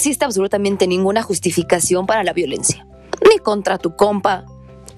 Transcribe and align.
existe 0.00 0.24
absolutamente 0.24 0.86
ninguna 0.86 1.22
justificación 1.22 2.06
para 2.06 2.24
la 2.24 2.32
violencia, 2.32 2.86
ni 3.28 3.36
contra 3.36 3.76
tu 3.76 3.96
compa, 3.96 4.46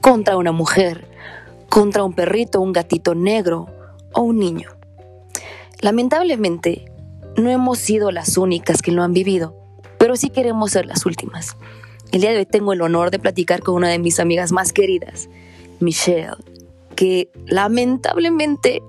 contra 0.01 0.37
una 0.37 0.53
mujer, 0.53 1.09
contra 1.69 2.05
un 2.05 2.13
perrito, 2.13 2.61
un 2.61 2.73
gatito 2.73 3.17
negro 3.17 3.67
o 4.13 4.21
un 4.21 4.39
niño. 4.39 4.71
Lamentablemente, 5.81 6.85
no 7.37 7.51
hemos 7.51 7.81
sido 7.81 8.13
las 8.13 8.37
únicas 8.37 8.81
que 8.81 8.93
lo 8.93 9.03
han 9.03 9.13
vivido, 9.13 9.57
pero 9.99 10.15
sí 10.15 10.31
queremos 10.31 10.71
ser 10.71 10.87
las 10.87 11.05
últimas. 11.05 11.57
El 12.13 12.21
día 12.21 12.31
de 12.31 12.37
hoy 12.37 12.47
tengo 12.47 12.73
el 12.73 12.81
honor 12.81 13.11
de 13.11 13.19
platicar 13.19 13.61
con 13.61 13.75
una 13.75 13.89
de 13.89 13.99
mis 13.99 14.21
amigas 14.21 14.53
más 14.53 14.73
queridas, 14.73 15.29
Michelle, 15.81 16.37
que 16.95 17.29
lamentablemente 17.47 18.85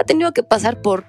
ha 0.00 0.02
tenido 0.02 0.32
que 0.32 0.42
pasar 0.42 0.82
por 0.82 1.04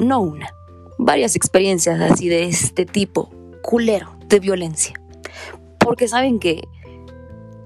no 0.00 0.18
una, 0.18 0.52
varias 0.98 1.36
experiencias 1.36 2.00
así 2.00 2.28
de 2.28 2.42
este 2.42 2.86
tipo, 2.86 3.30
culero, 3.64 4.14
de 4.28 4.40
violencia. 4.40 4.94
Porque 5.78 6.06
saben 6.06 6.38
que 6.38 6.68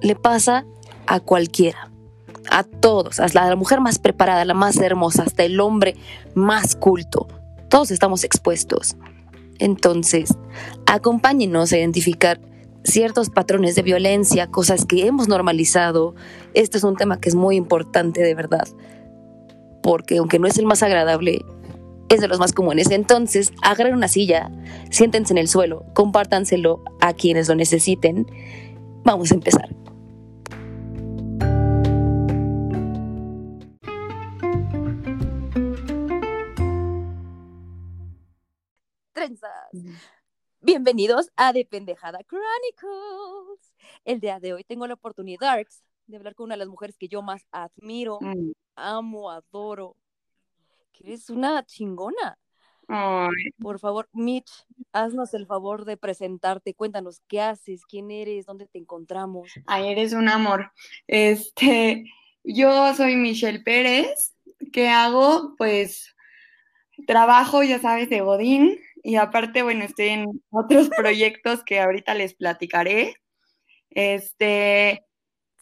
le 0.01 0.15
pasa 0.15 0.65
a 1.07 1.19
cualquiera, 1.19 1.91
a 2.51 2.62
todos, 2.62 3.19
a 3.19 3.27
la 3.34 3.57
mujer 3.57 3.80
más 3.80 3.98
preparada, 3.98 4.45
la 4.45 4.55
más 4.55 4.77
hermosa, 4.79 5.24
hasta 5.24 5.43
el 5.43 5.59
hombre 5.59 5.97
más 6.34 6.77
culto. 6.77 7.27
Todos 7.69 7.91
estamos 7.91 8.23
expuestos. 8.23 8.97
Entonces, 9.59 10.37
acompáñenos 10.87 11.73
a 11.73 11.79
identificar 11.79 12.41
ciertos 12.85 13.29
patrones 13.29 13.74
de 13.74 13.83
violencia, 13.83 14.46
cosas 14.46 14.87
que 14.87 15.05
hemos 15.05 15.27
normalizado. 15.27 16.15
Este 16.55 16.79
es 16.79 16.85
un 16.85 16.96
tema 16.96 17.21
que 17.21 17.29
es 17.29 17.35
muy 17.35 17.57
importante 17.57 18.23
de 18.23 18.35
verdad, 18.37 18.69
porque 19.83 20.19
aunque 20.19 20.38
no 20.38 20.46
es 20.46 20.59
el 20.59 20.66
más 20.66 20.85
agradable, 20.85 21.45
es 22.08 22.20
de 22.20 22.28
los 22.28 22.38
más 22.38 22.52
comunes. 22.52 22.90
Entonces, 22.90 23.52
agarren 23.62 23.94
una 23.94 24.08
silla, 24.08 24.50
siéntense 24.90 25.32
en 25.32 25.38
el 25.38 25.48
suelo, 25.48 25.84
compártanselo 25.95 26.82
a 27.00 27.12
quienes 27.12 27.48
lo 27.48 27.54
necesiten. 27.54 28.26
Vamos 29.04 29.30
a 29.30 29.34
empezar. 29.34 29.68
Trenzas. 39.12 39.50
Bienvenidos 40.60 41.30
a 41.37 41.52
De 41.52 41.65
Pendejada 41.65 42.20
Chronicles. 42.24 43.74
El 44.04 44.20
día 44.20 44.40
de 44.40 44.54
hoy 44.54 44.65
tengo 44.65 44.87
la 44.87 44.95
oportunidad 44.95 45.59
de 46.06 46.16
hablar 46.16 46.34
con 46.34 46.45
una 46.45 46.54
de 46.54 46.60
las 46.60 46.68
mujeres 46.68 46.96
que 46.96 47.09
yo 47.09 47.22
más 47.22 47.46
admiro, 47.52 48.18
mm. 48.20 48.52
amo, 48.76 49.30
adoro, 49.30 49.96
que 50.99 51.09
eres 51.09 51.30
una 51.30 51.65
chingona. 51.65 52.38
Por 53.60 53.79
favor, 53.79 54.09
Mitch, 54.13 54.51
haznos 54.93 55.35
el 55.35 55.46
favor 55.46 55.85
de 55.85 55.99
presentarte, 55.99 56.74
cuéntanos 56.74 57.21
qué 57.29 57.40
haces, 57.43 57.85
quién 57.85 58.10
eres, 58.10 58.46
dónde 58.46 58.66
te 58.66 58.79
encontramos. 58.79 59.51
Ay, 59.66 59.90
eres 59.90 60.15
un 60.15 60.29
amor. 60.29 60.73
Este, 61.07 62.05
yo 62.43 62.95
soy 62.95 63.16
Michelle 63.16 63.60
Pérez. 63.60 64.34
¿Qué 64.72 64.88
hago? 64.88 65.55
Pues 65.59 66.15
trabajo, 67.06 67.62
ya 67.62 67.78
sabes, 67.78 68.09
de 68.09 68.22
Godín 68.22 68.78
y 69.03 69.16
aparte, 69.16 69.62
bueno, 69.62 69.84
estoy 69.84 70.09
en 70.09 70.43
otros 70.50 70.88
proyectos 70.97 71.62
que 71.62 71.81
ahorita 71.81 72.15
les 72.15 72.34
platicaré. 72.34 73.16
Este, 73.91 75.05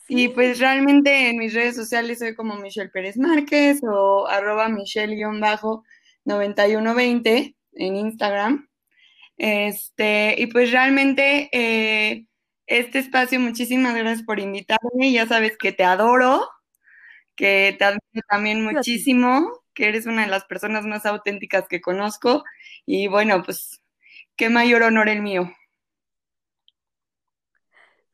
y 0.08 0.28
pues 0.28 0.58
realmente 0.60 1.30
en 1.30 1.38
mis 1.38 1.54
redes 1.54 1.74
sociales 1.76 2.18
soy 2.20 2.34
como 2.34 2.56
Michelle 2.56 2.90
Pérez 2.90 3.16
Márquez 3.16 3.80
o 3.82 4.26
arroba 4.28 4.68
Michelle-9120 4.68 7.56
en 7.72 7.96
Instagram. 7.96 8.68
Este, 9.36 10.34
y 10.38 10.46
pues 10.46 10.70
realmente 10.70 11.48
eh, 11.52 12.26
este 12.66 12.98
espacio, 13.00 13.40
muchísimas 13.40 13.94
gracias 13.94 14.22
por 14.24 14.40
invitarme. 14.40 15.12
Ya 15.12 15.26
sabes 15.26 15.58
que 15.58 15.72
te 15.72 15.84
adoro, 15.84 16.48
que 17.34 17.74
te 17.78 17.84
admiro 17.84 18.26
también 18.28 18.62
muchísimo, 18.64 19.62
que 19.74 19.88
eres 19.88 20.06
una 20.06 20.22
de 20.22 20.28
las 20.30 20.44
personas 20.44 20.84
más 20.86 21.06
auténticas 21.06 21.66
que 21.68 21.80
conozco. 21.80 22.44
Y 22.86 23.08
bueno, 23.08 23.42
pues 23.42 23.82
qué 24.36 24.50
mayor 24.50 24.82
honor 24.82 25.08
el 25.08 25.22
mío. 25.22 25.50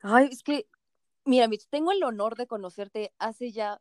Ay, 0.03 0.29
es 0.33 0.43
que 0.43 0.67
Mira, 1.25 1.49
Mitch, 1.49 1.69
tengo 1.69 1.93
el 1.93 2.03
honor 2.03 2.37
de 2.37 2.47
conocerte 2.47 3.13
hace 3.19 3.53
ya 3.53 3.81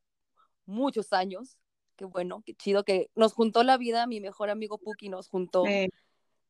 muchos 0.65 1.13
años. 1.13 1.57
Qué 1.95 2.05
bueno, 2.05 2.43
qué 2.45 2.53
chido 2.55 2.83
que 2.83 3.09
nos 3.15 3.33
juntó 3.33 3.63
la 3.63 3.77
vida, 3.77 4.07
mi 4.07 4.21
mejor 4.21 4.49
amigo 4.49 4.77
Puki 4.77 5.09
nos 5.09 5.27
juntó. 5.27 5.63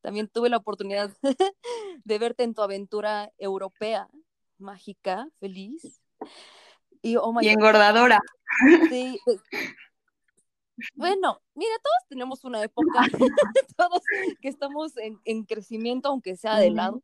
También 0.00 0.28
tuve 0.28 0.48
la 0.48 0.56
oportunidad 0.56 1.10
de 2.04 2.18
verte 2.18 2.42
en 2.42 2.54
tu 2.54 2.62
aventura 2.62 3.32
europea, 3.38 4.08
mágica, 4.58 5.28
feliz. 5.38 6.00
Y, 7.02 7.16
oh 7.16 7.34
engordadora. 7.40 8.20
Sí. 8.88 9.18
Pues, 9.24 9.40
bueno, 10.94 11.40
mira, 11.54 11.74
todos 11.82 12.08
tenemos 12.08 12.44
una 12.44 12.62
época, 12.62 13.00
todos 13.76 14.02
que 14.40 14.48
estamos 14.48 14.92
en, 14.96 15.44
crecimiento, 15.44 16.08
aunque 16.08 16.36
sea 16.36 16.58
de 16.58 16.70
lado, 16.70 17.02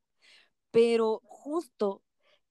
pero 0.71 1.21
justo 1.25 2.03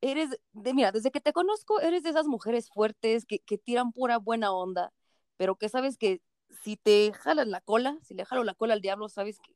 eres, 0.02 0.30
de, 0.54 0.74
mira, 0.74 0.92
desde 0.92 1.12
que 1.12 1.22
te 1.22 1.34
conozco, 1.34 1.80
eres 1.82 2.04
de 2.04 2.10
esas 2.10 2.28
mujeres 2.28 2.70
fuertes 2.70 3.26
que, 3.26 3.40
que 3.40 3.58
tiran 3.58 3.92
pura 3.92 4.18
buena 4.18 4.52
onda, 4.52 4.94
pero 5.38 5.56
que 5.56 5.70
sabes 5.70 5.98
que 5.98 6.22
si 6.64 6.78
te 6.78 7.12
jalas 7.14 7.48
la 7.48 7.62
cola, 7.62 7.98
si 8.04 8.14
le 8.14 8.26
jalo 8.26 8.44
la 8.44 8.54
cola 8.54 8.74
al 8.74 8.82
diablo, 8.82 9.10
sabes 9.10 9.40
que 9.40 9.56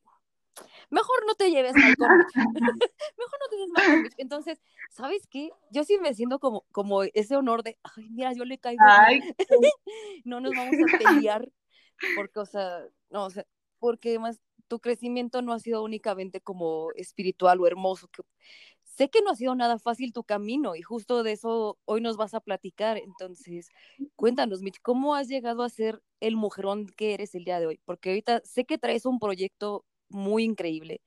mejor 0.89 1.25
no 1.25 1.35
te 1.35 1.49
lleves 1.49 1.73
mal 1.75 1.95
con 1.95 2.07
mejor 3.17 3.39
no 3.39 3.49
te 3.49 3.55
lleves 3.55 3.71
mal 3.73 3.85
con 3.85 4.09
Entonces, 4.17 4.61
¿sabes 4.89 5.27
qué? 5.27 5.49
Yo 5.71 5.83
sí 5.83 5.97
me 5.99 6.13
siento 6.13 6.39
como, 6.39 6.65
como 6.71 7.03
ese 7.03 7.35
honor 7.35 7.63
de, 7.63 7.77
ay, 7.83 8.09
mira, 8.09 8.33
yo 8.33 8.45
le 8.45 8.57
caigo. 8.57 8.81
no 10.25 10.39
nos 10.39 10.53
vamos 10.55 10.75
a 10.75 10.97
pelear, 10.97 11.49
porque, 12.15 12.39
o 12.39 12.45
sea, 12.45 12.85
no, 13.09 13.25
o 13.25 13.29
sea, 13.29 13.45
porque 13.79 14.19
más 14.19 14.41
tu 14.67 14.79
crecimiento 14.79 15.41
no 15.41 15.51
ha 15.51 15.59
sido 15.59 15.83
únicamente 15.83 16.39
como 16.39 16.91
espiritual 16.95 17.59
o 17.59 17.67
hermoso, 17.67 18.07
que 18.07 18.21
sé 18.95 19.09
que 19.09 19.21
no 19.21 19.31
ha 19.31 19.35
sido 19.35 19.55
nada 19.55 19.79
fácil 19.79 20.13
tu 20.13 20.23
camino 20.23 20.75
y 20.75 20.81
justo 20.81 21.23
de 21.23 21.33
eso 21.33 21.77
hoy 21.85 22.01
nos 22.01 22.17
vas 22.17 22.33
a 22.33 22.41
platicar. 22.41 22.97
Entonces, 22.97 23.69
cuéntanos, 24.15 24.61
Mitch, 24.61 24.81
¿cómo 24.81 25.15
has 25.15 25.27
llegado 25.27 25.63
a 25.63 25.69
ser 25.69 26.01
el 26.19 26.35
mujerón 26.35 26.87
que 26.87 27.13
eres 27.13 27.33
el 27.35 27.45
día 27.45 27.59
de 27.59 27.67
hoy? 27.67 27.79
Porque 27.85 28.09
ahorita 28.09 28.41
sé 28.43 28.65
que 28.65 28.77
traes 28.77 29.05
un 29.05 29.19
proyecto 29.19 29.85
muy 30.09 30.43
increíble, 30.43 31.01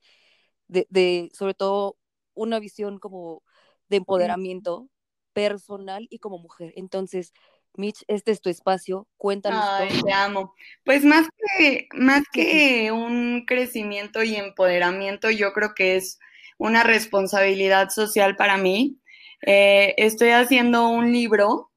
de, 0.67 1.29
sobre 1.33 1.53
todo 1.53 1.97
una 2.33 2.59
visión 2.59 2.99
como 2.99 3.43
de 3.87 3.97
empoderamiento 3.97 4.89
personal 5.33 6.07
y 6.09 6.19
como 6.19 6.39
mujer. 6.39 6.73
Entonces, 6.75 7.33
Mitch, 7.77 8.03
este 8.07 8.31
es 8.31 8.41
tu 8.41 8.49
espacio, 8.49 9.07
cuéntanos. 9.17 9.63
Ay, 9.63 9.89
te 10.01 10.13
amo. 10.13 10.55
Pues 10.83 11.03
más 11.03 11.27
que, 11.57 11.87
más 11.93 12.23
que 12.31 12.91
un 12.91 13.45
crecimiento 13.45 14.23
y 14.23 14.35
empoderamiento, 14.35 15.29
yo 15.29 15.53
creo 15.53 15.73
que 15.75 15.97
es 15.97 16.19
una 16.57 16.83
responsabilidad 16.83 17.89
social 17.89 18.35
para 18.35 18.57
mí. 18.57 18.97
Eh, 19.45 19.93
estoy 19.97 20.29
haciendo 20.29 20.89
un 20.89 21.11
libro, 21.11 21.71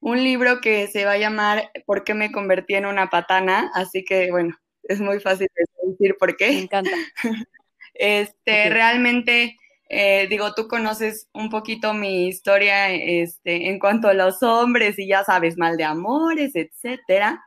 un 0.00 0.22
libro 0.22 0.60
que 0.60 0.86
se 0.88 1.04
va 1.04 1.12
a 1.12 1.18
llamar 1.18 1.70
¿Por 1.86 2.04
qué 2.04 2.14
me 2.14 2.32
convertí 2.32 2.74
en 2.74 2.86
una 2.86 3.08
patana? 3.10 3.70
Así 3.74 4.04
que, 4.04 4.30
bueno, 4.30 4.56
es 4.84 5.00
muy 5.00 5.20
fácil 5.20 5.48
decir 5.84 6.16
por 6.18 6.36
qué. 6.36 6.48
Me 6.48 6.60
encanta. 6.60 6.96
Este, 7.94 8.70
realmente, 8.70 9.58
eh, 9.90 10.26
digo, 10.30 10.54
tú 10.54 10.66
conoces 10.66 11.28
un 11.34 11.50
poquito 11.50 11.92
mi 11.92 12.26
historia 12.26 12.90
este, 12.90 13.68
en 13.68 13.78
cuanto 13.78 14.08
a 14.08 14.14
los 14.14 14.42
hombres 14.42 14.98
y 14.98 15.06
ya 15.06 15.24
sabes, 15.24 15.58
mal 15.58 15.76
de 15.76 15.84
amores, 15.84 16.52
etcétera 16.56 17.44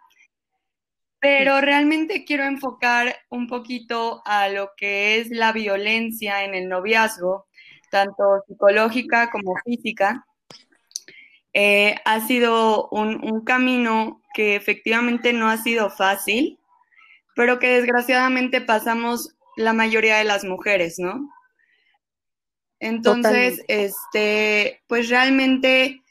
pero 1.27 1.59
realmente 1.59 2.23
quiero 2.23 2.43
enfocar 2.43 3.15
un 3.29 3.47
poquito 3.47 4.21
a 4.25 4.47
lo 4.47 4.73
que 4.77 5.17
es 5.17 5.31
la 5.31 5.53
violencia 5.53 6.43
en 6.43 6.53
el 6.53 6.69
noviazgo, 6.69 7.47
tanto 7.89 8.43
psicológica 8.47 9.31
como 9.31 9.55
física. 9.65 10.23
Eh, 11.51 11.95
ha 12.05 12.19
sido 12.27 12.89
un, 12.89 13.43
camino 13.43 14.21
que 14.35 14.55
efectivamente 14.55 15.33
no 15.33 15.49
ha 15.49 15.57
sido 15.57 15.89
fácil, 15.89 16.59
pero 17.35 17.57
que 17.57 17.69
desgraciadamente 17.69 18.61
pasamos 18.61 19.35
la 19.57 19.73
mayoría 19.73 20.17
de 20.17 20.25
las 20.25 20.43
mujeres, 20.43 20.99
¿no? 20.99 21.27
Entonces, 22.79 23.63
este, 23.67 24.83
pues 24.85 25.09
realmente 25.09 26.03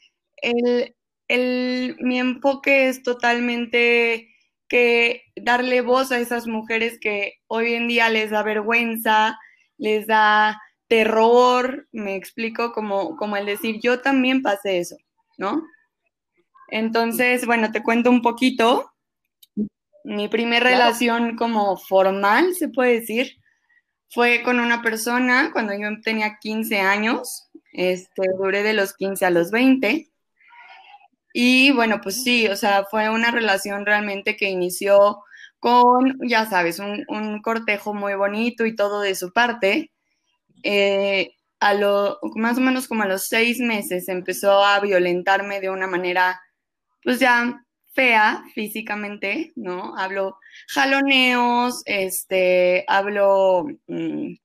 mi 0.43 2.19
enfoque 2.19 2.89
es 2.89 3.01
totalmente 3.01 4.34
que 4.67 5.23
darle 5.35 5.81
voz 5.81 6.11
a 6.11 6.19
esas 6.19 6.47
mujeres 6.47 6.97
que 6.99 7.33
hoy 7.47 7.73
en 7.73 7.87
día 7.87 8.09
les 8.09 8.31
da 8.31 8.43
vergüenza, 8.43 9.37
les 9.77 10.07
da 10.07 10.61
terror, 10.87 11.87
me 11.91 12.15
explico, 12.15 12.71
como, 12.71 13.15
como 13.17 13.37
el 13.37 13.45
decir, 13.45 13.79
yo 13.81 14.01
también 14.01 14.41
pasé 14.41 14.79
eso, 14.79 14.97
¿no? 15.37 15.63
Entonces, 16.69 17.45
bueno, 17.45 17.71
te 17.71 17.83
cuento 17.83 18.09
un 18.09 18.21
poquito. 18.21 18.91
Mi 20.03 20.27
primera 20.27 20.69
relación 20.69 21.35
como 21.35 21.77
formal, 21.77 22.53
se 22.55 22.69
puede 22.69 22.99
decir, 22.99 23.37
fue 24.09 24.43
con 24.43 24.59
una 24.59 24.81
persona 24.81 25.49
cuando 25.51 25.73
yo 25.73 25.89
tenía 26.03 26.37
15 26.39 26.79
años, 26.79 27.49
este, 27.73 28.23
duré 28.37 28.63
de 28.63 28.73
los 28.73 28.93
15 28.93 29.25
a 29.25 29.29
los 29.31 29.51
20. 29.51 30.09
Y 31.37 31.71
bueno, 31.71 31.99
pues 32.01 32.23
sí, 32.23 32.47
o 32.47 32.55
sea, 32.55 32.85
fue 32.89 33.09
una 33.09 33.29
relación 33.29 33.85
realmente 33.85 34.37
que 34.37 34.49
inició 34.49 35.21
con, 35.59 36.17
ya 36.25 36.45
sabes, 36.45 36.79
un, 36.79 37.41
cortejo 37.41 37.93
muy 37.93 38.15
bonito 38.15 38.65
y 38.65 38.73
todo 38.73 39.01
de 39.01 39.15
su 39.15 39.33
parte. 39.33 39.91
Eh, 40.63 41.33
a 41.59 41.73
lo, 41.73 42.19
más 42.35 42.57
o 42.57 42.61
menos 42.61 42.87
como 42.87 43.03
a 43.03 43.07
los 43.07 43.27
seis 43.27 43.59
meses 43.59 44.07
empezó 44.07 44.63
a 44.63 44.79
violentarme 44.79 45.59
de 45.59 45.69
una 45.69 45.87
manera, 45.87 46.39
pues 47.03 47.19
ya 47.19 47.65
fea 47.93 48.43
físicamente, 48.53 49.51
¿no? 49.57 49.97
Hablo 49.97 50.37
jaloneos, 50.69 51.81
este, 51.85 52.85
hablo, 52.87 53.65
mm, 53.87 54.35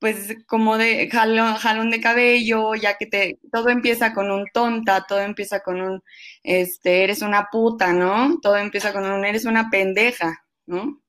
pues 0.00 0.36
como 0.46 0.78
de 0.78 1.08
jalón, 1.10 1.54
jalón 1.56 1.90
de 1.90 2.00
cabello, 2.00 2.74
ya 2.74 2.96
que 2.96 3.06
te, 3.06 3.38
todo 3.52 3.68
empieza 3.68 4.12
con 4.14 4.30
un 4.30 4.46
tonta, 4.52 5.06
todo 5.06 5.20
empieza 5.20 5.60
con 5.60 5.80
un, 5.80 6.02
este, 6.42 7.04
eres 7.04 7.22
una 7.22 7.48
puta, 7.52 7.92
¿no? 7.92 8.40
Todo 8.40 8.56
empieza 8.56 8.92
con 8.92 9.04
un, 9.04 9.24
eres 9.24 9.44
una 9.44 9.70
pendeja, 9.70 10.44
¿no? 10.66 11.00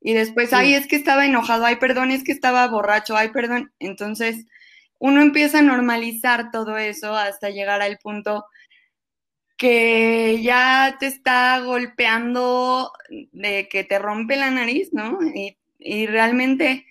Y 0.00 0.14
después, 0.14 0.52
ay, 0.52 0.74
es 0.74 0.86
que 0.86 0.96
estaba 0.96 1.26
enojado, 1.26 1.64
ay, 1.66 1.76
perdón, 1.76 2.10
es 2.10 2.24
que 2.24 2.32
estaba 2.32 2.66
borracho, 2.68 3.16
ay, 3.16 3.28
perdón. 3.30 3.72
Entonces, 3.78 4.46
uno 4.98 5.22
empieza 5.22 5.58
a 5.60 5.62
normalizar 5.62 6.50
todo 6.50 6.78
eso 6.78 7.14
hasta 7.16 7.50
llegar 7.50 7.82
al 7.82 7.98
punto 7.98 8.46
que 9.56 10.40
ya 10.42 10.96
te 10.98 11.06
está 11.06 11.60
golpeando 11.60 12.92
de 13.32 13.68
que 13.68 13.84
te 13.84 13.98
rompe 13.98 14.36
la 14.36 14.50
nariz, 14.50 14.92
¿no? 14.92 15.18
Y, 15.22 15.56
realmente 16.06 16.86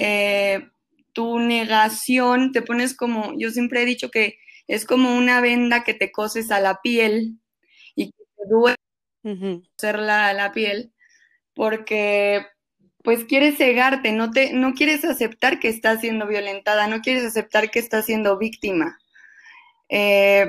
eh, 0.00 0.68
tu 1.12 1.40
negación 1.40 2.52
te 2.52 2.62
pones 2.62 2.94
como, 2.94 3.34
yo 3.36 3.50
siempre 3.50 3.82
he 3.82 3.84
dicho 3.84 4.10
que 4.12 4.38
es 4.68 4.84
como 4.84 5.16
una 5.16 5.40
venda 5.40 5.82
que 5.82 5.92
te 5.92 6.12
coses 6.12 6.52
a 6.52 6.60
la 6.60 6.80
piel 6.80 7.40
y 7.96 8.12
que 8.12 8.24
te 8.36 8.48
duele 8.48 8.76
hacer 9.76 9.98
la, 9.98 10.32
la 10.34 10.52
piel, 10.52 10.92
porque 11.52 12.46
pues 13.02 13.24
quieres 13.24 13.56
cegarte, 13.56 14.12
no, 14.12 14.30
te, 14.30 14.52
no 14.52 14.74
quieres 14.74 15.04
aceptar 15.04 15.58
que 15.58 15.68
estás 15.68 16.00
siendo 16.00 16.28
violentada, 16.28 16.86
no 16.86 17.00
quieres 17.00 17.24
aceptar 17.24 17.72
que 17.72 17.80
estás 17.80 18.06
siendo 18.06 18.38
víctima. 18.38 19.00
Eh, 19.88 20.46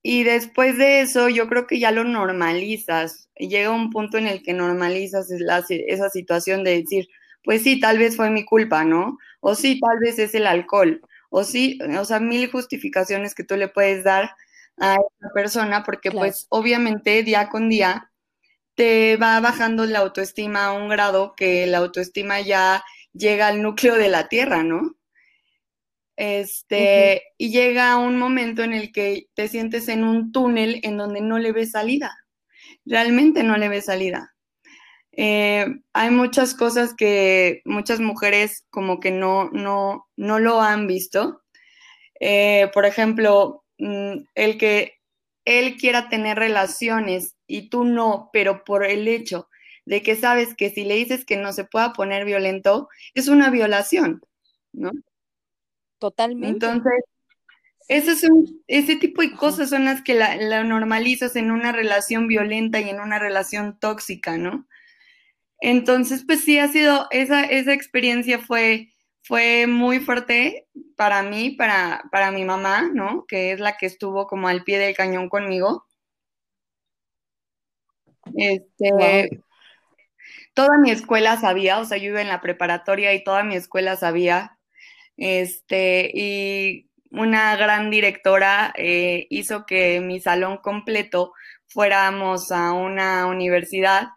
y 0.00 0.22
después 0.22 0.78
de 0.78 1.00
eso, 1.00 1.28
yo 1.28 1.48
creo 1.48 1.66
que 1.66 1.80
ya 1.80 1.90
lo 1.90 2.04
normalizas. 2.04 3.28
Llega 3.34 3.70
un 3.70 3.90
punto 3.90 4.18
en 4.18 4.28
el 4.28 4.44
que 4.44 4.52
normalizas 4.52 5.28
esa 5.30 6.10
situación 6.10 6.62
de 6.62 6.82
decir, 6.82 7.08
pues 7.44 7.62
sí, 7.62 7.80
tal 7.80 7.98
vez 7.98 8.16
fue 8.16 8.30
mi 8.30 8.44
culpa, 8.44 8.84
¿no? 8.84 9.18
O 9.40 9.54
sí, 9.54 9.80
tal 9.80 9.98
vez 10.00 10.18
es 10.18 10.34
el 10.34 10.46
alcohol. 10.46 11.00
O 11.30 11.44
sí, 11.44 11.78
o 11.98 12.04
sea, 12.04 12.20
mil 12.20 12.50
justificaciones 12.50 13.34
que 13.34 13.44
tú 13.44 13.56
le 13.56 13.68
puedes 13.68 14.04
dar 14.04 14.32
a 14.78 14.94
esa 14.94 15.32
persona, 15.34 15.82
porque 15.84 16.10
pues 16.10 16.46
obviamente 16.50 17.22
día 17.22 17.48
con 17.48 17.68
día 17.68 18.10
te 18.74 19.16
va 19.16 19.40
bajando 19.40 19.86
la 19.86 20.00
autoestima 20.00 20.66
a 20.66 20.72
un 20.72 20.88
grado 20.88 21.34
que 21.36 21.66
la 21.66 21.78
autoestima 21.78 22.40
ya 22.40 22.84
llega 23.12 23.48
al 23.48 23.62
núcleo 23.62 23.96
de 23.96 24.08
la 24.08 24.28
Tierra, 24.28 24.62
¿no? 24.62 24.96
Este, 26.16 27.22
y 27.38 27.50
llega 27.50 27.96
un 27.96 28.18
momento 28.18 28.62
en 28.62 28.72
el 28.74 28.92
que 28.92 29.26
te 29.34 29.48
sientes 29.48 29.88
en 29.88 30.04
un 30.04 30.30
túnel 30.32 30.80
en 30.82 30.96
donde 30.96 31.20
no 31.20 31.38
le 31.38 31.52
ves 31.52 31.72
salida. 31.72 32.16
Realmente 32.84 33.42
no 33.42 33.56
le 33.56 33.68
ves 33.68 33.86
salida. 33.86 34.31
Eh, 35.12 35.66
hay 35.92 36.10
muchas 36.10 36.54
cosas 36.54 36.94
que 36.94 37.62
muchas 37.64 38.00
mujeres 38.00 38.66
como 38.70 38.98
que 38.98 39.10
no, 39.10 39.50
no, 39.50 40.08
no 40.16 40.38
lo 40.38 40.60
han 40.60 40.86
visto. 40.86 41.42
Eh, 42.20 42.70
por 42.72 42.86
ejemplo, 42.86 43.64
mm, 43.78 44.24
el 44.34 44.58
que 44.58 44.94
él 45.44 45.76
quiera 45.76 46.08
tener 46.08 46.38
relaciones 46.38 47.36
y 47.46 47.68
tú 47.68 47.84
no, 47.84 48.30
pero 48.32 48.64
por 48.64 48.84
el 48.84 49.08
hecho 49.08 49.48
de 49.84 50.02
que 50.02 50.16
sabes 50.16 50.54
que 50.54 50.70
si 50.70 50.84
le 50.84 50.94
dices 50.94 51.24
que 51.24 51.36
no 51.36 51.52
se 51.52 51.64
pueda 51.64 51.92
poner 51.92 52.24
violento, 52.24 52.88
es 53.14 53.28
una 53.28 53.50
violación, 53.50 54.22
¿no? 54.72 54.92
Totalmente. 55.98 56.66
Entonces, 56.66 56.92
ese, 57.88 58.30
un, 58.30 58.62
ese 58.68 58.96
tipo 58.96 59.22
de 59.22 59.32
cosas 59.32 59.70
son 59.70 59.84
las 59.84 60.02
que 60.02 60.14
la, 60.14 60.64
normalizas 60.64 61.36
en 61.36 61.50
una 61.50 61.72
relación 61.72 62.28
violenta 62.28 62.80
y 62.80 62.88
en 62.88 63.00
una 63.00 63.18
relación 63.18 63.78
tóxica, 63.78 64.38
¿no? 64.38 64.66
Entonces, 65.64 66.24
pues 66.26 66.42
sí, 66.42 66.58
ha 66.58 66.66
sido, 66.66 67.06
esa, 67.12 67.44
esa 67.44 67.72
experiencia 67.72 68.40
fue, 68.40 68.88
fue 69.22 69.68
muy 69.68 70.00
fuerte 70.00 70.66
para 70.96 71.22
mí, 71.22 71.52
para, 71.52 72.02
para 72.10 72.32
mi 72.32 72.44
mamá, 72.44 72.90
¿no? 72.92 73.26
Que 73.28 73.52
es 73.52 73.60
la 73.60 73.76
que 73.76 73.86
estuvo 73.86 74.26
como 74.26 74.48
al 74.48 74.64
pie 74.64 74.80
del 74.80 74.96
cañón 74.96 75.28
conmigo. 75.28 75.86
Este, 78.34 79.40
toda 80.52 80.78
mi 80.78 80.90
escuela 80.90 81.36
sabía, 81.40 81.78
o 81.78 81.84
sea, 81.84 81.96
yo 81.96 82.10
iba 82.10 82.20
en 82.20 82.28
la 82.28 82.40
preparatoria 82.40 83.14
y 83.14 83.22
toda 83.22 83.44
mi 83.44 83.54
escuela 83.54 83.96
sabía 83.96 84.58
este, 85.16 86.10
y 86.12 86.90
una 87.12 87.54
gran 87.56 87.90
directora 87.90 88.72
eh, 88.76 89.28
hizo 89.30 89.64
que 89.64 90.00
mi 90.00 90.20
salón 90.20 90.56
completo 90.58 91.34
fuéramos 91.68 92.50
a 92.50 92.72
una 92.72 93.26
universidad 93.26 94.08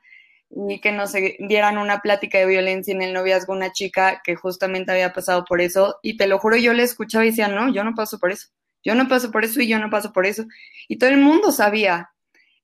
y 0.55 0.79
que 0.79 0.91
nos 0.91 1.13
dieran 1.39 1.77
una 1.77 1.99
plática 1.99 2.37
de 2.37 2.45
violencia 2.45 2.93
en 2.93 3.01
el 3.01 3.13
noviazgo 3.13 3.53
una 3.53 3.73
chica 3.73 4.21
que 4.23 4.35
justamente 4.35 4.91
había 4.91 5.11
pasado 5.11 5.43
por 5.43 5.59
eso 5.59 5.99
y 6.01 6.15
te 6.17 6.27
lo 6.27 6.39
juro 6.39 6.55
yo 6.55 6.73
le 6.73 6.83
escuchaba 6.83 7.25
y 7.25 7.29
decía, 7.29 7.49
no, 7.49 7.73
yo 7.73 7.83
no 7.83 7.93
paso 7.93 8.19
por 8.19 8.31
eso, 8.31 8.47
yo 8.83 8.95
no 8.95 9.07
paso 9.07 9.31
por 9.31 9.43
eso 9.43 9.61
y 9.61 9.67
yo 9.67 9.79
no 9.79 9.89
paso 9.89 10.13
por 10.13 10.25
eso. 10.25 10.45
Y 10.87 10.97
todo 10.97 11.09
el 11.09 11.17
mundo 11.17 11.51
sabía, 11.51 12.11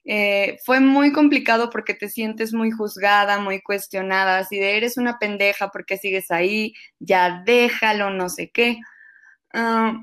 eh, 0.05 0.57
fue 0.65 0.79
muy 0.79 1.11
complicado 1.11 1.69
porque 1.69 1.93
te 1.93 2.09
sientes 2.09 2.53
muy 2.53 2.71
juzgada, 2.71 3.39
muy 3.39 3.61
cuestionada, 3.61 4.39
así 4.39 4.57
de 4.57 4.77
eres 4.77 4.97
una 4.97 5.19
pendeja 5.19 5.69
porque 5.69 5.97
sigues 5.97 6.31
ahí, 6.31 6.73
ya 6.99 7.43
déjalo, 7.45 8.09
no 8.09 8.29
sé 8.29 8.49
qué. 8.51 8.79
Ah, 9.53 9.99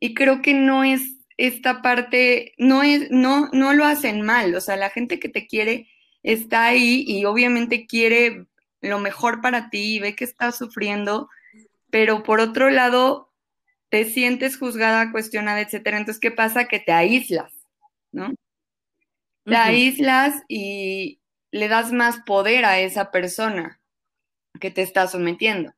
y 0.00 0.14
creo 0.14 0.42
que 0.42 0.54
no 0.54 0.84
es 0.84 1.02
esta 1.36 1.82
parte, 1.82 2.54
no 2.58 2.82
es, 2.82 3.10
no, 3.10 3.48
no 3.52 3.72
lo 3.74 3.84
hacen 3.86 4.22
mal, 4.22 4.54
o 4.54 4.60
sea, 4.60 4.76
la 4.76 4.90
gente 4.90 5.20
que 5.20 5.28
te 5.28 5.46
quiere 5.46 5.88
está 6.22 6.66
ahí 6.66 7.04
y 7.06 7.24
obviamente 7.24 7.86
quiere 7.86 8.46
lo 8.80 8.98
mejor 8.98 9.40
para 9.40 9.70
ti 9.70 9.96
y 9.96 10.00
ve 10.00 10.16
que 10.16 10.24
estás 10.24 10.56
sufriendo, 10.56 11.28
pero 11.90 12.22
por 12.22 12.40
otro 12.40 12.70
lado, 12.70 13.30
te 13.90 14.04
sientes 14.04 14.56
juzgada, 14.56 15.10
cuestionada, 15.12 15.60
etcétera. 15.60 15.98
Entonces, 15.98 16.20
¿qué 16.20 16.30
pasa? 16.30 16.66
Que 16.66 16.78
te 16.78 16.92
aíslas, 16.92 17.52
¿no? 18.12 18.34
Te 19.44 19.56
aíslas 19.56 20.42
y 20.48 21.20
le 21.50 21.68
das 21.68 21.92
más 21.92 22.20
poder 22.24 22.64
a 22.64 22.78
esa 22.78 23.10
persona 23.10 23.80
que 24.60 24.70
te 24.70 24.82
está 24.82 25.08
sometiendo. 25.08 25.72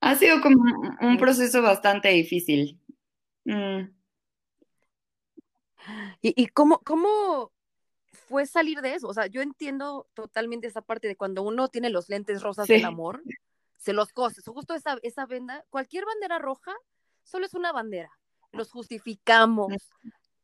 Ha 0.00 0.16
sido 0.16 0.40
como 0.40 0.64
un 1.00 1.16
proceso 1.16 1.62
bastante 1.62 2.08
difícil. 2.08 2.80
Mm. 3.44 3.94
¿Y, 6.20 6.46
cómo, 6.48 6.80
cómo 6.80 7.52
fue 8.28 8.46
salir 8.46 8.80
de 8.80 8.94
eso? 8.94 9.08
O 9.08 9.14
sea, 9.14 9.26
yo 9.26 9.42
entiendo 9.42 10.08
totalmente 10.14 10.66
esa 10.66 10.82
parte 10.82 11.08
de 11.08 11.16
cuando 11.16 11.42
uno 11.42 11.68
tiene 11.68 11.90
los 11.90 12.08
lentes 12.08 12.42
rosas 12.42 12.66
del 12.66 12.84
amor, 12.84 13.22
se 13.76 13.92
los 13.92 14.12
coses. 14.12 14.44
Justo 14.46 14.74
esa, 14.74 14.98
esa 15.02 15.26
venda, 15.26 15.64
cualquier 15.70 16.04
bandera 16.04 16.38
roja 16.38 16.74
solo 17.22 17.46
es 17.46 17.54
una 17.54 17.72
bandera. 17.72 18.10
Los 18.52 18.70
justificamos, 18.70 19.72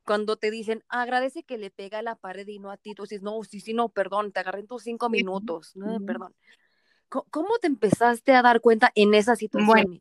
cuando 0.05 0.37
te 0.37 0.51
dicen, 0.51 0.85
agradece 0.89 1.45
que 1.45 1.59
le 1.59 1.71
pega 1.71 1.99
a 1.99 2.03
la 2.03 2.17
pared 2.17 2.47
y 2.49 2.59
no 2.59 2.71
a 2.71 2.77
ti, 2.77 2.95
tú 2.95 3.03
dices, 3.05 3.23
no, 3.23 3.43
sí, 3.45 3.61
sí, 3.61 3.73
no, 3.73 3.89
perdón, 3.89 4.33
te 4.33 4.41
agarré 4.41 4.61
en 4.61 4.67
tus 4.67 4.83
cinco 4.83 5.09
minutos, 5.09 5.77
no, 5.77 6.01
perdón. 6.05 6.35
¿Cómo 7.09 7.59
te 7.61 7.67
empezaste 7.67 8.33
a 8.35 8.43
dar 8.43 8.61
cuenta 8.61 8.93
en 8.95 9.15
esa 9.15 9.37
situación, 9.37 10.01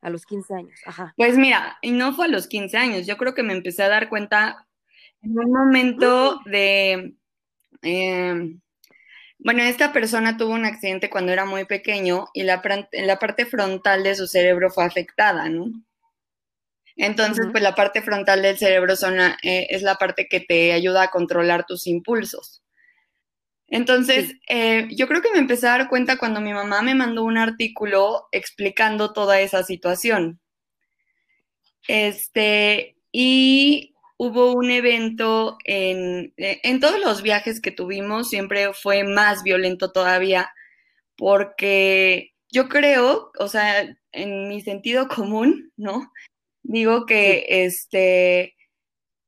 A 0.00 0.10
los 0.10 0.26
15 0.26 0.54
años, 0.54 0.78
ajá. 0.84 1.14
Pues 1.16 1.38
mira, 1.38 1.78
y 1.80 1.90
no 1.90 2.14
fue 2.14 2.26
a 2.26 2.28
los 2.28 2.46
15 2.46 2.76
años, 2.76 3.06
yo 3.06 3.16
creo 3.16 3.34
que 3.34 3.42
me 3.42 3.54
empecé 3.54 3.82
a 3.82 3.88
dar 3.88 4.08
cuenta 4.08 4.66
en 5.24 5.38
un 5.38 5.52
momento 5.52 6.40
mm. 6.44 6.50
de, 6.50 7.14
em, 7.82 8.60
bueno, 9.38 9.62
esta 9.62 9.92
persona 9.92 10.36
tuvo 10.36 10.52
un 10.54 10.64
accidente 10.64 11.10
cuando 11.10 11.32
era 11.32 11.44
muy 11.44 11.64
pequeño 11.64 12.26
y 12.34 12.44
la, 12.44 12.62
la 12.92 13.18
parte 13.18 13.46
frontal 13.46 14.02
de 14.02 14.14
su 14.14 14.26
cerebro 14.26 14.70
fue 14.70 14.84
afectada, 14.84 15.48
¿no? 15.48 15.66
Entonces, 16.96 17.46
pues 17.50 17.62
la 17.62 17.74
parte 17.74 18.02
frontal 18.02 18.42
del 18.42 18.56
cerebro 18.56 18.94
eh, 19.42 19.66
es 19.70 19.82
la 19.82 19.96
parte 19.96 20.28
que 20.28 20.40
te 20.40 20.72
ayuda 20.72 21.02
a 21.02 21.10
controlar 21.10 21.66
tus 21.66 21.86
impulsos. 21.88 22.62
Entonces, 23.66 24.34
eh, 24.48 24.86
yo 24.92 25.08
creo 25.08 25.20
que 25.20 25.32
me 25.32 25.38
empecé 25.38 25.66
a 25.66 25.78
dar 25.78 25.88
cuenta 25.88 26.18
cuando 26.18 26.40
mi 26.40 26.52
mamá 26.52 26.82
me 26.82 26.94
mandó 26.94 27.24
un 27.24 27.38
artículo 27.38 28.28
explicando 28.30 29.12
toda 29.12 29.40
esa 29.40 29.64
situación. 29.64 30.40
Este, 31.88 32.96
y 33.10 33.93
hubo 34.16 34.52
un 34.52 34.70
evento 34.70 35.58
en, 35.64 36.32
eh, 36.36 36.60
en 36.62 36.80
todos 36.80 37.00
los 37.00 37.22
viajes 37.22 37.60
que 37.60 37.70
tuvimos, 37.72 38.28
siempre 38.28 38.72
fue 38.74 39.04
más 39.04 39.42
violento 39.42 39.92
todavía, 39.92 40.50
porque 41.16 42.32
yo 42.50 42.68
creo, 42.68 43.32
o 43.38 43.48
sea, 43.48 43.96
en 44.12 44.48
mi 44.48 44.60
sentido 44.62 45.08
común, 45.08 45.72
¿no? 45.76 46.12
Digo 46.62 47.06
que 47.06 47.46
este 47.48 48.54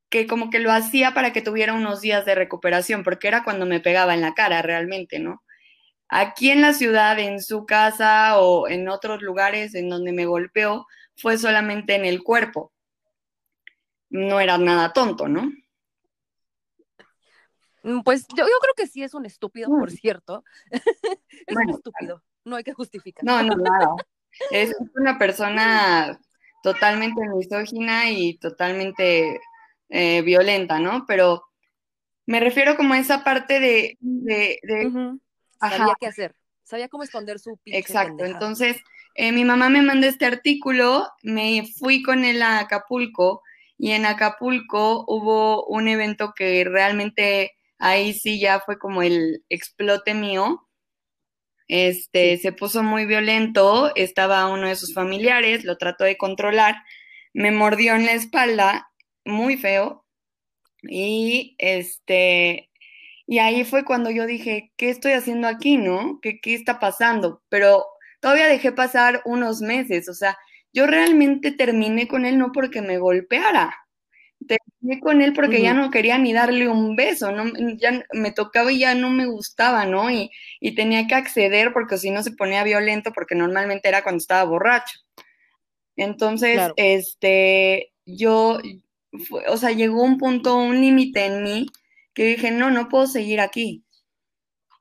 que 0.09 0.27
como 0.27 0.49
que 0.49 0.59
lo 0.59 0.71
hacía 0.71 1.13
para 1.13 1.33
que 1.33 1.41
tuviera 1.41 1.73
unos 1.73 2.01
días 2.01 2.25
de 2.25 2.35
recuperación, 2.35 3.03
porque 3.03 3.27
era 3.27 3.43
cuando 3.43 3.65
me 3.65 3.79
pegaba 3.81 4.13
en 4.13 4.21
la 4.21 4.33
cara 4.33 4.61
realmente, 4.61 5.19
¿no? 5.19 5.43
Aquí 6.09 6.51
en 6.51 6.61
la 6.61 6.73
ciudad, 6.73 7.19
en 7.19 7.41
su 7.41 7.65
casa 7.65 8.39
o 8.39 8.67
en 8.69 8.89
otros 8.89 9.21
lugares 9.21 9.75
en 9.75 9.89
donde 9.89 10.13
me 10.13 10.25
golpeó, 10.25 10.87
fue 11.17 11.37
solamente 11.37 11.95
en 11.95 12.05
el 12.05 12.23
cuerpo. 12.23 12.71
No 14.09 14.39
era 14.39 14.57
nada 14.57 14.93
tonto, 14.93 15.27
¿no? 15.27 15.51
Mm, 17.83 18.01
pues 18.01 18.27
yo, 18.35 18.43
creo 18.43 18.73
que 18.75 18.87
sí 18.87 19.03
es 19.03 19.13
un 19.13 19.25
estúpido, 19.25 19.69
por 19.69 19.91
cierto. 19.91 20.43
es 21.47 21.55
un 21.55 21.69
estúpido, 21.69 22.23
no 22.43 22.55
hay 22.57 22.63
que 22.63 22.73
justificar. 22.73 23.23
No, 23.23 23.41
no, 23.43 23.55
nada. 23.55 23.95
es 24.51 24.75
una 24.95 25.17
persona 25.17 26.19
totalmente 26.63 27.21
misógina 27.29 28.09
y 28.09 28.37
totalmente 28.37 29.39
eh, 29.89 30.21
violenta, 30.21 30.79
¿no? 30.79 31.05
Pero 31.07 31.45
me 32.25 32.41
refiero 32.41 32.75
como 32.75 32.93
a 32.93 32.99
esa 32.99 33.23
parte 33.23 33.59
de... 33.59 33.97
de, 34.01 34.59
Sabía 35.59 35.95
qué 35.99 36.07
hacer, 36.07 36.35
sabía 36.63 36.87
cómo 36.87 37.03
esconder 37.03 37.39
su 37.39 37.57
pinche 37.57 37.79
Exacto, 37.79 38.25
entonces 38.25 38.77
eh, 39.15 39.31
mi 39.31 39.43
mamá 39.43 39.69
me 39.69 39.81
mandó 39.81 40.05
este 40.05 40.25
artículo, 40.25 41.07
me 41.23 41.63
fui 41.79 42.03
con 42.03 42.23
él 42.23 42.43
a 42.43 42.59
Acapulco 42.59 43.41
y 43.77 43.91
en 43.91 44.05
Acapulco 44.05 45.05
hubo 45.07 45.65
un 45.67 45.87
evento 45.87 46.33
que 46.35 46.63
realmente 46.63 47.53
ahí 47.79 48.13
sí 48.13 48.39
ya 48.39 48.59
fue 48.59 48.79
como 48.79 49.03
el 49.03 49.43
explote 49.49 50.13
mío. 50.13 50.67
Este, 51.67 52.37
se 52.37 52.53
puso 52.53 52.81
muy 52.83 53.05
violento, 53.05 53.93
estaba 53.95 54.47
uno 54.47 54.67
de 54.67 54.75
sus 54.75 54.93
familiares, 54.93 55.65
lo 55.65 55.77
trató 55.77 56.05
de 56.05 56.17
controlar, 56.17 56.75
me 57.33 57.51
mordió 57.51 57.95
en 57.95 58.05
la 58.05 58.13
espalda, 58.13 58.89
muy 59.25 59.57
feo, 59.57 60.05
y 60.83 61.55
este, 61.59 62.69
y 63.27 63.39
ahí 63.39 63.65
fue 63.65 63.83
cuando 63.85 64.09
yo 64.11 64.25
dije, 64.25 64.71
¿qué 64.77 64.89
estoy 64.89 65.13
haciendo 65.13 65.47
aquí, 65.49 65.77
no? 65.77 66.19
¿Qué, 66.21 66.39
qué 66.41 66.55
está 66.55 66.79
pasando? 66.79 67.43
Pero 67.49 67.85
todavía 68.21 68.47
dejé 68.47 68.71
pasar 68.71 69.21
unos 69.25 69.61
meses, 69.61 70.07
o 70.09 70.13
sea, 70.13 70.37
yo 70.77 70.85
realmente 70.85 71.51
terminé 71.51 72.07
con 72.07 72.23
él 72.23 72.37
no 72.37 72.51
porque 72.51 72.83
me 72.83 72.99
golpeara, 72.99 73.75
terminé 74.47 74.99
con 75.01 75.23
él 75.23 75.33
porque 75.33 75.59
ya 75.59 75.73
no 75.73 75.89
quería 75.89 76.19
ni 76.19 76.33
darle 76.33 76.69
un 76.69 76.95
beso, 76.95 77.31
no, 77.31 77.51
ya 77.77 78.03
me 78.13 78.31
tocaba 78.31 78.71
y 78.71 78.77
ya 78.77 78.93
no 78.93 79.09
me 79.09 79.25
gustaba, 79.25 79.87
¿no? 79.87 80.11
Y, 80.11 80.29
y 80.59 80.75
tenía 80.75 81.07
que 81.07 81.15
acceder 81.15 81.73
porque 81.73 81.97
si 81.97 82.11
no 82.11 82.21
se 82.21 82.29
ponía 82.29 82.63
violento 82.63 83.11
porque 83.11 83.33
normalmente 83.33 83.89
era 83.89 84.03
cuando 84.03 84.19
estaba 84.19 84.43
borracho. 84.43 84.99
Entonces, 85.95 86.59
este, 86.75 87.91
yo, 88.05 88.59
o 89.47 89.57
sea, 89.57 89.71
llegó 89.71 90.03
un 90.03 90.19
punto, 90.19 90.57
un 90.57 90.79
límite 90.79 91.25
en 91.25 91.41
mí 91.41 91.65
que 92.13 92.23
dije, 92.25 92.51
no, 92.51 92.69
no 92.69 92.87
puedo 92.87 93.07
seguir 93.07 93.39
aquí. 93.39 93.83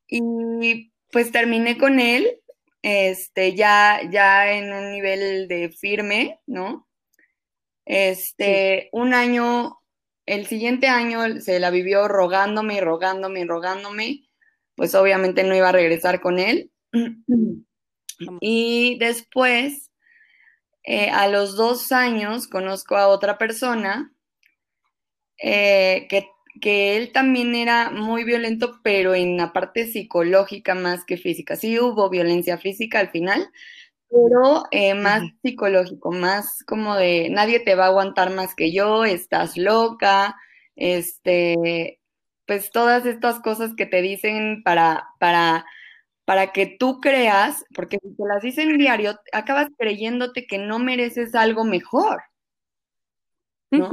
Y 0.08 0.92
pues 1.10 1.32
terminé 1.32 1.78
con 1.78 2.00
él, 2.00 2.38
este, 2.88 3.56
ya, 3.56 4.00
ya 4.12 4.52
en 4.52 4.72
un 4.72 4.92
nivel 4.92 5.48
de 5.48 5.70
firme, 5.70 6.40
¿no? 6.46 6.86
Este, 7.84 8.90
un 8.92 9.12
año, 9.12 9.80
el 10.24 10.46
siguiente 10.46 10.86
año 10.86 11.40
se 11.40 11.58
la 11.58 11.70
vivió 11.70 12.06
rogándome 12.06 12.76
y 12.76 12.80
rogándome 12.80 13.40
y 13.40 13.44
rogándome, 13.44 14.28
pues 14.76 14.94
obviamente 14.94 15.42
no 15.42 15.56
iba 15.56 15.70
a 15.70 15.72
regresar 15.72 16.20
con 16.20 16.38
él. 16.38 16.70
Y 18.40 18.96
después, 19.00 19.90
eh, 20.84 21.10
a 21.10 21.26
los 21.26 21.56
dos 21.56 21.90
años, 21.90 22.46
conozco 22.46 22.96
a 22.96 23.08
otra 23.08 23.36
persona 23.36 24.12
eh, 25.42 26.06
que, 26.08 26.30
que, 26.60 26.96
él 26.96 27.12
también 27.12 27.54
era 27.54 27.90
muy 27.90 28.24
violento, 28.24 28.80
pero 28.82 29.14
en 29.14 29.36
la 29.36 29.52
parte 29.52 29.86
psicológica 29.86 30.74
más 30.74 31.04
que 31.04 31.16
física. 31.16 31.56
Sí 31.56 31.78
hubo 31.80 32.10
violencia 32.10 32.58
física 32.58 33.00
al 33.00 33.10
final, 33.10 33.50
pero 34.08 34.64
eh, 34.70 34.94
más 34.94 35.22
psicológico, 35.42 36.12
más 36.12 36.62
como 36.66 36.96
de 36.96 37.28
nadie 37.30 37.60
te 37.60 37.74
va 37.74 37.84
a 37.84 37.88
aguantar 37.88 38.30
más 38.34 38.54
que 38.54 38.72
yo, 38.72 39.04
estás 39.04 39.56
loca, 39.56 40.36
este, 40.76 42.00
pues 42.46 42.70
todas 42.70 43.06
estas 43.06 43.40
cosas 43.40 43.74
que 43.76 43.86
te 43.86 44.02
dicen 44.02 44.62
para, 44.62 45.08
para, 45.18 45.66
para 46.24 46.52
que 46.52 46.76
tú 46.78 47.00
creas, 47.00 47.64
porque 47.74 47.98
si 48.02 48.14
te 48.14 48.24
las 48.26 48.42
dicen 48.42 48.78
diario, 48.78 49.18
acabas 49.32 49.68
creyéndote 49.78 50.46
que 50.46 50.58
no 50.58 50.78
mereces 50.78 51.34
algo 51.34 51.64
mejor, 51.64 52.22
¿no? 53.70 53.90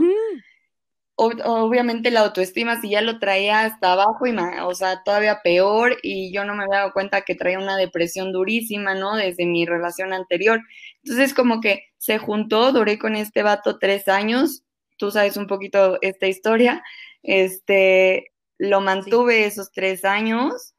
Obviamente 1.16 2.12
la 2.12 2.22
autoestima, 2.22 2.82
si 2.82 2.90
ya 2.90 3.02
lo 3.02 3.20
traía 3.20 3.62
hasta 3.62 3.94
abajo, 3.94 4.26
y 4.26 4.36
o 4.64 4.74
sea, 4.74 5.04
todavía 5.04 5.42
peor, 5.44 5.98
y 6.02 6.34
yo 6.34 6.44
no 6.46 6.56
me 6.56 6.64
había 6.64 6.80
dado 6.80 6.94
cuenta 6.94 7.22
que 7.22 7.36
traía 7.36 7.60
una 7.60 7.78
depresión 7.78 8.32
durísima, 8.32 8.96
¿no? 8.96 9.16
Desde 9.16 9.46
mi 9.46 9.66
relación 9.66 10.14
anterior. 10.14 10.62
Entonces, 11.04 11.34
como 11.34 11.62
que 11.62 11.84
se 11.98 12.18
juntó, 12.18 12.72
duré 12.72 12.98
con 13.00 13.16
este 13.16 13.44
vato 13.44 13.78
tres 13.80 14.08
años, 14.08 14.64
tú 14.98 15.12
sabes 15.12 15.38
un 15.38 15.48
poquito 15.48 16.00
esta 16.02 16.28
historia, 16.28 16.84
este, 17.22 18.32
lo 18.58 18.82
mantuve 18.82 19.46
esos 19.46 19.72
tres 19.72 20.06
años. 20.06 20.74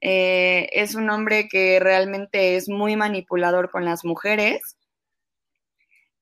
Eh, 0.00 0.68
es 0.72 0.94
un 0.94 1.08
hombre 1.10 1.48
que 1.48 1.80
realmente 1.80 2.56
es 2.56 2.68
muy 2.68 2.96
manipulador 2.96 3.70
con 3.70 3.84
las 3.84 4.04
mujeres 4.04 4.75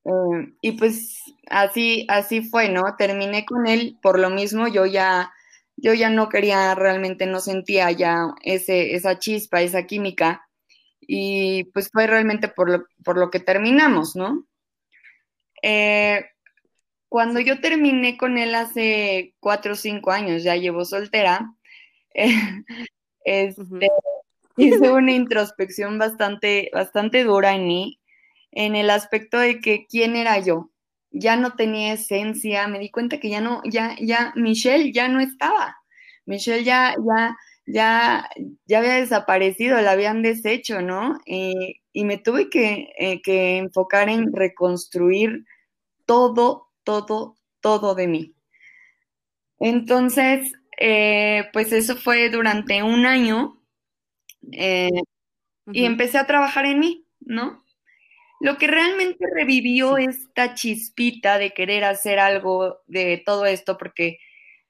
Em, 0.04 0.56
y 0.60 0.72
pues 0.72 1.22
así, 1.48 2.06
así 2.08 2.42
fue, 2.42 2.68
¿no? 2.68 2.82
Terminé 2.96 3.44
con 3.46 3.66
él 3.66 3.98
por 4.02 4.18
lo 4.18 4.30
mismo, 4.30 4.68
yo 4.68 4.86
ya, 4.86 5.32
yo 5.76 5.94
ya 5.94 6.10
no 6.10 6.28
quería, 6.28 6.74
realmente 6.74 7.26
no 7.26 7.40
sentía 7.40 7.90
ya 7.90 8.34
ese, 8.42 8.94
esa 8.94 9.18
chispa, 9.18 9.62
esa 9.62 9.84
química, 9.86 10.46
y 11.00 11.64
pues 11.72 11.90
fue 11.90 12.06
realmente 12.06 12.48
por 12.48 12.70
lo, 12.70 12.86
por 13.04 13.18
lo 13.18 13.30
que 13.30 13.40
terminamos, 13.40 14.16
¿no? 14.16 14.46
Eh, 15.62 16.26
cuando 17.08 17.40
yo 17.40 17.60
terminé 17.60 18.18
con 18.18 18.38
él 18.38 18.54
hace 18.54 19.34
cuatro 19.40 19.72
o 19.74 19.76
cinco 19.76 20.10
años, 20.10 20.42
ya 20.42 20.56
llevo 20.56 20.84
soltera, 20.84 21.54
este, 23.24 23.88
hice 24.56 24.90
una 24.92 25.12
introspección 25.12 25.98
bastante, 25.98 26.70
bastante 26.74 27.24
dura 27.24 27.54
en 27.54 27.66
mí 27.66 28.00
en 28.54 28.76
el 28.76 28.90
aspecto 28.90 29.38
de 29.38 29.60
que 29.60 29.86
quién 29.88 30.16
era 30.16 30.38
yo. 30.40 30.70
Ya 31.10 31.36
no 31.36 31.54
tenía 31.56 31.92
esencia, 31.94 32.68
me 32.68 32.78
di 32.80 32.90
cuenta 32.90 33.20
que 33.20 33.30
ya 33.30 33.40
no, 33.40 33.62
ya, 33.64 33.96
ya, 34.00 34.32
Michelle 34.36 34.92
ya 34.92 35.08
no 35.08 35.20
estaba. 35.20 35.76
Michelle 36.26 36.64
ya, 36.64 36.96
ya, 37.06 37.36
ya, 37.66 38.30
ya 38.66 38.78
había 38.78 38.94
desaparecido, 38.94 39.80
la 39.80 39.92
habían 39.92 40.22
deshecho, 40.22 40.82
¿no? 40.82 41.18
y 41.26 42.04
me 42.04 42.18
tuve 42.18 42.50
que, 42.50 42.88
eh, 42.98 43.22
que 43.22 43.58
enfocar 43.58 44.08
en 44.08 44.32
reconstruir 44.32 45.44
todo, 46.06 46.68
todo, 46.84 47.36
todo 47.60 47.94
de 47.94 48.08
mí. 48.08 48.34
Entonces, 49.58 50.52
eh, 50.78 51.48
pues 51.52 51.72
eso 51.72 51.96
fue 51.96 52.28
durante 52.30 52.82
un 52.82 53.06
año 53.06 53.60
eh, 54.52 54.90
y 55.72 55.86
empecé 55.86 56.18
a 56.18 56.26
trabajar 56.26 56.66
en 56.66 56.80
mí, 56.80 57.06
¿no? 57.20 57.63
Lo 58.44 58.58
que 58.58 58.66
realmente 58.66 59.24
revivió 59.34 59.96
esta 59.96 60.52
chispita 60.52 61.38
de 61.38 61.54
querer 61.54 61.82
hacer 61.82 62.18
algo 62.18 62.82
de 62.86 63.22
todo 63.24 63.46
esto, 63.46 63.78
porque 63.78 64.18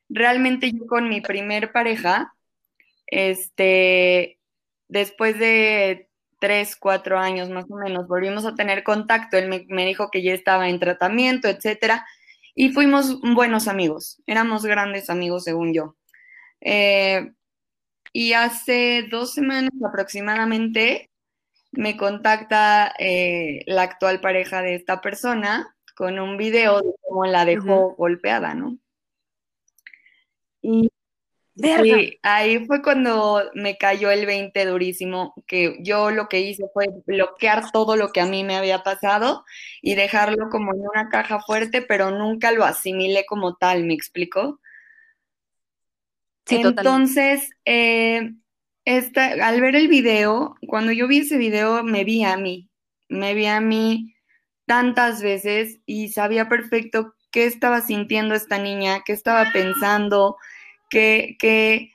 realmente 0.08 0.70
yo 0.70 0.86
con 0.86 1.08
mi 1.08 1.20
primer 1.20 1.72
pareja, 1.72 2.36
este, 3.08 4.38
después 4.86 5.40
de 5.40 6.08
tres, 6.38 6.76
cuatro 6.76 7.18
años 7.18 7.50
más 7.50 7.64
o 7.68 7.74
menos, 7.74 8.06
volvimos 8.06 8.46
a 8.46 8.54
tener 8.54 8.84
contacto. 8.84 9.36
Él 9.36 9.66
me, 9.68 9.86
dijo 9.86 10.08
que 10.08 10.22
ya 10.22 10.34
estaba 10.34 10.68
en 10.68 10.78
tratamiento, 10.78 11.48
etcétera, 11.48 12.06
y 12.54 12.70
fuimos 12.70 13.20
buenos 13.22 13.66
amigos. 13.66 14.22
Éramos 14.28 14.64
grandes 14.64 15.10
amigos, 15.10 15.42
según 15.42 15.74
yo. 15.74 15.96
Eh, 16.60 17.32
y 18.12 18.34
hace 18.34 19.08
dos 19.10 19.34
semanas 19.34 19.72
aproximadamente 19.84 21.10
me 21.76 21.96
contacta 21.96 22.92
eh, 22.98 23.62
la 23.66 23.82
actual 23.82 24.20
pareja 24.20 24.62
de 24.62 24.74
esta 24.74 25.00
persona 25.00 25.76
con 25.96 26.18
un 26.18 26.36
video 26.36 26.80
de 26.80 26.92
cómo 27.02 27.24
la 27.26 27.44
dejó 27.44 27.94
golpeada, 27.96 28.54
¿no? 28.54 28.78
Y 30.60 30.90
ahí 32.22 32.66
fue 32.66 32.82
cuando 32.82 33.42
me 33.54 33.76
cayó 33.76 34.10
el 34.10 34.26
20 34.26 34.66
durísimo, 34.66 35.34
que 35.46 35.76
yo 35.80 36.10
lo 36.10 36.28
que 36.28 36.40
hice 36.40 36.64
fue 36.72 36.86
bloquear 37.06 37.70
todo 37.70 37.96
lo 37.96 38.10
que 38.10 38.20
a 38.20 38.26
mí 38.26 38.42
me 38.42 38.56
había 38.56 38.82
pasado 38.82 39.44
y 39.80 39.94
dejarlo 39.94 40.48
como 40.50 40.74
en 40.74 40.80
una 40.80 41.08
caja 41.10 41.40
fuerte, 41.40 41.80
pero 41.82 42.10
nunca 42.10 42.50
lo 42.50 42.64
asimilé 42.64 43.24
como 43.24 43.54
tal, 43.56 43.84
¿me 43.84 43.94
explico? 43.94 44.60
Sí, 46.46 46.56
Entonces, 46.56 47.50
eh, 47.64 48.32
esta, 48.84 49.46
al 49.46 49.60
ver 49.60 49.76
el 49.76 49.88
video, 49.88 50.56
cuando 50.66 50.92
yo 50.92 51.08
vi 51.08 51.18
ese 51.18 51.38
video, 51.38 51.82
me 51.82 52.04
vi 52.04 52.24
a 52.24 52.36
mí, 52.36 52.68
me 53.08 53.34
vi 53.34 53.46
a 53.46 53.60
mí 53.60 54.14
tantas 54.66 55.22
veces 55.22 55.80
y 55.86 56.08
sabía 56.08 56.48
perfecto 56.48 57.14
qué 57.30 57.46
estaba 57.46 57.80
sintiendo 57.80 58.34
esta 58.34 58.58
niña, 58.58 59.02
qué 59.04 59.12
estaba 59.12 59.50
pensando, 59.52 60.36
qué, 60.90 61.36
qué 61.38 61.90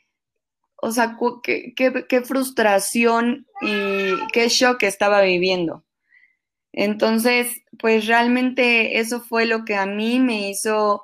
o 0.82 0.92
sea, 0.92 1.18
qué, 1.44 1.74
qué, 1.76 2.06
qué 2.08 2.22
frustración 2.22 3.46
y 3.62 4.16
qué 4.32 4.48
shock 4.50 4.84
estaba 4.84 5.22
viviendo. 5.22 5.84
Entonces, 6.72 7.64
pues 7.80 8.08
realmente 8.08 9.00
eso 9.00 9.22
fue 9.22 9.46
lo 9.46 9.66
que 9.66 9.76
a 9.76 9.86
mí 9.86 10.20
me 10.20 10.50
hizo 10.50 11.04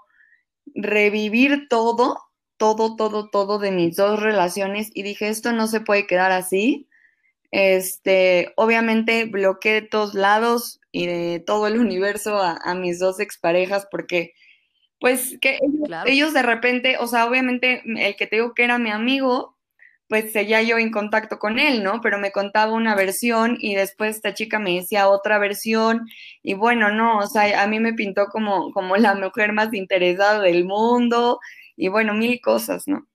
revivir 0.74 1.68
todo, 1.70 2.20
todo, 2.66 2.96
todo, 2.96 3.30
todo 3.30 3.60
de 3.60 3.70
mis 3.70 3.96
dos 3.96 4.20
relaciones 4.20 4.90
y 4.94 5.04
dije, 5.04 5.28
esto 5.28 5.52
no 5.52 5.68
se 5.68 5.82
puede 5.82 6.08
quedar 6.08 6.32
así. 6.32 6.88
Este, 7.52 8.54
obviamente 8.56 9.26
bloqueé 9.26 9.74
de 9.74 9.82
todos 9.84 10.16
lados 10.16 10.82
y 10.92 11.06
de 11.06 11.44
todo 11.46 11.68
el 11.68 11.78
universo 11.78 12.40
a, 12.42 12.74
mis 12.74 12.98
dos 12.98 13.20
exparejas 13.20 13.88
porque, 13.92 14.34
pues, 15.00 15.38
que 15.40 15.60
ellos, 16.08 16.34
de 16.34 16.42
repente, 16.42 16.98
o 17.00 17.06
sea, 17.06 17.28
obviamente 17.28 17.84
el 17.86 18.16
que 18.16 18.26
te 18.26 18.38
digo 18.38 18.54
que 18.56 18.64
era 18.64 18.80
mi 18.80 18.90
amigo, 18.90 19.56
pues 20.08 20.32
seguía 20.32 20.62
yo 20.64 20.78
en 20.78 20.92
contacto 20.92 21.38
con 21.40 21.60
él, 21.60 21.84
¿no? 21.84 22.02
Pero 22.02 22.18
me 22.18 22.32
contaba 22.32 22.74
una 22.74 22.96
versión 22.96 23.58
y 23.60 23.76
después 23.76 24.16
esta 24.16 24.34
chica 24.34 24.60
me 24.60 24.76
decía 24.76 25.08
otra 25.08 25.38
versión 25.38 26.08
y 26.44 26.56
bueno, 26.56 26.92
no, 26.92 27.20
o 27.20 27.28
sea, 27.28 27.62
a 27.64 27.68
mí 27.68 27.80
me 27.80 27.94
pintó 27.94 28.28
como, 28.28 28.72
como 28.72 28.98
la 28.98 29.16
mujer 29.16 29.54
más 29.54 29.74
interesada 29.74 30.42
del 30.42 30.66
mundo 30.66 31.40
y 31.76 31.90
bueno, 31.90 32.14
mil 32.14 32.40
cosas, 32.42 32.88
¿no? 32.88 33.08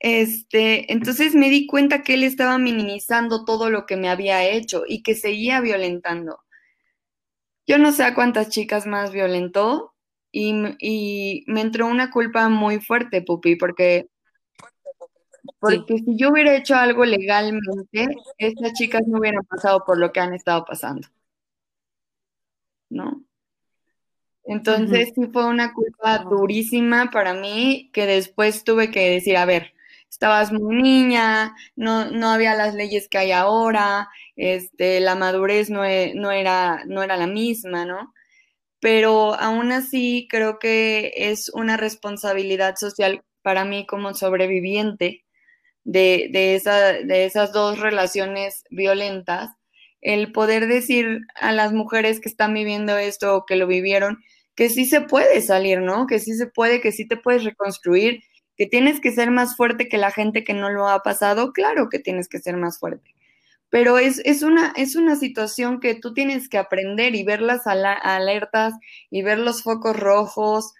Este, 0.00 0.92
entonces 0.92 1.34
me 1.34 1.48
di 1.50 1.66
cuenta 1.66 2.02
que 2.02 2.14
él 2.14 2.24
estaba 2.24 2.58
minimizando 2.58 3.44
todo 3.44 3.70
lo 3.70 3.86
que 3.86 3.96
me 3.96 4.08
había 4.08 4.44
hecho 4.48 4.84
y 4.86 5.02
que 5.02 5.14
seguía 5.14 5.60
violentando. 5.60 6.40
Yo 7.66 7.78
no 7.78 7.92
sé 7.92 8.04
a 8.04 8.14
cuántas 8.14 8.48
chicas 8.48 8.86
más 8.86 9.12
violentó 9.12 9.94
y, 10.32 10.54
y 10.80 11.44
me 11.46 11.60
entró 11.60 11.86
una 11.86 12.10
culpa 12.10 12.48
muy 12.48 12.80
fuerte, 12.80 13.22
Pupi, 13.22 13.56
porque 13.56 14.08
porque 15.58 15.98
si 15.98 16.16
yo 16.16 16.30
hubiera 16.30 16.56
hecho 16.56 16.74
algo 16.76 17.04
legalmente, 17.04 18.08
estas 18.38 18.72
chicas 18.74 19.02
no 19.06 19.18
hubieran 19.18 19.44
pasado 19.44 19.84
por 19.84 19.98
lo 19.98 20.12
que 20.12 20.20
han 20.20 20.34
estado 20.34 20.64
pasando. 20.64 21.08
¿No? 22.90 23.24
Entonces 24.52 25.12
sí 25.14 25.22
fue 25.32 25.46
una 25.46 25.72
culpa 25.72 26.18
durísima 26.18 27.10
para 27.10 27.34
mí 27.34 27.90
que 27.92 28.06
después 28.06 28.64
tuve 28.64 28.90
que 28.90 29.10
decir, 29.10 29.36
a 29.36 29.44
ver, 29.44 29.72
estabas 30.10 30.52
muy 30.52 30.82
niña, 30.82 31.54
no, 31.74 32.10
no 32.10 32.30
había 32.30 32.54
las 32.54 32.74
leyes 32.74 33.08
que 33.08 33.18
hay 33.18 33.32
ahora, 33.32 34.08
este, 34.36 35.00
la 35.00 35.14
madurez 35.14 35.70
no, 35.70 35.84
e, 35.84 36.12
no, 36.14 36.30
era, 36.30 36.84
no 36.86 37.02
era 37.02 37.16
la 37.16 37.26
misma, 37.26 37.86
¿no? 37.86 38.12
Pero 38.80 39.34
aún 39.34 39.72
así 39.72 40.28
creo 40.30 40.58
que 40.58 41.12
es 41.16 41.48
una 41.50 41.76
responsabilidad 41.76 42.76
social 42.76 43.24
para 43.42 43.64
mí 43.64 43.86
como 43.86 44.14
sobreviviente 44.14 45.24
de, 45.84 46.28
de, 46.32 46.56
esa, 46.56 46.92
de 46.92 47.24
esas 47.24 47.52
dos 47.52 47.80
relaciones 47.80 48.64
violentas, 48.70 49.50
el 50.00 50.32
poder 50.32 50.66
decir 50.66 51.20
a 51.36 51.52
las 51.52 51.72
mujeres 51.72 52.20
que 52.20 52.28
están 52.28 52.54
viviendo 52.54 52.98
esto 52.98 53.36
o 53.36 53.46
que 53.46 53.56
lo 53.56 53.66
vivieron, 53.66 54.18
que 54.54 54.68
sí 54.68 54.86
se 54.86 55.00
puede 55.00 55.40
salir, 55.40 55.80
¿no? 55.80 56.06
Que 56.06 56.18
sí 56.18 56.34
se 56.34 56.46
puede, 56.46 56.80
que 56.80 56.92
sí 56.92 57.06
te 57.06 57.16
puedes 57.16 57.44
reconstruir, 57.44 58.22
que 58.56 58.66
tienes 58.66 59.00
que 59.00 59.12
ser 59.12 59.30
más 59.30 59.56
fuerte 59.56 59.88
que 59.88 59.98
la 59.98 60.10
gente 60.10 60.44
que 60.44 60.54
no 60.54 60.70
lo 60.70 60.88
ha 60.88 61.02
pasado, 61.02 61.52
claro 61.52 61.88
que 61.88 61.98
tienes 61.98 62.28
que 62.28 62.38
ser 62.38 62.56
más 62.56 62.78
fuerte. 62.78 63.14
Pero 63.70 63.98
es, 63.98 64.20
es, 64.26 64.42
una, 64.42 64.72
es 64.76 64.96
una 64.96 65.16
situación 65.16 65.80
que 65.80 65.94
tú 65.94 66.12
tienes 66.12 66.48
que 66.48 66.58
aprender 66.58 67.14
y 67.14 67.24
ver 67.24 67.40
las 67.40 67.66
alertas 67.66 68.74
y 69.10 69.22
ver 69.22 69.38
los 69.38 69.62
focos 69.62 69.96
rojos, 69.96 70.74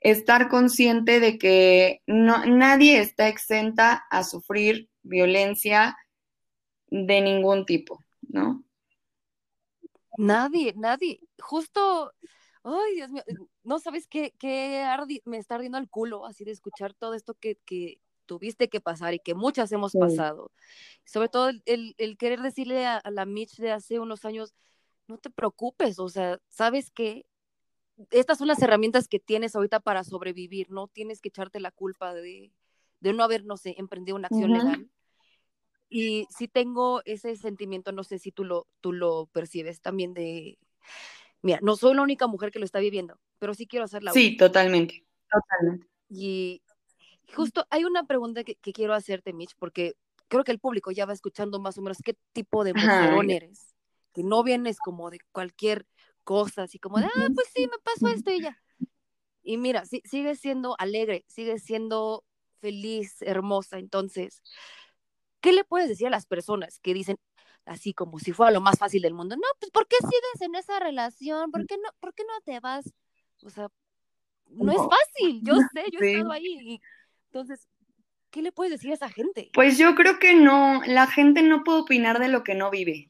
estar 0.00 0.48
consciente 0.48 1.20
de 1.20 1.36
que 1.36 2.00
no, 2.06 2.46
nadie 2.46 3.00
está 3.00 3.28
exenta 3.28 4.06
a 4.10 4.24
sufrir 4.24 4.88
violencia 5.02 5.96
de 6.88 7.20
ningún 7.20 7.66
tipo, 7.66 8.02
¿no? 8.22 8.64
Nadie, 10.16 10.72
nadie. 10.76 11.20
Justo, 11.38 12.12
ay 12.62 12.94
Dios 12.94 13.10
mío, 13.10 13.22
no 13.62 13.78
sabes 13.78 14.06
qué, 14.06 14.34
qué 14.38 14.84
me 15.24 15.38
está 15.38 15.56
ardiendo 15.56 15.78
el 15.78 15.88
culo 15.88 16.26
así 16.26 16.44
de 16.44 16.52
escuchar 16.52 16.94
todo 16.94 17.14
esto 17.14 17.34
que, 17.34 17.56
que 17.64 18.00
tuviste 18.26 18.68
que 18.68 18.80
pasar 18.80 19.14
y 19.14 19.18
que 19.18 19.34
muchas 19.34 19.72
hemos 19.72 19.92
pasado. 19.92 20.52
Sobre 21.04 21.28
todo 21.28 21.48
el, 21.48 21.94
el, 21.98 22.16
querer 22.16 22.40
decirle 22.40 22.86
a, 22.86 22.98
a, 22.98 23.10
la 23.10 23.26
Mitch 23.26 23.56
de 23.56 23.72
hace 23.72 23.98
unos 23.98 24.24
años, 24.24 24.54
no 25.08 25.18
te 25.18 25.30
preocupes, 25.30 25.98
o 25.98 26.08
sea, 26.08 26.38
sabes 26.48 26.90
que 26.90 27.26
estas 28.10 28.38
son 28.38 28.48
las 28.48 28.62
herramientas 28.62 29.08
que 29.08 29.18
tienes 29.18 29.54
ahorita 29.54 29.80
para 29.80 30.04
sobrevivir, 30.04 30.70
no 30.70 30.88
tienes 30.88 31.20
que 31.20 31.28
echarte 31.28 31.60
la 31.60 31.70
culpa 31.70 32.14
de, 32.14 32.52
no 33.00 33.22
haber, 33.22 33.44
no 33.44 33.56
sé, 33.56 33.74
emprendido 33.78 34.16
una 34.16 34.28
acción 34.28 34.52
legal. 34.52 34.90
Y 35.88 36.26
sí 36.30 36.46
tengo 36.46 37.02
ese 37.04 37.34
sentimiento, 37.34 37.90
no 37.90 38.04
sé 38.04 38.20
si 38.20 38.30
tú 38.30 38.44
lo, 38.44 38.68
tú 38.80 38.92
lo 38.92 39.26
percibes 39.26 39.80
también 39.80 40.14
de, 40.14 40.56
mira, 41.42 41.58
no 41.62 41.76
soy 41.76 41.94
la 41.94 42.02
única 42.02 42.26
mujer 42.26 42.50
que 42.50 42.58
lo 42.58 42.64
está 42.64 42.78
viviendo, 42.78 43.18
pero 43.38 43.54
sí 43.54 43.66
quiero 43.66 43.84
hacerla. 43.84 44.12
Sí, 44.12 44.36
totalmente, 44.36 45.04
totalmente. 45.30 45.88
Y 46.08 46.62
justo 47.34 47.66
hay 47.70 47.84
una 47.84 48.04
pregunta 48.04 48.44
que, 48.44 48.56
quiero 48.56 48.94
hacerte, 48.94 49.32
Mitch, 49.32 49.54
porque 49.58 49.94
creo 50.28 50.44
que 50.44 50.52
el 50.52 50.58
público 50.58 50.90
ya 50.90 51.06
va 51.06 51.12
escuchando 51.12 51.60
más 51.60 51.78
o 51.78 51.82
menos 51.82 51.98
qué 52.04 52.16
tipo 52.32 52.64
de 52.64 52.74
mujer 52.74 53.30
eres, 53.30 53.74
que 54.12 54.22
no 54.22 54.42
vienes 54.42 54.78
como 54.78 55.10
de 55.10 55.18
cualquier 55.32 55.86
cosas 56.24 56.74
y 56.74 56.78
como 56.78 56.98
de, 56.98 57.06
ah, 57.06 57.28
pues 57.34 57.48
sí, 57.54 57.62
me 57.62 57.78
pasó 57.82 58.08
esto 58.08 58.30
y 58.30 58.42
ya. 58.42 58.56
Y 59.42 59.56
mira, 59.56 59.84
sí, 59.86 60.02
sigue 60.04 60.36
siendo 60.36 60.76
alegre, 60.78 61.24
sigue 61.28 61.58
siendo 61.58 62.24
feliz, 62.60 63.22
hermosa. 63.22 63.78
Entonces, 63.78 64.42
¿qué 65.40 65.52
le 65.52 65.64
puedes 65.64 65.88
decir 65.88 66.06
a 66.06 66.10
las 66.10 66.26
personas 66.26 66.78
que 66.80 66.94
dicen 66.94 67.16
así 67.70 67.94
como 67.94 68.18
si 68.18 68.32
fuera 68.32 68.50
lo 68.50 68.60
más 68.60 68.78
fácil 68.78 69.02
del 69.02 69.14
mundo? 69.14 69.36
No, 69.36 69.42
pues 69.60 69.70
¿por 69.70 69.86
qué 69.86 69.96
sigues 70.00 70.40
en 70.40 70.56
esa 70.56 70.80
relación? 70.80 71.52
¿Por 71.52 71.66
qué 71.66 71.76
no, 71.76 71.88
por 72.00 72.12
qué 72.14 72.24
no 72.24 72.40
te 72.44 72.58
vas? 72.58 72.92
O 73.42 73.50
sea, 73.50 73.68
no, 74.48 74.72
es 74.72 74.78
fácil, 74.78 75.40
yo 75.42 75.54
sé, 75.72 75.84
yo 75.92 76.00
he 76.00 76.12
estado 76.12 76.32
ahí. 76.32 76.80
entonces, 77.26 77.68
¿qué 78.30 78.42
le 78.42 78.50
puedes 78.50 78.72
decir 78.72 78.90
a 78.90 78.94
esa 78.94 79.08
gente? 79.08 79.50
Pues 79.54 79.78
yo 79.78 79.94
creo 79.94 80.18
que 80.18 80.34
no, 80.34 80.82
la 80.84 81.06
gente 81.06 81.42
no 81.42 81.62
puede 81.62 81.80
opinar 81.82 82.18
de 82.18 82.28
lo 82.28 82.42
que 82.42 82.56
no 82.56 82.70
vive. 82.70 83.06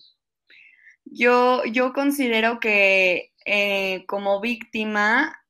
Yo, 1.07 1.65
yo 1.65 1.95
considero 1.95 2.61
que 2.61 3.33
eh, 3.47 4.05
como 4.07 4.43
víctima, 4.43 5.43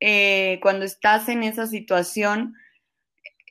eh, 0.00 0.58
cuando 0.60 0.84
estás 0.84 1.30
en 1.30 1.44
esa 1.44 1.66
situación, 1.66 2.54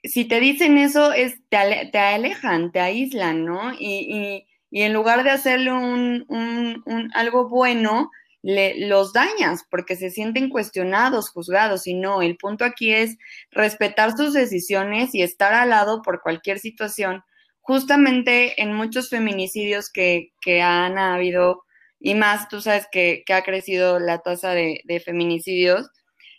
si 0.03 0.25
te 0.25 0.39
dicen 0.39 0.77
eso, 0.77 1.11
es, 1.13 1.41
te, 1.49 1.57
alejan, 1.57 2.71
te 2.71 2.79
aíslan, 2.79 3.43
¿no? 3.43 3.73
Y, 3.73 4.45
en 4.71 4.93
lugar 4.93 5.23
de 5.23 5.31
hacerle 5.31 5.71
un, 5.71 7.11
algo 7.13 7.49
bueno, 7.49 8.11
le, 8.41 8.87
los 8.87 9.13
dañas 9.13 9.65
porque 9.69 9.95
se 9.95 10.09
sienten 10.11 10.49
cuestionados, 10.49 11.29
juzgados. 11.29 11.87
Y 11.87 11.95
no, 11.95 12.21
el 12.21 12.37
punto 12.37 12.65
aquí 12.65 12.93
es 12.93 13.17
respetar 13.51 14.15
sus 14.15 14.33
decisiones 14.33 15.13
y 15.15 15.23
estar 15.23 15.53
al 15.53 15.69
lado 15.69 16.01
por 16.01 16.21
cualquier 16.21 16.59
situación 16.59 17.23
justamente 17.69 18.59
en 18.63 18.73
muchos 18.73 19.11
feminicidios 19.11 19.91
que, 19.91 20.31
han 20.59 20.97
habido, 20.97 21.65
y 21.99 22.15
más, 22.15 22.49
tú 22.49 22.61
sabes 22.61 22.87
que, 22.91 23.23
ha 23.31 23.43
crecido 23.43 23.99
la 23.99 24.23
tasa 24.23 24.55
de, 24.55 25.03
feminicidios, 25.05 25.87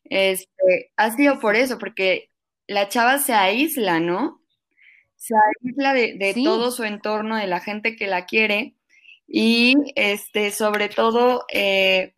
este, 0.07 0.91
ha 0.97 1.13
sido 1.13 1.39
por 1.39 1.55
eso, 1.55 1.79
porque 1.79 2.31
la 2.67 2.89
chava 2.89 3.19
se 3.19 3.33
aísla, 3.33 4.01
¿no? 4.01 4.40
Se 5.21 5.35
aísla 5.37 5.93
de, 5.93 6.33
todo 6.43 6.71
su 6.71 6.85
entorno, 6.85 7.37
de 7.37 7.47
la 7.47 7.61
gente 7.61 7.95
que 7.95 8.07
la 8.07 8.25
quiere, 8.25 8.75
y 9.29 9.77
este, 9.95 10.51
sobre 10.51 10.89
todo, 10.89 11.45
eh, 11.53 12.15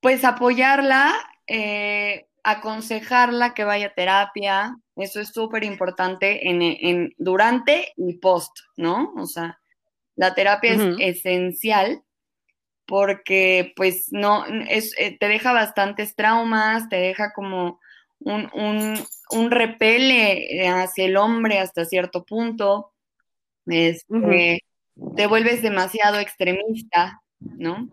pues 0.00 0.24
apoyarla, 0.24 1.14
eh, 1.46 2.26
aconsejarla 2.42 3.54
que 3.54 3.62
vaya 3.62 3.86
a 3.86 3.94
terapia, 3.94 4.76
eso 4.96 5.20
es 5.20 5.28
súper 5.28 5.62
importante 5.62 6.50
en, 6.50 7.14
durante 7.16 7.92
y 7.96 8.18
post, 8.18 8.58
¿no? 8.76 9.12
O 9.16 9.26
sea, 9.26 9.60
la 10.16 10.34
terapia 10.34 10.72
es 10.74 10.96
esencial 10.98 12.02
porque 12.86 13.72
pues 13.76 14.08
no, 14.10 14.44
es, 14.68 14.94
eh, 14.98 15.16
te 15.16 15.28
deja 15.28 15.52
bastantes 15.52 16.16
traumas, 16.16 16.88
te 16.88 16.96
deja 16.96 17.32
como 17.32 17.78
un, 18.24 18.98
un, 19.30 19.50
repele 19.50 20.68
hacia 20.68 21.04
el 21.04 21.16
hombre 21.16 21.58
hasta 21.58 21.84
cierto 21.84 22.24
punto, 22.24 22.92
este, 23.66 24.60
te 25.16 25.26
vuelves 25.26 25.62
demasiado 25.62 26.18
extremista, 26.18 27.20
¿no? 27.40 27.88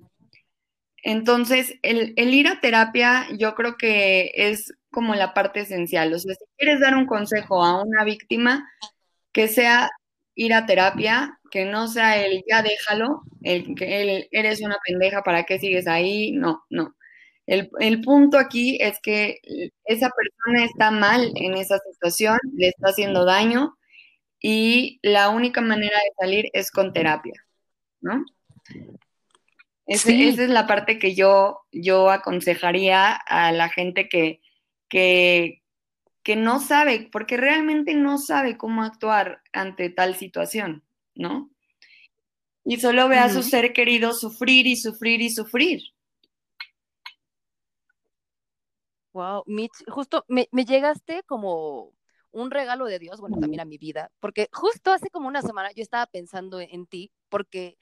Entonces, 1.03 1.75
el, 1.81 2.13
el, 2.15 2.33
ir 2.33 2.47
a 2.47 2.59
terapia 2.61 3.27
yo 3.37 3.55
creo 3.55 3.75
que 3.77 4.31
es 4.35 4.73
como 4.91 5.15
la 5.15 5.33
parte 5.33 5.61
esencial. 5.61 6.13
O 6.13 6.19
sea, 6.19 6.35
si 6.35 6.45
quieres 6.57 6.79
dar 6.79 6.95
un 6.95 7.07
consejo 7.07 7.63
a 7.63 7.83
una 7.83 8.03
víctima, 8.03 8.67
que 9.31 9.47
sea 9.47 9.89
ir 10.35 10.53
a 10.53 10.65
terapia, 10.65 11.39
que 11.51 11.65
no 11.65 11.87
sea 11.87 12.23
el 12.23 12.43
ya 12.49 12.61
déjalo, 12.61 13.23
el 13.41 13.75
que 13.75 14.01
el, 14.01 14.27
eres 14.31 14.61
una 14.61 14.77
pendeja, 14.85 15.23
¿para 15.23 15.43
qué 15.43 15.59
sigues 15.59 15.87
ahí? 15.87 16.31
No, 16.33 16.63
no. 16.69 16.95
El, 17.47 17.69
el, 17.79 18.01
punto 18.01 18.37
aquí 18.37 18.77
es 18.81 18.99
que 19.01 19.39
esa 19.83 20.09
persona 20.09 20.65
está 20.65 20.91
mal 20.91 21.31
en 21.35 21.55
esa 21.55 21.79
situación, 21.79 22.37
le 22.55 22.69
está 22.69 22.89
haciendo 22.89 23.25
daño 23.25 23.77
y 24.39 24.99
la 25.03 25.29
única 25.29 25.61
manera 25.61 25.97
de 25.97 26.11
salir 26.19 26.49
es 26.53 26.71
con 26.71 26.93
terapia, 26.93 27.33
¿no? 27.99 28.25
sí. 29.87 30.29
Esa 30.29 30.43
es 30.43 30.49
la 30.49 30.67
parte 30.67 30.97
que 30.97 31.13
yo, 31.15 31.59
yo 31.71 32.09
aconsejaría 32.09 33.13
a 33.13 33.51
la 33.51 33.69
gente 33.69 34.07
que, 34.09 34.41
que, 34.87 35.61
que 36.23 36.35
no 36.35 36.59
sabe, 36.59 37.09
porque 37.11 37.37
realmente 37.37 37.93
no 37.93 38.17
sabe 38.17 38.57
cómo 38.57 38.83
actuar 38.83 39.41
ante 39.53 39.89
tal 39.89 40.15
situación, 40.15 40.83
¿no? 41.15 41.49
Y 42.63 42.77
solo 42.77 43.07
ve 43.09 43.17
a 43.17 43.29
su 43.29 43.41
ser 43.41 43.73
querido 43.73 44.13
sufrir 44.13 44.67
y 44.67 44.75
sufrir 44.75 45.21
y 45.21 45.29
sufrir. 45.29 45.81
Wow, 49.13 49.43
Mitch, 49.45 49.83
justo 49.87 50.25
me, 50.27 50.47
me, 50.51 50.63
llegaste 50.65 51.23
como 51.23 51.93
un 52.31 52.49
regalo 52.49 52.85
de 52.85 52.97
Dios, 52.97 53.19
bueno, 53.19 53.37
también 53.39 53.59
a 53.59 53.65
mi 53.65 53.77
vida, 53.77 54.09
porque 54.21 54.47
justo 54.53 54.91
hace 54.91 55.09
como 55.09 55.27
una 55.27 55.41
semana 55.41 55.71
yo 55.73 55.83
estaba 55.83 56.05
pensando 56.05 56.61
en 56.61 56.85
ti, 56.85 57.11
porque 57.27 57.77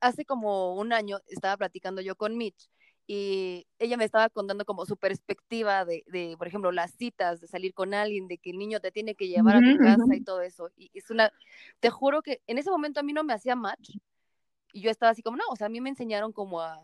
hace 0.00 0.24
como 0.26 0.74
un 0.74 0.92
año 0.92 1.18
estaba 1.26 1.56
platicando 1.56 2.02
yo 2.02 2.16
con 2.16 2.36
Mitch 2.36 2.68
y 3.06 3.66
ella 3.78 3.96
me 3.96 4.04
estaba 4.04 4.28
contando 4.28 4.64
como 4.64 4.84
su 4.84 4.96
perspectiva 4.96 5.84
de, 5.84 6.02
de, 6.08 6.34
por 6.36 6.48
ejemplo, 6.48 6.72
las 6.72 6.92
citas, 6.92 7.40
de 7.40 7.46
salir 7.46 7.72
con 7.72 7.94
alguien, 7.94 8.26
de 8.26 8.38
que 8.38 8.50
el 8.50 8.58
niño 8.58 8.80
te 8.80 8.90
tiene 8.90 9.14
que 9.14 9.28
llevar 9.28 9.56
a 9.56 9.60
tu 9.60 9.78
casa 9.78 10.14
y 10.16 10.24
todo 10.24 10.42
eso. 10.42 10.70
Y 10.76 10.90
es 10.92 11.08
una, 11.10 11.30
te 11.78 11.88
juro 11.88 12.20
que 12.22 12.42
en 12.48 12.58
ese 12.58 12.70
momento 12.70 12.98
a 12.98 13.04
mí 13.04 13.12
no 13.12 13.22
me 13.22 13.32
hacía 13.32 13.54
match 13.54 13.90
y 14.72 14.80
yo 14.80 14.90
estaba 14.90 15.12
así 15.12 15.22
como, 15.22 15.36
no, 15.36 15.44
o 15.50 15.56
sea, 15.56 15.68
a 15.68 15.70
mí 15.70 15.80
me 15.80 15.88
enseñaron 15.88 16.32
como 16.32 16.60
a, 16.60 16.80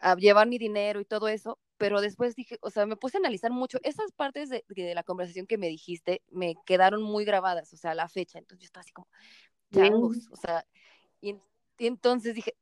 a 0.00 0.16
llevar 0.16 0.48
mi 0.48 0.58
dinero 0.58 1.00
y 1.00 1.04
todo 1.04 1.28
eso, 1.28 1.58
pero 1.78 2.00
después 2.00 2.34
dije, 2.34 2.58
o 2.60 2.70
sea, 2.70 2.84
me 2.86 2.96
puse 2.96 3.16
a 3.16 3.20
analizar 3.20 3.50
mucho, 3.52 3.78
esas 3.82 4.12
partes 4.12 4.50
de, 4.50 4.64
de 4.68 4.94
la 4.94 5.04
conversación 5.04 5.46
que 5.46 5.58
me 5.58 5.68
dijiste 5.68 6.22
me 6.30 6.56
quedaron 6.66 7.02
muy 7.02 7.24
grabadas, 7.24 7.72
o 7.72 7.76
sea, 7.76 7.94
la 7.94 8.08
fecha, 8.08 8.38
entonces 8.38 8.62
yo 8.62 8.66
estaba 8.66 8.82
así 8.82 8.92
como, 8.92 9.08
changos, 9.72 10.28
o 10.30 10.36
sea, 10.36 10.66
y, 11.20 11.36
y 11.78 11.86
entonces 11.86 12.34
dije, 12.34 12.54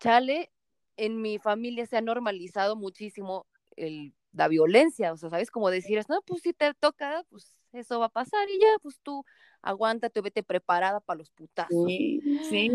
chale, 0.00 0.50
en 0.96 1.20
mi 1.20 1.38
familia 1.38 1.86
se 1.86 1.96
ha 1.96 2.00
normalizado 2.00 2.76
muchísimo 2.76 3.46
el, 3.76 4.14
la 4.32 4.48
violencia, 4.48 5.12
o 5.12 5.16
sea, 5.16 5.30
¿sabes? 5.30 5.50
Como 5.50 5.70
decir, 5.70 6.02
no, 6.08 6.22
pues 6.22 6.42
si 6.42 6.52
te 6.52 6.72
toca, 6.74 7.24
pues 7.28 7.52
eso 7.72 8.00
va 8.00 8.06
a 8.06 8.10
pasar 8.10 8.48
y 8.48 8.58
ya, 8.60 8.68
pues 8.82 8.98
tú 9.02 9.24
aguántate, 9.60 10.20
vete 10.20 10.42
preparada 10.42 11.00
para 11.00 11.18
los 11.18 11.30
putazos. 11.30 11.86
Sí, 11.86 12.22
sí. 12.48 12.72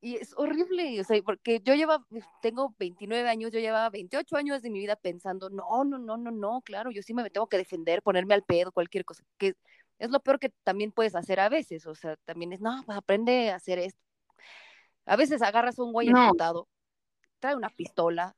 Y 0.00 0.16
es 0.16 0.32
horrible, 0.36 1.00
o 1.00 1.04
sea, 1.04 1.20
porque 1.22 1.60
yo 1.60 1.74
llevaba, 1.74 2.06
tengo 2.40 2.74
29 2.78 3.28
años, 3.28 3.50
yo 3.50 3.58
llevaba 3.58 3.90
28 3.90 4.36
años 4.36 4.62
de 4.62 4.70
mi 4.70 4.78
vida 4.78 4.94
pensando, 4.94 5.50
no, 5.50 5.84
no, 5.84 5.98
no, 5.98 6.16
no, 6.16 6.30
no, 6.30 6.60
claro, 6.62 6.92
yo 6.92 7.02
sí 7.02 7.14
me 7.14 7.28
tengo 7.30 7.48
que 7.48 7.56
defender, 7.56 8.00
ponerme 8.02 8.34
al 8.34 8.44
pedo, 8.44 8.70
cualquier 8.70 9.04
cosa, 9.04 9.24
que 9.38 9.54
es 9.98 10.10
lo 10.10 10.20
peor 10.20 10.38
que 10.38 10.50
también 10.62 10.92
puedes 10.92 11.16
hacer 11.16 11.40
a 11.40 11.48
veces, 11.48 11.84
o 11.86 11.96
sea, 11.96 12.16
también 12.24 12.52
es, 12.52 12.60
no, 12.60 12.80
pues 12.86 12.96
aprende 12.96 13.50
a 13.50 13.56
hacer 13.56 13.80
esto. 13.80 14.00
A 15.04 15.16
veces 15.16 15.42
agarras 15.42 15.78
a 15.78 15.82
un 15.82 15.92
güey 15.92 16.10
no 16.10 16.32
trae 17.40 17.54
una 17.54 17.70
pistola, 17.70 18.36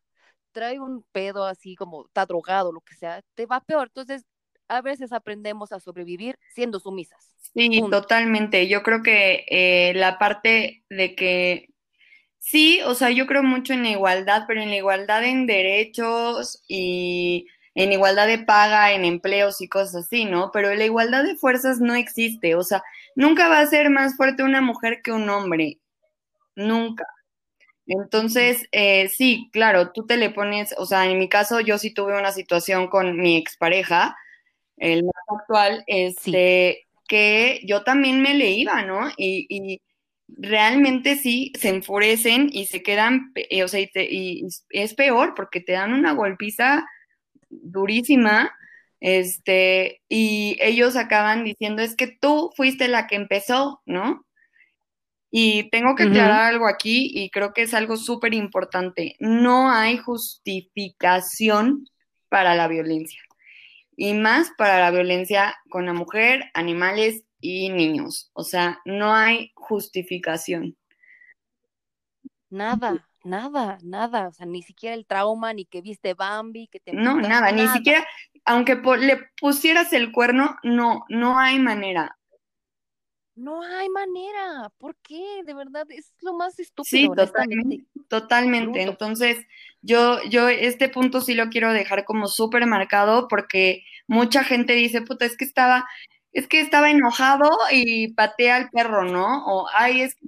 trae 0.53 0.81
un 0.81 1.05
pedo 1.13 1.45
así 1.45 1.75
como 1.77 2.07
está 2.07 2.27
drogado, 2.27 2.73
lo 2.73 2.81
que 2.81 2.95
sea, 2.95 3.23
te 3.35 3.47
va 3.47 3.61
peor. 3.61 3.89
Entonces, 3.89 4.25
a 4.69 4.81
veces 4.83 5.13
aprendemos 5.13 5.73
a 5.73 5.81
sobrevivir 5.81 6.39
siendo 6.55 6.81
sumisas. 6.81 7.35
Sí, 7.55 7.81
totalmente. 7.91 8.69
Yo 8.69 8.83
creo 8.83 9.03
que 9.03 9.45
eh, 9.49 9.93
la 9.97 10.19
parte 10.19 10.85
de 10.89 11.15
que 11.17 11.69
sí, 12.39 12.81
o 12.87 12.95
sea, 12.95 13.11
yo 13.11 13.27
creo 13.27 13.43
mucho 13.43 13.75
en 13.75 13.85
la 13.85 13.91
igualdad, 13.91 14.45
pero 14.49 14.63
en 14.63 14.71
la 14.71 14.77
igualdad 14.77 15.25
en 15.25 15.47
derechos 15.47 16.63
y 16.69 17.47
en 17.75 17.93
igualdad 17.93 18.27
de 18.29 18.39
paga, 18.41 18.93
en 18.93 19.05
empleos 19.05 19.61
y 19.63 19.69
cosas 19.69 20.07
así, 20.07 20.25
¿no? 20.27 20.51
Pero 20.53 20.75
la 20.75 20.85
igualdad 20.87 21.25
de 21.25 21.37
fuerzas 21.37 21.81
no 21.81 21.95
existe, 21.97 22.55
o 22.57 22.63
sea, 22.65 22.83
nunca 23.17 23.49
va 23.49 23.61
a 23.61 23.67
ser 23.67 23.91
más 23.91 24.17
fuerte 24.17 24.43
una 24.45 24.61
mujer 24.63 25.03
que 25.03 25.13
un 25.13 25.29
hombre, 25.31 25.79
nunca. 26.57 27.07
Entonces, 27.87 28.67
eh, 28.73 29.09
sí, 29.09 29.49
claro, 29.53 29.93
tú 29.93 30.07
te 30.07 30.17
le 30.17 30.31
pones, 30.31 30.75
o 30.79 30.87
sea, 30.87 31.07
en 31.11 31.19
mi 31.19 31.29
caso 31.29 31.61
yo 31.61 31.79
sí 31.79 31.93
tuve 31.93 32.19
una 32.19 32.33
situación 32.33 32.89
con 32.89 33.17
mi 33.19 33.37
expareja, 33.37 34.17
el 34.79 35.05
más 35.05 35.15
actual, 35.41 35.85
este, 35.89 36.87
que 37.11 37.61
yo 37.67 37.83
también 37.83 38.23
me 38.23 38.35
le 38.35 38.51
iba, 38.51 38.83
¿no? 38.85 39.09
Y, 39.17 39.47
y, 39.49 39.83
realmente 40.29 41.17
sí, 41.17 41.53
se 41.59 41.71
enfurecen 41.71 42.51
y 42.53 42.67
se 42.67 42.85
quedan, 42.85 43.33
o 43.65 43.69
sea, 43.69 43.81
y, 43.81 43.91
y, 43.97 44.47
es 44.71 44.95
peor 44.95 45.35
porque 45.35 45.61
te 45.61 45.73
dan 45.73 45.93
una 45.93 46.13
golpiza 46.13 46.87
durísima, 47.49 48.53
este, 49.01 50.03
y 50.09 50.57
ellos 50.61 50.95
acaban 50.95 51.43
diciendo, 51.43 51.83
es 51.83 51.97
que 51.97 52.17
tú 52.21 52.53
fuiste 52.57 52.87
la 52.87 53.09
que 53.09 53.17
empezó, 53.17 53.83
¿no? 53.87 54.25
Y 55.33 55.69
tengo 55.71 55.97
que 55.97 56.05
aclarar 56.05 56.53
algo 56.53 56.69
aquí 56.69 57.11
y 57.13 57.31
creo 57.31 57.53
que 57.53 57.63
es 57.63 57.75
algo 57.75 57.97
súper 57.97 58.35
importante. 58.35 59.17
No 59.19 59.71
hay 59.71 59.99
justificación 59.99 61.87
para 62.29 62.55
la 62.55 62.69
violencia 62.69 63.21
y 64.01 64.15
más 64.15 64.51
para 64.57 64.81
la 64.81 64.91
violencia 64.91 65.55
con 65.69 65.85
la 65.85 65.93
mujer, 65.93 66.51
animales 66.55 67.23
y 67.39 67.69
niños. 67.69 68.31
O 68.33 68.45
sea, 68.45 68.81
no 68.87 69.15
hay 69.15 69.53
justificación. 69.55 70.75
Nada, 72.49 73.07
nada, 73.25 73.77
nada. 73.83 74.29
O 74.29 74.33
sea, 74.33 74.47
ni 74.47 74.63
siquiera 74.63 74.95
el 74.95 75.05
trauma, 75.05 75.53
ni 75.53 75.67
que 75.67 75.83
viste 75.83 76.15
Bambi, 76.15 76.69
que 76.69 76.81
te... 76.81 76.95
No, 76.95 77.21
nada, 77.21 77.53
ni 77.53 77.69
siquiera, 77.69 78.07
aunque 78.47 78.81
le 79.01 79.19
pusieras 79.39 79.93
el 79.93 80.13
cuerno, 80.13 80.57
no, 80.63 81.05
no 81.11 81.39
hay 81.39 81.59
manera. 81.59 82.19
No 83.41 83.63
hay 83.63 83.89
manera. 83.89 84.71
¿Por 84.77 84.97
qué? 84.97 85.43
De 85.47 85.55
verdad, 85.55 85.87
es 85.89 86.13
lo 86.21 86.35
más 86.35 86.59
estúpido. 86.59 86.85
Sí, 86.85 87.09
totalmente. 87.09 87.87
Totalmente. 88.09 88.83
Entonces, 88.83 89.39
yo, 89.81 90.23
yo 90.25 90.49
este 90.51 90.91
punto 90.91 91.23
sí 91.23 91.33
lo 91.33 91.49
quiero 91.49 91.73
dejar 91.73 92.05
como 92.05 92.29
súper 92.29 92.67
marcado 92.67 93.29
porque 93.29 93.83
mucha 94.07 94.45
gente 94.45 94.75
dice, 94.75 95.01
puta, 95.01 95.25
es 95.25 95.39
que 95.39 95.47
estaba, 95.47 95.87
es 96.33 96.47
que 96.49 96.61
estaba 96.61 96.91
enojado 96.91 97.49
y 97.73 98.13
patea 98.13 98.57
al 98.57 98.69
perro, 98.69 99.05
¿no? 99.05 99.47
O, 99.47 99.67
ay, 99.73 100.03
es 100.03 100.17
que 100.17 100.27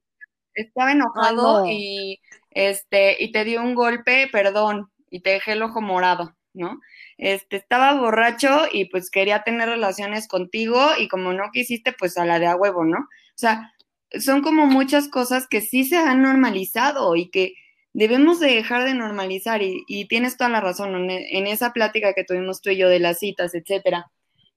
estaba 0.54 0.92
enojado 0.92 1.66
y, 1.68 2.18
este, 2.50 3.22
y 3.22 3.30
te 3.30 3.44
dio 3.44 3.60
un 3.60 3.74
golpe, 3.74 4.28
perdón, 4.32 4.90
y 5.10 5.20
te 5.20 5.30
dejé 5.30 5.52
el 5.52 5.62
ojo 5.62 5.82
morado, 5.82 6.34
¿no? 6.54 6.80
Este, 7.18 7.56
estaba 7.56 7.94
borracho 7.94 8.62
y 8.72 8.86
pues 8.86 9.10
quería 9.10 9.42
tener 9.42 9.68
relaciones 9.68 10.28
contigo 10.28 10.90
y 10.98 11.08
como 11.08 11.32
no 11.32 11.50
quisiste, 11.52 11.92
pues 11.92 12.16
a 12.18 12.24
la 12.24 12.38
de 12.38 12.46
a 12.46 12.56
huevo, 12.56 12.84
¿no? 12.84 12.98
O 12.98 13.36
sea, 13.36 13.72
son 14.18 14.42
como 14.42 14.66
muchas 14.66 15.08
cosas 15.08 15.46
que 15.48 15.60
sí 15.60 15.84
se 15.84 15.96
han 15.96 16.22
normalizado 16.22 17.16
y 17.16 17.30
que 17.30 17.54
debemos 17.92 18.40
de 18.40 18.48
dejar 18.54 18.84
de 18.84 18.94
normalizar 18.94 19.62
y, 19.62 20.06
tienes 20.08 20.36
toda 20.36 20.50
la 20.50 20.60
razón 20.60 21.10
en, 21.10 21.46
esa 21.46 21.72
plática 21.72 22.14
que 22.14 22.24
tuvimos 22.24 22.60
tú 22.62 22.70
y 22.70 22.76
yo 22.76 22.88
de 22.88 23.00
las 23.00 23.18
citas, 23.18 23.54
etcétera. 23.54 24.10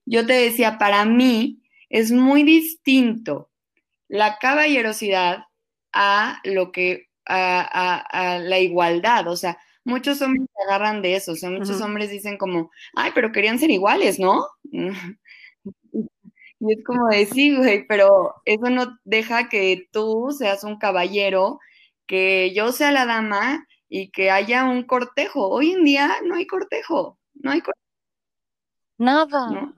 Yo 0.04 0.26
te 0.26 0.34
decía, 0.34 0.78
para 0.78 1.04
mí 1.04 1.62
es 1.88 2.12
muy 2.12 2.42
distinto 2.42 3.50
la 4.08 4.38
caballerosidad 4.38 5.44
a 5.92 6.40
lo 6.44 6.72
que 6.72 7.08
a, 7.24 7.60
a, 7.60 8.34
a 8.34 8.38
la 8.38 8.58
igualdad, 8.60 9.26
o 9.28 9.36
sea, 9.36 9.58
muchos 9.86 10.20
hombres 10.20 10.46
se 10.54 10.62
agarran 10.64 11.00
de 11.02 11.16
eso, 11.16 11.32
o 11.32 11.36
sea, 11.36 11.50
muchos 11.50 11.80
hombres 11.80 12.10
dicen 12.10 12.36
como, 12.36 12.70
ay, 12.94 13.12
pero 13.14 13.32
querían 13.32 13.58
ser 13.58 13.70
iguales, 13.70 14.18
¿no? 14.18 14.46
Y 16.58 16.72
es 16.72 16.82
como 16.86 17.08
decir, 17.08 17.58
güey, 17.58 17.86
pero 17.86 18.34
eso 18.46 18.70
no 18.70 18.98
deja 19.04 19.50
que 19.50 19.88
tú 19.92 20.34
seas 20.36 20.64
un 20.64 20.78
caballero, 20.78 21.60
que 22.06 22.54
yo 22.54 22.72
sea 22.72 22.92
la 22.92 23.04
dama 23.04 23.66
y 23.90 24.10
que 24.10 24.30
haya 24.30 24.64
un 24.64 24.84
cortejo. 24.84 25.50
Hoy 25.50 25.72
en 25.72 25.84
día 25.84 26.16
no 26.24 26.34
hay 26.34 26.46
cortejo, 26.46 27.18
no 27.34 27.50
hay 27.50 27.60
cortejo. 27.60 27.86
Nada. 28.96 29.50
¿No? 29.50 29.76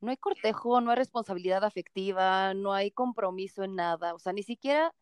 no 0.00 0.10
hay 0.10 0.16
cortejo, 0.16 0.80
no 0.80 0.90
hay 0.90 0.96
responsabilidad 0.96 1.64
afectiva, 1.64 2.54
no 2.54 2.72
hay 2.72 2.90
compromiso 2.90 3.64
en 3.64 3.74
nada, 3.74 4.14
o 4.14 4.18
sea, 4.18 4.32
ni 4.32 4.42
siquiera, 4.42 4.92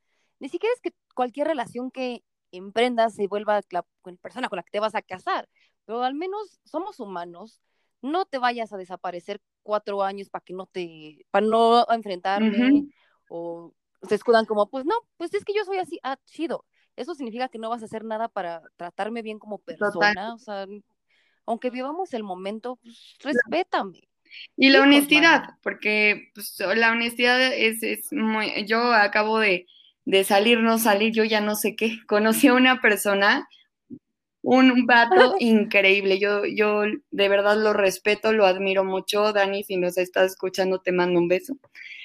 ni 0.40 0.48
siquiera 0.48 0.72
es 0.74 0.80
que 0.80 0.94
cualquier 1.14 1.48
relación 1.48 1.90
que 1.90 2.22
emprendas 2.56 3.18
y 3.18 3.26
vuelva 3.26 3.60
la, 3.70 3.84
persona 4.20 4.48
con 4.48 4.56
la 4.56 4.62
que 4.62 4.70
te 4.70 4.80
vas 4.80 4.94
a 4.94 5.02
casar, 5.02 5.48
pero 5.84 6.02
al 6.02 6.14
menos 6.14 6.60
somos 6.64 7.00
humanos, 7.00 7.60
no 8.02 8.26
te 8.26 8.38
vayas 8.38 8.72
a 8.72 8.76
desaparecer 8.76 9.40
cuatro 9.62 10.02
años 10.02 10.28
para 10.28 10.44
que 10.44 10.52
no 10.52 10.66
te, 10.66 11.26
para 11.30 11.46
no 11.46 11.86
enfrentarme, 11.90 12.88
o 13.28 13.72
se 14.02 14.14
escudan 14.14 14.44
como, 14.44 14.68
pues 14.68 14.84
no, 14.84 14.94
pues 15.16 15.32
es 15.34 15.44
que 15.44 15.54
yo 15.54 15.64
soy 15.64 15.78
así, 15.78 15.98
ah, 16.02 16.18
chido. 16.26 16.64
Eso 16.96 17.14
significa 17.14 17.48
que 17.48 17.58
no 17.58 17.70
vas 17.70 17.82
a 17.82 17.86
hacer 17.86 18.04
nada 18.04 18.28
para 18.28 18.62
tratarme 18.76 19.22
bien 19.22 19.38
como 19.38 19.58
persona, 19.58 20.34
o 20.34 20.38
sea, 20.38 20.66
aunque 21.46 21.70
vivamos 21.70 22.14
el 22.14 22.22
momento, 22.22 22.78
pues 22.82 23.16
respétame. 23.20 24.08
Y 24.56 24.70
la 24.70 24.82
honestidad, 24.82 25.58
porque 25.62 26.30
pues, 26.34 26.58
la 26.74 26.92
honestidad 26.92 27.40
es, 27.40 27.82
es 27.82 28.12
muy, 28.12 28.66
yo 28.66 28.92
acabo 28.92 29.38
de, 29.38 29.66
de 30.04 30.24
salir, 30.24 30.60
no 30.60 30.78
salir, 30.78 31.12
yo 31.12 31.24
ya 31.24 31.40
no 31.40 31.56
sé 31.56 31.76
qué, 31.76 31.98
conocí 32.06 32.48
a 32.48 32.54
una 32.54 32.80
persona 32.80 33.48
un 34.44 34.86
vato 34.86 35.34
increíble. 35.40 36.18
Yo, 36.20 36.44
yo 36.44 36.82
de 37.10 37.28
verdad 37.28 37.56
lo 37.56 37.72
respeto, 37.72 38.32
lo 38.32 38.46
admiro 38.46 38.84
mucho. 38.84 39.32
Dani, 39.32 39.64
si 39.64 39.76
nos 39.76 39.98
estás 39.98 40.32
escuchando, 40.32 40.80
te 40.80 40.92
mando 40.92 41.18
un 41.18 41.28
beso. 41.28 41.56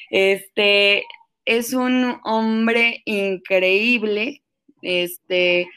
Este 0.09 1.03
es 1.45 1.73
un 1.73 2.19
hombre 2.23 3.01
increíble. 3.05 4.41
Este, 4.81 5.67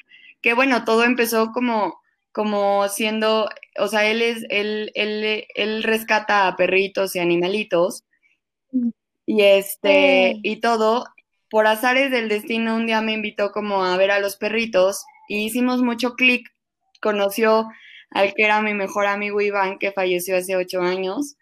que 0.41 0.55
bueno, 0.55 0.85
todo 0.85 1.05
empezó 1.05 1.51
como, 1.53 2.01
como 2.31 2.89
siendo, 2.89 3.49
o 3.79 3.89
sea, 3.89 4.09
él 4.09 4.23
es, 4.23 4.45
él, 4.49 4.93
él, 4.95 5.45
él 5.55 5.83
rescata 5.83 6.47
a 6.47 6.57
perritos 6.57 7.17
y 7.17 7.19
animalitos. 7.19 8.05
Y 9.27 9.43
este, 9.43 10.39
y 10.43 10.61
todo, 10.61 11.07
por 11.53 11.67
azares 11.67 12.11
del 12.11 12.31
destino, 12.31 12.77
un 12.77 12.87
día 12.87 13.03
me 13.03 13.13
invitó 13.13 13.53
como 13.53 13.85
a 13.85 13.95
ver 13.99 14.11
a 14.11 14.21
los 14.21 14.37
perritos 14.39 15.05
y 15.29 15.45
hicimos 15.45 15.83
mucho 15.83 16.15
clic. 16.15 16.49
Conoció 17.03 17.69
al 18.09 18.33
que 18.33 18.45
era 18.45 18.63
mi 18.63 18.73
mejor 18.73 19.05
amigo 19.05 19.39
Iván, 19.43 19.79
que 19.79 19.93
falleció 19.93 20.39
hace 20.39 20.57
ocho 20.57 20.81
años. 20.81 21.37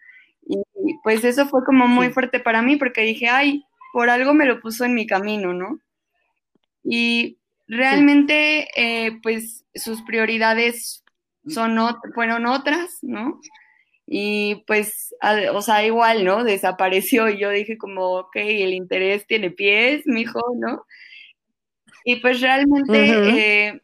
Y 0.45 0.57
pues 1.01 1.23
eso 1.23 1.47
fue 1.47 1.63
como 1.65 1.87
muy 1.87 2.09
fuerte 2.09 2.41
para 2.41 2.61
mí 2.61 2.75
porque 2.75 3.03
dije, 3.03 3.29
ay, 3.29 3.63
por 3.93 4.09
algo 4.09 4.33
me 4.33 4.45
lo 4.45 4.59
puso 4.59 4.83
en 4.83 4.95
mi 4.95 5.07
camino, 5.07 5.53
¿no? 5.53 5.79
Y 6.83 7.37
realmente, 7.69 8.67
eh, 8.75 9.17
pues 9.23 9.63
sus 9.73 10.01
prioridades 10.01 11.05
son 11.47 11.77
fueron 12.13 12.47
otras, 12.47 12.97
¿no? 13.01 13.39
Y 14.13 14.65
pues, 14.67 15.15
o 15.53 15.61
sea, 15.61 15.85
igual, 15.85 16.25
¿no? 16.25 16.43
Desapareció 16.43 17.29
y 17.29 17.37
yo 17.37 17.49
dije 17.49 17.77
como, 17.77 18.17
ok, 18.17 18.35
el 18.35 18.73
interés 18.73 19.25
tiene 19.25 19.51
pies, 19.51 20.01
mijo, 20.05 20.41
¿no? 20.57 20.85
Y 22.03 22.17
pues 22.17 22.41
realmente 22.41 23.69
eh, 23.69 23.81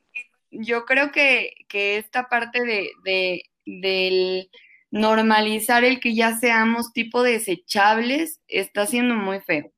yo 0.52 0.84
creo 0.84 1.14
que, 1.14 1.54
esta 1.72 2.28
parte 2.28 2.60
de, 2.66 2.90
de, 3.06 3.44
del 3.66 4.50
normalizar 4.92 5.86
el 5.86 6.02
que 6.02 6.14
ya 6.14 6.38
seamos 6.38 6.92
tipo 6.92 7.24
desechables 7.24 8.42
está 8.50 8.86
siendo 8.86 9.16
muy 9.16 9.40
feo. 9.40 9.72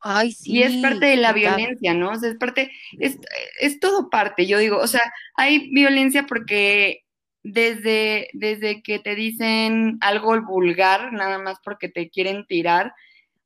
Ay, 0.00 0.32
sí. 0.32 0.52
Y 0.52 0.62
es 0.62 0.76
parte 0.76 1.04
de 1.04 1.16
la 1.16 1.34
violencia, 1.34 1.92
¿no? 1.92 2.12
O 2.12 2.16
sea, 2.16 2.30
es 2.30 2.36
parte, 2.36 2.72
es, 2.98 3.18
es 3.60 3.78
todo 3.80 4.08
parte, 4.08 4.46
yo 4.46 4.56
digo, 4.56 4.78
o 4.78 4.86
sea, 4.86 5.12
hay 5.34 5.68
violencia 5.74 6.24
porque 6.24 7.04
desde, 7.52 8.28
desde 8.34 8.82
que 8.82 8.98
te 8.98 9.14
dicen 9.14 9.98
algo 10.00 10.40
vulgar, 10.42 11.12
nada 11.12 11.38
más 11.38 11.58
porque 11.64 11.88
te 11.88 12.10
quieren 12.10 12.46
tirar, 12.46 12.92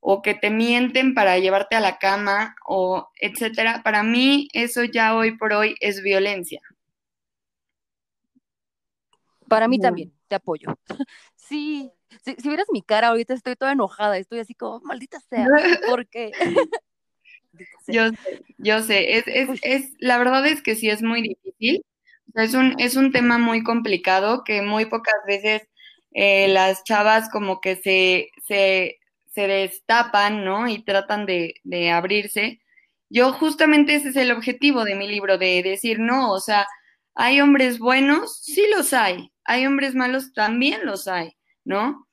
o 0.01 0.21
que 0.21 0.35
te 0.35 0.51
mienten 0.51 1.15
para 1.15 1.38
llevarte 1.38 1.77
a 1.77 1.81
la 1.81 1.99
cama 1.99 2.57
o 2.67 3.09
etcétera, 3.21 3.83
para 3.85 4.03
mí 4.03 4.49
eso 4.53 4.83
ya 4.83 5.15
hoy 5.15 5.37
por 5.37 5.53
hoy 5.53 5.77
es 5.81 6.03
violencia. 6.03 6.61
Para 9.49 9.69
mí 9.69 9.79
también, 9.79 10.12
te 10.29 10.35
apoyo. 10.35 10.77
Sí, 11.37 11.91
si, 12.25 12.35
vieras 12.49 12.69
mi 12.73 12.83
cara 12.83 13.09
ahorita 13.09 13.35
estoy 13.35 13.57
toda 13.57 13.73
enojada, 13.73 14.17
estoy 14.17 14.38
así 14.38 14.55
como, 14.55 14.81
maldita 14.81 15.21
sea, 15.21 15.47
porque... 15.91 16.31
yo 17.87 18.09
sé, 18.11 18.43
yo 18.57 18.83
sé, 18.83 19.19
es, 19.19 19.25
es, 19.27 19.61
es, 19.62 19.93
la 19.99 20.17
verdad 20.19 20.47
es 20.47 20.62
que 20.62 20.77
sí 20.77 20.88
es 20.88 21.03
muy 21.03 21.21
difícil, 21.21 21.85
es 22.35 22.55
un, 22.55 22.75
es 22.79 22.97
un 22.97 23.13
tema 23.13 23.39
muy 23.39 23.63
complicado 23.63 24.45
que 24.45 24.63
muy 24.63 24.87
pocas 24.87 25.15
veces 25.27 25.63
eh, 26.13 26.49
las 26.49 26.85
chavas 26.85 27.29
como 27.31 27.61
que 27.61 27.77
se, 27.77 28.31
se, 28.47 28.99
se 29.27 29.47
destapan, 29.47 30.45
¿no? 30.45 30.69
Y 30.69 30.83
tratan 30.85 31.27
de, 31.27 31.55
de 31.65 31.91
abrirse. 31.91 32.61
Yo 33.11 33.33
justamente 33.33 33.95
ese 33.95 34.11
es 34.11 34.17
el 34.17 34.33
objetivo 34.33 34.85
de 34.85 34.95
mi 34.95 35.09
libro, 35.09 35.39
de 35.39 35.63
decir, 35.63 35.99
no, 35.99 36.33
o 36.33 36.41
sea, 36.41 36.67
hay 37.15 37.41
hombres 37.41 37.79
buenos, 37.79 38.41
sí 38.43 38.65
los 38.75 38.93
hay, 38.93 39.33
hay 39.45 39.67
hombres 39.67 39.95
malos, 39.95 40.33
también 40.33 40.87
los 40.87 41.09
hay, 41.09 41.37
¿no? 41.65 42.09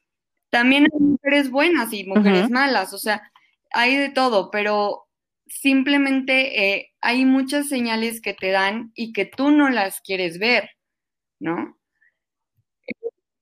También 0.50 0.84
hay 0.86 1.00
mujeres 1.00 1.52
buenas 1.52 1.94
y 1.94 2.04
mujeres 2.06 2.50
malas, 2.50 2.94
o 2.94 2.98
sea, 2.98 3.32
hay 3.72 3.96
de 3.98 4.10
todo, 4.10 4.52
pero 4.52 5.08
simplemente 5.50 6.76
eh, 6.78 6.92
hay 7.02 7.26
muchas 7.26 7.68
señales 7.68 8.22
que 8.22 8.34
te 8.34 8.52
dan 8.52 8.92
y 8.96 9.14
que 9.14 9.26
tú 9.26 9.52
no 9.52 9.70
las 9.70 10.02
quieres 10.02 10.40
ver, 10.40 10.70
¿no? 11.40 11.78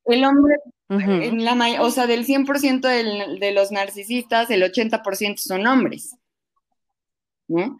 El 0.06 0.24
hombre 0.24 0.56
en 0.90 1.44
la, 1.44 1.82
o 1.82 1.92
sea, 1.92 2.08
del 2.08 2.26
100% 2.26 3.40
de 3.40 3.52
los 3.52 3.72
narcisistas, 3.72 4.50
el 4.50 4.64
80% 4.64 5.38
son 5.38 5.68
hombres. 5.68 6.16
¿no? 7.48 7.78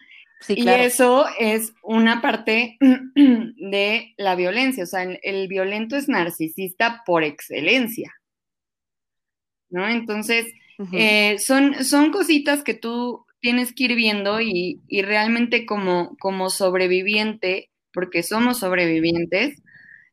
Y 0.48 0.68
eso 0.68 1.26
es 1.40 1.74
una 1.84 2.22
parte 2.22 2.78
de 3.16 4.14
la 4.18 4.36
violencia. 4.36 4.84
O 4.84 4.88
sea, 4.88 5.04
el, 5.04 5.48
violento 5.48 5.96
es 5.96 6.10
narcisista 6.10 7.04
por 7.06 7.24
excelencia. 7.24 8.14
¿No? 9.70 9.88
Entonces, 9.88 10.48
eh, 10.94 11.40
son, 11.40 11.84
son 11.84 12.12
cositas 12.12 12.64
que 12.64 12.74
tú 12.74 13.26
tienes 13.42 13.74
que 13.74 13.86
ir 13.86 13.96
viendo 13.96 14.42
y, 14.42 14.82
realmente 15.04 15.66
como, 15.66 16.18
como 16.20 16.50
sobreviviente, 16.50 17.70
porque 17.94 18.24
somos 18.24 18.60
sobrevivientes, 18.60 19.62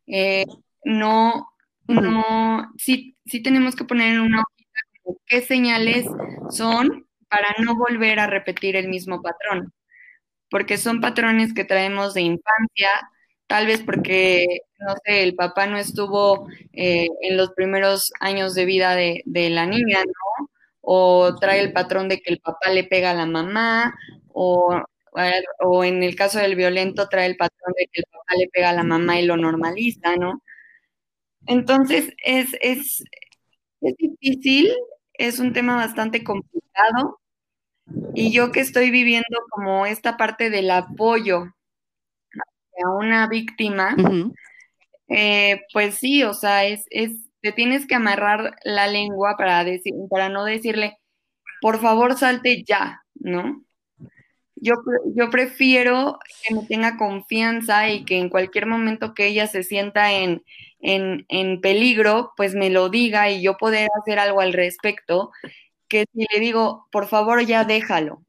eh, 0.07 0.45
no, 0.85 1.49
no, 1.89 2.73
sí, 2.79 3.17
sí 3.27 3.43
tenemos 3.43 3.77
que 3.77 3.85
poner 3.85 4.15
en 4.15 4.21
una 4.21 4.43
hojita 4.43 4.81
qué 5.27 5.41
señales 5.43 6.07
son 6.51 7.07
para 7.29 7.49
no 7.63 7.77
volver 7.77 8.21
a 8.21 8.27
repetir 8.27 8.77
el 8.77 8.89
mismo 8.89 9.23
patrón, 9.23 9.73
porque 10.51 10.79
son 10.79 11.01
patrones 11.01 11.55
que 11.55 11.65
traemos 11.65 12.15
de 12.15 12.23
infancia, 12.23 12.91
tal 13.47 13.67
vez 13.67 13.83
porque, 13.83 14.47
no 14.79 14.95
sé, 15.05 15.23
el 15.25 15.35
papá 15.35 15.67
no 15.67 15.79
estuvo 15.79 16.49
eh, 16.73 17.09
en 17.23 17.37
los 17.37 17.53
primeros 17.53 18.13
años 18.21 18.55
de 18.55 18.65
vida 18.67 18.95
de, 18.97 19.23
de, 19.27 19.51
la 19.51 19.67
niña, 19.67 20.01
¿no? 20.05 20.44
O 20.87 21.35
trae 21.37 21.61
el 21.61 21.73
patrón 21.73 22.09
de 22.09 22.20
que 22.20 22.33
el 22.33 22.40
papá 22.40 22.70
le 22.70 22.85
pega 22.85 23.11
a 23.11 23.14
la 23.14 23.27
mamá, 23.27 23.94
o, 24.33 24.81
o 25.61 25.85
en 25.85 26.03
el 26.03 26.16
caso 26.16 26.38
del 26.38 26.57
violento 26.57 27.09
trae 27.09 27.27
el 27.27 27.37
patrón 27.37 27.73
de 27.79 27.87
que 27.92 28.01
el 28.01 28.07
papá 28.11 28.35
le 28.38 28.49
pega 28.49 28.70
a 28.70 28.75
la 28.75 28.85
mamá 28.85 29.18
y 29.18 29.27
lo 29.27 29.37
normaliza, 29.37 30.16
¿no? 30.16 30.42
Entonces, 31.47 32.12
es, 32.25 32.49
es, 32.61 33.05
es 33.81 33.97
difícil, 33.97 34.73
es 35.14 35.38
un 35.38 35.53
tema 35.53 35.77
bastante 35.77 36.25
complicado. 36.25 37.20
Y 38.14 38.33
yo 38.33 38.51
que 38.51 38.61
estoy 38.61 38.90
viviendo 38.90 39.38
como 39.51 39.87
esta 39.87 40.16
parte 40.16 40.51
del 40.51 40.70
apoyo 40.70 41.44
a 42.83 42.90
una 42.90 43.29
víctima, 43.29 43.94
eh, 45.09 45.61
pues 45.73 45.97
sí, 45.97 46.25
o 46.25 46.33
sea, 46.33 46.64
es, 46.64 46.87
es, 46.90 47.12
te 47.45 47.53
tienes 47.53 47.87
que 47.87 47.95
amarrar 47.95 48.57
la 48.65 48.87
lengua 48.87 49.35
para, 49.37 49.65
decir, 49.65 49.93
para 50.09 50.31
no 50.31 50.47
decirle, 50.47 50.97
por 51.61 51.79
favor, 51.79 52.17
salte 52.17 52.65
ya, 52.67 53.03
¿no? 53.17 53.63
Yo, 54.57 54.73
yo 55.15 55.29
prefiero 55.29 56.19
que 56.43 56.55
me 56.55 56.65
tenga 56.67 56.97
confianza 56.97 57.91
y 57.91 58.07
que 58.07 58.19
en 58.19 58.31
cualquier 58.31 58.65
momento 58.65 59.13
que 59.13 59.27
ella 59.27 59.47
se 59.47 59.63
sienta 59.63 60.15
en, 60.15 60.43
en, 60.81 61.61
peligro, 61.61 62.33
pues 62.35 62.55
me 62.55 62.71
lo 62.71 62.89
diga 62.89 63.31
y 63.31 63.43
yo 63.43 63.59
poder 63.59 63.91
hacer 64.01 64.19
algo 64.19 64.41
al 64.41 64.55
respecto, 64.55 65.31
que 65.89 66.07
si 66.15 66.27
le 66.33 66.41
digo, 66.41 66.89
por 66.91 67.09
favor 67.09 67.45
ya 67.45 67.65
déjalo, 67.65 68.25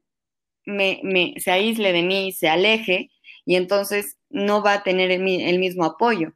me, 0.66 1.00
me, 1.04 1.36
se 1.38 1.52
aísle 1.52 1.94
de 1.94 2.04
mí, 2.04 2.34
se 2.34 2.50
aleje, 2.50 3.12
y 3.46 3.56
entonces 3.56 4.18
no 4.30 4.62
va 4.62 4.74
a 4.74 4.84
tener 4.84 5.10
el, 5.12 5.22
mismo 5.60 5.86
apoyo. 5.86 6.34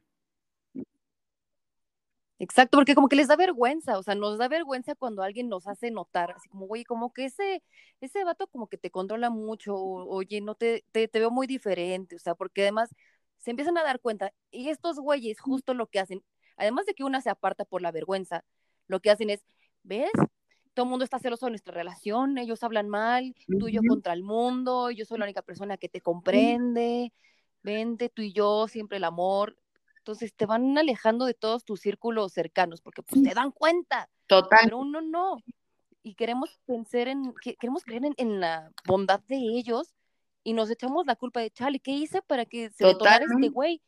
Exacto, 2.40 2.78
porque 2.78 2.94
como 2.94 3.08
que 3.10 3.16
les 3.16 3.28
da 3.28 3.36
vergüenza, 3.36 3.98
o 3.98 4.02
sea, 4.02 4.14
nos 4.14 4.38
da 4.38 4.48
vergüenza 4.48 4.94
cuando 4.94 5.22
alguien 5.22 5.50
nos 5.50 5.66
hace 5.68 5.90
notar, 5.90 6.30
así 6.32 6.48
como, 6.48 6.64
oye, 6.70 6.86
como 6.86 7.12
que 7.12 7.26
ese, 7.26 7.62
ese 8.00 8.24
vato 8.24 8.46
como 8.46 8.66
que 8.66 8.78
te 8.78 8.90
controla 8.90 9.28
mucho, 9.28 9.76
oye, 9.76 10.40
no 10.40 10.54
te, 10.54 10.82
te, 10.90 11.06
te 11.06 11.18
veo 11.18 11.30
muy 11.30 11.46
diferente, 11.46 12.16
o 12.16 12.18
sea, 12.18 12.34
porque 12.34 12.62
además 12.62 12.88
se 13.36 13.50
empiezan 13.50 13.76
a 13.76 13.82
dar 13.82 14.00
cuenta 14.00 14.32
y 14.50 14.70
estos 14.70 14.98
güeyes 14.98 15.38
justo 15.38 15.74
lo 15.74 15.88
que 15.88 16.00
hacen, 16.00 16.24
además 16.56 16.86
de 16.86 16.94
que 16.94 17.04
una 17.04 17.20
se 17.20 17.28
aparta 17.28 17.66
por 17.66 17.82
la 17.82 17.92
vergüenza, 17.92 18.42
lo 18.86 19.00
que 19.00 19.10
hacen 19.10 19.28
es, 19.28 19.44
¿ves? 19.82 20.10
Todo 20.72 20.84
el 20.84 20.90
mundo 20.90 21.04
está 21.04 21.18
celoso 21.18 21.44
de 21.44 21.50
nuestra 21.50 21.74
relación, 21.74 22.38
ellos 22.38 22.62
hablan 22.62 22.88
mal, 22.88 23.34
tú 23.58 23.68
y 23.68 23.72
yo 23.72 23.82
contra 23.86 24.14
el 24.14 24.22
mundo, 24.22 24.90
yo 24.90 25.04
soy 25.04 25.18
la 25.18 25.26
única 25.26 25.42
persona 25.42 25.76
que 25.76 25.90
te 25.90 26.00
comprende, 26.00 27.12
vente 27.62 28.08
tú 28.08 28.22
y 28.22 28.32
yo, 28.32 28.66
siempre 28.66 28.96
el 28.96 29.04
amor. 29.04 29.58
Entonces 30.00 30.34
te 30.34 30.46
van 30.46 30.76
alejando 30.76 31.26
de 31.26 31.34
todos 31.34 31.64
tus 31.64 31.80
círculos 31.80 32.32
cercanos 32.32 32.80
porque 32.80 33.02
pues 33.02 33.22
te 33.22 33.34
dan 33.34 33.52
cuenta. 33.52 34.08
Total. 34.26 34.60
Pero 34.64 34.78
uno 34.78 35.00
no. 35.00 35.42
Y 36.02 36.14
queremos 36.14 36.58
pensar 36.66 37.08
en, 37.08 37.34
queremos 37.58 37.84
creer 37.84 38.04
en, 38.04 38.14
en 38.16 38.40
la 38.40 38.72
bondad 38.86 39.20
de 39.28 39.36
ellos 39.36 39.94
y 40.42 40.54
nos 40.54 40.70
echamos 40.70 41.06
la 41.06 41.16
culpa 41.16 41.40
de, 41.40 41.50
chale, 41.50 41.80
¿qué 41.80 41.90
hice 41.90 42.22
para 42.22 42.46
que 42.46 42.70
se 42.70 42.86
le 42.86 42.94
tomara 42.94 43.24
este 43.24 43.48
güey? 43.50 43.82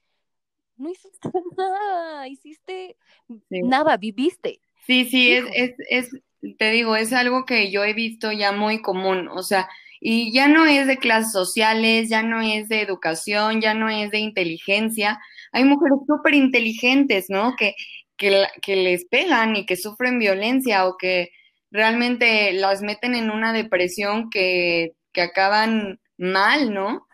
no 0.76 0.90
hiciste 0.90 1.28
nada, 1.56 2.28
hiciste 2.28 2.96
nada, 3.48 3.96
viviste. 3.96 4.60
Sí, 4.86 5.04
sí, 5.04 5.32
es, 5.32 5.44
es, 5.54 5.74
es, 5.88 6.56
te 6.58 6.70
digo, 6.70 6.96
es 6.96 7.12
algo 7.12 7.44
que 7.44 7.70
yo 7.70 7.84
he 7.84 7.92
visto 7.92 8.32
ya 8.32 8.52
muy 8.52 8.82
común, 8.82 9.28
o 9.28 9.42
sea, 9.42 9.68
y 10.00 10.32
ya 10.32 10.48
no 10.48 10.66
es 10.66 10.88
de 10.88 10.98
clases 10.98 11.30
sociales, 11.30 12.08
ya 12.08 12.24
no 12.24 12.40
es 12.40 12.68
de 12.68 12.80
educación, 12.80 13.60
ya 13.60 13.72
no 13.72 13.88
es 13.88 14.10
de 14.10 14.18
inteligencia. 14.18 15.20
Hay 15.52 15.64
mujeres 15.64 15.98
súper 16.06 16.34
inteligentes, 16.34 17.26
¿no? 17.28 17.54
Que, 17.56 17.74
que, 18.16 18.46
que 18.60 18.76
les 18.76 19.04
pegan 19.06 19.56
y 19.56 19.66
que 19.66 19.76
sufren 19.76 20.18
violencia 20.18 20.86
o 20.86 20.96
que 20.96 21.30
realmente 21.70 22.52
las 22.52 22.82
meten 22.82 23.14
en 23.14 23.30
una 23.30 23.52
depresión 23.52 24.30
que, 24.30 24.92
que 25.12 25.22
acaban 25.22 26.00
mal, 26.18 26.72
¿no? 26.72 27.06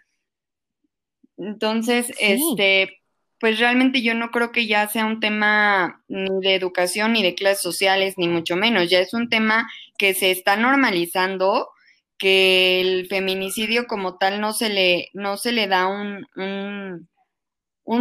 Entonces, 1.36 2.12
este, 2.18 2.98
pues 3.38 3.58
realmente 3.58 4.02
yo 4.02 4.14
no 4.14 4.30
creo 4.30 4.50
que 4.50 4.66
ya 4.66 4.88
sea 4.88 5.06
un 5.06 5.20
tema 5.20 6.02
ni 6.08 6.28
de 6.40 6.54
educación 6.54 7.12
ni 7.12 7.22
de 7.22 7.34
clases 7.34 7.62
sociales, 7.62 8.14
ni 8.16 8.28
mucho 8.28 8.56
menos. 8.56 8.90
Ya 8.90 8.98
es 8.98 9.14
un 9.14 9.28
tema 9.28 9.70
que 9.96 10.14
se 10.14 10.30
está 10.32 10.56
normalizando, 10.56 11.70
que 12.18 12.80
el 12.80 13.06
feminicidio 13.06 13.86
como 13.86 14.18
tal 14.18 14.40
no 14.40 14.52
se 14.52 14.68
le, 14.68 15.08
no 15.12 15.36
se 15.36 15.52
le 15.52 15.68
da 15.68 15.86
un, 15.86 16.26
un, 16.34 17.08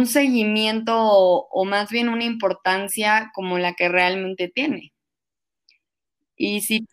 seguimiento 0.06 0.94
o, 0.96 1.64
más 1.64 1.90
bien 1.90 2.08
una 2.08 2.24
importancia 2.24 3.30
como 3.34 3.58
la 3.58 3.74
que 3.74 3.88
realmente 3.88 4.48
tiene. 4.48 4.92
Y 6.36 6.60
si, 6.60 6.86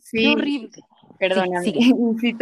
sí, 0.00 0.26
horrible. 0.26 0.70
Perdóname. 1.18 1.64
si 2.20 2.34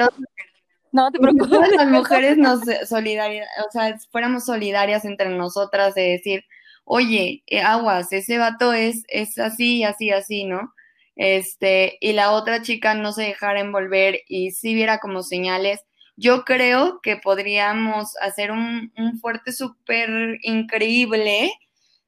no 0.93 1.11
te 1.11 1.19
preocupes. 1.19 1.71
las 1.77 1.89
mujeres 1.91 2.39
nos 2.39 2.61
solidaria, 2.89 3.47
o 3.67 3.71
sea, 3.71 3.99
fuéramos 4.11 4.47
solidarias 4.47 5.05
entre 5.05 5.31
nosotras 5.31 5.95
de 5.95 6.03
decir, 6.03 6.45
oye, 6.85 7.43
eh, 7.47 7.61
aguas, 7.61 8.13
ese 8.13 8.39
vato 8.39 8.73
es, 8.73 9.05
es 9.09 9.39
así, 9.39 9.85
así, 9.85 10.11
así, 10.11 10.45
¿no? 10.45 10.73
Este, 11.17 11.99
y 12.01 12.13
la 12.13 12.33
otra 12.33 12.63
chica 12.63 12.95
no 12.95 13.13
se 13.13 13.25
dejara 13.25 13.61
envolver 13.61 14.21
y 14.29 14.53
si 14.53 14.75
viera 14.75 14.99
como 14.99 15.23
señales, 15.23 15.81
yo 16.19 16.45
creo 16.45 17.01
que 17.01 17.17
podríamos 17.17 18.17
hacer 18.21 18.51
un, 18.51 18.93
un 18.97 19.21
fuerte 19.21 19.53
súper 19.53 20.39
increíble, 20.43 21.53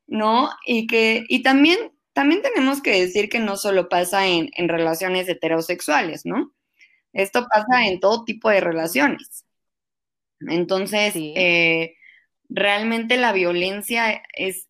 ¿no? 0.09 0.51
Y 0.67 0.87
que, 0.89 1.25
y 1.29 1.43
también, 1.43 1.79
también 2.13 2.43
tenemos 2.43 2.83
que 2.83 3.01
decir 3.01 3.29
que 3.29 3.39
no 3.39 3.57
solo 3.57 3.89
pasa 3.89 4.27
en, 4.27 4.51
en 4.57 4.69
relaciones 4.69 5.29
heterosexuales, 5.29 6.27
¿no? 6.27 6.53
Esto 7.13 7.47
pasa 7.49 7.87
en 7.87 8.01
todo 8.01 8.25
tipo 8.25 8.51
de 8.51 8.61
relaciones. 8.61 9.45
Entonces, 10.41 11.13
eh, 11.17 11.95
realmente 12.49 13.17
la 13.17 13.33
violencia 13.33 14.23
es, 14.35 14.67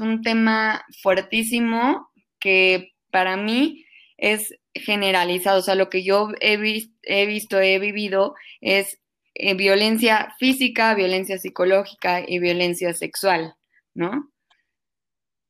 un 0.00 0.22
tema 0.22 0.84
fuertísimo 1.02 2.10
que 2.38 2.92
para 3.10 3.36
mí 3.36 3.84
es 4.16 4.54
generalizado. 4.74 5.58
O 5.58 5.62
sea, 5.62 5.74
lo 5.74 5.88
que 5.88 6.02
yo 6.02 6.30
he, 6.40 6.54
he 7.02 7.26
visto, 7.26 7.60
he 7.60 7.78
vivido 7.78 8.34
es 8.60 8.98
eh, 9.34 9.54
violencia 9.54 10.34
física, 10.38 10.94
violencia 10.94 11.38
psicológica 11.38 12.22
y 12.26 12.38
violencia 12.38 12.92
sexual, 12.94 13.54
¿no? 13.94 14.30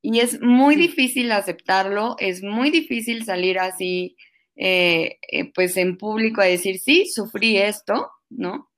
Y 0.03 0.21
es 0.21 0.41
muy 0.41 0.77
difícil 0.77 1.31
aceptarlo, 1.33 2.17
es 2.19 2.43
muy 2.43 2.71
difícil 2.71 3.25
salir 3.25 3.59
así 3.59 4.17
eh, 4.57 5.19
eh, 5.31 5.51
pues 5.55 5.77
en 5.77 5.97
público 5.97 6.41
a 6.41 6.45
decir, 6.45 6.79
sí, 6.79 7.07
sufrí 7.07 7.59
esto, 7.59 8.11
¿no? 8.29 8.71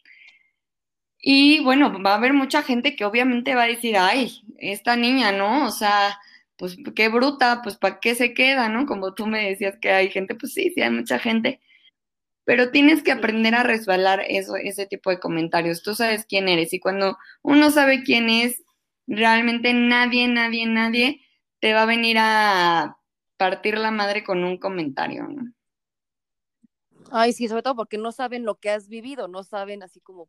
Y 1.19 1.61
bueno, 1.63 2.03
va 2.03 2.13
a 2.13 2.17
haber 2.17 2.33
mucha 2.33 2.63
gente 2.63 2.97
que 2.97 3.05
obviamente 3.05 3.55
va 3.55 3.65
a 3.65 3.69
decir, 3.69 3.97
ay, 3.97 4.43
esta 4.59 4.97
niña, 4.97 5.33
¿no? 5.33 5.67
O 5.67 5.71
sea, 5.71 6.19
pues 6.63 6.77
qué 6.95 7.09
bruta, 7.09 7.59
pues 7.65 7.77
para 7.77 7.99
qué 7.99 8.15
se 8.15 8.35
queda, 8.35 8.69
¿no? 8.69 8.87
Como 8.87 9.15
tú 9.15 9.27
me 9.27 9.49
decías 9.49 9.77
que 9.81 9.91
hay 9.91 10.11
gente, 10.11 10.37
pues 10.37 10.55
sí, 10.55 10.71
sí 10.73 10.81
hay 10.81 10.91
mucha 10.91 11.19
gente, 11.19 11.61
pero 12.45 12.71
tienes 12.71 13.03
que 13.03 13.11
aprender 13.11 13.57
a 13.57 13.65
resbalar 13.65 14.23
eso, 14.29 14.55
ese 14.55 14.87
tipo 14.87 15.11
de 15.11 15.19
comentarios. 15.19 15.83
Tú 15.83 15.97
sabes 15.97 16.25
quién 16.25 16.47
eres 16.49 16.73
y 16.73 16.79
cuando 16.79 17.19
uno 17.43 17.73
sabe 17.73 18.05
quién 18.05 18.31
es, 18.31 18.63
realmente 19.09 19.75
nadie, 19.75 20.29
nadie, 20.29 20.67
nadie 20.67 21.27
te 21.59 21.73
va 21.75 21.83
a 21.83 21.87
venir 21.87 22.19
a 22.21 22.97
partir 23.39 23.77
la 23.77 23.91
madre 23.91 24.23
con 24.23 24.45
un 24.45 24.57
comentario, 24.57 25.27
¿no? 25.27 25.43
Ay, 27.11 27.33
sí, 27.33 27.49
sobre 27.49 27.65
todo 27.65 27.75
porque 27.75 27.99
no 27.99 28.13
saben 28.13 28.45
lo 28.45 28.61
que 28.61 28.71
has 28.71 28.87
vivido, 28.87 29.27
no 29.27 29.43
saben 29.43 29.83
así 29.83 29.99
como 29.99 30.29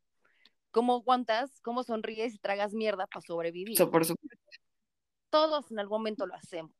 cómo 0.71 0.95
aguantas, 0.95 1.61
cómo 1.61 1.83
sonríes 1.83 2.33
y 2.33 2.39
tragas 2.39 2.73
mierda 2.73 3.05
para 3.05 3.21
sobrevivir. 3.21 3.75
Eso, 3.75 3.91
por 3.91 4.03
supuesto. 4.03 4.42
Todos 5.33 5.71
en 5.71 5.79
algún 5.79 5.97
momento 5.97 6.27
lo 6.27 6.35
hacemos. 6.35 6.71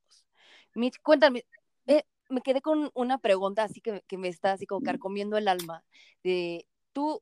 Mitch, 0.74 1.00
cuéntame, 1.02 1.44
eh, 1.86 2.04
me 2.28 2.40
quedé 2.40 2.60
con 2.60 2.92
una 2.94 3.18
pregunta 3.18 3.64
así 3.64 3.80
que, 3.80 4.02
que, 4.06 4.16
me 4.16 4.28
está 4.28 4.52
así 4.52 4.64
como 4.64 4.80
carcomiendo 4.80 5.36
el 5.36 5.48
alma. 5.48 5.84
De, 6.22 6.64
tú 6.92 7.20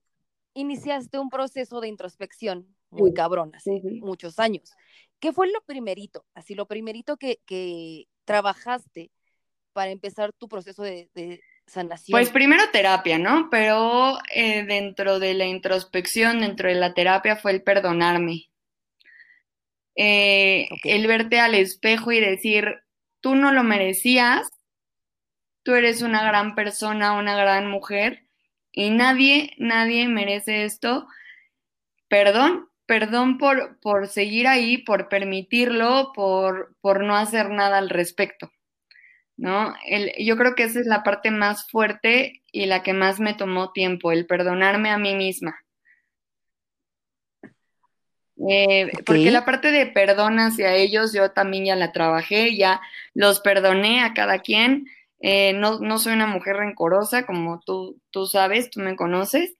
iniciaste 0.52 1.18
un 1.18 1.30
proceso 1.30 1.80
de 1.80 1.88
introspección 1.88 2.66
muy 2.90 3.14
cabrón 3.14 3.52
hace 3.54 3.80
muchos 4.02 4.38
años. 4.38 4.72
¿Qué 5.20 5.32
fue 5.32 5.50
lo 5.50 5.62
primerito? 5.62 6.26
Así, 6.34 6.54
lo 6.54 6.66
primerito 6.66 7.16
que, 7.16 7.40
que 7.46 8.08
trabajaste 8.26 9.10
para 9.72 9.90
empezar 9.90 10.34
tu 10.34 10.48
proceso 10.48 10.82
de, 10.82 11.08
pues 12.10 12.30
primero 12.30 12.62
terapia, 12.70 13.18
¿no? 13.18 13.48
Pero 13.50 14.18
eh, 14.34 14.64
dentro 14.64 15.18
de 15.18 15.34
la 15.34 15.46
introspección, 15.46 16.40
dentro 16.40 16.68
de 16.68 16.74
la 16.74 16.92
terapia 16.92 17.36
fue 17.36 17.52
el 17.52 17.62
perdonarme. 17.62 18.50
Eh, 19.96 20.68
el 20.84 21.06
verte 21.06 21.40
al 21.40 21.54
espejo 21.54 22.12
y 22.12 22.20
decir, 22.20 22.82
tú 23.20 23.34
no 23.34 23.52
lo 23.52 23.62
merecías, 23.62 24.50
tú 25.62 25.74
eres 25.74 26.02
una 26.02 26.22
gran 26.24 26.54
persona, 26.54 27.12
una 27.12 27.36
gran 27.36 27.68
mujer 27.68 28.26
y 28.72 28.90
nadie, 28.90 29.54
nadie 29.58 30.08
merece 30.08 30.64
esto. 30.64 31.06
Perdón, 32.08 32.68
perdón 32.86 33.38
por, 33.38 33.78
por 33.80 34.06
seguir 34.06 34.46
ahí, 34.46 34.78
por 34.78 35.08
permitirlo, 35.08 36.12
por, 36.14 36.76
por 36.80 37.02
no 37.04 37.16
hacer 37.16 37.50
nada 37.50 37.78
al 37.78 37.90
respecto. 37.90 38.52
¿no? 39.36 39.74
El, 39.86 40.12
yo 40.18 40.36
creo 40.36 40.54
que 40.54 40.64
esa 40.64 40.80
es 40.80 40.86
la 40.86 41.02
parte 41.02 41.30
más 41.30 41.68
fuerte 41.70 42.42
y 42.52 42.66
la 42.66 42.82
que 42.82 42.92
más 42.92 43.20
me 43.20 43.34
tomó 43.34 43.72
tiempo, 43.72 44.12
el 44.12 44.26
perdonarme 44.26 44.90
a 44.90 44.98
mí 44.98 45.14
misma. 45.14 45.61
Eh, 48.48 48.90
porque 49.04 49.30
la 49.30 49.44
parte 49.44 49.70
de 49.70 49.86
perdón 49.86 50.38
hacia 50.38 50.74
ellos 50.74 51.12
yo 51.12 51.30
también 51.30 51.66
ya 51.66 51.76
la 51.76 51.92
trabajé, 51.92 52.56
ya 52.56 52.80
los 53.14 53.40
perdoné 53.40 54.02
a 54.02 54.14
cada 54.14 54.38
quien. 54.40 54.86
Eh, 55.20 55.52
no, 55.54 55.78
no, 55.78 55.98
soy 55.98 56.14
una 56.14 56.26
mujer 56.26 56.56
rencorosa, 56.56 57.26
como 57.26 57.60
tú, 57.60 58.00
tú 58.10 58.26
sabes, 58.26 58.70
tú 58.70 58.80
me 58.80 58.96
conoces, 58.96 59.56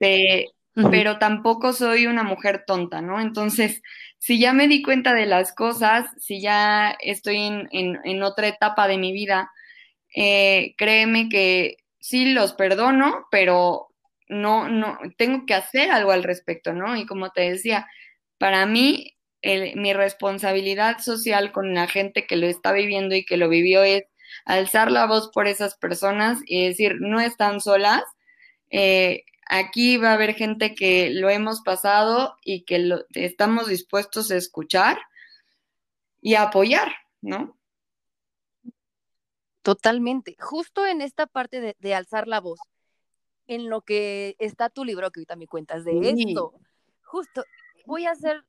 este, 0.00 0.46
pero 0.90 1.18
tampoco 1.18 1.72
soy 1.72 2.06
una 2.06 2.22
mujer 2.22 2.64
tonta, 2.66 3.02
¿no? 3.02 3.20
Entonces, 3.20 3.82
si 4.18 4.38
ya 4.38 4.52
me 4.52 4.68
di 4.68 4.82
cuenta 4.82 5.14
de 5.14 5.26
las 5.26 5.54
cosas, 5.54 6.06
si 6.18 6.40
ya 6.40 6.96
estoy 7.00 7.36
en, 7.70 8.22
otra 8.22 8.48
etapa 8.48 8.88
de 8.88 8.98
mi 8.98 9.12
vida, 9.12 9.50
eh, 10.14 10.74
créeme 10.78 11.28
que 11.28 11.76
sí 12.00 12.32
los 12.32 12.54
perdono, 12.54 13.26
pero 13.30 13.85
no, 14.28 14.68
no, 14.68 14.98
tengo 15.16 15.46
que 15.46 15.54
hacer 15.54 15.90
algo 15.90 16.12
al 16.12 16.24
respecto, 16.24 16.72
¿no? 16.72 16.96
Y 16.96 17.06
como 17.06 17.30
te 17.30 17.50
decía, 17.50 17.86
para 18.38 18.66
mí, 18.66 19.16
mi 19.42 19.92
responsabilidad 19.92 20.98
social 20.98 21.52
con 21.52 21.74
la 21.74 21.86
gente 21.86 22.26
que 22.26 22.36
lo 22.36 22.46
está 22.46 22.72
viviendo 22.72 23.14
y 23.14 23.24
que 23.24 23.36
lo 23.36 23.48
vivió 23.48 23.82
es 23.84 24.04
alzar 24.44 24.90
la 24.90 25.06
voz 25.06 25.30
por 25.32 25.46
esas 25.46 25.76
personas 25.76 26.40
y 26.46 26.66
decir, 26.66 26.96
no 27.00 27.20
están 27.20 27.60
solas. 27.60 28.02
Eh, 28.70 29.24
Aquí 29.48 29.96
va 29.96 30.10
a 30.10 30.14
haber 30.14 30.34
gente 30.34 30.74
que 30.74 31.10
lo 31.10 31.30
hemos 31.30 31.60
pasado 31.60 32.36
y 32.44 32.64
que 32.64 32.98
estamos 33.14 33.68
dispuestos 33.68 34.30
a 34.32 34.36
escuchar 34.36 34.98
y 36.20 36.34
a 36.34 36.42
apoyar, 36.42 36.92
¿no? 37.20 37.56
Totalmente. 39.62 40.36
Justo 40.40 40.84
en 40.84 41.00
esta 41.00 41.28
parte 41.28 41.74
de, 41.78 41.94
alzar 41.94 42.26
la 42.26 42.40
voz, 42.40 42.58
en 43.46 43.68
lo 43.68 43.82
que 43.82 44.36
está 44.38 44.68
tu 44.68 44.84
libro, 44.84 45.10
que 45.10 45.20
ahorita 45.20 45.36
me 45.36 45.46
cuentas 45.46 45.84
de 45.84 45.98
esto, 46.10 46.54
justo 47.02 47.44
voy 47.86 48.06
a 48.06 48.12
hacer 48.12 48.44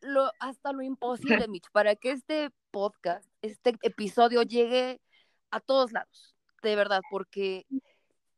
lo, 0.00 0.30
hasta 0.40 0.72
lo 0.72 0.82
imposible, 0.82 1.48
Mitch, 1.48 1.70
para 1.72 1.96
que 1.96 2.10
este 2.10 2.50
podcast, 2.70 3.28
este 3.42 3.74
episodio 3.82 4.42
llegue 4.42 5.00
a 5.50 5.60
todos 5.60 5.92
lados, 5.92 6.34
de 6.62 6.76
verdad, 6.76 7.00
porque 7.10 7.66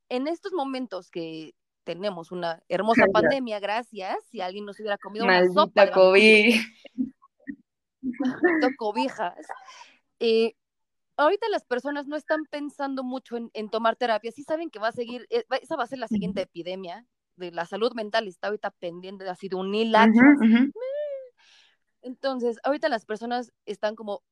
en 0.08 0.28
estos 0.28 0.52
momentos 0.52 1.10
que 1.10 1.54
tenemos 1.86 2.32
una 2.32 2.60
hermosa 2.68 3.06
pandemia, 3.12 3.60
gracias. 3.60 4.16
Si 4.30 4.40
alguien 4.40 4.64
nos 4.64 4.78
hubiera 4.80 4.98
comido 4.98 5.24
una 5.24 5.46
sopa. 5.52 5.90
COVID. 5.92 6.56
cobijas. 8.78 9.46
Eh, 10.18 10.54
ahorita 11.16 11.48
las 11.48 11.64
personas 11.64 12.06
no 12.06 12.16
están 12.16 12.44
pensando 12.50 13.04
mucho 13.04 13.36
en, 13.52 13.70
tomar 13.70 13.96
terapia, 13.96 14.32
sí 14.32 14.42
saben 14.42 14.70
que 14.70 14.78
va 14.78 14.88
a 14.88 14.92
seguir, 14.92 15.26
eh, 15.30 15.44
esa 15.60 15.76
va 15.76 15.84
a 15.84 15.88
ser 15.88 15.98
la 15.98 16.08
siguiente 16.08 16.42
epidemia 16.42 17.06
de 17.36 17.52
la 17.52 17.66
salud 17.66 17.92
mental, 17.94 18.28
está 18.28 18.48
ahorita 18.48 18.70
pendiente 18.70 19.28
así 19.28 19.48
de 19.48 19.56
un 19.56 19.74
hilacho. 19.74 20.20
Entonces, 22.02 22.58
ahorita 22.62 22.88
las 22.88 23.04
personas 23.04 23.52
están 23.64 23.96
como, 23.96 24.22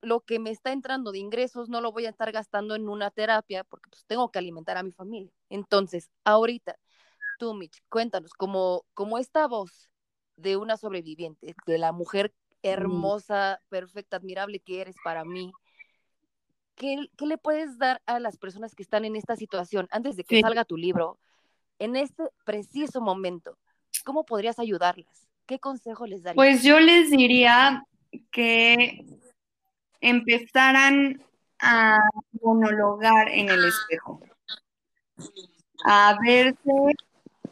lo 0.00 0.20
que 0.20 0.38
me 0.38 0.50
está 0.50 0.72
entrando 0.72 1.12
de 1.12 1.18
ingresos 1.18 1.68
no 1.68 1.80
lo 1.80 1.92
voy 1.92 2.06
a 2.06 2.10
estar 2.10 2.30
gastando 2.32 2.74
en 2.74 2.88
una 2.88 3.10
terapia 3.10 3.64
porque 3.64 3.90
pues 3.90 4.04
tengo 4.06 4.30
que 4.30 4.38
alimentar 4.38 4.76
a 4.76 4.82
mi 4.82 4.92
familia. 4.92 5.32
Entonces, 5.48 6.10
ahorita, 6.24 6.78
tú, 7.38 7.54
Mitch, 7.54 7.82
cuéntanos, 7.88 8.32
como, 8.32 8.84
como 8.94 9.18
esta 9.18 9.46
voz 9.46 9.90
de 10.36 10.56
una 10.56 10.76
sobreviviente, 10.76 11.54
de 11.66 11.78
la 11.78 11.92
mujer 11.92 12.32
hermosa, 12.62 13.60
perfecta, 13.68 14.16
admirable 14.16 14.60
que 14.60 14.80
eres 14.80 14.96
para 15.02 15.24
mí, 15.24 15.52
¿qué, 16.78 17.10
¿qué, 17.16 17.26
le 17.26 17.36
puedes 17.36 17.76
dar 17.76 18.00
a 18.06 18.18
las 18.20 18.38
personas 18.38 18.74
que 18.74 18.82
están 18.82 19.04
en 19.04 19.16
esta 19.16 19.36
situación 19.36 19.88
antes 19.90 20.16
de 20.16 20.24
que 20.24 20.36
sí. 20.36 20.42
salga 20.42 20.64
tu 20.64 20.76
libro? 20.76 21.18
En 21.78 21.96
este 21.96 22.22
preciso 22.44 23.00
momento, 23.00 23.58
¿cómo 24.04 24.24
podrías 24.24 24.58
ayudarlas? 24.58 25.28
¿Qué 25.46 25.58
consejo 25.58 26.06
les 26.06 26.22
darías? 26.22 26.36
Pues 26.36 26.62
yo 26.62 26.80
les 26.80 27.10
diría 27.10 27.84
que 28.30 29.04
empezaran 30.00 31.22
a 31.60 31.98
monologar 32.40 33.28
en 33.28 33.48
el 33.48 33.64
espejo, 33.64 34.20
a 35.84 36.16
verse, 36.24 36.70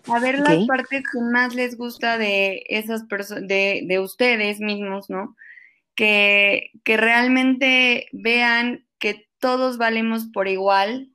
a 0.06 0.20
ver 0.20 0.40
okay. 0.40 0.58
las 0.58 0.66
partes 0.66 1.02
que 1.10 1.20
más 1.20 1.54
les 1.54 1.76
gusta 1.76 2.18
de 2.18 2.64
esas 2.68 3.04
personas, 3.04 3.48
de, 3.48 3.82
de, 3.86 3.98
ustedes 3.98 4.60
mismos, 4.60 5.10
¿no? 5.10 5.36
Que, 5.94 6.70
que 6.84 6.96
realmente 6.96 8.08
vean 8.12 8.85
que 8.98 9.28
todos 9.38 9.78
valemos 9.78 10.26
por 10.32 10.48
igual, 10.48 11.10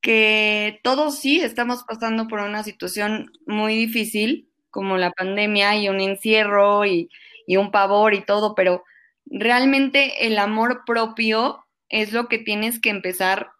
que 0.00 0.80
todos 0.82 1.18
sí 1.18 1.40
estamos 1.40 1.84
pasando 1.84 2.28
por 2.28 2.40
una 2.40 2.62
situación 2.64 3.30
muy 3.46 3.76
difícil, 3.76 4.48
como 4.70 4.96
la 4.96 5.10
pandemia 5.10 5.76
y 5.76 5.88
un 5.88 6.00
encierro 6.00 6.86
y, 6.86 7.08
y 7.46 7.56
un 7.56 7.70
pavor 7.70 8.14
y 8.14 8.24
todo, 8.24 8.54
pero 8.54 8.84
realmente 9.26 10.26
el 10.26 10.38
amor 10.38 10.82
propio 10.86 11.64
es 11.88 12.12
lo 12.12 12.28
que 12.28 12.38
tienes 12.38 12.80
que 12.80 12.90
empezar 12.90 13.50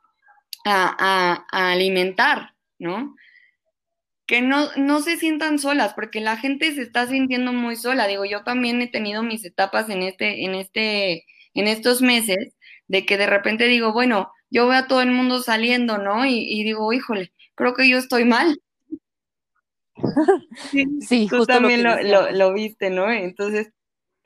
a, 0.64 1.44
alimentar, 1.50 2.54
¿no? 2.78 3.14
Que 4.26 4.40
no, 4.40 4.68
no, 4.76 5.00
se 5.00 5.16
sientan 5.16 5.58
solas, 5.58 5.94
porque 5.94 6.20
la 6.20 6.36
gente 6.36 6.72
se 6.74 6.82
está 6.82 7.06
sintiendo 7.06 7.52
muy 7.52 7.76
sola. 7.76 8.06
Digo, 8.06 8.24
yo 8.24 8.44
también 8.44 8.80
he 8.80 8.86
tenido 8.86 9.22
mis 9.22 9.44
etapas 9.44 9.90
en 9.90 10.02
este, 10.02 10.44
en 10.44 10.54
este, 10.54 11.26
en 11.54 11.68
estos 11.68 12.00
meses, 12.00 12.54
de 12.92 13.06
que 13.06 13.16
de 13.16 13.26
repente 13.26 13.64
digo, 13.64 13.94
bueno, 13.94 14.30
yo 14.50 14.68
veo 14.68 14.76
a 14.76 14.86
todo 14.86 15.00
el 15.00 15.10
mundo 15.10 15.42
saliendo, 15.42 15.96
¿no? 15.96 16.26
Y, 16.26 16.40
y 16.40 16.62
digo, 16.62 16.92
híjole, 16.92 17.32
creo 17.54 17.72
que 17.72 17.88
yo 17.88 17.96
estoy 17.96 18.26
mal. 18.26 18.60
Sí, 20.70 20.86
sí 21.00 21.26
tú 21.30 21.46
también 21.46 21.82
lo, 21.82 22.02
lo, 22.02 22.30
lo, 22.30 22.52
viste, 22.52 22.90
¿no? 22.90 23.10
Entonces, 23.10 23.72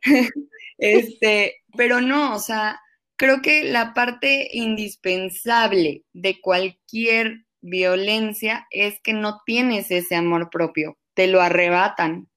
este, 0.78 1.62
pero 1.76 2.00
no, 2.00 2.34
o 2.34 2.38
sea, 2.40 2.80
creo 3.14 3.40
que 3.40 3.62
la 3.64 3.94
parte 3.94 4.48
indispensable 4.52 6.02
de 6.12 6.40
cualquier 6.40 7.44
violencia 7.60 8.66
es 8.70 9.00
que 9.00 9.12
no 9.12 9.42
tienes 9.46 9.92
ese 9.92 10.16
amor 10.16 10.50
propio, 10.50 10.98
te 11.14 11.28
lo 11.28 11.40
arrebatan. 11.40 12.28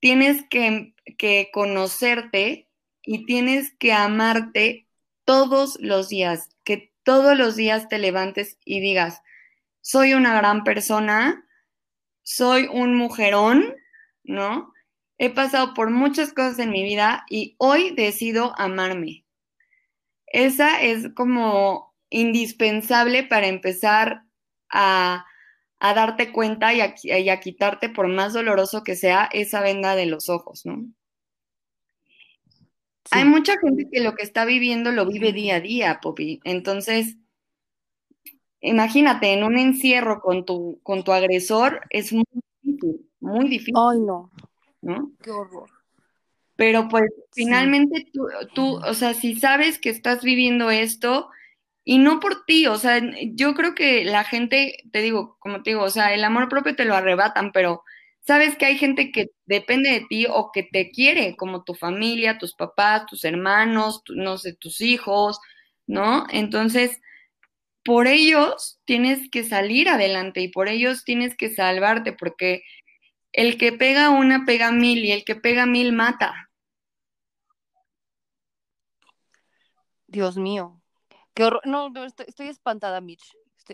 Tienes 0.00 0.44
que, 0.50 0.94
que 1.16 1.50
conocerte 1.52 2.68
y 3.02 3.24
tienes 3.24 3.72
que 3.78 3.92
amarte 3.92 4.88
todos 5.24 5.78
los 5.80 6.08
días, 6.08 6.48
que 6.64 6.92
todos 7.02 7.36
los 7.36 7.56
días 7.56 7.88
te 7.88 7.98
levantes 7.98 8.58
y 8.64 8.80
digas, 8.80 9.22
soy 9.80 10.14
una 10.14 10.34
gran 10.36 10.64
persona, 10.64 11.46
soy 12.22 12.68
un 12.70 12.94
mujerón, 12.96 13.74
¿no? 14.22 14.72
He 15.18 15.30
pasado 15.30 15.74
por 15.74 15.90
muchas 15.90 16.32
cosas 16.32 16.58
en 16.58 16.70
mi 16.70 16.82
vida 16.82 17.24
y 17.28 17.56
hoy 17.58 17.90
decido 17.94 18.54
amarme. 18.58 19.24
Esa 20.26 20.80
es 20.80 21.08
como 21.14 21.94
indispensable 22.10 23.22
para 23.24 23.46
empezar 23.46 24.24
a, 24.70 25.26
a 25.78 25.94
darte 25.94 26.32
cuenta 26.32 26.72
y 26.72 26.80
a, 26.80 26.94
y 27.02 27.28
a, 27.28 27.40
quitarte, 27.40 27.88
por 27.88 28.08
más 28.08 28.32
doloroso 28.32 28.82
que 28.84 28.96
sea, 28.96 29.28
esa 29.32 29.60
venda 29.60 29.96
de 29.96 30.06
los 30.06 30.28
ojos, 30.28 30.64
¿no? 30.64 30.84
Sí. 33.04 33.18
Hay 33.18 33.24
mucha 33.24 33.58
gente 33.58 33.88
que 33.90 34.00
lo 34.00 34.14
que 34.14 34.22
está 34.22 34.44
viviendo 34.44 34.92
lo 34.92 35.06
vive 35.06 35.32
día 35.32 35.56
a 35.56 35.60
día, 35.60 36.00
Poppy. 36.00 36.40
Entonces, 36.44 37.16
imagínate, 38.60 39.32
en 39.32 39.44
un 39.44 39.58
encierro 39.58 40.20
con 40.20 40.44
tu, 40.44 40.80
con 40.82 41.02
tu 41.02 41.12
agresor 41.12 41.80
es 41.90 42.12
muy 42.12 42.24
difícil, 42.62 43.10
muy 43.20 43.48
difícil. 43.48 43.74
Ay, 43.76 44.00
no. 44.00 44.30
¿no? 44.82 45.12
Qué 45.22 45.30
horror. 45.30 45.70
Pero 46.56 46.88
pues 46.88 47.10
finalmente 47.32 48.00
sí. 48.00 48.10
tú, 48.12 48.26
tú, 48.54 48.76
o 48.76 48.94
sea, 48.94 49.14
si 49.14 49.36
sabes 49.36 49.78
que 49.78 49.88
estás 49.88 50.22
viviendo 50.22 50.70
esto 50.70 51.30
y 51.82 51.98
no 51.98 52.20
por 52.20 52.44
ti, 52.44 52.66
o 52.66 52.76
sea, 52.76 53.00
yo 53.32 53.54
creo 53.54 53.74
que 53.74 54.04
la 54.04 54.22
gente, 54.24 54.76
te 54.92 55.00
digo, 55.00 55.36
como 55.40 55.62
te 55.62 55.70
digo, 55.70 55.82
o 55.82 55.90
sea, 55.90 56.12
el 56.12 56.22
amor 56.22 56.48
propio 56.48 56.76
te 56.76 56.84
lo 56.84 56.94
arrebatan, 56.94 57.52
pero 57.52 57.82
sabes 58.22 58.56
que 58.56 58.66
hay 58.66 58.78
gente 58.78 59.10
que 59.10 59.30
depende 59.46 59.90
de 59.90 60.06
ti 60.08 60.26
o 60.28 60.50
que 60.52 60.62
te 60.62 60.90
quiere, 60.90 61.36
como 61.36 61.64
tu 61.64 61.74
familia, 61.74 62.38
tus 62.38 62.54
papás, 62.54 63.06
tus 63.06 63.24
hermanos, 63.24 64.02
no 64.14 64.38
sé, 64.38 64.54
tus 64.54 64.80
hijos, 64.80 65.40
¿no? 65.86 66.26
Entonces, 66.30 67.00
por 67.84 68.06
ellos 68.06 68.80
tienes 68.84 69.28
que 69.30 69.44
salir 69.44 69.88
adelante 69.88 70.40
y 70.40 70.48
por 70.48 70.68
ellos 70.68 71.04
tienes 71.04 71.36
que 71.36 71.54
salvarte, 71.54 72.12
porque 72.12 72.62
el 73.32 73.58
que 73.58 73.72
pega 73.72 74.10
una 74.10 74.44
pega 74.46 74.72
mil 74.72 75.04
y 75.04 75.12
el 75.12 75.24
que 75.24 75.34
pega 75.34 75.66
mil 75.66 75.92
mata. 75.92 76.50
Dios 80.06 80.36
mío, 80.36 80.80
qué 81.34 81.44
horror. 81.44 81.62
No, 81.64 81.90
no 81.90 82.04
estoy, 82.04 82.48
espantada, 82.48 83.00
Mitch. 83.00 83.24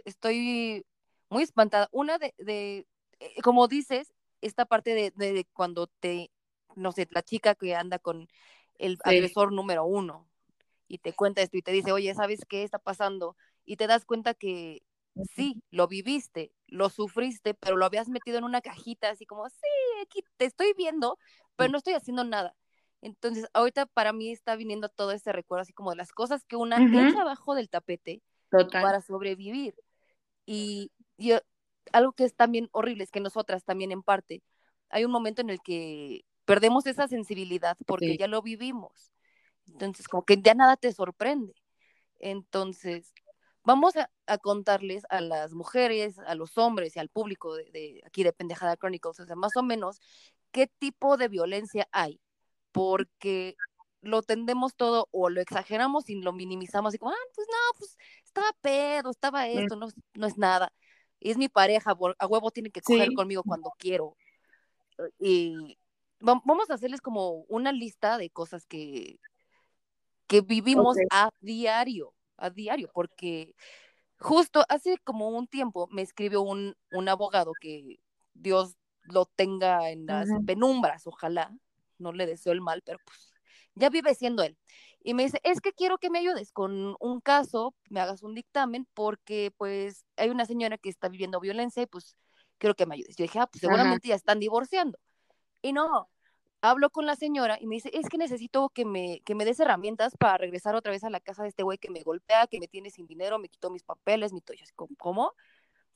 Estoy, 0.05 0.87
muy 1.29 1.43
espantada. 1.43 1.89
Una 1.91 2.19
de, 2.19 2.35
de 2.39 2.87
eh, 3.19 3.43
como 3.43 3.67
dices, 3.67 4.15
esta 4.41 4.65
parte 4.65 4.95
de, 4.95 5.13
de, 5.17 5.33
de, 5.33 5.45
cuando 5.53 5.87
te, 5.87 6.31
no 6.77 6.93
sé, 6.93 7.09
la 7.11 7.23
chica 7.23 7.55
que 7.55 7.75
anda 7.75 7.99
con 7.99 8.29
el 8.79 8.97
sí. 8.97 9.01
agresor 9.05 9.53
número 9.53 9.85
uno 9.85 10.29
y 10.87 10.99
te 10.99 11.13
cuenta 11.13 11.43
esto 11.43 11.57
y 11.57 11.63
te 11.63 11.73
dice, 11.73 11.93
oye, 11.93 12.15
¿sabes 12.15 12.45
qué 12.49 12.63
está 12.63 12.79
pasando? 12.79 13.37
Y 13.65 13.77
te 13.77 13.87
das 13.87 14.05
cuenta 14.05 14.35
que 14.35 14.83
sí, 15.35 15.63
lo 15.71 15.87
viviste, 15.87 16.53
lo 16.67 16.89
sufriste, 16.89 17.55
pero 17.55 17.77
lo 17.77 17.85
habías 17.85 18.09
metido 18.09 18.39
en 18.39 18.45
una 18.45 18.61
cajita, 18.61 19.11
así 19.11 19.27
como, 19.27 19.49
sí, 19.49 19.57
aquí 20.03 20.21
te 20.37 20.47
estoy 20.47 20.73
viendo, 20.77 21.19
pero 21.57 21.71
no 21.71 21.79
estoy 21.79 21.95
haciendo 21.95 22.25
nada. 22.25 22.55
Entonces, 23.01 23.47
ahorita 23.53 23.87
para 23.87 24.13
mí 24.13 24.31
está 24.31 24.57
viniendo 24.57 24.89
todo 24.89 25.13
ese 25.13 25.33
recuerdo, 25.33 25.63
así 25.63 25.73
como 25.73 25.91
de 25.91 25.97
las 25.97 26.13
cosas 26.13 26.45
que 26.45 26.57
una 26.57 26.77
uh 26.77 26.81
-huh. 26.81 27.11
echa 27.11 27.21
abajo 27.21 27.55
del 27.55 27.69
tapete 27.69 28.23
Total. 28.51 28.83
para 28.83 29.01
sobrevivir. 29.01 29.75
Y, 30.47 30.91
y, 31.17 31.33
algo 31.93 32.13
que 32.13 32.25
es 32.25 32.35
también 32.35 32.69
horrible 32.73 33.05
es 33.05 33.11
que 33.11 33.21
nosotras 33.21 33.65
también 33.65 33.93
en 33.93 34.03
parte, 34.03 34.43
hay 34.91 35.05
un 35.05 35.11
momento 35.11 35.43
en 35.43 35.51
el 35.51 35.61
que 35.61 36.25
perdemos 36.45 36.87
esa 36.87 37.09
sensibilidad 37.09 37.77
porque 37.87 38.13
sí. 38.13 38.19
ya 38.19 38.27
lo 38.27 38.43
vivimos. 38.43 39.13
Entonces, 39.67 40.09
como 40.09 40.25
que 40.25 40.41
ya 40.41 40.55
nada 40.55 40.77
te 40.77 40.93
sorprende. 40.93 41.55
Entonces, 42.19 43.13
vamos 43.65 43.97
a, 43.97 44.11
a, 44.27 44.39
contarles 44.39 45.03
a 45.11 45.21
las 45.21 45.53
mujeres, 45.53 46.19
a 46.21 46.35
los 46.35 46.57
hombres 46.57 46.97
y 46.97 47.01
al 47.01 47.11
público 47.11 47.55
de, 47.55 47.71
de, 47.71 48.03
aquí 48.07 48.25
de 48.25 48.33
Pendejada 48.33 48.77
Chronicles, 48.77 49.21
o 49.21 49.27
sea, 49.27 49.37
más 49.37 49.57
o 49.57 49.63
menos, 49.63 50.01
qué 50.53 50.67
tipo 50.67 51.17
de 51.19 51.29
violencia 51.29 51.87
hay, 51.93 52.21
porque 52.73 53.57
lo 54.01 54.23
tendemos 54.23 54.75
todo 54.75 55.09
o 55.11 55.29
lo 55.29 55.41
exageramos 55.41 56.09
y 56.09 56.21
lo 56.21 56.33
minimizamos 56.33 56.95
y 56.95 56.99
como, 56.99 57.13
ah, 57.13 57.29
pues 57.35 57.47
no, 57.51 57.79
pues 57.79 57.97
estaba 58.25 58.53
pedo, 58.61 59.11
estaba 59.11 59.49
esto, 59.49 59.77
no, 59.77 59.89
no 60.15 60.27
es 60.27 60.39
nada, 60.39 60.73
es 61.21 61.37
mi 61.37 61.49
pareja, 61.49 61.97
a 62.19 62.27
huevo 62.27 62.51
tiene 62.51 62.71
que 62.71 62.81
coger 62.81 63.09
sí. 63.09 63.15
conmigo 63.15 63.43
cuando 63.43 63.73
quiero. 63.79 64.17
Y 65.19 65.79
vamos 66.21 66.71
a 66.71 66.75
hacerles 66.75 67.01
como 67.01 67.45
una 67.49 67.73
lista 67.73 68.19
de 68.19 68.31
cosas 68.31 68.67
que, 68.67 69.19
que 70.27 70.41
vivimos 70.41 70.97
okay. 70.97 71.07
a 71.11 71.31
diario 71.41 72.15
a 72.39 72.51
diario, 72.51 72.89
porque 72.95 73.55
justo 74.19 74.65
hace 74.69 74.99
como 74.99 75.29
un 75.29 75.47
tiempo 75.47 75.89
me 75.91 76.03
escribió 76.03 76.43
un, 76.43 76.75
un 76.93 77.09
abogado 77.09 77.53
que 77.61 78.01
Dios 78.33 78.77
lo 79.03 79.27
tenga 79.27 79.91
en 79.91 80.07
las 80.07 80.29
uh 80.29 80.35
-huh. 80.35 80.47
penumbras, 80.47 81.07
ojalá, 81.07 81.55
no 81.99 82.13
le 82.13 82.27
deseo 82.27 82.53
el 82.53 82.61
mal, 82.61 82.83
pero 82.85 82.99
pues 83.05 83.33
ya 83.75 83.91
vive 83.91 84.15
siendo 84.15 84.43
él. 84.43 84.57
Y 85.09 85.15
me 85.15 85.23
dice, 85.23 85.41
es 85.43 85.63
que 85.63 85.73
quiero 85.73 85.97
que 85.97 86.11
me 86.11 86.19
ayudes 86.19 86.53
con 86.53 86.95
un 87.01 87.21
caso, 87.23 87.75
me 87.89 87.99
hagas 87.99 88.23
un 88.23 88.35
dictamen, 88.35 88.87
porque 88.93 89.51
pues 89.57 90.05
hay 90.19 90.29
una 90.29 90.45
señora 90.45 90.77
que 90.77 90.91
está 90.91 91.09
viviendo 91.09 91.41
violencia 91.41 91.83
y 91.83 91.87
pues 91.87 92.15
quiero 92.59 92.75
que 92.75 92.85
me 92.85 92.97
ayudes. 92.97 93.17
Yo 93.17 93.23
dije, 93.23 93.39
ah, 93.39 93.47
pues 93.47 93.63
seguramente 93.63 94.09
ya 94.09 94.15
están 94.17 94.39
divorciando. 94.39 94.99
Y 95.63 95.73
no, 95.73 96.11
hablo 96.61 96.91
con 96.91 97.07
la 97.07 97.17
señora 97.17 97.57
y 97.59 97.67
me 97.67 97.77
dice, 97.77 97.91
es 97.95 98.07
que 98.11 98.19
necesito 98.19 98.69
que 98.69 98.85
me, 98.85 99.23
que 99.25 99.35
me 99.35 99.47
des 99.47 99.59
herramientas 99.61 100.15
para 100.19 100.37
regresar 100.37 100.75
otra 100.75 100.93
vez 100.93 101.03
a 101.05 101.09
la 101.09 101.21
casa 101.21 101.43
de 101.43 101.49
este 101.49 101.63
güey 101.63 101.79
que 101.79 101.89
me 101.89 102.03
golpea, 102.03 102.47
que 102.47 102.61
me 102.61 102.69
tiene 102.69 102.91
sin 102.91 103.07
dinero, 103.07 103.39
me 103.39 103.49
quitó 103.49 103.71
mis 103.71 103.85
papeles, 103.85 104.35
mi 104.35 104.43
toyo. 104.43 104.67
¿Cómo? 104.99 105.33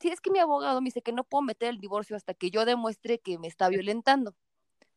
Sí, 0.01 0.09
es 0.09 0.23
que 0.23 0.31
mi 0.31 0.39
abogado 0.39 0.81
me 0.81 0.87
dice 0.87 1.03
que 1.03 1.13
no 1.13 1.25
puedo 1.25 1.43
meter 1.43 1.69
el 1.69 1.81
divorcio 1.81 2.17
hasta 2.17 2.33
que 2.33 2.51
yo 2.51 2.65
demuestre 2.65 3.19
que 3.19 3.39
me 3.39 3.49
está 3.49 3.69
violentando. 3.69 4.35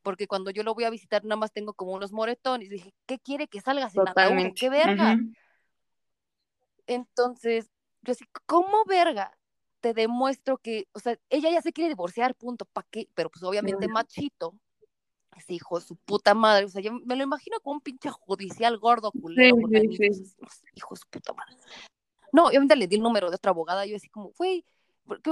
Porque 0.05 0.27
cuando 0.27 0.51
yo 0.51 0.61
lo 0.61 0.75
voy 0.75 0.83
a 0.83 0.91
visitar 0.91 1.25
nada 1.25 1.35
más 1.35 1.51
tengo 1.51 1.73
como 1.73 1.93
unos 1.93 2.11
moretones. 2.13 2.69
Dije, 2.69 2.93
¿qué 3.07 3.17
quiere 3.17 3.47
que 3.47 3.59
salgas 3.59 3.95
en 3.95 4.07
ataúd? 4.07 4.53
¿Qué 4.55 4.69
verga? 4.69 5.17
Entonces, 6.85 7.71
yo 8.03 8.11
así, 8.11 8.23
¿cómo 8.45 8.85
verga? 8.85 9.35
Te 9.81 9.95
demuestro 9.95 10.59
que, 10.59 10.87
o 10.93 10.99
sea, 10.99 11.17
ella 11.31 11.49
ya 11.49 11.59
se 11.63 11.73
quiere 11.73 11.89
divorciar, 11.89 12.35
punto, 12.35 12.65
¿para 12.65 12.87
qué? 12.91 13.09
Pero 13.15 13.31
pues 13.31 13.41
obviamente 13.41 13.87
machito, 13.87 14.53
ese 15.35 15.55
hijo 15.55 15.79
de 15.79 15.85
su 15.85 15.95
puta 15.95 16.35
madre, 16.35 16.65
o 16.65 16.69
sea, 16.69 16.83
yo 16.83 16.93
me 16.93 17.15
lo 17.15 17.23
imagino 17.23 17.59
como 17.61 17.77
un 17.77 17.81
pinche 17.81 18.11
judicial 18.11 18.77
gordo, 18.77 19.11
culero, 19.11 19.55
con 19.55 19.73
hijo 19.73 20.93
de 20.93 20.99
su 20.99 21.07
puta 21.09 21.33
madre. 21.33 21.55
No, 22.31 22.45
obviamente 22.45 22.75
le 22.75 22.85
di 22.87 22.97
el 22.97 23.01
número 23.01 23.31
de 23.31 23.37
otra 23.37 23.49
abogada, 23.49 23.87
yo 23.87 23.95
así 23.95 24.07
como, 24.09 24.31
güey, 24.37 24.63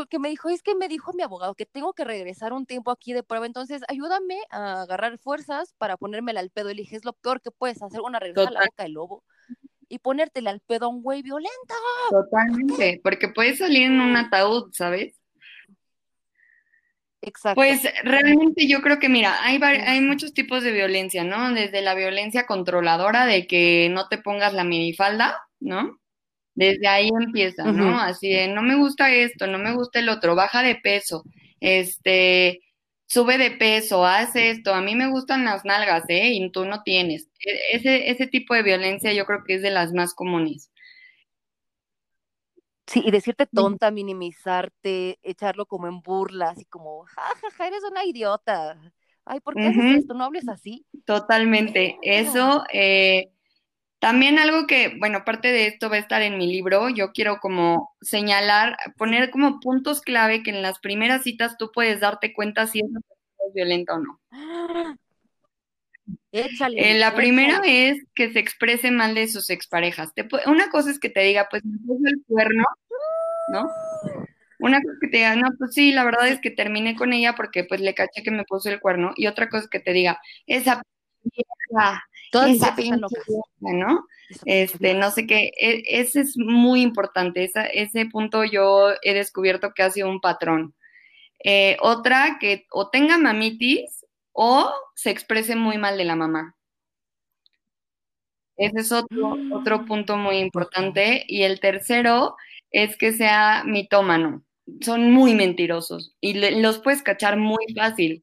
que, 0.09 0.19
me 0.19 0.29
dijo, 0.29 0.49
es 0.49 0.61
que 0.61 0.75
me 0.75 0.87
dijo 0.87 1.13
mi 1.13 1.23
abogado 1.23 1.55
que 1.55 1.65
tengo 1.65 1.93
que 1.93 2.03
regresar 2.03 2.53
un 2.53 2.65
tiempo 2.65 2.91
aquí 2.91 3.13
de 3.13 3.23
prueba, 3.23 3.45
entonces 3.45 3.81
ayúdame 3.87 4.37
a 4.49 4.83
agarrar 4.83 5.17
fuerzas 5.17 5.73
para 5.77 5.97
ponérmela 5.97 6.39
al 6.39 6.49
pedo. 6.49 6.69
Y 6.69 6.75
le 6.75 6.81
dije, 6.83 6.95
es 6.95 7.05
lo 7.05 7.13
peor 7.13 7.41
que 7.41 7.51
puedes 7.51 7.81
hacer, 7.81 8.01
una 8.01 8.19
regresar 8.19 8.49
a 8.49 8.51
la 8.51 8.65
boca 8.65 8.83
del 8.83 8.93
lobo 8.93 9.23
y 9.89 9.99
ponértela 9.99 10.49
al 10.49 10.59
pedo 10.59 10.87
a 10.87 10.89
un 10.89 11.03
güey 11.03 11.21
violento. 11.21 11.75
Totalmente, 12.09 12.99
porque 13.03 13.27
puede 13.27 13.55
salir 13.55 13.83
en 13.83 14.01
un 14.01 14.15
ataúd, 14.15 14.71
¿sabes? 14.73 15.15
Exacto. 17.21 17.55
Pues 17.55 17.83
realmente 18.03 18.67
yo 18.67 18.81
creo 18.81 18.99
que, 18.99 19.07
mira, 19.07 19.37
hay, 19.43 19.61
hay 19.61 20.01
muchos 20.01 20.33
tipos 20.33 20.63
de 20.63 20.71
violencia, 20.71 21.23
¿no? 21.23 21.53
Desde 21.53 21.81
la 21.81 21.93
violencia 21.93 22.45
controladora 22.45 23.25
de 23.25 23.47
que 23.47 23.89
no 23.91 24.07
te 24.09 24.17
pongas 24.17 24.53
la 24.53 24.63
minifalda, 24.63 25.39
¿no? 25.59 25.99
Desde 26.55 26.87
ahí 26.87 27.09
empieza, 27.09 27.71
¿no? 27.71 27.99
Así 27.99 28.29
de, 28.29 28.47
no 28.47 28.61
me 28.61 28.75
gusta 28.75 29.13
esto, 29.13 29.47
no 29.47 29.57
me 29.57 29.73
gusta 29.73 29.99
el 29.99 30.09
otro, 30.09 30.35
baja 30.35 30.61
de 30.61 30.75
peso, 30.75 31.23
este, 31.59 32.61
sube 33.05 33.37
de 33.37 33.51
peso, 33.51 34.05
haz 34.05 34.35
esto, 34.35 34.73
a 34.73 34.81
mí 34.81 34.95
me 34.95 35.09
gustan 35.09 35.45
las 35.45 35.65
nalgas, 35.65 36.03
¿eh? 36.09 36.29
Y 36.33 36.51
tú 36.51 36.65
no 36.65 36.83
tienes. 36.83 37.29
E, 37.43 37.75
ese, 37.75 38.09
ese 38.11 38.27
tipo 38.27 38.53
de 38.53 38.63
violencia 38.63 39.13
yo 39.13 39.25
creo 39.25 39.43
que 39.45 39.55
es 39.55 39.61
de 39.61 39.71
las 39.71 39.93
más 39.93 40.13
comunes. 40.13 40.71
Sí, 42.85 43.01
y 43.05 43.11
decirte 43.11 43.45
tonta, 43.47 43.91
minimizarte, 43.91 45.17
echarlo 45.23 45.65
como 45.65 45.87
en 45.87 46.01
burla, 46.01 46.49
así 46.49 46.65
como, 46.65 47.03
jajaja, 47.05 47.67
eres 47.67 47.83
una 47.89 48.05
idiota. 48.05 48.77
Ay, 49.25 49.39
¿por 49.39 49.55
qué 49.55 49.67
haces 49.67 49.99
esto? 49.99 50.13
¿No 50.13 50.25
hables 50.25 50.47
así? 50.49 50.85
Totalmente. 51.05 51.97
Eso, 52.01 52.63
eh, 52.73 53.31
también 54.03 54.37
algo 54.37 54.67
que, 54.67 54.97
bueno, 54.99 55.23
parte 55.23 55.53
de 55.53 55.65
esto 55.65 55.89
va 55.89 55.95
a 55.95 55.99
estar 55.99 56.21
en 56.21 56.37
mi 56.37 56.45
libro, 56.45 56.89
yo 56.89 57.13
quiero 57.13 57.39
como 57.39 57.95
señalar, 58.01 58.75
poner 58.97 59.29
como 59.29 59.61
puntos 59.61 60.01
clave 60.01 60.43
que 60.43 60.49
en 60.49 60.61
las 60.61 60.79
primeras 60.79 61.23
citas 61.23 61.55
tú 61.57 61.71
puedes 61.73 62.01
darte 62.01 62.33
cuenta 62.33 62.67
si 62.67 62.79
esa 62.79 62.99
persona 62.99 63.47
es 63.47 63.53
violenta 63.53 63.93
o 63.93 63.99
no. 63.99 64.19
Échale, 66.33 66.91
eh, 66.91 66.99
la 66.99 67.15
primera 67.15 67.61
es 67.63 68.03
que 68.13 68.33
se 68.33 68.39
exprese 68.39 68.91
mal 68.91 69.15
de 69.15 69.29
sus 69.29 69.49
exparejas. 69.49 70.11
una 70.47 70.69
cosa 70.69 70.91
es 70.91 70.99
que 70.99 71.09
te 71.09 71.21
diga, 71.21 71.47
pues 71.49 71.63
me 71.63 71.77
puso 71.87 72.05
el 72.05 72.21
cuerno, 72.27 72.65
¿no? 73.53 73.69
Una 74.59 74.81
cosa 74.81 74.95
es 74.95 74.99
que 74.99 75.07
te 75.07 75.17
diga, 75.19 75.37
no, 75.37 75.47
pues 75.57 75.73
sí, 75.73 75.93
la 75.93 76.03
verdad 76.03 76.27
es 76.27 76.41
que 76.41 76.51
terminé 76.51 76.97
con 76.97 77.13
ella 77.13 77.35
porque 77.35 77.63
pues 77.63 77.79
le 77.79 77.93
caché 77.93 78.21
que 78.21 78.31
me 78.31 78.43
puso 78.43 78.67
el 78.67 78.81
cuerno. 78.81 79.13
Y 79.15 79.27
otra 79.27 79.47
cosa 79.47 79.63
es 79.63 79.69
que 79.69 79.79
te 79.79 79.93
diga, 79.93 80.19
esa 80.45 80.81
vieja 81.23 82.03
esa 82.41 82.75
¿no? 83.59 84.05
Este, 84.45 84.93
no 84.93 85.11
sé 85.11 85.27
qué, 85.27 85.51
e, 85.59 85.83
ese 85.85 86.21
es 86.21 86.37
muy 86.37 86.81
importante, 86.81 87.49
ese 87.73 88.05
punto 88.07 88.43
yo 88.43 88.89
he 89.01 89.13
descubierto 89.13 89.73
que 89.73 89.83
ha 89.83 89.91
sido 89.91 90.09
un 90.09 90.21
patrón. 90.21 90.73
Eh, 91.43 91.77
otra, 91.81 92.37
que 92.39 92.65
o 92.71 92.89
tenga 92.89 93.17
mamitis 93.17 94.05
o 94.31 94.71
se 94.95 95.11
exprese 95.11 95.55
muy 95.55 95.77
mal 95.77 95.97
de 95.97 96.05
la 96.05 96.15
mamá. 96.15 96.55
Ese 98.55 98.79
es 98.79 98.91
otro, 98.91 99.37
otro 99.51 99.79
mm, 99.79 99.85
punto 99.85 100.17
muy 100.17 100.37
importante. 100.37 101.23
Y 101.27 101.43
el 101.43 101.59
tercero 101.59 102.35
es 102.71 102.97
que 102.97 103.11
sea 103.11 103.63
mitómano. 103.65 104.43
Son 104.81 105.11
muy 105.11 105.35
mentirosos 105.35 106.15
y 106.21 106.33
los 106.61 106.79
puedes 106.79 107.03
cachar 107.03 107.37
muy 107.37 107.65
fácil 107.75 108.22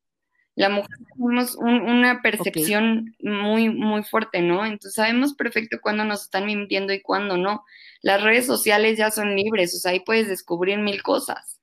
la 0.61 0.69
mujer 0.69 0.99
tenemos 1.15 1.57
una 1.57 2.21
percepción 2.21 3.17
muy, 3.19 3.71
muy 3.71 4.03
fuerte, 4.03 4.43
¿no? 4.43 4.67
Entonces 4.67 4.93
sabemos 4.93 5.33
perfecto 5.33 5.79
cuándo 5.81 6.05
nos 6.05 6.25
están 6.25 6.45
mintiendo 6.45 6.93
y 6.93 7.01
cuándo 7.01 7.39
no. 7.39 7.65
Las 8.03 8.23
redes 8.23 8.45
sociales 8.45 8.99
ya 8.99 9.11
son 9.11 9.35
libres, 9.35 9.75
o 9.75 9.79
sea, 9.79 9.93
ahí 9.93 10.01
puedes 10.01 10.29
descubrir 10.29 10.79
mil 10.79 11.03
cosas. 11.03 11.59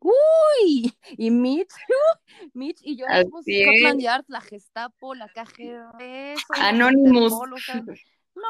Uy, 0.00 0.92
y 1.16 1.30
Mitch, 1.30 1.70
Mitch 2.52 2.80
y 2.82 2.96
yo 2.96 3.06
somos 3.06 3.44
Scotland 3.44 4.00
Yard, 4.00 4.24
la 4.26 4.40
Gestapo, 4.40 5.14
la 5.14 5.28
KGB, 5.28 6.34
Anonymous. 6.48 7.32
no, 7.32 8.48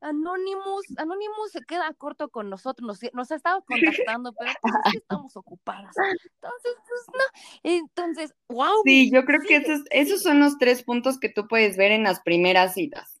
Anonymous, 0.00 0.86
Anonymous 0.96 1.52
se 1.52 1.60
queda 1.60 1.92
corto 1.94 2.30
con 2.30 2.48
nosotros, 2.48 2.86
nos, 2.86 3.12
nos 3.14 3.30
ha 3.30 3.36
estado 3.36 3.62
contactando, 3.64 4.32
pero 4.32 4.52
pues 4.60 4.74
estamos 4.94 5.36
ocupadas. 5.36 5.94
Entonces, 5.98 6.72
pues 6.88 7.06
no. 7.08 7.24
Entonces, 7.62 8.34
wow. 8.48 8.82
Sí, 8.84 9.10
yo 9.12 9.24
creo 9.24 9.40
que 9.46 9.56
esos, 9.56 9.80
esos 9.90 10.22
son 10.22 10.40
los 10.40 10.58
tres 10.58 10.82
puntos 10.82 11.18
que 11.18 11.28
tú 11.28 11.46
puedes 11.48 11.76
ver 11.76 11.92
en 11.92 12.04
las 12.04 12.20
primeras 12.20 12.74
citas. 12.74 13.20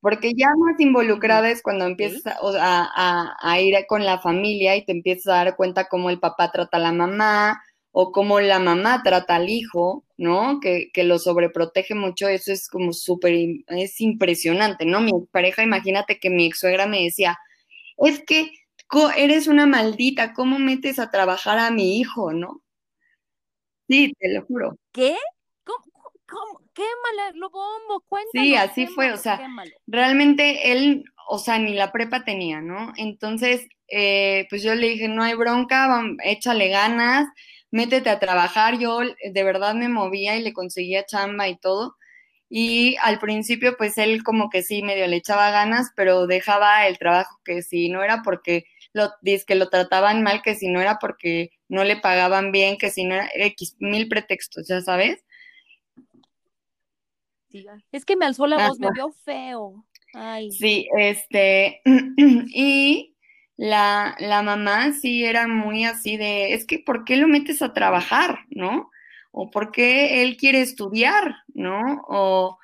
Porque 0.00 0.32
ya 0.36 0.48
más 0.56 0.78
involucrada 0.78 1.50
es 1.50 1.62
cuando 1.62 1.84
empiezas 1.84 2.22
a, 2.26 3.34
a, 3.40 3.60
ir 3.60 3.74
con 3.88 4.04
la 4.04 4.20
familia 4.20 4.76
y 4.76 4.84
te 4.84 4.92
empiezas 4.92 5.26
a 5.26 5.44
dar 5.44 5.56
cuenta 5.56 5.88
cómo 5.88 6.08
el 6.10 6.20
papá 6.20 6.52
trata 6.52 6.76
a 6.76 6.80
la 6.80 6.92
mamá, 6.92 7.60
o 7.90 8.12
cómo 8.12 8.38
la 8.38 8.60
mamá 8.60 9.02
trata 9.02 9.36
al 9.36 9.48
hijo, 9.48 10.04
¿no? 10.18 10.60
Que, 10.60 10.90
lo 11.04 11.18
sobreprotege 11.18 11.94
mucho, 11.94 12.28
eso 12.28 12.52
es 12.52 12.68
como 12.68 12.92
súper, 12.92 13.34
es 13.68 14.00
impresionante, 14.00 14.84
¿no? 14.84 15.00
Mi 15.00 15.12
pareja, 15.30 15.62
imagínate 15.62 16.18
que 16.18 16.28
mi 16.28 16.46
ex 16.46 16.58
suegra 16.58 16.86
me 16.86 17.02
decía, 17.02 17.38
es 17.98 18.22
que 18.24 18.52
eres 19.16 19.46
una 19.46 19.66
maldita, 19.66 20.34
¿cómo 20.34 20.58
metes 20.58 20.98
a 20.98 21.10
trabajar 21.10 21.58
a 21.58 21.70
mi 21.70 21.98
hijo, 21.98 22.32
no? 22.32 22.62
Sí, 23.88 24.12
te 24.18 24.34
lo 24.34 24.44
juro. 24.44 24.76
¿Qué? 24.92 25.16
¿Cómo? 25.64 25.84
cómo? 26.28 26.60
qué 26.78 26.84
mala, 27.02 27.32
lo 27.34 27.50
bombo, 27.50 28.04
cuéntanos. 28.08 28.46
Sí, 28.46 28.54
así 28.54 28.86
fue, 28.86 29.12
o 29.12 29.16
sea, 29.16 29.40
realmente 29.88 30.70
él, 30.70 31.04
o 31.28 31.38
sea, 31.38 31.58
ni 31.58 31.74
la 31.74 31.90
prepa 31.90 32.24
tenía, 32.24 32.60
¿no? 32.60 32.92
Entonces, 32.96 33.68
eh, 33.88 34.46
pues 34.48 34.62
yo 34.62 34.76
le 34.76 34.88
dije, 34.90 35.08
no 35.08 35.24
hay 35.24 35.34
bronca, 35.34 36.02
échale 36.22 36.68
ganas, 36.68 37.26
métete 37.70 38.10
a 38.10 38.18
trabajar. 38.18 38.78
Yo 38.78 39.00
de 39.00 39.42
verdad 39.44 39.74
me 39.74 39.88
movía 39.88 40.36
y 40.36 40.42
le 40.42 40.52
conseguía 40.52 41.04
chamba 41.06 41.48
y 41.48 41.58
todo. 41.58 41.96
Y 42.50 42.96
al 43.02 43.18
principio, 43.18 43.76
pues 43.76 43.98
él 43.98 44.22
como 44.22 44.48
que 44.48 44.62
sí, 44.62 44.82
medio 44.82 45.06
le 45.06 45.16
echaba 45.16 45.50
ganas, 45.50 45.92
pero 45.94 46.26
dejaba 46.26 46.86
el 46.86 46.98
trabajo 46.98 47.38
que 47.44 47.62
si 47.62 47.90
no 47.90 48.02
era 48.02 48.22
porque 48.22 48.64
lo, 48.94 49.10
que 49.22 49.54
lo 49.54 49.68
trataban 49.68 50.22
mal, 50.22 50.40
que 50.42 50.54
si 50.54 50.68
no 50.68 50.80
era 50.80 50.98
porque 50.98 51.50
no 51.68 51.84
le 51.84 51.96
pagaban 51.96 52.50
bien, 52.50 52.78
que 52.78 52.90
si 52.90 53.04
no 53.04 53.14
era 53.14 53.28
X 53.34 53.76
mil 53.80 54.08
pretextos, 54.08 54.66
ya 54.66 54.80
sabes. 54.80 55.22
es 57.92 58.04
que 58.04 58.16
me 58.16 58.26
alzó 58.26 58.46
la 58.46 58.68
voz, 58.68 58.78
me 58.78 58.90
vio 58.92 59.10
feo. 59.10 59.84
Ay. 60.14 60.50
Sí, 60.50 60.88
este, 60.96 61.82
y 61.84 63.14
la, 63.58 64.16
la 64.20 64.42
mamá 64.42 64.92
sí 64.92 65.24
era 65.24 65.48
muy 65.48 65.84
así 65.84 66.16
de, 66.16 66.54
es 66.54 66.64
que 66.66 66.78
¿por 66.78 67.04
qué 67.04 67.16
lo 67.16 67.28
metes 67.28 67.60
a 67.60 67.74
trabajar, 67.74 68.40
no? 68.50 68.90
O 69.32 69.50
¿por 69.50 69.72
qué 69.72 70.22
él 70.22 70.36
quiere 70.38 70.60
estudiar, 70.62 71.36
no? 71.54 72.04
O 72.08 72.58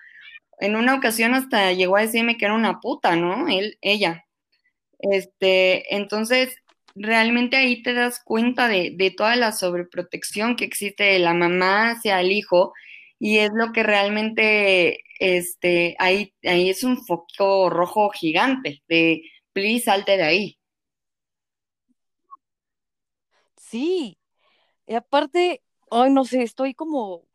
en 0.61 0.77
una 0.77 0.95
ocasión 0.95 1.35
hasta 1.35 1.73
llegó 1.73 1.97
a 1.97 2.03
decirme 2.03 2.37
que 2.39 2.47
era 2.47 2.55
una 2.55 2.81
puta, 2.81 3.17
¿no? 3.17 3.49
Él, 3.49 3.79
ella. 3.83 4.25
Este, 5.01 5.95
entonces, 5.97 6.57
realmente 6.95 7.57
ahí 7.57 7.83
te 7.83 7.95
das 7.95 8.21
cuenta 8.25 8.69
de, 8.69 8.93
de 8.97 9.11
toda 9.11 9.37
la 9.37 9.53
sobreprotección 9.53 10.57
que 10.57 10.65
existe 10.65 11.05
de 11.05 11.19
la 11.21 11.35
mamá 11.35 11.93
hacia 11.93 12.21
el 12.21 12.33
hijo 12.33 12.73
y 13.19 13.39
es 13.39 13.51
lo 13.55 13.73
que 13.73 13.83
realmente, 13.83 15.01
este, 15.19 15.97
ahí, 15.99 16.35
ahí 16.45 16.71
es 16.71 16.85
un 16.85 17.05
foco 17.05 17.71
rojo 17.71 18.11
gigante 18.11 18.83
de, 18.89 19.23
please, 19.53 19.85
salte 19.87 20.17
de 20.17 20.25
ahí. 20.25 20.59
Sí, 23.65 24.19
y 24.87 24.95
aparte, 24.95 25.63
ay, 25.91 26.11
no 26.13 26.25
sé, 26.25 26.43
estoy 26.43 26.75
como, 26.75 27.27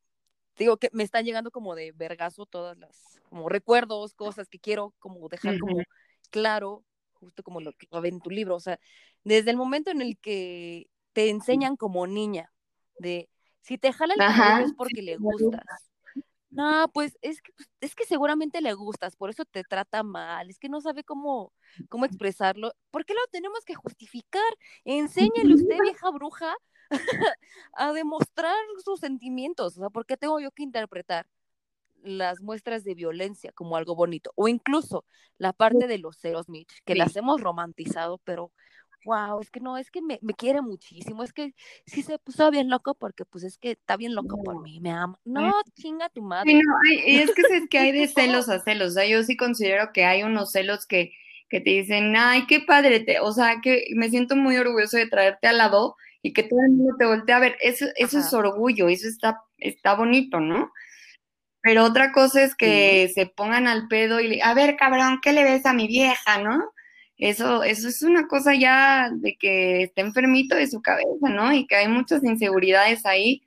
digo 0.57 0.77
que 0.77 0.89
me 0.93 1.03
están 1.03 1.25
llegando 1.25 1.49
como 1.49 1.73
de 1.75 1.91
vergazo 1.91 2.45
todas 2.45 2.77
las, 2.77 3.19
como 3.29 3.49
recuerdos, 3.49 4.13
cosas 4.13 4.47
que 4.47 4.59
quiero 4.59 4.93
como 4.99 5.27
dejar 5.27 5.59
como 5.59 5.81
claro, 6.29 6.83
justo 7.13 7.41
como 7.41 7.61
lo 7.61 7.73
que 7.73 7.87
va 7.93 8.07
en 8.07 8.21
tu 8.21 8.29
libro, 8.29 8.55
o 8.55 8.59
sea, 8.59 8.79
desde 9.23 9.49
el 9.49 9.57
momento 9.57 9.89
en 9.89 10.01
el 10.01 10.17
que 10.19 10.87
te 11.13 11.29
enseñan 11.29 11.75
como 11.75 12.05
niña, 12.05 12.53
de 12.99 13.27
si 13.61 13.77
te 13.77 13.91
jala 13.91 14.13
el 14.13 14.19
cabello 14.19 14.65
es 14.65 14.73
porque 14.73 15.01
le 15.01 15.17
gustas, 15.17 15.89
no, 16.51 16.89
pues 16.93 17.17
es 17.21 17.41
que, 17.41 17.51
pues, 17.53 17.69
es 17.81 17.95
que 17.95 18.05
seguramente 18.05 18.61
le 18.61 18.73
gustas, 18.73 19.15
por 19.15 19.29
eso 19.29 19.45
te 19.45 19.63
trata 19.63 20.01
mal, 20.03 20.49
es 20.49 20.57
que 20.57 20.69
no 20.69 20.81
sabe 20.81 21.03
cómo, 21.03 21.53
cómo 21.89 22.05
expresarlo. 22.05 22.71
¿Por 22.91 23.05
qué 23.05 23.13
lo 23.13 23.21
tenemos 23.31 23.63
que 23.65 23.75
justificar? 23.75 24.51
Enséñale 24.83 25.53
usted, 25.53 25.77
vieja 25.81 26.09
bruja, 26.09 26.55
a 27.73 27.93
demostrar 27.93 28.55
sus 28.83 28.99
sentimientos. 28.99 29.77
O 29.77 29.79
sea, 29.79 29.89
¿por 29.89 30.05
qué 30.05 30.17
tengo 30.17 30.39
yo 30.39 30.51
que 30.51 30.63
interpretar 30.63 31.27
las 32.01 32.41
muestras 32.41 32.83
de 32.83 32.95
violencia 32.95 33.51
como 33.51 33.75
algo 33.75 33.95
bonito? 33.95 34.31
O 34.35 34.47
incluso 34.47 35.05
la 35.37 35.53
parte 35.53 35.87
de 35.87 35.99
los 35.99 36.17
celos, 36.17 36.49
Mitch, 36.49 36.81
que 36.83 36.95
las 36.95 37.15
hemos 37.15 37.41
romantizado, 37.41 38.17
pero 38.23 38.51
wow, 39.05 39.39
es 39.39 39.49
que 39.49 39.59
no, 39.59 39.77
es 39.77 39.91
que 39.91 40.01
me, 40.01 40.19
me, 40.21 40.33
quiere 40.33 40.61
muchísimo, 40.61 41.23
es 41.23 41.33
que 41.33 41.53
sí 41.85 42.03
se 42.03 42.19
puso 42.19 42.49
bien 42.51 42.69
loco 42.69 42.95
porque 42.95 43.25
pues 43.25 43.43
es 43.43 43.57
que 43.57 43.71
está 43.71 43.97
bien 43.97 44.15
loco 44.15 44.41
por 44.43 44.61
mí, 44.61 44.79
me 44.79 44.91
ama. 44.91 45.19
No, 45.25 45.53
chinga 45.75 46.09
tu 46.09 46.21
madre. 46.21 46.51
Sí, 46.51 46.61
no, 46.61 46.73
hay, 46.89 47.17
es 47.19 47.31
que 47.33 47.41
es 47.41 47.69
que 47.69 47.79
hay 47.79 47.91
de 47.91 48.07
celos 48.07 48.49
a 48.49 48.59
celos, 48.59 48.91
o 48.91 48.93
sea, 48.93 49.05
yo 49.05 49.23
sí 49.23 49.37
considero 49.37 49.91
que 49.93 50.05
hay 50.05 50.23
unos 50.23 50.51
celos 50.51 50.85
que, 50.85 51.13
que 51.49 51.61
te 51.61 51.69
dicen, 51.69 52.15
ay, 52.15 52.45
qué 52.47 52.61
padre, 52.61 52.99
te, 52.99 53.19
o 53.19 53.31
sea, 53.31 53.61
que 53.61 53.85
me 53.95 54.09
siento 54.09 54.35
muy 54.35 54.57
orgulloso 54.57 54.97
de 54.97 55.07
traerte 55.07 55.47
al 55.47 55.57
lado 55.57 55.95
y 56.21 56.33
que 56.33 56.43
todo 56.43 56.59
el 56.61 56.71
mundo 56.71 56.95
te 56.97 57.05
voltee 57.05 57.35
a 57.35 57.39
ver, 57.39 57.57
eso, 57.61 57.85
eso 57.95 58.19
es 58.19 58.33
orgullo, 58.33 58.89
eso 58.89 59.07
está, 59.07 59.41
está 59.57 59.95
bonito, 59.95 60.39
¿no? 60.39 60.71
Pero 61.61 61.83
otra 61.83 62.11
cosa 62.11 62.43
es 62.43 62.55
que 62.55 63.11
se 63.13 63.25
pongan 63.25 63.67
al 63.67 63.87
pedo 63.87 64.19
y 64.21 64.39
a 64.41 64.53
ver, 64.53 64.77
cabrón, 64.77 65.19
¿qué 65.21 65.33
le 65.33 65.43
ves 65.43 65.65
a 65.65 65.73
mi 65.73 65.87
vieja, 65.87 66.41
no? 66.41 66.71
Eso, 67.19 67.63
eso 67.63 67.89
es 67.89 68.01
una 68.01 68.27
cosa 68.27 68.55
ya 68.55 69.09
de 69.11 69.35
que 69.35 69.83
está 69.83 70.01
enfermito 70.01 70.55
de 70.55 70.67
su 70.67 70.81
cabeza, 70.81 71.27
¿no? 71.29 71.53
Y 71.53 71.67
que 71.67 71.75
hay 71.75 71.89
muchas 71.89 72.23
inseguridades 72.23 73.05
ahí. 73.05 73.43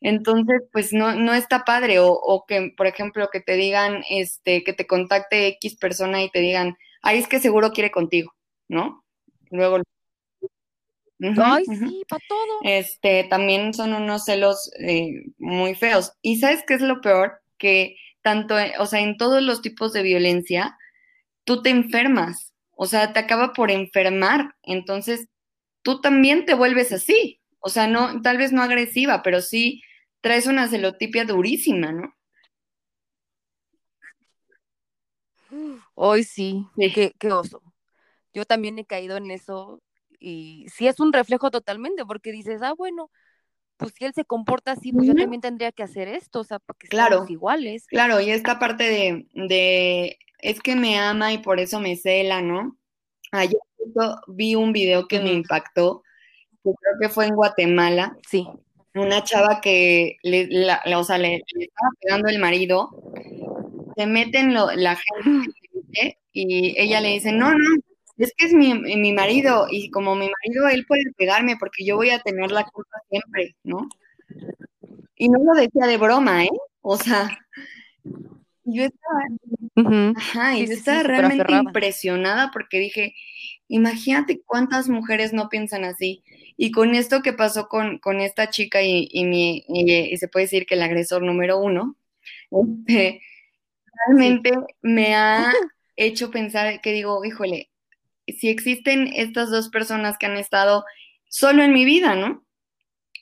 Entonces, 0.00 0.62
pues 0.72 0.94
no, 0.94 1.14
no 1.14 1.34
está 1.34 1.64
padre. 1.64 1.98
O, 1.98 2.10
o, 2.12 2.46
que, 2.46 2.72
por 2.74 2.86
ejemplo, 2.86 3.28
que 3.30 3.40
te 3.40 3.56
digan, 3.56 4.02
este, 4.08 4.64
que 4.64 4.72
te 4.72 4.86
contacte 4.86 5.48
X 5.48 5.76
persona 5.76 6.22
y 6.22 6.30
te 6.30 6.40
digan, 6.40 6.78
ay, 7.02 7.18
es 7.18 7.28
que 7.28 7.40
seguro 7.40 7.72
quiere 7.72 7.90
contigo, 7.90 8.34
¿no? 8.68 9.04
Luego. 9.50 9.82
ay, 11.20 11.64
sí, 11.66 12.04
para 12.08 12.22
todo. 12.26 12.60
Este, 12.62 13.24
también 13.24 13.74
son 13.74 13.92
unos 13.92 14.24
celos 14.24 14.70
eh, 14.80 15.26
muy 15.36 15.74
feos. 15.74 16.14
Y 16.22 16.38
¿sabes 16.38 16.64
qué 16.66 16.72
es 16.74 16.80
lo 16.80 17.02
peor? 17.02 17.42
Que 17.58 17.96
tanto, 18.22 18.54
o 18.78 18.86
sea, 18.86 19.00
en 19.00 19.18
todos 19.18 19.42
los 19.42 19.60
tipos 19.60 19.92
de 19.92 20.02
violencia, 20.02 20.78
tú 21.44 21.62
te 21.62 21.70
enfermas, 21.70 22.45
o 22.76 22.86
sea, 22.86 23.12
te 23.12 23.18
acaba 23.18 23.52
por 23.52 23.70
enfermar, 23.70 24.54
entonces 24.62 25.28
tú 25.82 26.00
también 26.00 26.44
te 26.44 26.54
vuelves 26.54 26.92
así, 26.92 27.40
o 27.58 27.68
sea, 27.68 27.88
no, 27.88 28.22
tal 28.22 28.38
vez 28.38 28.52
no 28.52 28.62
agresiva, 28.62 29.22
pero 29.22 29.40
sí 29.40 29.82
traes 30.20 30.46
una 30.46 30.68
celotipia 30.68 31.24
durísima, 31.24 31.92
¿no? 31.92 32.14
Hoy 35.94 36.24
sí, 36.24 36.66
Qué, 36.76 37.12
qué 37.18 37.32
oso. 37.32 37.62
Yo 38.34 38.44
también 38.44 38.78
he 38.78 38.84
caído 38.84 39.16
en 39.16 39.30
eso 39.30 39.80
y 40.18 40.66
sí 40.68 40.86
es 40.86 41.00
un 41.00 41.12
reflejo 41.12 41.50
totalmente, 41.50 42.04
porque 42.04 42.32
dices, 42.32 42.60
ah, 42.62 42.74
bueno, 42.76 43.10
pues 43.78 43.92
si 43.94 44.04
él 44.04 44.12
se 44.14 44.24
comporta 44.24 44.72
así, 44.72 44.92
pues 44.92 45.06
yo 45.06 45.14
también 45.14 45.40
tendría 45.40 45.72
que 45.72 45.82
hacer 45.82 46.08
esto, 46.08 46.40
o 46.40 46.44
sea, 46.44 46.58
para 46.58 46.76
que 46.78 46.88
claro, 46.88 47.24
iguales. 47.28 47.86
Claro, 47.86 48.20
y 48.20 48.30
esta 48.30 48.58
parte 48.58 48.84
de, 48.84 49.26
de 49.34 50.18
es 50.38 50.60
que 50.60 50.76
me 50.76 50.98
ama 50.98 51.32
y 51.32 51.38
por 51.38 51.60
eso 51.60 51.80
me 51.80 51.96
cela, 51.96 52.42
¿no? 52.42 52.76
Ayer 53.32 53.60
vi 54.28 54.54
un 54.54 54.72
video 54.72 55.06
que 55.06 55.20
me 55.20 55.32
impactó, 55.32 56.02
que 56.62 56.70
creo 56.70 56.94
que 57.00 57.08
fue 57.08 57.26
en 57.26 57.34
Guatemala. 57.34 58.16
Sí. 58.28 58.46
Una 58.94 59.22
chava 59.22 59.60
que 59.60 60.16
le, 60.22 60.46
la, 60.48 60.82
o 60.96 61.04
sea, 61.04 61.18
le, 61.18 61.36
estaba 61.36 61.90
pegando 62.00 62.28
el 62.28 62.38
marido, 62.38 62.90
se 63.94 64.06
mete 64.06 64.38
en 64.38 64.54
lo, 64.54 64.70
la 64.72 64.96
gente 64.96 66.18
y 66.32 66.80
ella 66.80 67.00
le 67.00 67.10
dice, 67.10 67.32
no, 67.32 67.50
no, 67.50 67.76
es 68.16 68.32
que 68.36 68.46
es 68.46 68.54
mi, 68.54 68.74
mi 68.74 69.12
marido 69.12 69.66
y 69.70 69.90
como 69.90 70.14
mi 70.14 70.30
marido, 70.30 70.68
él 70.68 70.86
puede 70.86 71.02
pegarme 71.16 71.56
porque 71.58 71.84
yo 71.84 71.96
voy 71.96 72.10
a 72.10 72.20
tener 72.20 72.50
la 72.50 72.64
culpa 72.64 72.98
siempre, 73.10 73.54
¿no? 73.64 73.88
Y 75.16 75.28
no 75.28 75.38
lo 75.42 75.60
decía 75.60 75.86
de 75.86 75.98
broma, 75.98 76.44
¿eh? 76.44 76.50
O 76.80 76.96
sea, 76.96 77.38
yo 78.66 78.84
estaba, 78.84 80.12
ajá, 80.16 80.58
y 80.58 80.66
yo 80.66 80.72
estaba 80.72 81.02
realmente 81.04 81.52
impresionada 81.52 82.50
porque 82.52 82.78
dije, 82.78 83.14
imagínate 83.68 84.42
cuántas 84.44 84.88
mujeres 84.88 85.32
no 85.32 85.48
piensan 85.48 85.84
así. 85.84 86.22
Y 86.56 86.72
con 86.72 86.94
esto 86.94 87.22
que 87.22 87.32
pasó 87.32 87.68
con, 87.68 87.98
con 87.98 88.20
esta 88.20 88.50
chica 88.50 88.82
y, 88.82 89.08
y, 89.10 89.24
mi, 89.24 89.64
y, 89.68 90.16
se 90.16 90.28
puede 90.28 90.46
decir 90.46 90.66
que 90.66 90.74
el 90.74 90.82
agresor 90.82 91.22
número 91.22 91.58
uno, 91.58 91.96
este, 92.50 93.22
realmente 94.08 94.52
me 94.82 95.14
ha 95.14 95.52
hecho 95.96 96.30
pensar 96.30 96.80
que 96.80 96.92
digo, 96.92 97.24
híjole, 97.24 97.70
si 98.26 98.48
existen 98.48 99.08
estas 99.14 99.50
dos 99.50 99.68
personas 99.68 100.18
que 100.18 100.26
han 100.26 100.36
estado 100.36 100.84
solo 101.28 101.62
en 101.62 101.72
mi 101.72 101.84
vida, 101.84 102.16
¿no? 102.16 102.44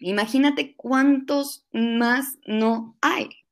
Imagínate 0.01 0.74
cuántos 0.74 1.66
más 1.72 2.38
no 2.47 2.97
hay 3.01 3.43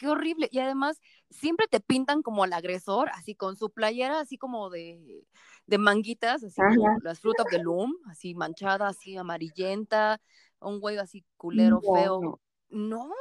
qué 0.00 0.08
horrible. 0.08 0.48
Y 0.50 0.58
además, 0.60 0.98
siempre 1.28 1.66
te 1.68 1.78
pintan 1.78 2.22
como 2.22 2.42
al 2.42 2.54
agresor, 2.54 3.10
así 3.10 3.34
con 3.34 3.56
su 3.56 3.70
playera, 3.70 4.18
así 4.20 4.38
como 4.38 4.70
de, 4.70 5.26
de 5.66 5.78
manguitas, 5.78 6.42
así 6.42 6.58
como 6.58 6.98
las 7.02 7.20
Fruit 7.20 7.38
of 7.38 7.48
the 7.50 7.62
Loom, 7.62 7.94
así 8.08 8.34
manchada, 8.34 8.88
así 8.88 9.18
amarillenta, 9.18 10.18
un 10.58 10.80
güey 10.80 10.96
así 10.96 11.22
culero, 11.36 11.82
feo. 11.82 12.40
No, 12.70 13.12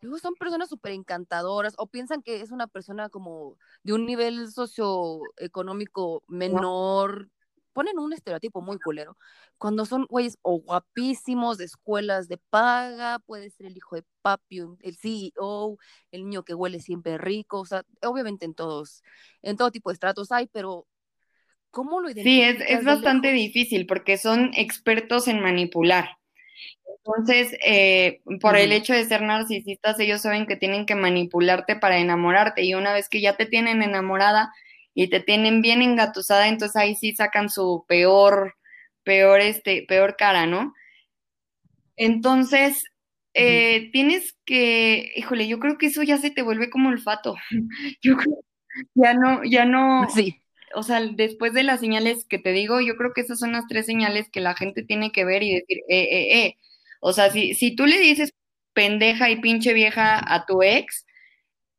luego 0.00 0.18
son 0.18 0.34
personas 0.36 0.70
súper 0.70 0.92
encantadoras 0.92 1.74
o 1.76 1.86
piensan 1.86 2.22
que 2.22 2.40
es 2.40 2.50
una 2.50 2.66
persona 2.66 3.10
como 3.10 3.58
de 3.82 3.92
un 3.92 4.06
nivel 4.06 4.50
socioeconómico 4.50 6.22
menor, 6.28 7.28
ponen 7.72 7.98
un 7.98 8.12
estereotipo 8.12 8.60
muy 8.60 8.78
culero. 8.78 9.16
Cuando 9.58 9.86
son 9.86 10.06
güeyes 10.08 10.38
o 10.42 10.60
guapísimos, 10.60 11.58
de 11.58 11.64
escuelas 11.64 12.28
de 12.28 12.38
paga, 12.38 13.18
puede 13.20 13.50
ser 13.50 13.66
el 13.66 13.76
hijo 13.76 13.96
de 13.96 14.04
papi, 14.22 14.60
el 14.80 14.96
CEO, 14.96 15.78
el 16.10 16.24
niño 16.24 16.44
que 16.44 16.54
huele 16.54 16.80
siempre 16.80 17.18
rico, 17.18 17.60
o 17.60 17.66
sea, 17.66 17.84
obviamente 18.02 18.44
en 18.44 18.54
todos, 18.54 19.02
en 19.42 19.56
todo 19.56 19.70
tipo 19.70 19.90
de 19.90 19.94
estratos 19.94 20.32
hay, 20.32 20.46
pero 20.46 20.86
¿cómo 21.70 22.00
lo 22.00 22.10
identificas? 22.10 22.66
Sí, 22.66 22.72
es, 22.72 22.84
bastante 22.84 23.32
difícil 23.32 23.86
porque 23.86 24.18
son 24.18 24.50
expertos 24.54 25.28
en 25.28 25.40
manipular. 25.40 26.18
Entonces, 26.98 27.56
eh, 27.64 28.20
por 28.40 28.56
el 28.56 28.72
hecho 28.72 28.92
de 28.92 29.04
ser 29.04 29.22
narcisistas, 29.22 29.98
ellos 30.00 30.20
saben 30.20 30.46
que 30.46 30.56
tienen 30.56 30.84
que 30.84 30.94
manipularte 30.94 31.76
para 31.76 31.98
enamorarte 31.98 32.62
y 32.62 32.74
una 32.74 32.92
vez 32.92 33.08
que 33.08 33.20
ya 33.20 33.36
te 33.36 33.46
tienen 33.46 33.82
enamorada, 33.82 34.52
y 34.94 35.08
te 35.08 35.20
tienen 35.20 35.62
bien 35.62 35.82
engatusada, 35.82 36.48
entonces 36.48 36.76
ahí 36.76 36.94
sí 36.96 37.14
sacan 37.14 37.48
su 37.50 37.84
peor, 37.88 38.54
peor, 39.04 39.40
este, 39.40 39.84
peor 39.88 40.16
cara, 40.16 40.46
¿no? 40.46 40.74
Entonces, 41.96 42.84
eh, 43.34 43.90
tienes 43.92 44.36
que, 44.44 45.12
híjole, 45.16 45.48
yo 45.48 45.58
creo 45.60 45.78
que 45.78 45.86
eso 45.86 46.02
ya 46.02 46.18
se 46.18 46.30
te 46.30 46.42
vuelve 46.42 46.70
como 46.70 46.88
olfato. 46.88 47.36
Yo 48.02 48.16
creo, 48.16 48.38
ya 48.94 49.14
no, 49.14 49.42
ya 49.44 49.64
no, 49.64 50.08
sí. 50.10 50.42
o 50.74 50.82
sea, 50.82 51.00
después 51.00 51.52
de 51.52 51.62
las 51.62 51.80
señales 51.80 52.24
que 52.24 52.38
te 52.38 52.52
digo, 52.52 52.80
yo 52.80 52.96
creo 52.96 53.12
que 53.12 53.22
esas 53.22 53.38
son 53.38 53.52
las 53.52 53.66
tres 53.68 53.86
señales 53.86 54.30
que 54.30 54.40
la 54.40 54.54
gente 54.54 54.84
tiene 54.84 55.12
que 55.12 55.24
ver 55.24 55.42
y 55.42 55.54
decir, 55.56 55.78
eh, 55.88 56.02
eh, 56.02 56.46
eh. 56.46 56.56
O 57.00 57.12
sea, 57.12 57.30
si, 57.30 57.54
si 57.54 57.74
tú 57.74 57.86
le 57.86 57.98
dices 57.98 58.32
pendeja 58.74 59.30
y 59.30 59.40
pinche 59.40 59.72
vieja 59.74 60.20
a 60.34 60.46
tu 60.46 60.62
ex 60.62 61.06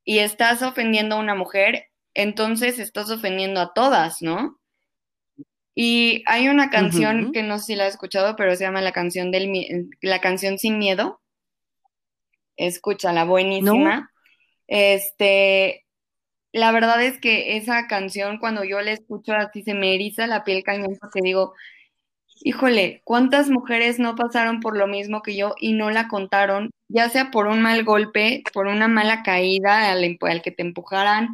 y 0.03 0.19
estás 0.19 0.61
ofendiendo 0.63 1.15
a 1.15 1.19
una 1.19 1.35
mujer, 1.35 1.90
entonces 2.13 2.79
estás 2.79 3.09
ofendiendo 3.09 3.59
a 3.59 3.73
todas, 3.73 4.21
¿no? 4.21 4.59
Y 5.73 6.23
hay 6.27 6.49
una 6.49 6.69
canción 6.69 7.31
que 7.31 7.43
no 7.43 7.57
sé 7.57 7.65
si 7.65 7.75
la 7.75 7.85
has 7.85 7.93
escuchado, 7.93 8.35
pero 8.35 8.55
se 8.55 8.63
llama 8.63 8.81
la 8.81 8.91
canción 8.91 9.31
del 9.31 9.89
la 10.01 10.19
canción 10.19 10.57
sin 10.57 10.77
miedo. 10.77 11.21
Escúchala, 12.57 13.23
buenísima. 13.23 14.11
Este, 14.67 15.85
la 16.51 16.71
verdad 16.71 17.01
es 17.03 17.19
que 17.19 17.57
esa 17.57 17.87
canción 17.87 18.37
cuando 18.37 18.63
yo 18.63 18.81
la 18.81 18.91
escucho 18.91 19.33
así 19.33 19.63
se 19.63 19.73
me 19.73 19.95
eriza 19.95 20.27
la 20.27 20.43
piel 20.43 20.63
cañón 20.63 20.97
porque 20.99 21.21
digo, 21.21 21.53
híjole, 22.43 23.01
¿cuántas 23.05 23.49
mujeres 23.49 23.99
no 23.99 24.15
pasaron 24.15 24.59
por 24.59 24.77
lo 24.77 24.87
mismo 24.87 25.21
que 25.21 25.35
yo 25.35 25.55
y 25.59 25.73
no 25.73 25.89
la 25.91 26.07
contaron? 26.07 26.69
Ya 26.89 27.09
sea 27.09 27.31
por 27.31 27.47
un 27.47 27.61
mal 27.61 27.83
golpe, 27.83 28.43
por 28.53 28.67
una 28.67 28.87
mala 28.87 29.23
caída 29.23 29.91
al, 29.91 30.17
al 30.21 30.41
que 30.41 30.51
te 30.51 30.61
empujaran, 30.61 31.29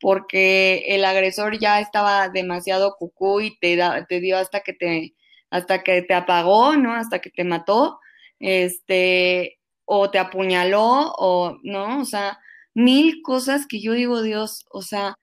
porque 0.00 0.84
el 0.88 1.04
agresor 1.04 1.58
ya 1.58 1.80
estaba 1.80 2.28
demasiado 2.28 2.96
cucú 2.98 3.40
y 3.40 3.58
te, 3.58 3.78
te 4.08 4.20
dio 4.20 4.38
hasta 4.38 4.60
que 4.60 4.72
te, 4.72 5.14
hasta 5.50 5.82
que 5.82 6.02
te 6.02 6.14
apagó, 6.14 6.76
¿no? 6.76 6.92
Hasta 6.92 7.20
que 7.20 7.30
te 7.30 7.44
mató, 7.44 7.98
este, 8.38 9.58
o 9.84 10.10
te 10.10 10.18
apuñaló, 10.18 11.12
o, 11.16 11.58
¿no? 11.62 12.00
O 12.00 12.04
sea, 12.04 12.38
mil 12.74 13.22
cosas 13.22 13.66
que 13.66 13.80
yo 13.80 13.92
digo, 13.92 14.22
Dios, 14.22 14.66
o 14.70 14.82
sea, 14.82 15.16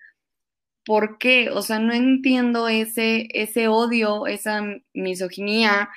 ¿por 0.86 1.18
qué? 1.18 1.50
O 1.52 1.62
sea, 1.62 1.80
no 1.80 1.94
entiendo 1.94 2.68
ese, 2.68 3.28
ese 3.32 3.68
odio, 3.68 4.28
esa 4.28 4.62
misoginia, 4.94 5.90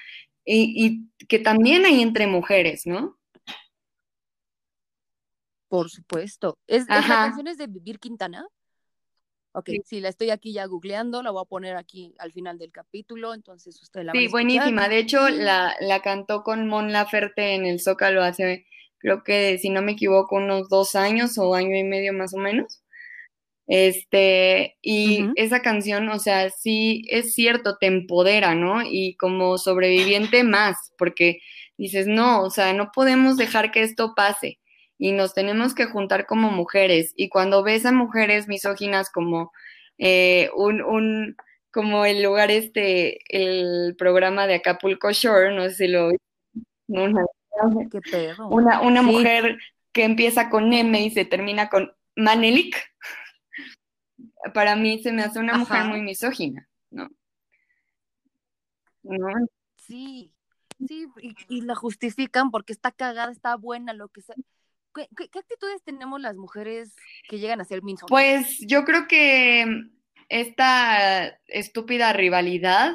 y, 0.44 0.86
y 1.18 1.26
que 1.26 1.38
también 1.38 1.84
hay 1.86 2.02
entre 2.02 2.26
mujeres, 2.26 2.86
¿no? 2.86 3.18
Por 5.68 5.90
supuesto. 5.90 6.58
¿Es, 6.66 6.82
¿es 6.82 6.88
la 6.88 7.02
canción 7.02 7.48
es 7.48 7.58
de 7.58 7.66
Vivir 7.66 7.98
Quintana? 7.98 8.46
Ok, 9.59 9.70
sí. 9.86 10.00
la 10.00 10.11
estoy 10.11 10.28
aquí 10.28 10.52
ya 10.52 10.66
googleando, 10.66 11.22
la 11.22 11.30
voy 11.30 11.40
a 11.40 11.48
poner 11.48 11.76
aquí 11.76 12.14
al 12.18 12.30
final 12.30 12.59
del 12.59 12.72
capítulo, 12.72 13.32
entonces 13.32 13.80
usted 13.80 14.02
la 14.02 14.12
Sí, 14.12 14.28
buenísima. 14.28 14.86
De 14.86 14.98
hecho, 14.98 15.30
la, 15.30 15.74
la 15.80 16.02
cantó 16.02 16.42
con 16.42 16.68
Mon 16.68 16.92
Laferte 16.92 17.54
en 17.54 17.64
el 17.64 17.80
Zócalo 17.80 18.22
hace, 18.22 18.66
creo 18.98 19.24
que, 19.24 19.57
si 19.57 19.70
no 19.70 19.80
me 19.80 19.92
equivoco, 19.92 20.36
unos 20.36 20.68
dos 20.68 20.94
años 20.94 21.38
o 21.38 21.54
año 21.54 21.74
y 21.74 21.84
medio 21.84 22.12
más 22.12 22.34
o 22.34 22.36
menos. 22.36 22.82
Este, 23.66 24.76
y 24.82 25.30
esa 25.36 25.62
canción, 25.62 26.07
o 26.11 26.18
sea, 26.18 26.50
sí 26.50 27.04
es 27.09 27.32
cierto, 27.32 27.78
te 27.78 27.86
empodera, 27.86 28.54
¿no? 28.54 28.82
Y 28.82 29.16
como 29.16 29.57
sobreviviente 29.57 30.44
más, 30.44 30.92
porque 30.98 31.38
dices, 31.78 32.07
no, 32.07 32.42
o 32.42 32.50
sea, 32.50 32.74
no 32.74 32.90
podemos 32.94 33.38
dejar 33.38 33.70
que 33.70 33.82
esto 33.82 34.12
pase 34.14 34.59
y 34.99 35.12
nos 35.12 35.34
tenemos 35.34 35.74
que 35.74 35.86
juntar 35.86 36.26
como 36.26 36.51
mujeres. 36.51 37.12
Y 37.16 37.28
cuando 37.28 37.62
ves 37.62 37.86
a 37.86 37.92
mujeres 37.92 38.49
misóginas 38.49 39.11
como 39.11 39.53
eh, 39.99 40.51
un, 40.55 40.82
un, 40.82 41.36
como 41.70 42.05
el 42.05 42.22
lugar 42.22 42.51
este, 42.51 43.18
el 43.28 43.94
programa 43.97 44.47
de 44.47 44.57
Acapulco 44.57 45.12
Shore, 45.12 45.55
no 45.55 45.64
sé 45.64 45.74
si 45.74 45.88
lo 45.88 46.11
una, 46.88 47.24
una, 48.51 48.80
una 48.82 49.03
mujer 49.03 49.59
que 49.92 50.05
empieza 50.05 50.51
con 50.51 50.72
M 50.72 51.01
y 51.01 51.11
se 51.11 51.24
termina 51.24 51.68
con 51.68 51.92
Manelik 52.14 52.76
para 54.53 54.76
mí 54.76 55.03
se 55.03 55.12
me 55.12 55.22
hace 55.22 55.38
una 55.38 55.57
mujer 55.57 55.84
muy 55.84 56.03
misógina, 56.03 56.68
¿no? 56.90 57.09
Sí, 59.76 60.32
sí, 60.86 61.07
y, 61.49 61.61
la 61.62 61.74
justifican 61.74 62.51
porque 62.51 62.72
está 62.72 62.90
cagada, 62.90 63.30
está 63.30 63.57
buena, 63.57 63.92
lo 63.92 64.09
que 64.09 64.22
sea. 64.22 64.36
¿Qué, 64.97 65.38
actitudes 65.38 65.82
tenemos 65.84 66.20
las 66.20 66.36
mujeres 66.36 66.97
que 67.28 67.38
llegan 67.38 67.61
a 67.61 67.64
ser 67.64 67.82
misóginas? 67.82 68.09
Pues 68.09 68.59
yo 68.66 68.84
creo 68.84 69.07
que 69.07 69.64
esta 70.28 71.38
estúpida 71.47 72.12
rivalidad 72.12 72.94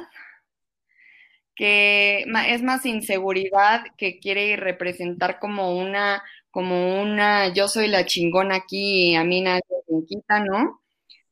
que 1.54 2.24
es 2.48 2.62
más 2.62 2.84
inseguridad 2.86 3.84
que 3.96 4.18
quiere 4.18 4.56
representar 4.56 5.38
como 5.38 5.78
una 5.78 6.22
como 6.50 7.00
una 7.00 7.52
yo 7.52 7.68
soy 7.68 7.88
la 7.88 8.04
chingona 8.04 8.56
aquí 8.56 9.10
y 9.10 9.14
a 9.14 9.24
mí 9.24 9.40
nadie 9.40 9.62
me 9.88 10.04
quita, 10.04 10.40
¿no? 10.40 10.80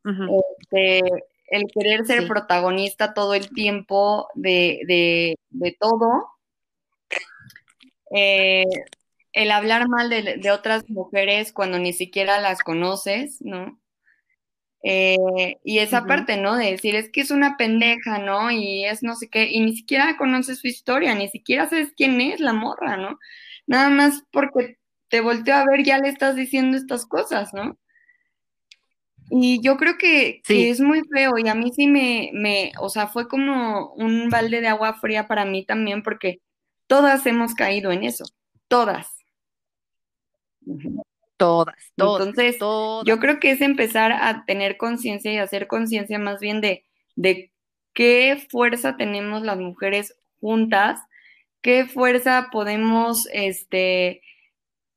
este, 0.05 1.01
el 1.51 1.67
querer 1.73 2.07
ser 2.07 2.27
protagonista 2.27 3.13
todo 3.13 3.35
el 3.35 3.51
tiempo 3.51 4.29
de, 4.35 5.37
todo, 5.79 6.27
eh, 8.15 8.65
el 9.33 9.51
hablar 9.51 9.89
mal 9.89 10.11
de, 10.11 10.51
otras 10.51 10.89
mujeres 10.89 11.53
cuando 11.53 11.79
ni 11.79 11.93
siquiera 11.93 12.41
las 12.41 12.63
conoces, 12.63 13.41
¿no? 13.41 13.81
Eh, 14.83 15.59
y 15.63 15.79
esa 15.79 16.07
parte, 16.07 16.37
¿no? 16.39 16.57
De 16.57 16.71
decir, 16.73 16.95
es 16.95 17.11
que 17.11 17.21
es 17.21 17.31
una 17.31 17.57
pendeja, 17.57 18.19
¿no? 18.19 18.51
Y 18.51 18.85
es 18.85 19.03
no 19.03 19.15
sé 19.15 19.29
qué, 19.29 19.47
y 19.51 19.61
ni 19.61 19.77
siquiera 19.77 20.17
conoces 20.17 20.61
su 20.61 20.69
historia, 20.69 21.15
ni 21.15 21.29
siquiera 21.29 21.69
sabes 21.69 21.93
quién 21.97 22.21
es 22.21 22.41
la 22.41 22.53
morra, 22.53 22.97
¿no? 22.97 23.19
Nada 23.67 23.91
más 23.91 24.25
porque 24.33 24.79
te 25.09 25.21
volteó 25.21 25.55
a 25.55 25.65
ver, 25.67 25.85
ya 25.85 25.99
le 25.99 26.09
estás 26.09 26.37
diciendo 26.37 26.77
estas 26.77 27.07
cosas, 27.07 27.53
¿no? 27.55 27.79
Y 29.31 29.61
yo 29.63 29.77
creo 29.77 29.97
que, 29.97 30.43
es 30.49 30.81
muy 30.81 31.03
feo 31.03 31.39
y 31.39 31.49
a 31.49 31.55
mí 31.55 31.73
sí 31.73 31.87
me, 31.87 32.31
me, 32.33 32.73
o 32.81 32.89
sea, 32.89 33.07
fue 33.07 33.29
como 33.29 33.93
un 33.95 34.29
balde 34.29 34.61
de 34.61 34.67
agua 34.69 34.95
fría 34.95 35.29
para 35.29 35.45
mí 35.45 35.65
también 35.65 36.03
porque 36.03 36.41
todas 36.89 37.25
hemos 37.27 37.55
caído 37.55 37.93
en 37.93 38.03
eso, 38.03 38.25
todas. 38.67 39.20
Todas, 41.37 41.75
todas. 41.97 42.27
Entonces, 42.27 42.59
yo 42.59 43.19
creo 43.19 43.41
que 43.41 43.53
es 43.53 43.61
empezar 43.63 44.13
a 44.13 44.45
tener 44.45 44.77
conciencia 44.77 45.33
y 45.33 45.39
hacer 45.39 45.67
conciencia 45.67 46.19
más 46.19 46.39
bien 46.41 46.61
de, 46.61 46.85
de 47.17 47.51
qué 47.95 48.47
fuerza 48.51 48.97
tenemos 48.97 49.43
las 49.43 49.59
mujeres 49.59 50.17
juntas, 50.41 51.01
qué 51.63 51.87
fuerza 51.87 52.49
podemos, 52.53 53.27
este, 53.33 54.23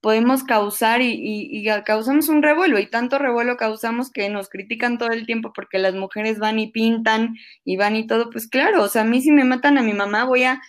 podemos 0.01 0.43
causar 0.43 1.01
y, 1.01 1.66
causamos 1.86 2.28
un 2.28 2.43
revuelo 2.43 2.78
y 2.78 2.89
tanto 2.89 3.20
revuelo 3.20 3.55
causamos 3.55 4.11
que 4.11 4.30
nos 4.30 4.49
critican 4.49 4.97
todo 4.97 5.09
el 5.11 5.26
tiempo 5.26 5.53
porque 5.53 5.80
las 5.80 5.95
mujeres 5.95 6.39
van 6.39 6.59
y 6.59 6.68
pintan 6.68 7.36
y 7.64 7.78
van 7.78 7.95
y 7.95 8.05
todo, 8.05 8.30
pues 8.30 8.47
claro, 8.47 8.84
o 8.84 8.89
sea, 8.89 9.03
a 9.03 9.05
mí 9.05 9.22
si 9.22 9.32
me 9.32 9.45
matan 9.45 9.78
a 9.78 9.82
mi 9.82 9.93
mamá 9.93 10.26
voy 10.26 10.43
a 10.43 10.61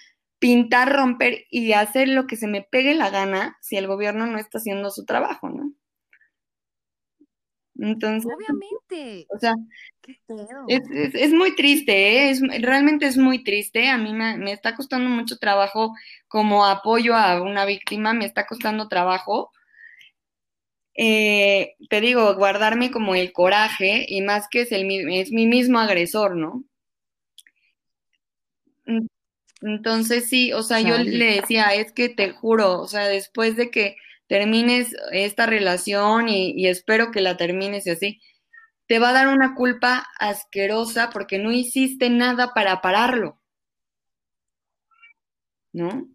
pintar, 0.44 0.92
romper 0.92 1.46
y 1.48 1.72
hacer 1.72 2.06
lo 2.06 2.26
que 2.26 2.36
se 2.36 2.46
me 2.46 2.60
pegue 2.60 2.94
la 2.94 3.08
gana 3.08 3.56
si 3.62 3.78
el 3.78 3.86
gobierno 3.86 4.26
no 4.26 4.36
está 4.36 4.58
haciendo 4.58 4.90
su 4.90 5.06
trabajo, 5.06 5.48
¿no? 5.48 5.72
Entonces, 7.78 8.30
obviamente. 8.30 9.26
O 9.34 9.38
sea, 9.38 9.54
es, 10.68 11.32
muy 11.32 11.56
triste, 11.56 11.92
¿eh? 11.94 12.28
es, 12.28 12.42
realmente 12.60 13.06
es 13.06 13.16
muy 13.16 13.42
triste. 13.42 13.88
A 13.88 13.96
mí 13.96 14.12
me, 14.12 14.52
está 14.52 14.76
costando 14.76 15.08
mucho 15.08 15.38
trabajo 15.38 15.94
como 16.28 16.66
apoyo 16.66 17.14
a 17.14 17.40
una 17.40 17.64
víctima, 17.64 18.12
me 18.12 18.26
está 18.26 18.46
costando 18.46 18.86
trabajo. 18.88 19.50
Eh, 20.94 21.74
te 21.88 22.02
digo, 22.02 22.34
guardarme 22.34 22.90
como 22.90 23.14
el 23.14 23.32
coraje 23.32 24.04
y 24.06 24.20
más 24.20 24.46
que 24.50 24.60
es, 24.60 24.72
el, 24.72 24.90
es 25.10 25.32
mi 25.32 25.46
mismo 25.46 25.78
agresor, 25.78 26.36
¿no? 26.36 26.64
Entonces 29.64 30.28
sí, 30.28 30.52
o 30.52 30.62
sea, 30.62 30.80
yo 30.80 30.98
le 30.98 31.40
decía, 31.40 31.74
es 31.74 31.90
que 31.90 32.10
te 32.10 32.32
juro, 32.32 32.82
o 32.82 32.86
sea, 32.86 33.08
después 33.08 33.56
de 33.56 33.70
que 33.70 33.96
termines 34.26 34.94
esta 35.10 35.46
relación 35.46 36.28
y, 36.28 36.66
espero 36.66 37.10
que 37.10 37.22
la 37.22 37.38
termines 37.38 37.86
y 37.86 37.90
así, 37.90 38.20
te 38.86 38.98
va 38.98 39.08
a 39.08 39.12
dar 39.14 39.28
una 39.28 39.54
culpa 39.54 40.06
asquerosa 40.18 41.08
porque 41.08 41.38
no 41.38 41.50
hiciste 41.50 42.10
nada 42.10 42.52
para 42.52 42.82
pararlo. 42.82 43.40
¿No? 45.72 46.08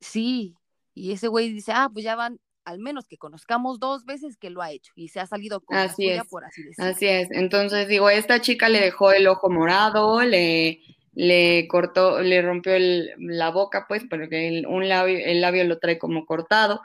Sí, 0.00 0.56
y 0.92 1.12
ese 1.12 1.28
güey 1.28 1.52
dice, 1.52 1.70
ah, 1.72 1.88
pues 1.92 2.04
ya 2.04 2.16
van, 2.16 2.40
al 2.64 2.80
menos 2.80 3.06
que 3.06 3.16
conozcamos 3.16 3.78
dos 3.78 4.04
veces 4.04 4.36
que 4.36 4.50
lo 4.50 4.60
ha 4.60 4.72
hecho 4.72 4.92
y 4.96 5.06
se 5.06 5.20
ha 5.20 5.26
salido 5.28 5.60
con 5.60 5.76
así 5.76 6.08
la 6.08 6.22
es, 6.22 6.28
por 6.28 6.44
así 6.44 6.64
decirlo. 6.64 6.90
Así 6.90 7.06
es, 7.06 7.30
entonces 7.30 7.86
digo, 7.86 8.10
esta 8.10 8.40
chica 8.40 8.68
le 8.68 8.80
dejó 8.80 9.12
el 9.12 9.28
ojo 9.28 9.48
morado, 9.50 10.22
le, 10.22 10.82
le 11.14 11.68
cortó, 11.68 12.20
le 12.20 12.42
rompió 12.42 12.74
la 13.18 13.50
boca, 13.50 13.86
pues, 13.88 14.04
porque 14.08 14.62
un 14.66 14.88
labio, 14.88 15.18
el 15.24 15.40
labio 15.40 15.64
lo 15.64 15.78
trae 15.78 15.98
como 15.98 16.26
cortado. 16.26 16.80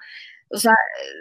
O 0.49 0.57
sea, 0.57 0.73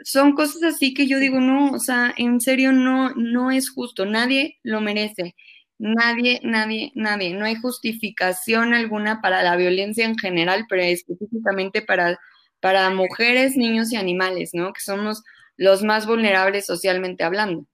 son 0.05 0.35
cosas 0.35 0.63
así 0.63 0.95
que 0.95 1.07
yo 1.07 1.19
digo, 1.19 1.41
no, 1.41 1.73
o 1.73 1.79
sea, 1.79 2.15
en 2.17 2.41
serio 2.41 2.73
no, 2.73 3.11
no 3.15 3.51
es 3.51 3.71
justo, 3.71 4.07
nadie 4.07 4.59
lo 4.63 4.81
merece. 4.81 5.35
Nadie, 5.79 6.41
nadie, 6.43 6.93
nadie. 6.95 7.35
No 7.35 7.45
hay 7.45 7.57
justificación 7.57 8.73
alguna 8.75 9.21
para 9.21 9.43
la 9.43 9.57
violencia 9.57 10.07
en 10.07 10.17
general, 10.19 10.67
pero 10.69 10.83
específicamente 10.83 11.83
para, 11.83 12.19
para 12.61 12.89
mujeres, 12.91 13.57
niños 13.57 13.93
y 13.93 13.97
animales, 13.97 14.51
¿no? 14.55 14.73
Que 14.73 14.81
somos 14.81 15.23
los 15.57 15.83
más 15.83 16.07
vulnerables 16.07 16.67
socialmente 16.67 17.25
hablando. 17.25 17.67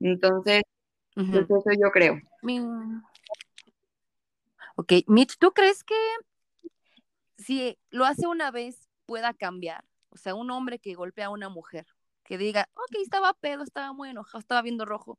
Entonces, 0.00 0.62
pues 1.14 1.44
eso 1.44 1.70
yo 1.80 1.90
creo. 1.92 2.20
Ok, 4.76 4.92
Mitch, 5.06 5.38
¿tú 5.38 5.52
crees 5.52 5.82
que 5.82 5.94
si 7.38 7.78
lo 7.90 8.04
hace 8.04 8.26
una 8.26 8.50
vez 8.50 8.88
pueda 9.06 9.32
cambiar? 9.32 9.84
O 10.10 10.18
sea, 10.18 10.34
un 10.34 10.50
hombre 10.50 10.78
que 10.78 10.94
golpea 10.94 11.26
a 11.26 11.30
una 11.30 11.48
mujer, 11.48 11.86
que 12.24 12.36
diga, 12.36 12.68
ok, 12.74 12.96
estaba 13.02 13.32
pedo, 13.34 13.64
estaba 13.64 13.94
muy 13.94 14.10
enojado, 14.10 14.38
estaba 14.38 14.60
viendo 14.60 14.84
rojo. 14.84 15.18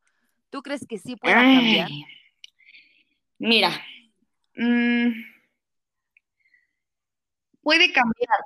¿Tú 0.52 0.62
crees 0.62 0.86
que 0.88 1.00
sí 1.00 1.16
pueda 1.16 1.36
cambiar? 1.36 1.90
Mira, 3.40 3.72
mm, 4.56 5.10
puede 7.62 7.92
cambiar. 7.92 8.40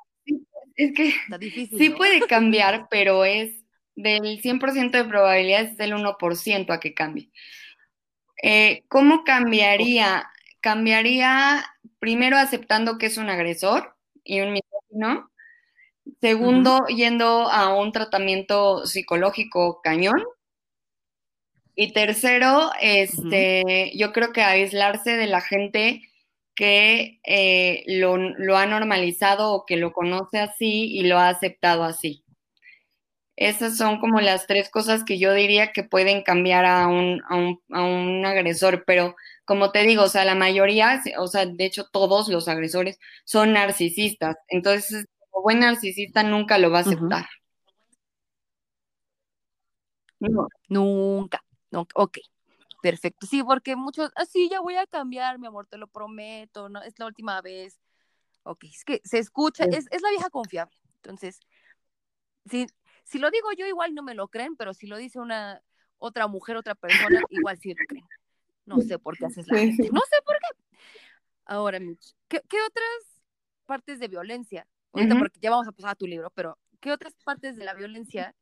Es 0.75 0.93
que 0.93 1.13
sí 1.77 1.89
puede 1.89 2.21
cambiar, 2.27 2.87
pero 2.89 3.25
es 3.25 3.53
del 3.95 4.41
100% 4.41 4.97
de 4.97 5.03
probabilidades 5.03 5.71
es 5.71 5.77
del 5.77 5.93
1% 5.93 6.71
a 6.71 6.79
que 6.79 6.93
cambie. 6.93 7.29
Eh, 8.41 8.83
¿Cómo 8.87 9.23
cambiaría? 9.25 10.31
Cambiaría 10.61 11.65
primero 11.99 12.37
aceptando 12.37 12.97
que 12.97 13.07
es 13.07 13.17
un 13.17 13.29
agresor 13.29 13.95
y 14.23 14.41
un 14.41 14.53
misógino. 14.53 15.29
Segundo, 16.19 16.85
yendo 16.87 17.49
a 17.49 17.73
un 17.75 17.91
tratamiento 17.91 18.85
psicológico 18.85 19.81
cañón. 19.83 20.23
Y 21.75 21.93
tercero, 21.93 22.71
este, 22.81 23.91
yo 23.95 24.11
creo 24.13 24.33
que 24.33 24.41
aislarse 24.41 25.15
de 25.15 25.27
la 25.27 25.41
gente 25.41 26.01
que 26.55 27.19
eh, 27.23 27.83
lo, 27.87 28.17
lo, 28.17 28.57
ha 28.57 28.65
normalizado 28.65 29.53
o 29.53 29.65
que 29.65 29.77
lo 29.77 29.93
conoce 29.93 30.39
así 30.39 30.91
y 30.91 31.03
lo 31.03 31.17
ha 31.17 31.29
aceptado 31.29 31.83
así. 31.83 32.23
Esas 33.35 33.77
son 33.77 33.99
como 33.99 34.19
las 34.21 34.45
tres 34.45 34.69
cosas 34.69 35.03
que 35.03 35.17
yo 35.17 35.33
diría 35.33 35.71
que 35.71 35.83
pueden 35.83 36.21
cambiar 36.23 36.65
a 36.65 36.87
un, 36.87 37.23
a 37.27 37.35
un, 37.35 37.61
a 37.71 37.83
un 37.83 38.25
agresor, 38.25 38.83
pero 38.85 39.15
como 39.45 39.71
te 39.71 39.83
digo, 39.83 40.03
o 40.03 40.07
sea, 40.07 40.25
la 40.25 40.35
mayoría, 40.35 41.01
o 41.17 41.27
sea, 41.27 41.45
de 41.45 41.65
hecho 41.65 41.85
todos 41.91 42.27
los 42.29 42.47
agresores 42.47 42.99
son 43.25 43.53
narcisistas. 43.53 44.35
Entonces, 44.47 45.05
como 45.29 45.43
buen 45.43 45.59
narcisista 45.59 46.23
nunca 46.23 46.57
lo 46.57 46.71
va 46.71 46.79
a 46.79 46.81
aceptar. 46.81 47.27
No. 50.19 50.47
Nunca, 50.69 51.43
nunca, 51.71 51.93
ok. 51.95 52.19
Perfecto, 52.81 53.27
sí, 53.27 53.43
porque 53.43 53.75
muchos, 53.75 54.11
así 54.15 54.49
ya 54.49 54.59
voy 54.59 54.75
a 54.75 54.87
cambiar, 54.87 55.37
mi 55.37 55.45
amor, 55.45 55.67
te 55.67 55.77
lo 55.77 55.87
prometo, 55.87 56.67
no, 56.67 56.81
es 56.81 56.97
la 56.97 57.05
última 57.05 57.39
vez. 57.41 57.79
Ok, 58.43 58.63
es 58.63 58.83
que 58.83 59.01
se 59.03 59.19
escucha, 59.19 59.65
es, 59.65 59.85
es 59.91 60.01
la 60.01 60.09
vieja 60.09 60.31
confiable. 60.31 60.75
Entonces, 60.95 61.39
si, 62.49 62.65
si 63.03 63.19
lo 63.19 63.29
digo 63.29 63.51
yo, 63.55 63.67
igual 63.67 63.93
no 63.93 64.01
me 64.01 64.15
lo 64.15 64.29
creen, 64.29 64.55
pero 64.55 64.73
si 64.73 64.87
lo 64.87 64.97
dice 64.97 65.19
una 65.19 65.61
otra 65.99 66.25
mujer, 66.25 66.57
otra 66.57 66.73
persona, 66.73 67.21
igual 67.29 67.59
sí 67.59 67.69
lo 67.69 67.85
creen. 67.87 68.05
No 68.75 68.81
sé 68.81 68.99
por 68.99 69.17
qué 69.17 69.25
haces 69.25 69.45
la 69.47 69.59
gente, 69.59 69.89
no 69.91 70.01
sé 70.01 70.17
por 70.25 70.35
qué. 70.35 70.77
Ahora, 71.45 71.79
Mitch, 71.79 72.15
¿qué, 72.27 72.41
qué 72.47 72.57
otras 72.61 73.23
partes 73.65 73.99
de 73.99 74.07
violencia? 74.07 74.67
Ahorita, 74.93 75.17
porque 75.17 75.39
ya 75.39 75.49
vamos 75.49 75.67
a 75.67 75.71
pasar 75.71 75.91
a 75.91 75.95
tu 75.95 76.05
libro, 76.05 76.29
pero 76.35 76.57
¿qué 76.79 76.91
otras 76.91 77.13
partes 77.23 77.55
de 77.55 77.63
la 77.63 77.73
violencia 77.73 78.35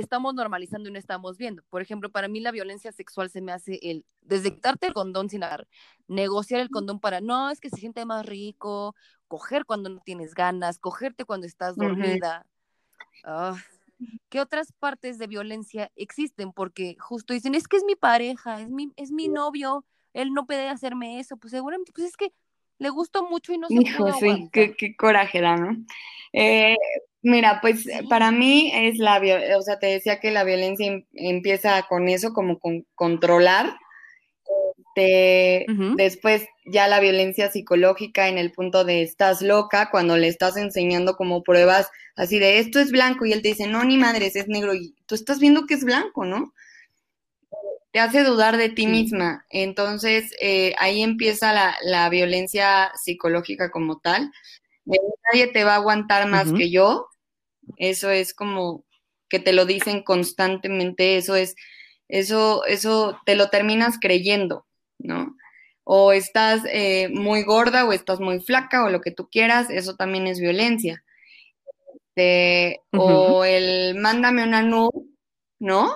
estamos 0.00 0.34
normalizando 0.34 0.88
y 0.88 0.92
no 0.92 0.98
estamos 0.98 1.38
viendo. 1.38 1.62
Por 1.70 1.82
ejemplo, 1.82 2.10
para 2.10 2.28
mí 2.28 2.40
la 2.40 2.50
violencia 2.50 2.92
sexual 2.92 3.30
se 3.30 3.40
me 3.40 3.52
hace 3.52 3.78
el 3.82 4.04
desdictarte 4.20 4.88
el 4.88 4.92
condón 4.92 5.30
sin 5.30 5.40
dar, 5.40 5.66
negociar 6.06 6.60
el 6.60 6.70
condón 6.70 7.00
para, 7.00 7.20
no, 7.20 7.50
es 7.50 7.60
que 7.60 7.70
se 7.70 7.76
siente 7.76 8.04
más 8.04 8.26
rico, 8.26 8.94
coger 9.28 9.64
cuando 9.64 9.88
no 9.88 10.00
tienes 10.04 10.34
ganas, 10.34 10.78
cogerte 10.78 11.24
cuando 11.24 11.46
estás 11.46 11.76
dormida. 11.76 12.46
Ah, 13.24 13.56
¿Qué 14.28 14.40
otras 14.40 14.72
partes 14.72 15.18
de 15.18 15.26
violencia 15.26 15.90
existen? 15.96 16.52
Porque 16.52 16.96
justo 16.98 17.32
dicen, 17.32 17.54
es 17.54 17.68
que 17.68 17.76
es 17.76 17.84
mi 17.84 17.96
pareja, 17.96 18.60
es 18.60 18.68
mi, 18.68 18.92
es 18.96 19.10
mi 19.10 19.28
novio, 19.28 19.84
él 20.12 20.32
no 20.32 20.46
puede 20.46 20.68
hacerme 20.68 21.18
eso. 21.18 21.36
Pues 21.36 21.52
seguramente, 21.52 21.92
pues 21.94 22.08
es 22.08 22.16
que 22.16 22.32
le 22.78 22.90
gustó 22.90 23.28
mucho 23.28 23.52
y 23.52 23.58
no 23.58 23.68
se 23.68 23.74
Hijo, 23.74 24.12
sí, 24.14 24.48
qué, 24.52 24.74
qué, 24.76 24.94
coraje 24.96 25.40
da, 25.40 25.56
¿no? 25.56 25.76
Eh, 26.32 26.76
Mira, 27.26 27.58
pues 27.60 27.88
para 28.08 28.30
mí 28.30 28.70
es 28.72 28.98
la, 28.98 29.20
o 29.58 29.62
sea, 29.62 29.80
te 29.80 29.88
decía 29.88 30.20
que 30.20 30.30
la 30.30 30.44
violencia 30.44 30.86
em, 30.86 31.04
empieza 31.12 31.82
con 31.88 32.08
eso, 32.08 32.32
como 32.32 32.60
con 32.60 32.86
controlar. 32.94 33.76
Este, 34.96 35.66
después 35.96 36.46
ya 36.64 36.88
la 36.88 37.00
violencia 37.00 37.50
psicológica 37.50 38.28
en 38.28 38.38
el 38.38 38.50
punto 38.50 38.84
de 38.84 39.02
estás 39.02 39.42
loca, 39.42 39.90
cuando 39.90 40.16
le 40.16 40.28
estás 40.28 40.56
enseñando 40.56 41.16
como 41.16 41.42
pruebas 41.42 41.90
así 42.16 42.38
de 42.38 42.60
esto 42.60 42.80
es 42.80 42.92
blanco 42.92 43.26
y 43.26 43.32
él 43.32 43.42
te 43.42 43.48
dice, 43.48 43.66
no, 43.66 43.84
ni 43.84 43.98
madres, 43.98 44.36
es 44.36 44.48
negro 44.48 44.74
y 44.74 44.94
tú 45.04 45.14
estás 45.14 45.38
viendo 45.38 45.66
que 45.66 45.74
es 45.74 45.84
blanco, 45.84 46.24
¿no? 46.24 46.54
Te 47.92 48.00
hace 48.00 48.24
dudar 48.24 48.56
de 48.56 48.70
ti 48.70 48.86
misma. 48.86 49.44
Entonces 49.50 50.32
eh, 50.40 50.74
ahí 50.78 51.02
empieza 51.02 51.52
la, 51.52 51.76
la, 51.82 52.08
violencia 52.08 52.90
psicológica 53.02 53.70
como 53.70 53.98
tal. 53.98 54.32
Nadie 54.86 55.48
te 55.48 55.64
va 55.64 55.72
a 55.72 55.76
aguantar 55.76 56.26
más 56.26 56.52
que 56.52 56.70
yo, 56.70 57.08
eso 57.76 58.10
es 58.10 58.32
como 58.32 58.84
que 59.28 59.40
te 59.40 59.52
lo 59.52 59.66
dicen 59.66 60.02
constantemente, 60.02 61.16
eso 61.18 61.34
es, 61.34 61.54
eso, 62.08 62.64
eso 62.64 63.20
te 63.26 63.34
lo 63.34 63.50
terminas 63.50 63.98
creyendo, 64.00 64.66
¿no? 64.98 65.36
O 65.84 66.12
estás 66.12 66.62
eh, 66.66 67.08
muy 67.08 67.44
gorda 67.44 67.84
o 67.84 67.92
estás 67.92 68.20
muy 68.20 68.40
flaca 68.40 68.84
o 68.84 68.90
lo 68.90 69.00
que 69.00 69.12
tú 69.12 69.28
quieras, 69.30 69.70
eso 69.70 69.96
también 69.96 70.26
es 70.26 70.40
violencia. 70.40 71.02
O 72.92 73.44
el 73.44 73.94
mándame 73.96 74.42
una 74.42 74.62
nube, 74.62 75.02
¿no? 75.58 75.94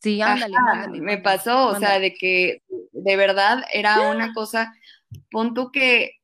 Sí, 0.00 0.20
ándale, 0.20 1.00
Me 1.00 1.18
pasó, 1.18 1.68
o 1.68 1.78
sea, 1.78 2.00
de 2.00 2.12
que 2.12 2.62
de 2.90 3.16
verdad 3.16 3.62
era 3.72 4.10
una 4.10 4.32
cosa, 4.32 4.74
pon 5.30 5.54
tú 5.54 5.70
que 5.70 6.18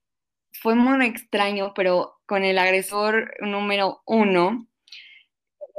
fue 0.61 0.75
muy 0.75 1.07
extraño, 1.07 1.73
pero 1.75 2.19
con 2.27 2.45
el 2.45 2.59
agresor 2.59 3.35
número 3.41 4.03
uno, 4.05 4.67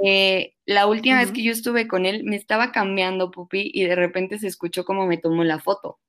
eh, 0.01 0.55
la 0.69 0.85
última 0.85 1.17
vez 1.17 1.31
que 1.31 1.41
yo 1.41 1.51
estuve 1.51 1.87
con 1.87 2.05
él, 2.05 2.23
me 2.25 2.35
estaba 2.35 2.71
cambiando, 2.71 3.31
Pupi, 3.31 3.71
y 3.73 3.85
de 3.85 3.95
repente 3.95 4.37
se 4.37 4.45
escuchó 4.45 4.85
como 4.85 5.07
me 5.07 5.17
tomó 5.17 5.43
la 5.43 5.59
foto. 5.59 5.99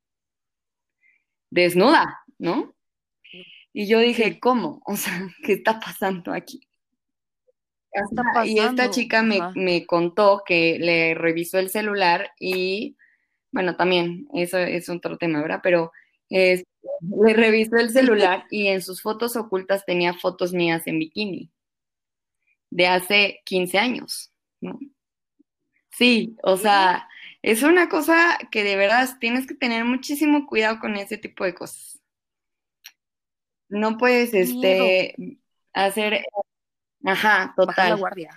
Desnuda, 1.48 2.20
¿no? 2.36 2.74
Y 3.72 3.86
yo 3.86 4.00
dije, 4.00 4.38
¿cómo? 4.38 4.82
O 4.84 4.96
sea, 4.96 5.12
¿qué 5.44 5.54
está 5.54 5.80
pasando 5.80 6.34
aquí? 6.34 6.60
Y 8.44 8.58
esta 8.58 8.90
chica 8.90 9.22
me, 9.22 9.40
me, 9.54 9.86
contó 9.86 10.42
que 10.44 10.78
le 10.78 11.14
revisó 11.14 11.58
el 11.58 11.70
celular 11.70 12.30
y, 12.38 12.98
bueno, 13.52 13.76
también, 13.76 14.28
eso 14.34 14.58
es 14.58 14.90
otro 14.90 15.16
tema, 15.16 15.40
¿verdad? 15.40 15.60
Pero 15.62 15.90
le 16.28 17.32
revisó 17.32 17.76
el 17.76 17.88
celular 17.88 18.44
y 18.50 18.66
en 18.66 18.82
sus 18.82 19.00
fotos 19.00 19.36
ocultas 19.36 19.86
tenía 19.86 20.12
fotos 20.12 20.52
mías 20.52 20.86
en 20.86 20.98
bikini 20.98 21.50
de 22.70 22.86
hace 22.86 23.40
15 23.44 23.78
años, 23.78 24.29
¿no? 24.60 24.78
Sí, 25.90 26.36
o 26.42 26.56
sea, 26.56 27.08
es 27.42 27.62
una 27.62 27.88
cosa 27.88 28.38
que 28.50 28.64
de 28.64 28.76
verdad 28.76 29.08
tienes 29.18 29.46
que 29.46 29.54
tener 29.54 29.84
muchísimo 29.84 30.46
cuidado 30.46 30.78
con 30.78 30.96
ese 30.96 31.18
tipo 31.18 31.44
de 31.44 31.54
cosas. 31.54 32.00
No 33.68 33.98
puedes, 33.98 34.34
este, 34.34 35.14
hacer, 35.72 36.24
ajá, 37.04 37.54
total. 37.56 37.98
guardia. 37.98 38.30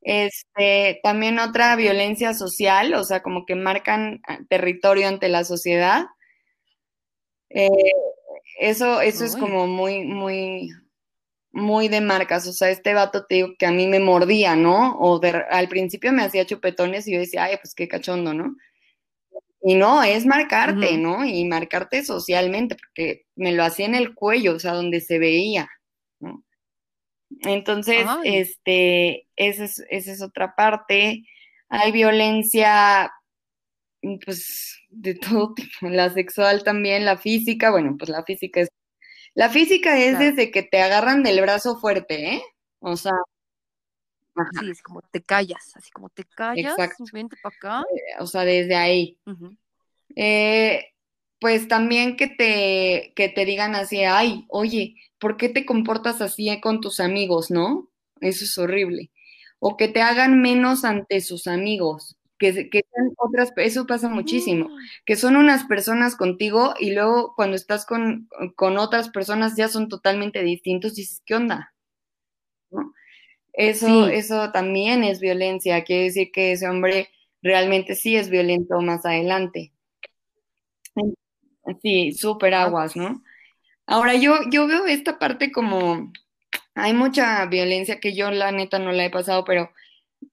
Este, 0.00 1.00
también 1.02 1.38
otra 1.38 1.76
violencia 1.76 2.34
social, 2.34 2.94
o 2.94 3.04
sea, 3.04 3.22
como 3.22 3.46
que 3.46 3.54
marcan 3.54 4.20
ah, 4.26 4.38
territorio 4.48 5.06
ante 5.06 5.28
la 5.28 5.44
sociedad 5.44 6.06
eh, 7.54 7.68
eso 8.58 9.00
eso 9.00 9.24
es 9.24 9.36
como 9.36 9.66
muy, 9.66 10.04
muy, 10.04 10.70
muy 11.52 11.88
de 11.88 12.00
marcas. 12.00 12.46
O 12.46 12.52
sea, 12.52 12.70
este 12.70 12.94
vato 12.94 13.26
te 13.26 13.36
digo 13.36 13.48
que 13.58 13.66
a 13.66 13.72
mí 13.72 13.86
me 13.86 14.00
mordía, 14.00 14.56
¿no? 14.56 14.96
O 14.98 15.20
al 15.50 15.68
principio 15.68 16.12
me 16.12 16.22
hacía 16.22 16.46
chupetones 16.46 17.06
y 17.06 17.12
yo 17.12 17.20
decía, 17.20 17.44
ay, 17.44 17.56
pues 17.60 17.74
qué 17.74 17.88
cachondo, 17.88 18.34
¿no? 18.34 18.56
Y 19.62 19.74
no, 19.76 20.02
es 20.02 20.26
marcarte, 20.26 20.96
¿no? 20.98 21.24
Y 21.24 21.44
marcarte 21.44 22.04
socialmente, 22.04 22.74
porque 22.74 23.26
me 23.36 23.52
lo 23.52 23.62
hacía 23.62 23.86
en 23.86 23.94
el 23.94 24.14
cuello, 24.14 24.56
o 24.56 24.58
sea, 24.58 24.72
donde 24.72 25.00
se 25.00 25.18
veía, 25.20 25.68
¿no? 26.18 26.44
Entonces, 27.42 28.04
este, 28.24 29.28
esa 29.36 29.64
es, 29.64 29.84
esa 29.88 30.12
es 30.12 30.20
otra 30.20 30.54
parte. 30.56 31.22
Hay 31.68 31.92
violencia 31.92 33.10
pues 34.24 34.80
de 34.90 35.14
todo 35.14 35.54
tipo, 35.54 35.88
la 35.88 36.10
sexual 36.10 36.64
también, 36.64 37.04
la 37.04 37.16
física, 37.18 37.70
bueno, 37.70 37.96
pues 37.98 38.10
la 38.10 38.24
física 38.24 38.60
es, 38.60 38.68
la 39.34 39.48
física 39.50 39.98
es 39.98 40.18
desde 40.18 40.50
que 40.50 40.62
te 40.62 40.80
agarran 40.82 41.22
del 41.22 41.40
brazo 41.40 41.78
fuerte, 41.78 42.34
¿eh? 42.34 42.42
O 42.80 42.96
sea, 42.96 43.12
Sí, 44.58 44.70
es 44.70 44.82
como 44.82 45.02
te 45.02 45.22
callas, 45.22 45.72
así 45.74 45.90
como 45.90 46.08
te 46.08 46.24
callas, 46.24 46.72
Exacto. 46.72 47.04
vente 47.12 47.36
para 47.42 47.54
acá. 47.54 47.84
Eh, 47.94 48.14
o 48.20 48.26
sea, 48.26 48.44
desde 48.44 48.74
ahí. 48.74 49.18
eh, 50.16 50.86
pues 51.38 51.68
también 51.68 52.16
que 52.16 52.28
te, 52.28 53.12
que 53.16 53.28
te 53.28 53.44
digan 53.44 53.74
así, 53.74 54.04
ay, 54.04 54.44
oye, 54.48 54.94
¿por 55.18 55.36
qué 55.36 55.48
te 55.48 55.66
comportas 55.66 56.20
así 56.20 56.60
con 56.60 56.80
tus 56.80 57.00
amigos, 57.00 57.50
no? 57.50 57.90
Eso 58.20 58.44
es 58.44 58.56
horrible. 58.58 59.10
O 59.58 59.76
que 59.76 59.88
te 59.88 60.00
hagan 60.02 60.40
menos 60.40 60.84
ante 60.84 61.20
sus 61.20 61.46
amigos 61.46 62.16
que, 62.50 62.84
son 62.94 63.14
otras, 63.16 63.52
eso 63.56 63.86
pasa 63.86 64.08
muchísimo, 64.08 64.68
mm. 64.68 64.78
que 65.06 65.16
son 65.16 65.36
unas 65.36 65.64
personas 65.64 66.16
contigo 66.16 66.74
y 66.78 66.92
luego 66.92 67.34
cuando 67.36 67.56
estás 67.56 67.86
con, 67.86 68.28
otras 68.58 69.10
personas 69.10 69.56
ya 69.56 69.68
son 69.68 69.88
totalmente 69.88 70.42
distintos 70.42 70.92
y 70.92 71.02
dices, 71.02 71.22
¿qué 71.24 71.36
onda? 71.36 71.74
Eso, 73.52 74.08
eso 74.08 74.50
también 74.50 75.04
es 75.04 75.20
violencia, 75.20 75.84
quiere 75.84 76.04
decir 76.04 76.32
que 76.32 76.52
ese 76.52 76.68
hombre 76.68 77.08
realmente 77.42 77.94
sí 77.94 78.16
es 78.16 78.30
violento 78.30 78.80
más 78.80 79.04
adelante. 79.04 79.72
Sí, 81.80 82.12
súper 82.12 82.54
ah, 82.54 82.64
aguas, 82.64 82.96
¿no? 82.96 83.22
Ahora 83.86 84.14
yo, 84.14 84.34
yo 84.50 84.66
veo 84.66 84.86
esta 84.86 85.18
parte 85.18 85.52
como, 85.52 86.12
hay 86.74 86.92
mucha 86.92 87.44
violencia 87.46 88.00
que 88.00 88.14
yo 88.14 88.30
la 88.30 88.50
neta 88.52 88.78
no 88.78 88.90
la 88.92 89.04
he 89.04 89.10
pasado, 89.10 89.44
pero 89.44 89.70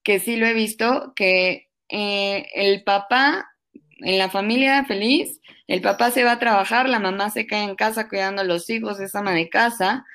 que 0.04 0.20
sí 0.20 0.38
lo 0.38 0.48
he 0.48 0.54
visto, 0.54 1.14
que 1.16 1.69
eh, 1.90 2.48
el 2.54 2.84
papá, 2.84 3.52
en 3.98 4.18
la 4.18 4.30
familia 4.30 4.86
feliz, 4.86 5.42
el 5.68 5.82
papá 5.82 6.12
se 6.12 6.24
va 6.24 6.34
a 6.34 6.40
trabajar, 6.40 6.88
la 6.88 7.00
mamá 7.00 7.30
se 7.30 7.46
queda 7.46 7.64
en 7.64 7.76
casa 7.76 8.08
cuidando 8.08 8.42
a 8.42 8.46
los 8.46 8.70
hijos, 8.70 9.00
es 9.00 9.16
ama 9.16 9.34
de 9.34 9.50
casa, 9.50 10.06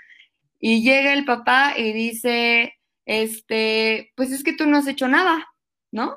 y 0.58 0.82
llega 0.82 1.12
el 1.12 1.24
papá 1.24 1.74
y 1.76 1.92
dice, 1.92 2.74
este, 3.04 4.12
pues 4.16 4.32
es 4.32 4.42
que 4.42 4.54
tú 4.54 4.66
no 4.66 4.78
has 4.78 4.86
hecho 4.86 5.08
nada, 5.08 5.46
¿no? 5.90 6.16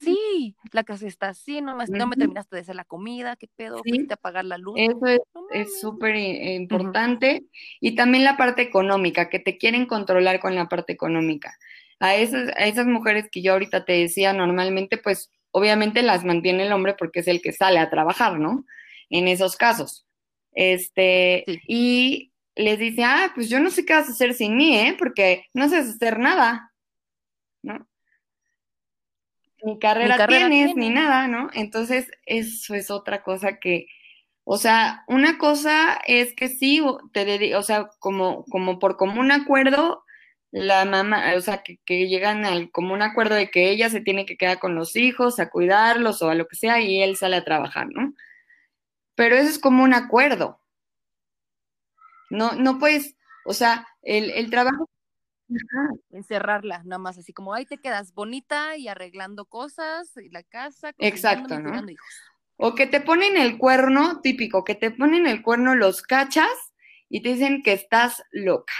Sí, 0.00 0.56
la 0.72 0.84
casa 0.84 1.06
está 1.06 1.30
así, 1.30 1.60
no 1.60 1.76
me, 1.76 1.84
no 1.86 2.06
me 2.06 2.16
terminaste 2.16 2.54
de 2.54 2.62
hacer 2.62 2.76
la 2.76 2.84
comida, 2.84 3.36
qué 3.36 3.48
pedo, 3.56 3.80
sí. 3.84 3.90
fuiste 3.90 4.14
a 4.14 4.16
apagar 4.16 4.44
la 4.44 4.56
luz. 4.56 4.74
Eso 4.78 5.06
es 5.52 5.80
súper 5.80 6.16
importante. 6.16 7.46
Y 7.80 7.96
también 7.96 8.22
la 8.22 8.36
parte 8.36 8.62
económica, 8.62 9.28
que 9.28 9.40
te 9.40 9.58
quieren 9.58 9.86
controlar 9.86 10.38
con 10.38 10.54
la 10.54 10.68
parte 10.68 10.92
económica 10.92 11.58
a 12.00 12.14
esas, 12.16 12.48
a 12.56 12.66
esas 12.66 12.86
mujeres 12.86 13.28
que 13.30 13.42
yo 13.42 13.52
ahorita 13.52 13.84
te 13.84 13.92
decía, 13.92 14.32
normalmente, 14.32 14.98
pues 14.98 15.30
obviamente 15.50 16.02
las 16.02 16.24
mantiene 16.24 16.64
el 16.64 16.72
hombre 16.72 16.94
porque 16.94 17.20
es 17.20 17.28
el 17.28 17.40
que 17.42 17.52
sale 17.52 17.78
a 17.78 17.90
trabajar, 17.90 18.38
¿no? 18.38 18.64
En 19.10 19.28
esos 19.28 19.56
casos. 19.56 20.06
Este, 20.52 21.44
y 21.66 22.32
les 22.54 22.78
dice, 22.78 23.04
ah, 23.04 23.32
pues 23.34 23.48
yo 23.48 23.60
no 23.60 23.70
sé 23.70 23.84
qué 23.84 23.94
vas 23.94 24.08
a 24.08 24.12
hacer 24.12 24.34
sin 24.34 24.56
mí, 24.56 24.76
¿eh? 24.76 24.96
Porque 24.98 25.46
no 25.54 25.68
sabes 25.68 25.90
hacer 25.90 26.18
nada, 26.18 26.72
¿no? 27.62 27.88
Ni 29.62 29.78
carrera, 29.78 30.26
tienes, 30.26 30.76
ni 30.76 30.90
nada, 30.90 31.26
¿no? 31.26 31.50
Entonces, 31.52 32.10
eso 32.26 32.74
es 32.74 32.90
otra 32.90 33.22
cosa 33.22 33.58
que, 33.58 33.86
o 34.44 34.56
sea, 34.56 35.04
una 35.08 35.38
cosa 35.38 36.00
es 36.06 36.34
que 36.34 36.48
sí, 36.48 36.82
te 37.12 37.54
o 37.56 37.62
sea, 37.62 37.90
como, 37.98 38.44
como 38.44 38.78
por 38.78 38.96
común 38.96 39.32
acuerdo, 39.32 40.04
la 40.50 40.84
mamá, 40.84 41.34
o 41.36 41.40
sea, 41.40 41.62
que, 41.62 41.78
que, 41.84 42.08
llegan 42.08 42.44
al 42.44 42.70
común 42.70 43.02
acuerdo 43.02 43.34
de 43.34 43.50
que 43.50 43.70
ella 43.70 43.90
se 43.90 44.00
tiene 44.00 44.24
que 44.26 44.36
quedar 44.36 44.58
con 44.58 44.74
los 44.74 44.96
hijos, 44.96 45.38
a 45.40 45.50
cuidarlos 45.50 46.22
o 46.22 46.30
a 46.30 46.34
lo 46.34 46.48
que 46.48 46.56
sea, 46.56 46.80
y 46.80 47.02
él 47.02 47.16
sale 47.16 47.36
a 47.36 47.44
trabajar, 47.44 47.88
¿no? 47.88 48.14
Pero 49.14 49.36
eso 49.36 49.50
es 49.50 49.58
como 49.58 49.82
un 49.82 49.94
acuerdo. 49.94 50.60
No, 52.30 52.52
no 52.52 52.78
puedes, 52.78 53.16
o 53.44 53.52
sea, 53.52 53.86
el, 54.02 54.30
el 54.30 54.50
trabajo 54.50 54.88
encerrarla, 56.10 56.82
nada 56.84 56.98
más 56.98 57.18
así 57.18 57.32
como 57.32 57.54
ahí 57.54 57.64
te 57.64 57.78
quedas 57.78 58.12
bonita 58.12 58.76
y 58.76 58.88
arreglando 58.88 59.46
cosas, 59.46 60.14
y 60.16 60.28
la 60.28 60.42
casa, 60.42 60.92
exacto, 60.98 61.58
¿no? 61.58 61.82
O 62.56 62.74
que 62.74 62.86
te 62.86 63.00
ponen 63.00 63.36
el 63.36 63.56
cuerno, 63.56 64.20
típico, 64.20 64.64
que 64.64 64.74
te 64.74 64.90
ponen 64.90 65.26
el 65.26 65.42
cuerno, 65.42 65.74
los 65.74 66.02
cachas 66.02 66.50
y 67.08 67.22
te 67.22 67.30
dicen 67.30 67.62
que 67.62 67.72
estás 67.72 68.22
loca. 68.30 68.72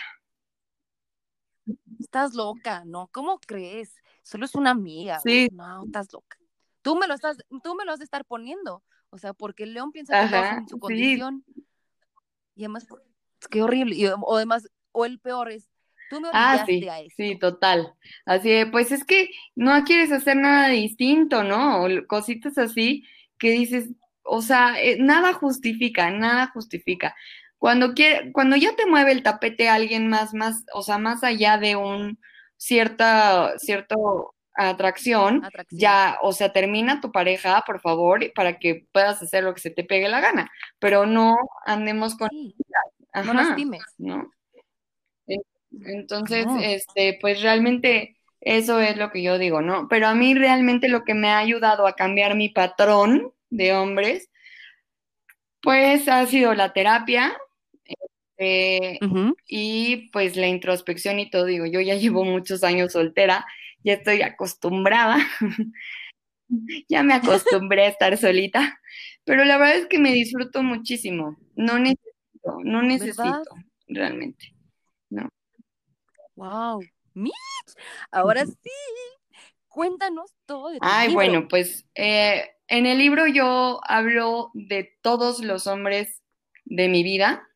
Estás 2.08 2.32
loca, 2.32 2.84
¿no? 2.86 3.10
¿Cómo 3.12 3.38
crees? 3.38 3.94
Solo 4.22 4.46
es 4.46 4.54
una 4.54 4.70
amiga. 4.70 5.20
Sí. 5.20 5.50
No, 5.52 5.84
estás 5.84 6.10
loca. 6.10 6.38
Tú 6.80 6.96
me 6.96 7.06
lo 7.06 7.12
estás, 7.12 7.36
tú 7.62 7.74
me 7.74 7.84
lo 7.84 7.92
has 7.92 7.98
de 7.98 8.06
estar 8.06 8.24
poniendo. 8.24 8.82
O 9.10 9.18
sea, 9.18 9.34
porque 9.34 9.64
el 9.64 9.74
león 9.74 9.92
piensa 9.92 10.26
que 10.26 10.36
en 10.36 10.66
su 10.66 10.78
condición. 10.78 11.44
Y 12.54 12.62
además, 12.64 12.86
qué 13.50 13.60
horrible. 13.60 13.94
Y, 13.94 14.06
o 14.06 14.36
además, 14.36 14.70
o 14.92 15.04
el 15.04 15.18
peor 15.18 15.50
es, 15.50 15.68
Tú 16.08 16.18
me 16.22 16.28
ah, 16.32 16.64
sí, 16.66 16.88
a 16.88 17.00
eso. 17.00 17.14
sí, 17.14 17.38
total. 17.38 17.92
Así 18.24 18.48
de, 18.48 18.66
pues 18.66 18.90
es 18.90 19.04
que 19.04 19.28
no 19.54 19.84
quieres 19.84 20.10
hacer 20.10 20.36
nada 20.36 20.68
distinto, 20.68 21.44
¿no? 21.44 21.84
O 21.84 21.88
cositas 22.06 22.56
así 22.56 23.04
que 23.38 23.50
dices, 23.50 23.90
o 24.22 24.40
sea, 24.40 24.80
eh, 24.80 24.96
nada 24.98 25.34
justifica, 25.34 26.10
nada 26.10 26.50
justifica. 26.54 27.14
Cuando 27.58 27.92
quiere, 27.94 28.32
cuando 28.32 28.56
ya 28.56 28.74
te 28.76 28.86
mueve 28.86 29.12
el 29.12 29.22
tapete 29.22 29.68
a 29.68 29.74
alguien 29.74 30.08
más, 30.08 30.32
más, 30.32 30.64
o 30.72 30.82
sea, 30.82 30.98
más 30.98 31.24
allá 31.24 31.58
de 31.58 31.76
un 31.76 32.18
cierta, 32.56 33.58
cierto 33.58 34.34
atracción, 34.54 35.42
ya, 35.70 36.18
o 36.20 36.32
sea, 36.32 36.52
termina 36.52 37.00
tu 37.00 37.12
pareja, 37.12 37.62
por 37.64 37.80
favor, 37.80 38.32
para 38.34 38.58
que 38.58 38.86
puedas 38.90 39.22
hacer 39.22 39.44
lo 39.44 39.54
que 39.54 39.60
se 39.60 39.70
te 39.70 39.84
pegue 39.84 40.08
la 40.08 40.20
gana, 40.20 40.50
pero 40.80 41.06
no 41.06 41.36
andemos 41.64 42.16
con... 42.16 42.28
no 43.24 43.34
lastimes. 43.34 43.82
¿no? 43.98 44.30
Entonces, 45.84 46.46
este, 46.60 47.18
pues 47.20 47.42
realmente 47.42 48.16
eso 48.40 48.80
es 48.80 48.96
lo 48.96 49.10
que 49.10 49.22
yo 49.22 49.38
digo, 49.38 49.60
¿no? 49.60 49.86
Pero 49.88 50.08
a 50.08 50.14
mí 50.14 50.34
realmente 50.34 50.88
lo 50.88 51.04
que 51.04 51.14
me 51.14 51.28
ha 51.28 51.38
ayudado 51.38 51.86
a 51.86 51.94
cambiar 51.94 52.34
mi 52.34 52.48
patrón 52.48 53.32
de 53.50 53.74
hombres, 53.74 54.28
pues 55.62 56.08
ha 56.08 56.24
sido 56.26 56.54
la 56.54 56.72
terapia 56.72 57.36
este, 58.38 59.00
y 59.46 60.08
pues 60.10 60.36
la 60.36 60.46
introspección 60.46 61.18
y 61.18 61.28
todo. 61.28 61.44
Digo, 61.44 61.66
yo 61.66 61.80
ya 61.80 61.96
llevo 61.96 62.24
muchos 62.24 62.62
años 62.62 62.92
soltera, 62.92 63.44
ya 63.82 63.94
estoy 63.94 64.22
acostumbrada, 64.22 65.18
ya 66.88 67.02
me 67.02 67.14
acostumbré 67.14 67.84
a 67.84 67.88
estar 67.88 68.16
solita, 68.16 68.80
pero 69.24 69.44
la 69.44 69.58
verdad 69.58 69.76
es 69.76 69.86
que 69.86 69.98
me 69.98 70.12
disfruto 70.12 70.62
muchísimo. 70.62 71.36
No 71.56 71.78
necesito, 71.78 72.58
no 72.62 72.82
necesito 72.82 73.42
realmente, 73.88 74.54
¿no? 75.10 75.28
Wow, 76.36 76.80
Mitch, 77.14 77.32
ahora 78.12 78.46
sí, 78.46 78.70
cuéntanos 79.66 80.36
todo 80.46 80.70
de 80.70 80.78
tu 80.78 80.86
Ay, 80.86 81.12
bueno, 81.12 81.48
pues 81.48 81.88
eh, 81.96 82.48
en 82.68 82.86
el 82.86 82.98
libro 82.98 83.26
yo 83.26 83.80
hablo 83.82 84.52
de 84.54 84.96
todos 85.02 85.40
los 85.40 85.66
hombres 85.66 86.22
de 86.64 86.88
mi 86.88 87.02
vida, 87.02 87.47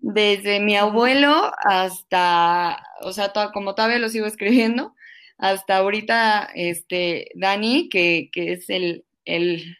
desde 0.00 0.60
mi 0.60 0.76
abuelo 0.76 1.52
hasta, 1.58 2.82
o 3.02 3.12
sea, 3.12 3.32
como 3.52 3.74
todavía 3.74 3.98
lo 3.98 4.08
sigo 4.08 4.26
escribiendo, 4.26 4.94
hasta 5.38 5.78
ahorita, 5.78 6.50
este, 6.54 7.30
Dani, 7.34 7.88
que, 7.88 8.30
que 8.32 8.52
es 8.52 8.68
el, 8.70 9.04
el, 9.24 9.78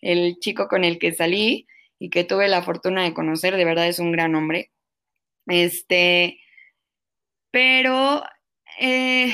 el, 0.00 0.38
chico 0.38 0.68
con 0.68 0.84
el 0.84 0.98
que 0.98 1.12
salí 1.12 1.66
y 1.98 2.10
que 2.10 2.24
tuve 2.24 2.48
la 2.48 2.62
fortuna 2.62 3.02
de 3.04 3.14
conocer, 3.14 3.56
de 3.56 3.64
verdad 3.64 3.88
es 3.88 3.98
un 3.98 4.12
gran 4.12 4.34
hombre. 4.34 4.70
Este, 5.46 6.40
pero 7.50 8.22
eh, 8.80 9.32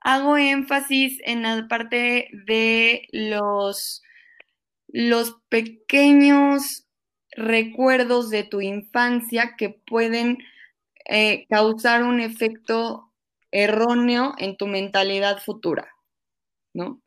hago 0.00 0.36
énfasis 0.36 1.20
en 1.24 1.42
la 1.42 1.66
parte 1.68 2.28
de 2.32 3.06
los, 3.12 4.02
los 4.88 5.36
pequeños 5.48 6.87
recuerdos 7.36 8.30
de 8.30 8.44
tu 8.44 8.60
infancia 8.60 9.54
que 9.56 9.70
pueden 9.70 10.38
eh, 11.08 11.46
causar 11.48 12.02
un 12.02 12.20
efecto 12.20 13.12
erróneo 13.50 14.34
en 14.38 14.56
tu 14.56 14.66
mentalidad 14.66 15.38
futura, 15.42 15.88
¿no? 16.74 17.00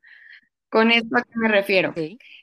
¿Con 0.69 0.91
esto 0.91 1.17
a 1.17 1.23
qué 1.23 1.33
me 1.35 1.49
refiero? 1.49 1.93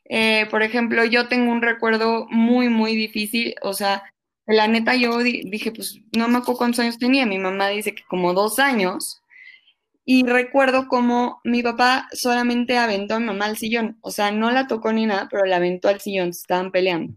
Eh, 0.04 0.46
por 0.50 0.62
ejemplo, 0.62 1.04
yo 1.04 1.28
tengo 1.28 1.50
un 1.50 1.62
recuerdo 1.62 2.26
muy, 2.30 2.68
muy 2.68 2.94
difícil, 2.94 3.54
o 3.62 3.72
sea, 3.72 4.02
la 4.46 4.68
neta 4.68 4.94
yo 4.96 5.18
dije, 5.18 5.72
pues 5.72 6.00
no 6.16 6.28
me 6.28 6.38
acuerdo 6.38 6.58
cuántos 6.58 6.80
años 6.80 6.98
tenía, 6.98 7.26
mi 7.26 7.38
mamá 7.38 7.68
dice 7.68 7.94
que 7.94 8.02
como 8.08 8.34
dos 8.34 8.58
años, 8.58 9.22
y 10.04 10.24
recuerdo 10.24 10.88
como 10.88 11.40
mi 11.44 11.62
papá 11.62 12.08
solamente 12.12 12.78
aventó 12.78 13.16
a 13.16 13.20
mi 13.20 13.26
mamá 13.26 13.46
al 13.46 13.58
sillón, 13.58 13.98
o 14.02 14.10
sea, 14.10 14.30
no 14.30 14.50
la 14.50 14.66
tocó 14.66 14.92
ni 14.92 15.06
nada, 15.06 15.28
pero 15.30 15.44
la 15.44 15.56
aventó 15.56 15.88
al 15.88 16.00
sillón, 16.00 16.32
se 16.32 16.40
estaban 16.40 16.70
peleando. 16.72 17.14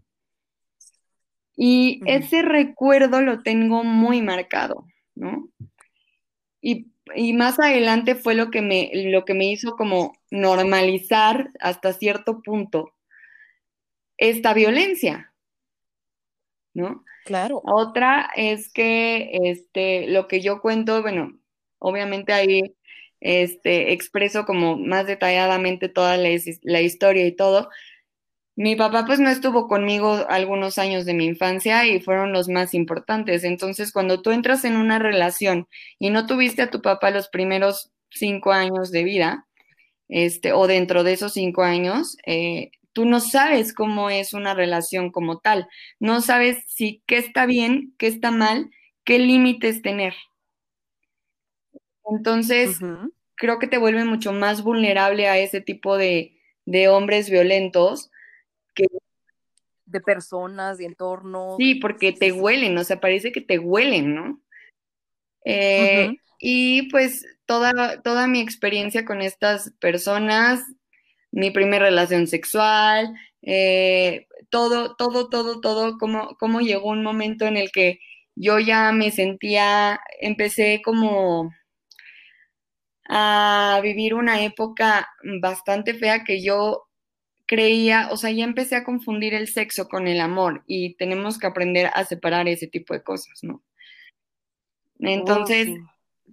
Y 1.56 2.00
ese 2.06 2.42
recuerdo 2.42 3.20
lo 3.20 3.42
tengo 3.42 3.84
muy 3.84 4.22
marcado, 4.22 4.86
¿no? 5.14 5.48
Y, 6.60 6.92
y, 7.14 7.32
más 7.32 7.58
adelante 7.58 8.14
fue 8.14 8.34
lo 8.34 8.50
que, 8.50 8.62
me, 8.62 8.90
lo 8.94 9.24
que 9.24 9.34
me 9.34 9.46
hizo 9.46 9.76
como 9.76 10.16
normalizar 10.30 11.50
hasta 11.60 11.92
cierto 11.92 12.40
punto 12.42 12.94
esta 14.16 14.54
violencia, 14.54 15.34
¿no? 16.74 17.04
Claro. 17.24 17.60
Otra 17.64 18.30
es 18.36 18.72
que 18.72 19.30
este, 19.44 20.06
lo 20.08 20.28
que 20.28 20.40
yo 20.40 20.60
cuento, 20.60 21.02
bueno, 21.02 21.38
obviamente 21.78 22.32
ahí 22.32 22.76
este, 23.20 23.92
expreso 23.92 24.44
como 24.44 24.76
más 24.76 25.06
detalladamente 25.06 25.88
toda 25.88 26.16
la, 26.16 26.28
la 26.62 26.80
historia 26.80 27.26
y 27.26 27.32
todo. 27.32 27.68
Mi 28.54 28.76
papá 28.76 29.04
pues 29.06 29.18
no 29.18 29.30
estuvo 29.30 29.66
conmigo 29.66 30.26
algunos 30.28 30.76
años 30.78 31.06
de 31.06 31.14
mi 31.14 31.24
infancia 31.24 31.86
y 31.86 32.00
fueron 32.00 32.32
los 32.32 32.48
más 32.48 32.74
importantes. 32.74 33.44
Entonces, 33.44 33.92
cuando 33.92 34.20
tú 34.20 34.30
entras 34.30 34.64
en 34.64 34.76
una 34.76 34.98
relación 34.98 35.68
y 35.98 36.10
no 36.10 36.26
tuviste 36.26 36.62
a 36.62 36.70
tu 36.70 36.82
papá 36.82 37.10
los 37.10 37.28
primeros 37.28 37.92
cinco 38.10 38.52
años 38.52 38.90
de 38.90 39.04
vida, 39.04 39.46
este, 40.08 40.52
o 40.52 40.66
dentro 40.66 41.04
de 41.04 41.14
esos 41.14 41.32
cinco 41.32 41.62
años, 41.62 42.18
eh, 42.26 42.70
tú 42.92 43.06
no 43.06 43.20
sabes 43.20 43.72
cómo 43.72 44.10
es 44.10 44.34
una 44.34 44.54
relación 44.54 45.10
como 45.10 45.38
tal, 45.38 45.66
no 45.98 46.20
sabes 46.20 46.62
si 46.66 47.02
qué 47.06 47.16
está 47.16 47.46
bien, 47.46 47.94
qué 47.98 48.08
está 48.08 48.30
mal, 48.30 48.70
qué 49.04 49.18
límites 49.18 49.80
tener. 49.82 50.14
Entonces, 52.04 52.78
creo 53.36 53.58
que 53.58 53.66
te 53.66 53.78
vuelve 53.78 54.04
mucho 54.04 54.32
más 54.32 54.62
vulnerable 54.62 55.28
a 55.28 55.38
ese 55.38 55.60
tipo 55.60 55.96
de, 55.96 56.38
hombres 56.88 57.28
violentos 57.28 58.11
que... 58.74 58.86
De 59.84 60.00
personas, 60.00 60.78
de 60.78 60.86
entornos. 60.86 61.56
Sí, 61.58 61.74
porque 61.74 62.12
te 62.12 62.32
huelen, 62.32 62.78
o 62.78 62.84
sea, 62.84 63.00
parece 63.00 63.32
que 63.32 63.40
te 63.40 63.58
huelen, 63.58 64.14
¿no? 64.14 64.40
Eh, 65.44 66.16
y 66.38 66.88
pues 66.90 67.26
toda, 67.46 68.00
toda 68.02 68.26
mi 68.26 68.40
experiencia 68.40 69.04
con 69.04 69.20
estas 69.20 69.72
personas 69.80 70.64
mi 71.32 71.50
primera 71.50 71.86
relación 71.86 72.26
sexual, 72.26 73.14
eh, 73.40 74.26
todo, 74.50 74.94
todo, 74.96 75.28
todo, 75.28 75.60
todo, 75.60 75.98
cómo, 75.98 76.36
cómo 76.38 76.60
llegó 76.60 76.90
un 76.90 77.02
momento 77.02 77.46
en 77.46 77.56
el 77.56 77.72
que 77.72 77.98
yo 78.36 78.58
ya 78.58 78.92
me 78.92 79.10
sentía, 79.10 80.00
empecé 80.20 80.82
como 80.84 81.50
a 83.08 83.80
vivir 83.82 84.14
una 84.14 84.44
época 84.44 85.08
bastante 85.40 85.94
fea 85.94 86.22
que 86.24 86.42
yo 86.42 86.84
creía, 87.46 88.08
o 88.10 88.16
sea, 88.16 88.30
ya 88.30 88.44
empecé 88.44 88.76
a 88.76 88.84
confundir 88.84 89.34
el 89.34 89.48
sexo 89.48 89.88
con 89.88 90.08
el 90.08 90.20
amor 90.20 90.62
y 90.66 90.94
tenemos 90.94 91.38
que 91.38 91.46
aprender 91.46 91.90
a 91.94 92.04
separar 92.04 92.48
ese 92.48 92.66
tipo 92.66 92.94
de 92.94 93.02
cosas, 93.02 93.40
¿no? 93.42 93.62
Entonces, 94.98 95.68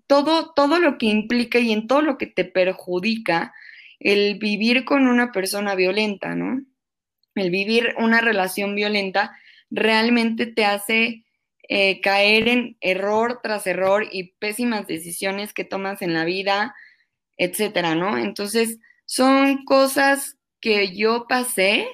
todo, 0.08 0.54
todo 0.54 0.80
lo 0.80 0.98
que 0.98 1.08
implica 1.08 1.60
y 1.60 1.72
en 1.72 1.88
todo 1.88 2.02
lo 2.02 2.18
que 2.18 2.28
te 2.28 2.46
perjudica, 2.46 3.54
el 4.00 4.40
vivir 4.40 4.86
con 4.86 5.08
una 5.08 5.32
persona 5.32 5.76
violenta, 5.76 6.36
¿no? 6.36 6.64
El 7.36 7.52
vivir 7.52 7.94
una 7.98 8.22
relación 8.22 8.76
violenta 8.76 9.38
realmente 9.70 10.46
te 10.46 10.66
hace 10.66 11.26
eh, 11.68 12.02
caer 12.02 12.48
en 12.48 12.78
error 12.82 13.42
tras 13.44 13.68
error 13.68 14.08
y 14.12 14.32
pésimas 14.40 14.88
decisiones 14.88 15.54
que 15.54 15.64
tomas 15.64 16.02
en 16.02 16.14
la 16.14 16.26
vida, 16.26 16.76
etcétera, 17.38 17.94
¿no? 17.94 18.18
Entonces, 18.18 18.80
son 19.06 19.66
cosas 19.66 20.39
que 20.62 20.96
yo 20.96 21.26
pasé, 21.28 21.88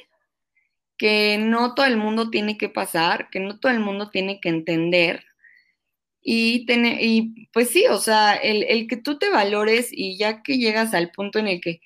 que 0.97 1.37
no 1.39 1.75
todo 1.75 1.85
el 1.85 1.97
mundo 1.97 2.29
tiene 2.29 2.57
que 2.57 2.69
pasar, 2.69 3.29
que 3.29 3.39
no 3.39 3.59
todo 3.59 3.71
el 3.71 3.79
mundo 3.79 4.09
tiene 4.09 4.39
que 4.39 4.49
entender. 4.49 5.25
Y, 6.21 6.65
tener, 6.65 6.97
y 7.01 7.49
pues 7.53 7.69
sí, 7.69 7.85
o 7.87 7.97
sea, 7.99 8.33
el, 8.35 8.63
el 8.63 8.87
que 8.87 8.97
tú 8.97 9.19
te 9.19 9.29
valores 9.29 9.89
y 9.91 10.17
ya 10.17 10.41
que 10.41 10.57
llegas 10.57 10.93
al 10.95 11.11
punto 11.11 11.39
en 11.39 11.47
el 11.47 11.61
que 11.61 11.81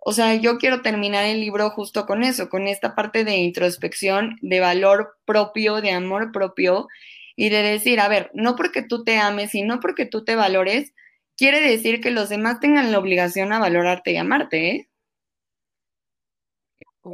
o 0.00 0.12
sea, 0.12 0.34
yo 0.36 0.58
quiero 0.58 0.80
terminar 0.82 1.26
el 1.26 1.40
libro 1.40 1.70
justo 1.70 2.06
con 2.06 2.22
eso, 2.22 2.48
con 2.48 2.66
esta 2.66 2.94
parte 2.94 3.24
de 3.24 3.36
introspección, 3.36 4.38
de 4.40 4.60
valor 4.60 5.16
propio, 5.26 5.80
de 5.82 5.90
amor 5.90 6.32
propio 6.32 6.88
y 7.36 7.50
de 7.50 7.62
decir, 7.62 8.00
a 8.00 8.08
ver, 8.08 8.30
no 8.32 8.56
porque 8.56 8.82
tú 8.82 9.04
te 9.04 9.18
ames 9.18 9.54
y 9.54 9.62
no 9.62 9.80
porque 9.80 10.06
tú 10.06 10.24
te 10.24 10.34
valores, 10.34 10.94
quiere 11.36 11.60
decir 11.60 12.00
que 12.00 12.10
los 12.10 12.28
demás 12.30 12.60
tengan 12.60 12.90
la 12.90 12.98
obligación 12.98 13.52
a 13.52 13.58
valorarte 13.58 14.12
y 14.12 14.16
amarte, 14.16 14.70
¿eh? 14.70 14.88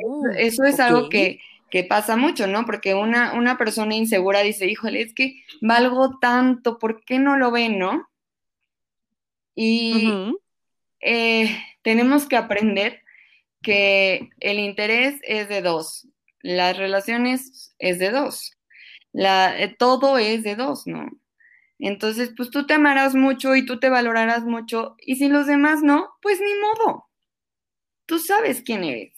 Uh, 0.03 0.29
eso 0.37 0.65
es 0.65 0.81
algo 0.81 1.09
que, 1.09 1.41
que 1.71 1.85
pasa 1.85 2.17
mucho, 2.17 2.47
¿no? 2.47 2.65
Porque 2.67 2.95
una, 2.95 3.33
una 3.35 3.59
persona 3.59 3.95
insegura 3.95 4.41
dice, 4.41 4.67
híjole, 4.67 5.03
es 5.03 5.15
que 5.15 5.43
valgo 5.61 6.19
tanto, 6.21 6.79
¿por 6.79 7.05
qué 7.05 7.19
no 7.19 7.37
lo 7.37 7.51
ven, 7.51 7.79
no? 7.79 8.09
Y 9.55 10.13
eh, 11.01 11.59
tenemos 11.83 12.27
que 12.27 12.37
aprender 12.37 13.03
que 13.63 14.31
el 14.41 14.59
interés 14.59 15.21
es 15.23 15.49
de 15.49 15.63
dos, 15.63 16.07
las 16.41 16.77
relaciones 16.77 17.75
es 17.79 17.99
de 17.99 18.11
dos, 18.11 18.57
la, 19.13 19.59
eh, 19.61 19.75
todo 19.77 20.19
es 20.19 20.43
de 20.43 20.55
dos, 20.55 20.87
¿no? 20.87 21.09
Entonces, 21.79 22.33
pues 22.37 22.51
tú 22.51 22.67
te 22.67 22.75
amarás 22.75 23.15
mucho 23.15 23.57
y 23.57 23.67
tú 23.67 23.81
te 23.81 23.89
valorarás 23.89 24.45
mucho, 24.45 24.97
y 24.99 25.17
si 25.17 25.29
los 25.29 25.47
demás 25.47 25.83
no, 25.83 26.11
pues 26.23 26.41
ni 26.41 26.55
modo, 26.55 27.07
tú 28.07 28.19
sabes 28.19 28.63
quién 28.63 28.85
eres, 28.85 29.13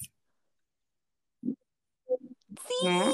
¿no? 2.84 3.04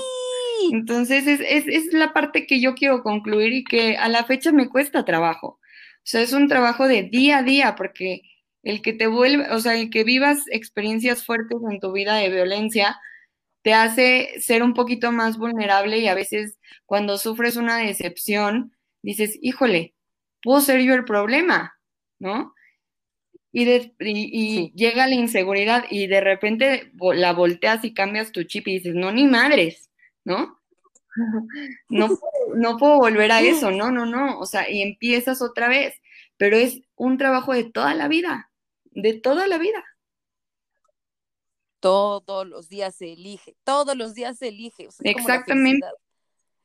Sí. 0.59 0.71
Entonces, 0.73 1.27
es, 1.27 1.41
es, 1.41 1.67
es 1.69 1.93
la 1.93 2.13
parte 2.13 2.47
que 2.47 2.61
yo 2.61 2.75
quiero 2.75 3.03
concluir 3.03 3.53
y 3.53 3.65
que 3.65 3.97
a 3.97 4.09
la 4.09 4.25
fecha 4.25 4.53
me 4.53 4.69
cuesta 4.69 5.05
trabajo. 5.05 5.59
O 5.59 6.05
sea, 6.05 6.23
es 6.23 6.33
un 6.33 6.49
trabajo 6.49 6.89
de 6.89 7.05
día 7.05 7.39
a 7.39 7.43
día, 7.43 7.75
porque 7.77 8.23
el 8.63 8.83
que 8.83 8.93
te 8.93 9.07
vuelve, 9.07 9.51
o 9.51 9.61
sea, 9.61 9.75
el 9.75 9.91
que 9.91 10.05
vivas 10.05 10.45
experiencias 10.51 11.25
fuertes 11.25 11.59
en 11.71 11.81
tu 11.81 11.93
vida 11.93 12.17
de 12.17 12.31
violencia, 12.31 13.01
te 13.63 13.75
hace 13.75 14.41
ser 14.41 14.63
un 14.63 14.75
poquito 14.75 15.13
más 15.13 15.39
vulnerable 15.39 15.99
y 15.99 16.09
a 16.09 16.15
veces 16.15 16.59
cuando 16.87 17.19
sufres 17.19 17.57
una 17.57 17.79
decepción, 17.79 18.77
dices, 19.03 19.39
híjole, 19.41 19.95
puedo 20.43 20.61
ser 20.61 20.81
yo 20.83 20.95
el 20.95 21.05
problema, 21.05 21.75
¿no? 22.19 22.55
Y, 23.53 23.65
de, 23.67 23.95
y, 24.01 24.11
y 24.33 24.57
Sí. 24.57 24.73
llega 24.75 25.07
la 25.07 25.15
inseguridad 25.15 25.85
y 25.91 26.07
de 26.07 26.21
repente 26.23 26.91
la 27.15 27.33
volteas 27.35 27.85
y 27.85 27.93
cambias 27.93 28.33
tu 28.33 28.45
chip 28.45 28.67
y 28.69 28.75
dices, 28.79 28.95
no, 28.95 29.13
ni 29.13 29.27
madres, 29.27 29.91
¿no? 30.25 30.59
No, 31.91 32.07
puedo- 32.09 32.55
no 32.57 32.77
puedo 32.79 32.97
volver 32.99 33.31
a 33.33 33.43
eso, 33.43 33.71
no, 33.71 33.91
no, 33.91 34.07
no, 34.07 34.39
o 34.39 34.47
sea, 34.47 34.71
y 34.71 34.81
empiezas 34.81 35.43
otra 35.43 35.69
vez, 35.69 35.95
pero 36.39 36.57
es 36.57 36.81
un 36.97 37.19
trabajo 37.19 37.53
de 37.53 37.65
toda 37.65 37.93
la 37.95 38.09
vida, 38.09 38.51
de 38.93 39.13
toda 39.15 39.47
la 39.47 39.59
vida. 39.59 39.85
Todos 41.81 42.47
los 42.47 42.69
días 42.71 42.95
se 42.95 43.13
elige, 43.13 43.57
todos 43.65 43.95
los 43.97 44.15
días 44.15 44.39
se 44.39 44.49
elige. 44.49 44.89
O 44.89 44.91
sea, 44.93 45.11
Exactamente. 45.11 45.87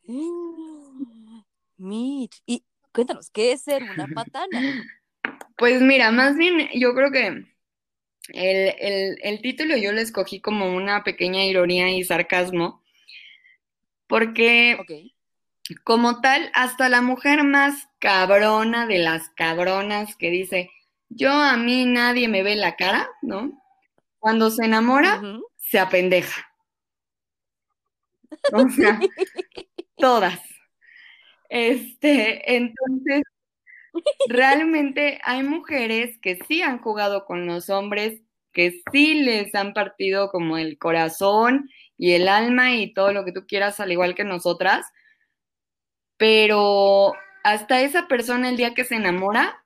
Mitch, 1.78 2.42
y 2.46 2.64
cuéntanos, 2.94 3.30
¿qué 3.30 3.52
es 3.52 3.62
ser 3.62 3.84
una 3.84 4.08
patana? 4.14 4.62
Pues 5.58 5.82
mira, 5.82 6.12
más 6.12 6.38
bien 6.38 6.70
yo 6.76 6.94
creo 6.94 7.12
que 7.12 7.28
el, 7.28 7.46
el, 8.80 9.18
el 9.22 9.42
título 9.42 9.78
yo 9.78 9.92
lo 9.92 10.02
escogí 10.02 10.42
como 10.42 10.76
una 10.76 11.04
pequeña 11.04 11.46
ironía 11.46 11.90
y 11.92 12.04
sarcasmo, 12.04 12.84
porque 14.08 14.78
como 15.84 16.22
tal, 16.22 16.50
hasta 16.54 16.90
la 16.90 17.02
mujer 17.02 17.44
más 17.44 17.88
cabrona 18.00 18.86
de 18.88 19.00
las 19.00 19.30
cabronas 19.30 20.16
que 20.16 20.30
dice, 20.30 20.70
yo 21.10 21.32
a 21.32 21.58
mí 21.58 21.86
nadie 21.86 22.28
me 22.28 22.44
ve 22.44 22.56
la 22.56 22.76
cara, 22.76 23.10
¿no? 23.22 23.62
Cuando 24.20 24.50
se 24.52 24.66
enamora, 24.66 25.22
se 25.58 25.80
apendeja. 25.80 26.48
O 28.54 28.70
sea, 28.70 29.00
todas. 29.98 30.40
Este, 31.50 32.56
entonces, 32.56 33.24
realmente 34.26 35.20
hay 35.24 35.44
mujeres 35.44 36.18
que 36.22 36.40
sí 36.48 36.62
han 36.62 36.80
jugado 36.82 37.26
con 37.26 37.46
los 37.48 37.70
hombres, 37.70 38.22
que 38.54 38.82
sí 38.92 39.16
les 39.24 39.54
han 39.56 39.74
partido 39.74 40.30
como 40.32 40.58
el 40.58 40.78
corazón 40.78 41.70
y 41.98 42.14
el 42.14 42.28
alma 42.28 42.76
y 42.76 42.94
todo 42.94 43.14
lo 43.14 43.26
que 43.26 43.32
tú 43.32 43.46
quieras, 43.48 43.80
al 43.80 43.92
igual 43.92 44.16
que 44.16 44.24
nosotras, 44.24 44.86
pero 46.18 47.14
hasta 47.44 47.82
esa 47.82 48.08
persona 48.08 48.50
el 48.50 48.58
día 48.58 48.74
que 48.74 48.84
se 48.86 48.96
enamora, 48.96 49.64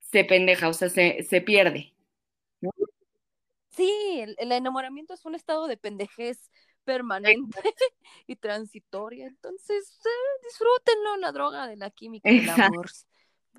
se 0.00 0.24
pendeja, 0.24 0.68
o 0.68 0.72
sea, 0.72 0.88
se, 0.88 1.22
se 1.22 1.40
pierde. 1.40 1.94
Sí, 3.70 4.20
el, 4.20 4.34
el 4.38 4.52
enamoramiento 4.52 5.14
es 5.14 5.24
un 5.24 5.34
estado 5.34 5.66
de 5.68 5.76
pendejez 5.76 6.50
permanente 6.88 7.60
y 8.26 8.36
transitoria. 8.36 9.26
Entonces, 9.26 10.00
eh, 10.06 10.46
disfrútenlo, 10.46 11.18
la 11.18 11.32
droga 11.32 11.66
de 11.66 11.76
la 11.76 11.90
química 11.90 12.30
del 12.30 12.48
amor. 12.48 12.88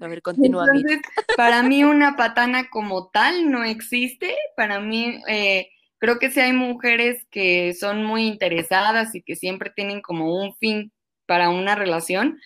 A 0.01 0.07
ver, 0.07 0.23
continúa. 0.23 0.65
Entonces, 0.65 1.01
para 1.38 1.61
mí 1.61 1.84
una 1.84 2.15
patana 2.15 2.71
como 2.71 3.09
tal 3.09 3.51
no 3.51 3.63
existe. 3.63 4.36
Para 4.55 4.80
mí, 4.80 5.21
eh, 5.27 5.69
creo 5.99 6.17
que 6.17 6.32
sí 6.32 6.39
hay 6.39 6.53
mujeres 6.53 7.27
que 7.30 7.75
son 7.75 8.03
muy 8.03 8.25
interesadas 8.25 9.13
y 9.13 9.21
que 9.21 9.36
siempre 9.36 9.69
tienen 9.69 10.01
como 10.01 10.36
un 10.36 10.55
fin 10.55 10.91
para 11.27 11.49
una 11.49 11.75
relación, 11.75 12.39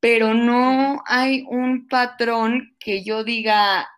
pero 0.00 0.32
no 0.32 1.02
hay 1.04 1.44
un 1.50 1.86
patrón 1.86 2.74
que 2.78 3.04
yo 3.04 3.24
diga, 3.24 3.90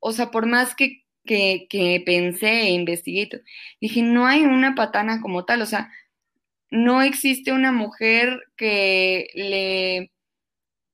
o 0.00 0.10
sea, 0.10 0.32
por 0.32 0.46
más 0.46 0.74
que, 0.74 1.03
que, 1.24 1.66
que 1.70 2.02
pensé 2.04 2.62
e 2.62 2.70
investigué, 2.70 3.28
dije, 3.80 4.02
no 4.02 4.26
hay 4.26 4.42
una 4.42 4.74
patana 4.74 5.20
como 5.20 5.44
tal, 5.44 5.62
o 5.62 5.66
sea, 5.66 5.90
no 6.70 7.02
existe 7.02 7.52
una 7.52 7.72
mujer 7.72 8.40
que 8.56 9.28
le 9.34 10.10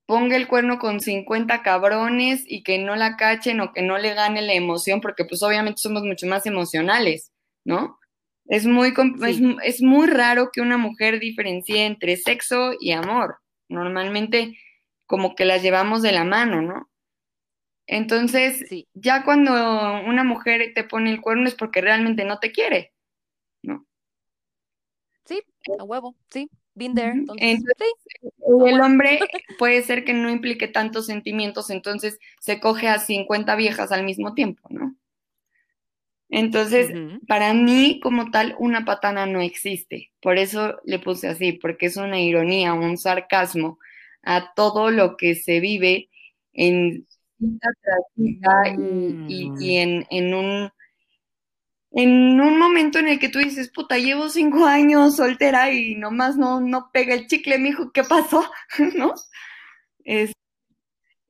ponga 0.07 0.37
el 0.37 0.49
cuerno 0.49 0.79
con 0.79 1.01
50 1.01 1.63
cabrones 1.63 2.45
y 2.47 2.65
que 2.65 2.79
no 2.79 2.97
la 2.97 3.17
cachen 3.17 3.61
o 3.61 3.73
que 3.73 3.83
no 3.83 3.97
le 3.97 4.13
gane 4.15 4.43
la 4.43 4.55
emoción, 4.55 5.01
porque 5.01 5.25
pues 5.25 5.43
obviamente 5.43 5.81
somos 5.81 6.03
mucho 6.03 6.27
más 6.27 6.47
emocionales, 6.47 7.33
¿no? 7.65 7.99
Es 8.47 8.67
muy, 8.67 8.93
es, 9.27 9.41
es 9.63 9.83
muy 9.83 10.09
raro 10.09 10.51
que 10.53 10.61
una 10.61 10.79
mujer 10.79 11.21
diferencie 11.21 11.87
entre 11.87 12.17
sexo 12.17 12.73
y 12.81 12.91
amor. 12.91 13.37
Normalmente 13.69 14.59
como 15.07 15.37
que 15.37 15.45
las 15.45 15.63
llevamos 15.63 16.03
de 16.03 16.13
la 16.13 16.25
mano, 16.25 16.61
¿no? 16.61 16.90
Entonces, 17.93 18.67
Sí. 18.69 18.87
ya 18.95 19.25
cuando 19.25 19.53
una 20.07 20.23
mujer 20.23 20.73
te 20.77 20.85
pone 20.85 21.11
el 21.11 21.21
cuerno 21.21 21.49
es 21.49 21.57
porque 21.57 21.81
realmente 21.81 22.25
no 22.25 22.39
te 22.39 22.53
quiere, 22.53 22.93
¿no? 23.63 23.87
Sí, 25.25 25.43
a 25.79 25.85
huevo, 25.85 26.17
sí, 26.31 26.49
been 26.75 26.95
there. 26.95 27.11
Entonces, 27.11 27.45
Entonces, 27.45 27.93
sí, 28.21 28.29
el 28.69 28.81
hombre 28.81 29.19
puede 29.59 29.83
ser 29.83 30.05
que 30.05 30.13
no 30.13 30.31
implique 30.31 30.69
tantos 30.69 31.07
sentimientos, 31.07 31.71
entonces 31.71 32.19
se 32.41 32.61
coge 32.61 32.89
a 32.89 32.99
50 32.99 33.57
viejas 33.57 33.93
al 33.93 34.05
mismo 34.05 34.35
tiempo, 34.35 34.69
¿no? 34.71 34.95
Entonces, 36.29 36.91
uh 36.91 36.93
-huh. 36.95 37.27
para 37.27 37.53
mí 37.55 37.99
como 38.03 38.31
tal, 38.31 38.55
una 38.59 38.85
patana 38.85 39.27
no 39.27 39.41
existe. 39.41 40.13
Por 40.23 40.39
eso 40.39 40.81
le 40.85 41.01
puse 41.01 41.27
así, 41.29 41.53
porque 41.55 41.87
es 41.87 41.97
una 41.97 42.21
ironía, 42.21 42.73
un 42.73 42.97
sarcasmo 42.99 43.79
a 44.23 44.53
todo 44.55 44.91
lo 44.91 45.17
que 45.17 45.35
se 45.35 45.59
vive 45.61 46.09
en 46.53 47.07
cita 47.41 47.69
tras 47.83 48.01
cita 48.15 48.63
mm. 48.77 49.29
y, 49.29 49.53
y, 49.59 49.73
y 49.73 49.77
en, 49.79 50.07
en, 50.11 50.35
un 50.35 50.71
en 51.93 52.41
un 52.41 52.59
momento 52.59 52.99
en 52.99 53.09
el 53.09 53.19
que 53.19 53.29
tú 53.29 53.41
dices, 53.41 53.71
puta, 53.71 53.99
llevo 53.99 54.29
cinco 54.29 54.65
años 54.67 55.17
soltera 55.17 55.73
y 55.73 55.97
nomás 55.97 56.37
no, 56.37 56.61
no 56.61 56.91
pega 56.93 57.15
el 57.15 57.27
chicle, 57.27 57.59
mijo, 57.59 57.91
¿qué 57.93 58.05
pasó? 58.05 58.45
¿No? 58.97 59.15
Es, 60.05 60.33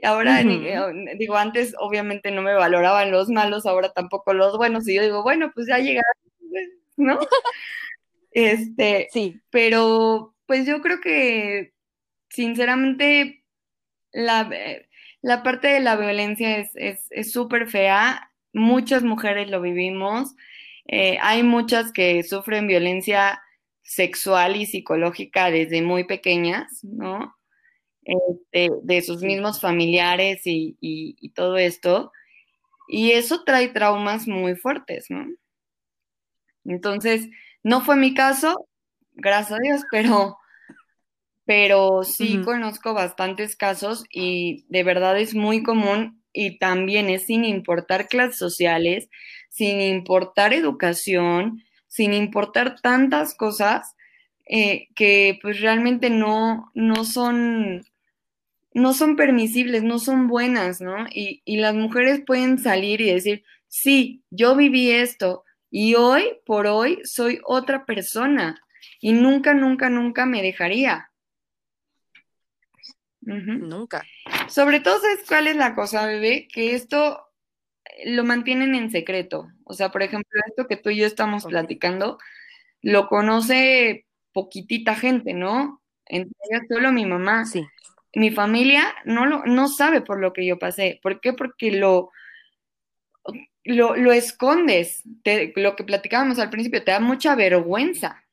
ahora, 0.02 0.40
uh 0.40 0.44
-huh. 0.44 1.18
digo, 1.18 1.36
antes 1.36 1.74
obviamente 1.78 2.30
no 2.30 2.42
me 2.42 2.54
valoraban 2.54 3.10
los 3.10 3.28
malos, 3.30 3.66
ahora 3.66 3.92
tampoco 3.92 4.34
los 4.34 4.56
buenos, 4.56 4.86
y 4.88 4.94
yo 4.94 5.02
digo, 5.02 5.22
bueno, 5.22 5.50
pues 5.54 5.66
ya 5.68 5.78
llegaron, 5.78 6.04
¿no? 6.96 7.18
Este, 8.32 9.08
sí. 9.12 9.40
pero 9.50 10.36
pues 10.46 10.64
yo 10.64 10.80
creo 10.82 11.00
que, 11.00 11.74
sinceramente, 12.28 13.44
la, 14.12 14.48
la 15.22 15.42
parte 15.42 15.68
de 15.68 15.80
la 15.80 15.96
violencia 15.96 16.58
es 16.58 17.32
súper 17.32 17.62
es, 17.62 17.72
fea, 17.72 18.32
muchas 18.52 19.02
mujeres 19.02 19.50
lo 19.50 19.60
vivimos, 19.60 20.34
eh, 20.86 21.18
hay 21.20 21.42
muchas 21.42 21.92
que 21.92 22.22
sufren 22.22 22.66
violencia 22.66 23.40
sexual 23.82 24.56
y 24.56 24.66
psicológica 24.66 25.50
desde 25.50 25.82
muy 25.82 26.04
pequeñas, 26.04 26.82
¿no? 26.82 27.36
Este, 28.02 28.70
de 28.82 29.02
sus 29.02 29.22
mismos 29.22 29.60
familiares 29.60 30.42
y, 30.46 30.76
y, 30.80 31.30
todo 31.30 31.58
esto. 31.58 32.12
Y 32.88 33.12
eso 33.12 33.44
trae 33.44 33.68
traumas 33.68 34.26
muy 34.26 34.56
fuertes, 34.56 35.06
¿no? 35.10 35.26
Entonces, 36.64 37.28
no 37.62 37.82
fue 37.82 37.96
mi 37.96 38.14
caso, 38.14 38.66
gracias 39.12 39.58
a 39.58 39.62
Dios, 39.62 39.82
pero, 39.92 40.36
pero 41.50 42.04
sí 42.04 42.40
conozco 42.44 42.94
bastantes 42.94 43.56
casos 43.56 44.04
y 44.08 44.66
de 44.68 44.84
verdad 44.84 45.18
es 45.18 45.34
muy 45.34 45.64
común 45.64 46.22
y 46.32 46.60
también 46.60 47.10
es 47.10 47.26
sin 47.26 47.44
importar 47.44 48.06
clases 48.06 48.38
sociales, 48.38 49.08
sin 49.48 49.80
importar 49.80 50.52
educación, 50.52 51.60
sin 51.88 52.14
importar 52.14 52.80
tantas 52.80 53.34
cosas 53.34 53.96
eh, 54.46 54.86
que 54.94 55.40
pues 55.42 55.60
realmente 55.60 56.08
no, 56.08 56.70
no 56.74 57.04
son 57.04 57.84
no 58.72 58.94
son 58.94 59.16
permisibles, 59.16 59.82
no 59.82 59.98
son 59.98 60.28
buenas, 60.28 60.80
¿no? 60.80 61.08
Y, 61.12 61.42
y 61.44 61.56
las 61.56 61.74
mujeres 61.74 62.22
pueden 62.24 62.58
salir 62.58 63.00
y 63.00 63.12
decir, 63.12 63.42
sí, 63.66 64.22
yo 64.30 64.54
viví 64.54 64.92
esto 64.92 65.42
y 65.68 65.96
hoy 65.96 66.26
por 66.46 66.68
hoy 66.68 67.00
soy 67.02 67.40
otra 67.44 67.86
persona 67.86 68.62
y 69.00 69.14
nunca, 69.14 69.52
nunca, 69.52 69.90
nunca 69.90 70.26
me 70.26 70.42
dejaría. 70.42 71.09
Nunca. 73.20 74.02
Sobre 74.48 74.80
todo, 74.80 74.98
¿sabes 75.00 75.24
cuál 75.28 75.46
es 75.46 75.56
la 75.56 75.74
cosa, 75.74 76.06
bebé? 76.06 76.48
Que 76.48 76.74
esto 76.74 77.26
lo 78.04 78.24
mantienen 78.24 78.74
en 78.74 78.90
secreto. 78.90 79.48
O 79.64 79.74
sea, 79.74 79.90
por 79.90 80.02
ejemplo, 80.02 80.40
esto 80.48 80.66
que 80.66 80.76
tú 80.76 80.90
y 80.90 80.96
yo 80.96 81.06
estamos 81.06 81.44
platicando, 81.44 82.18
lo 82.82 83.08
conoce 83.08 84.06
poquitita 84.32 84.94
gente, 84.94 85.34
¿no? 85.34 85.82
Ellas 86.06 86.62
solo 86.68 86.92
mi 86.92 87.06
mamá. 87.06 87.44
Sí. 87.44 87.64
Mi 88.14 88.30
familia 88.30 88.94
no, 89.04 89.26
lo, 89.26 89.44
no 89.44 89.68
sabe 89.68 90.00
por 90.00 90.20
lo 90.20 90.32
que 90.32 90.44
yo 90.44 90.58
pasé. 90.58 90.98
¿Por 91.02 91.20
qué? 91.20 91.32
Porque 91.32 91.72
lo, 91.72 92.10
lo, 93.64 93.96
lo 93.96 94.12
escondes. 94.12 95.02
lo 95.56 95.76
que 95.76 95.84
platicábamos 95.84 96.38
al 96.38 96.50
principio, 96.50 96.82
te 96.82 96.90
da 96.90 97.00
mucha 97.00 97.34
vergüenza. 97.34 98.24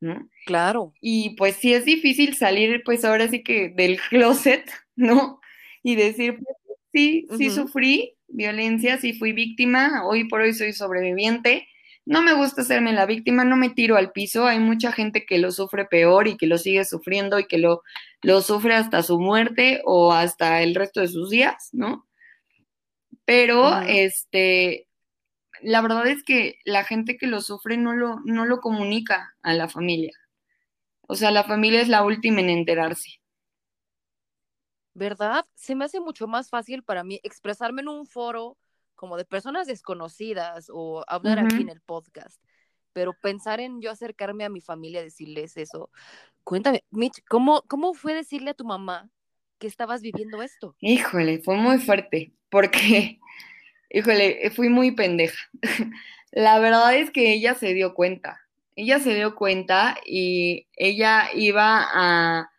¿No? 0.00 0.28
Claro. 0.46 0.92
Y 1.00 1.30
pues 1.36 1.56
sí 1.56 1.74
es 1.74 1.84
difícil 1.84 2.36
salir, 2.36 2.82
pues 2.84 3.04
ahora 3.04 3.28
sí 3.28 3.42
que 3.42 3.70
del 3.70 3.98
closet, 4.10 4.70
¿no? 4.96 5.40
Y 5.82 5.96
decir, 5.96 6.38
pues, 6.42 6.56
sí, 6.92 7.26
sí 7.36 7.50
sufrí 7.50 8.14
violencia, 8.28 8.98
sí 8.98 9.14
fui 9.14 9.32
víctima, 9.32 10.06
hoy 10.06 10.28
por 10.28 10.40
hoy 10.40 10.52
soy 10.52 10.72
sobreviviente. 10.72 11.68
No 12.04 12.22
me 12.22 12.32
gusta 12.32 12.62
hacerme 12.62 12.94
la 12.94 13.04
víctima, 13.04 13.44
no 13.44 13.56
me 13.56 13.70
tiro 13.70 13.96
al 13.96 14.12
piso. 14.12 14.46
Hay 14.46 14.60
mucha 14.60 14.92
gente 14.92 15.26
que 15.26 15.38
lo 15.38 15.52
sufre 15.52 15.84
peor 15.84 16.26
y 16.26 16.38
que 16.38 16.46
lo 16.46 16.56
sigue 16.56 16.84
sufriendo 16.86 17.38
y 17.38 17.46
que 17.46 17.58
lo, 17.58 17.82
lo 18.22 18.40
sufre 18.40 18.74
hasta 18.74 19.02
su 19.02 19.20
muerte 19.20 19.82
o 19.84 20.12
hasta 20.12 20.62
el 20.62 20.74
resto 20.74 21.00
de 21.00 21.08
sus 21.08 21.28
días, 21.28 21.68
¿no? 21.72 22.06
Pero, 23.26 23.78
este, 23.82 24.87
la 25.62 25.80
verdad 25.80 26.06
es 26.06 26.22
que 26.22 26.58
la 26.64 26.84
gente 26.84 27.16
que 27.16 27.26
lo 27.26 27.40
sufre 27.40 27.76
no 27.76 27.94
lo, 27.94 28.20
no 28.24 28.44
lo 28.44 28.60
comunica 28.60 29.36
a 29.42 29.54
la 29.54 29.68
familia. 29.68 30.12
O 31.06 31.14
sea, 31.14 31.30
la 31.30 31.44
familia 31.44 31.80
es 31.80 31.88
la 31.88 32.04
última 32.04 32.40
en 32.40 32.50
enterarse. 32.50 33.20
¿Verdad? 34.94 35.44
Se 35.54 35.74
me 35.74 35.84
hace 35.84 36.00
mucho 36.00 36.26
más 36.26 36.50
fácil 36.50 36.82
para 36.82 37.04
mí 37.04 37.20
expresarme 37.22 37.82
en 37.82 37.88
un 37.88 38.06
foro 38.06 38.58
como 38.94 39.16
de 39.16 39.24
personas 39.24 39.66
desconocidas 39.66 40.66
o 40.72 41.04
hablar 41.06 41.38
aquí 41.38 41.62
en 41.62 41.68
el 41.68 41.80
podcast. 41.80 42.42
Pero 42.92 43.14
pensar 43.14 43.60
en 43.60 43.80
yo 43.80 43.92
acercarme 43.92 44.44
a 44.44 44.48
mi 44.48 44.60
familia, 44.60 45.02
decirles 45.02 45.56
eso. 45.56 45.90
Cuéntame, 46.42 46.84
Mitch, 46.90 47.22
¿cómo, 47.28 47.62
cómo 47.68 47.94
fue 47.94 48.12
decirle 48.12 48.50
a 48.50 48.54
tu 48.54 48.64
mamá 48.64 49.08
que 49.58 49.68
estabas 49.68 50.02
viviendo 50.02 50.42
esto? 50.42 50.74
Híjole, 50.80 51.38
fue 51.38 51.56
muy 51.56 51.78
fuerte, 51.78 52.32
porque 52.50 53.20
híjole, 53.90 54.46
eh, 54.46 54.50
fui 54.50 54.68
muy 54.68 54.92
pendeja. 54.92 55.38
La 56.30 56.58
verdad 56.58 56.94
es 56.96 57.10
que 57.10 57.32
ella 57.32 57.54
se 57.54 57.74
dio 57.74 57.94
cuenta. 57.94 58.40
Ella 58.76 59.00
se 59.00 59.14
dio 59.14 59.34
cuenta 59.34 59.96
y 60.06 60.68
ella 60.76 61.30
iba 61.34 61.84
a, 61.92 62.50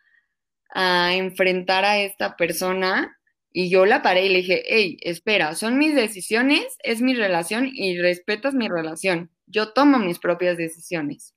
a 0.74 1.14
enfrentar 1.14 1.84
a 1.84 1.98
esta 1.98 2.36
persona 2.36 3.16
y 3.52 3.68
yo 3.68 3.84
la 3.84 4.02
paré 4.02 4.26
y 4.26 4.28
le 4.28 4.38
dije, 4.38 4.62
hey, 4.66 4.96
espera, 5.00 5.54
son 5.54 5.76
mis 5.76 5.94
decisiones, 5.94 6.76
es 6.82 7.00
mi 7.00 7.14
relación 7.14 7.68
y 7.72 7.98
respetas 7.98 8.54
mi 8.54 8.68
relación. 8.68 9.30
Yo 9.46 9.72
tomo 9.72 9.98
mis 9.98 10.18
propias 10.18 10.56
decisiones. 10.56 11.34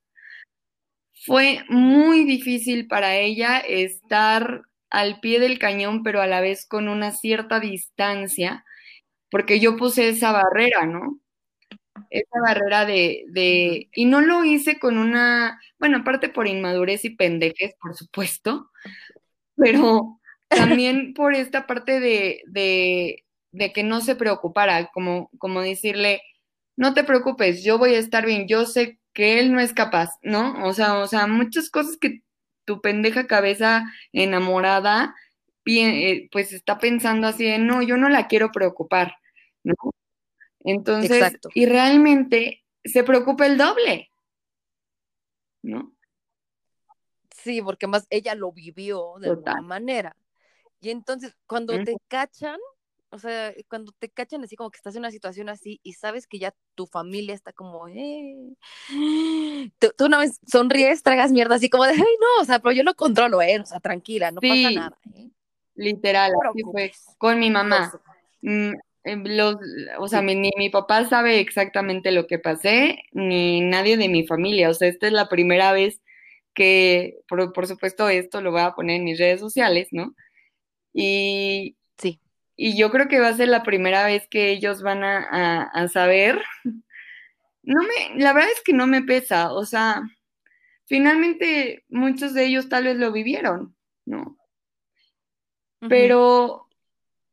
Fue 1.25 1.63
muy 1.69 2.25
difícil 2.25 2.87
para 2.87 3.15
ella 3.15 3.57
estar 3.59 4.63
al 4.91 5.19
pie 5.21 5.39
del 5.39 5.57
cañón, 5.57 6.03
pero 6.03 6.21
a 6.21 6.27
la 6.27 6.39
vez 6.39 6.67
con 6.67 6.87
una 6.87 7.11
cierta 7.11 7.59
distancia, 7.59 8.63
porque 9.33 9.59
yo 9.59 9.77
puse 9.77 10.09
esa 10.09 10.31
barrera, 10.31 10.85
¿no? 10.85 11.19
Esa 12.11 12.39
barrera 12.39 12.85
de, 12.85 13.25
de, 13.29 13.89
y 13.95 14.05
no 14.05 14.21
lo 14.21 14.45
hice 14.45 14.77
con 14.79 14.99
una, 14.99 15.59
bueno, 15.79 15.97
aparte 15.97 16.29
por 16.29 16.47
inmadurez 16.47 17.03
y 17.03 17.15
pendejes, 17.15 17.73
por 17.81 17.95
supuesto, 17.95 18.69
pero 19.55 20.19
también 20.49 21.13
por 21.15 21.33
esta 21.33 21.65
parte 21.65 21.99
de, 21.99 22.43
de, 22.45 23.25
de, 23.51 23.73
que 23.73 23.81
no 23.81 24.01
se 24.01 24.15
preocupara, 24.15 24.91
como, 24.93 25.31
como 25.39 25.61
decirle, 25.61 26.21
no 26.75 26.93
te 26.93 27.03
preocupes, 27.03 27.63
yo 27.63 27.79
voy 27.79 27.95
a 27.95 27.99
estar 27.99 28.23
bien, 28.27 28.47
yo 28.47 28.67
sé 28.67 28.99
que 29.13 29.39
él 29.39 29.51
no 29.51 29.59
es 29.59 29.73
capaz, 29.73 30.11
¿no? 30.21 30.63
O 30.63 30.73
sea, 30.73 30.99
o 30.99 31.07
sea, 31.07 31.25
muchas 31.25 31.71
cosas 31.71 31.97
que 31.97 32.21
tu 32.65 32.81
pendeja 32.81 33.25
cabeza 33.25 33.83
enamorada 34.11 35.15
eh, 35.65 36.29
pues 36.31 36.53
está 36.53 36.77
pensando 36.77 37.27
así 37.27 37.45
de, 37.45 37.57
no, 37.57 37.81
yo 37.81 37.97
no 37.97 38.09
la 38.09 38.27
quiero 38.27 38.51
preocupar. 38.51 39.15
¿No? 39.63 39.75
Entonces, 40.63 41.39
y 41.53 41.65
realmente 41.65 42.63
se 42.83 43.03
preocupa 43.03 43.45
el 43.45 43.57
doble, 43.57 44.09
¿no? 45.61 45.93
Sí, 47.31 47.61
porque 47.61 47.87
más 47.87 48.07
ella 48.09 48.35
lo 48.35 48.51
vivió 48.51 49.15
de 49.19 49.31
alguna 49.31 49.61
manera. 49.61 50.15
Y 50.79 50.89
entonces, 50.89 51.35
cuando 51.45 51.73
te 51.83 51.95
cachan, 52.07 52.59
o 53.09 53.19
sea, 53.19 53.53
cuando 53.69 53.91
te 53.91 54.09
cachan 54.09 54.43
así 54.43 54.55
como 54.55 54.71
que 54.71 54.77
estás 54.77 54.95
en 54.95 54.99
una 54.99 55.11
situación 55.11 55.49
así 55.49 55.79
y 55.83 55.93
sabes 55.93 56.25
que 56.25 56.39
ya 56.39 56.53
tu 56.75 56.87
familia 56.87 57.35
está 57.35 57.53
como, 57.53 57.87
eh, 57.87 58.55
tú, 59.79 60.05
una 60.05 60.19
vez 60.19 60.39
sonríes, 60.47 61.03
tragas 61.03 61.31
mierda 61.31 61.55
así 61.55 61.69
como 61.69 61.83
de, 61.83 61.91
ay, 61.91 61.99
no, 61.99 62.41
o 62.41 62.45
sea, 62.45 62.59
pero 62.59 62.71
yo 62.71 62.83
lo 62.83 62.95
controlo, 62.95 63.41
eh, 63.41 63.59
o 63.59 63.65
sea, 63.65 63.79
tranquila, 63.79 64.31
no 64.31 64.41
pasa 64.41 64.71
nada. 64.71 64.97
¿eh? 65.13 65.29
Literal, 65.75 66.31
así 66.49 66.61
fue 66.63 66.91
con 67.17 67.39
mi 67.39 67.49
mamá. 67.49 67.91
Los, 69.05 69.57
o 69.99 70.07
sea, 70.07 70.21
ni 70.21 70.51
mi 70.57 70.69
papá 70.69 71.05
sabe 71.05 71.39
exactamente 71.39 72.11
lo 72.11 72.27
que 72.27 72.39
pasé, 72.39 73.03
ni 73.11 73.61
nadie 73.61 73.97
de 73.97 74.09
mi 74.09 74.25
familia. 74.25 74.69
O 74.69 74.73
sea, 74.73 74.87
esta 74.87 75.07
es 75.07 75.13
la 75.13 75.29
primera 75.29 75.71
vez 75.73 76.01
que, 76.53 77.19
por, 77.27 77.67
supuesto, 77.67 78.09
esto 78.09 78.41
lo 78.41 78.51
voy 78.51 78.61
a 78.61 78.73
poner 78.73 78.97
en 78.97 79.05
mis 79.05 79.19
redes 79.19 79.39
sociales, 79.39 79.89
¿no? 79.91 80.15
Y, 80.93 81.77
sí. 81.97 82.19
y 82.55 82.77
yo 82.77 82.91
creo 82.91 83.07
que 83.07 83.19
va 83.19 83.29
a 83.29 83.33
ser 83.33 83.49
la 83.49 83.63
primera 83.63 84.05
vez 84.05 84.27
que 84.29 84.51
ellos 84.51 84.81
van 84.83 85.03
a, 85.03 85.63
a 85.63 85.87
saber. 85.87 86.41
No 87.65 87.81
me, 87.81 88.21
la 88.21 88.33
verdad 88.33 88.51
es 88.51 88.61
que 88.61 88.73
no 88.73 88.87
me 88.87 89.03
pesa, 89.03 89.53
o 89.53 89.63
sea, 89.63 90.03
finalmente 90.85 91.85
muchos 91.87 92.33
de 92.33 92.45
ellos 92.45 92.67
tal 92.67 92.83
vez 92.83 92.97
lo 92.97 93.11
vivieron, 93.11 93.73
¿no? 94.05 94.37
Pero 95.87 96.62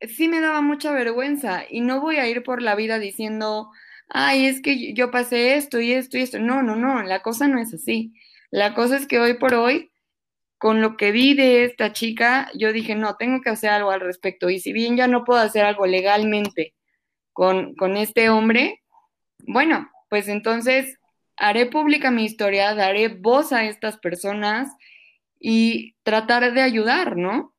sí 0.09 0.29
me 0.29 0.41
daba 0.41 0.61
mucha 0.63 0.93
vergüenza 0.93 1.65
y 1.69 1.81
no 1.81 2.01
voy 2.01 2.17
a 2.17 2.29
ir 2.29 2.43
por 2.43 2.63
la 2.63 2.75
vida 2.75 2.99
diciendo, 2.99 3.71
ay, 4.09 4.47
es 4.47 4.61
que 4.61 4.93
yo 4.95 5.11
pasé 5.11 5.57
esto 5.57 5.81
y 5.81 5.93
esto 5.93 6.19
y 6.19 6.23
esto. 6.23 6.39
No, 6.39 6.63
no, 6.63 6.77
no, 6.77 7.03
la 7.03 7.23
cosa 7.23 7.49
no 7.49 7.61
es 7.61 7.75
así. 7.75 8.15
La 8.51 8.75
cosa 8.75 8.97
es 8.97 9.07
que 9.07 9.21
hoy 9.21 9.35
por 9.35 9.55
hoy, 9.55 9.93
con 10.59 10.81
lo 10.83 10.97
que 10.97 11.13
vi 11.13 11.35
de 11.35 11.65
esta 11.65 11.93
chica, 11.93 12.51
yo 12.55 12.73
dije, 12.73 12.95
no, 12.95 13.17
tengo 13.17 13.41
que 13.41 13.51
hacer 13.51 13.71
algo 13.71 13.91
al 13.91 14.01
respecto. 14.01 14.51
Y 14.51 14.61
si 14.61 14.73
bien 14.73 14.97
ya 14.97 15.07
no 15.07 15.25
puedo 15.25 15.41
hacer 15.41 15.65
algo 15.65 15.87
legalmente 15.87 16.75
con, 17.33 17.75
con 17.77 17.97
este 17.97 18.29
hombre, 18.31 18.83
bueno, 19.47 19.91
pues 20.09 20.29
entonces 20.29 20.99
haré 21.37 21.67
pública 21.67 22.11
mi 22.11 22.25
historia, 22.25 22.75
daré 22.75 23.09
voz 23.09 23.53
a 23.53 23.65
estas 23.65 23.97
personas 23.99 24.71
y 25.39 25.95
tratar 26.03 26.53
de 26.53 26.61
ayudar, 26.61 27.17
¿no? 27.17 27.55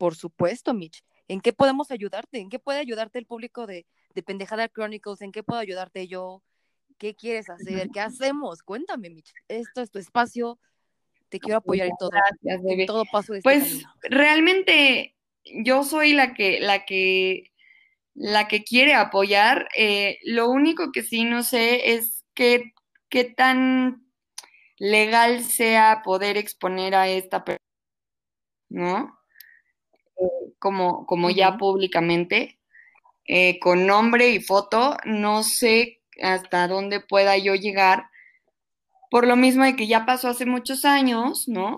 Por 0.00 0.14
supuesto, 0.16 0.72
Mitch. 0.72 1.04
¿En 1.28 1.42
qué 1.42 1.52
podemos 1.52 1.90
ayudarte? 1.90 2.38
¿En 2.38 2.48
qué 2.48 2.58
puede 2.58 2.78
ayudarte 2.78 3.18
el 3.18 3.26
público 3.26 3.66
de, 3.66 3.84
de 4.14 4.22
Pendejada 4.22 4.66
Chronicles? 4.66 5.20
¿En 5.20 5.30
qué 5.30 5.42
puedo 5.42 5.60
ayudarte 5.60 6.08
yo? 6.08 6.42
¿Qué 6.96 7.14
quieres 7.14 7.50
hacer? 7.50 7.90
¿Qué 7.92 8.00
hacemos? 8.00 8.62
Cuéntame, 8.62 9.10
Mitch. 9.10 9.30
Esto 9.48 9.82
es 9.82 9.90
tu 9.90 9.98
espacio. 9.98 10.58
Te 11.28 11.38
quiero 11.38 11.58
apoyar 11.58 11.88
en 11.88 11.96
todo. 11.98 12.08
Gracias, 12.08 12.62
en 12.64 12.86
todo 12.86 13.04
paso 13.04 13.34
de 13.34 13.40
este 13.40 13.44
Pues 13.44 13.84
realmente 14.02 15.14
yo 15.44 15.84
soy 15.84 16.14
la 16.14 16.32
que, 16.32 16.60
la 16.60 16.86
que, 16.86 17.52
la 18.14 18.48
que 18.48 18.64
quiere 18.64 18.94
apoyar. 18.94 19.68
Eh, 19.76 20.18
lo 20.24 20.48
único 20.48 20.92
que 20.92 21.02
sí 21.02 21.24
no 21.24 21.42
sé 21.42 21.92
es 21.92 22.24
qué 22.32 22.72
qué 23.10 23.24
tan 23.24 24.06
legal 24.78 25.44
sea 25.44 26.00
poder 26.02 26.38
exponer 26.38 26.94
a 26.94 27.08
esta 27.08 27.44
persona, 27.44 27.66
¿no? 28.70 29.19
Eh, 30.20 30.52
como, 30.58 31.06
como 31.06 31.30
ya 31.30 31.56
públicamente, 31.56 32.58
eh, 33.26 33.58
con 33.60 33.86
nombre 33.86 34.30
y 34.30 34.40
foto, 34.40 34.96
no 35.04 35.42
sé 35.42 36.02
hasta 36.22 36.68
dónde 36.68 37.00
pueda 37.00 37.38
yo 37.38 37.54
llegar, 37.54 38.04
por 39.10 39.26
lo 39.26 39.36
mismo 39.36 39.64
de 39.64 39.76
que 39.76 39.86
ya 39.86 40.06
pasó 40.06 40.28
hace 40.28 40.46
muchos 40.46 40.84
años, 40.84 41.48
¿no? 41.48 41.76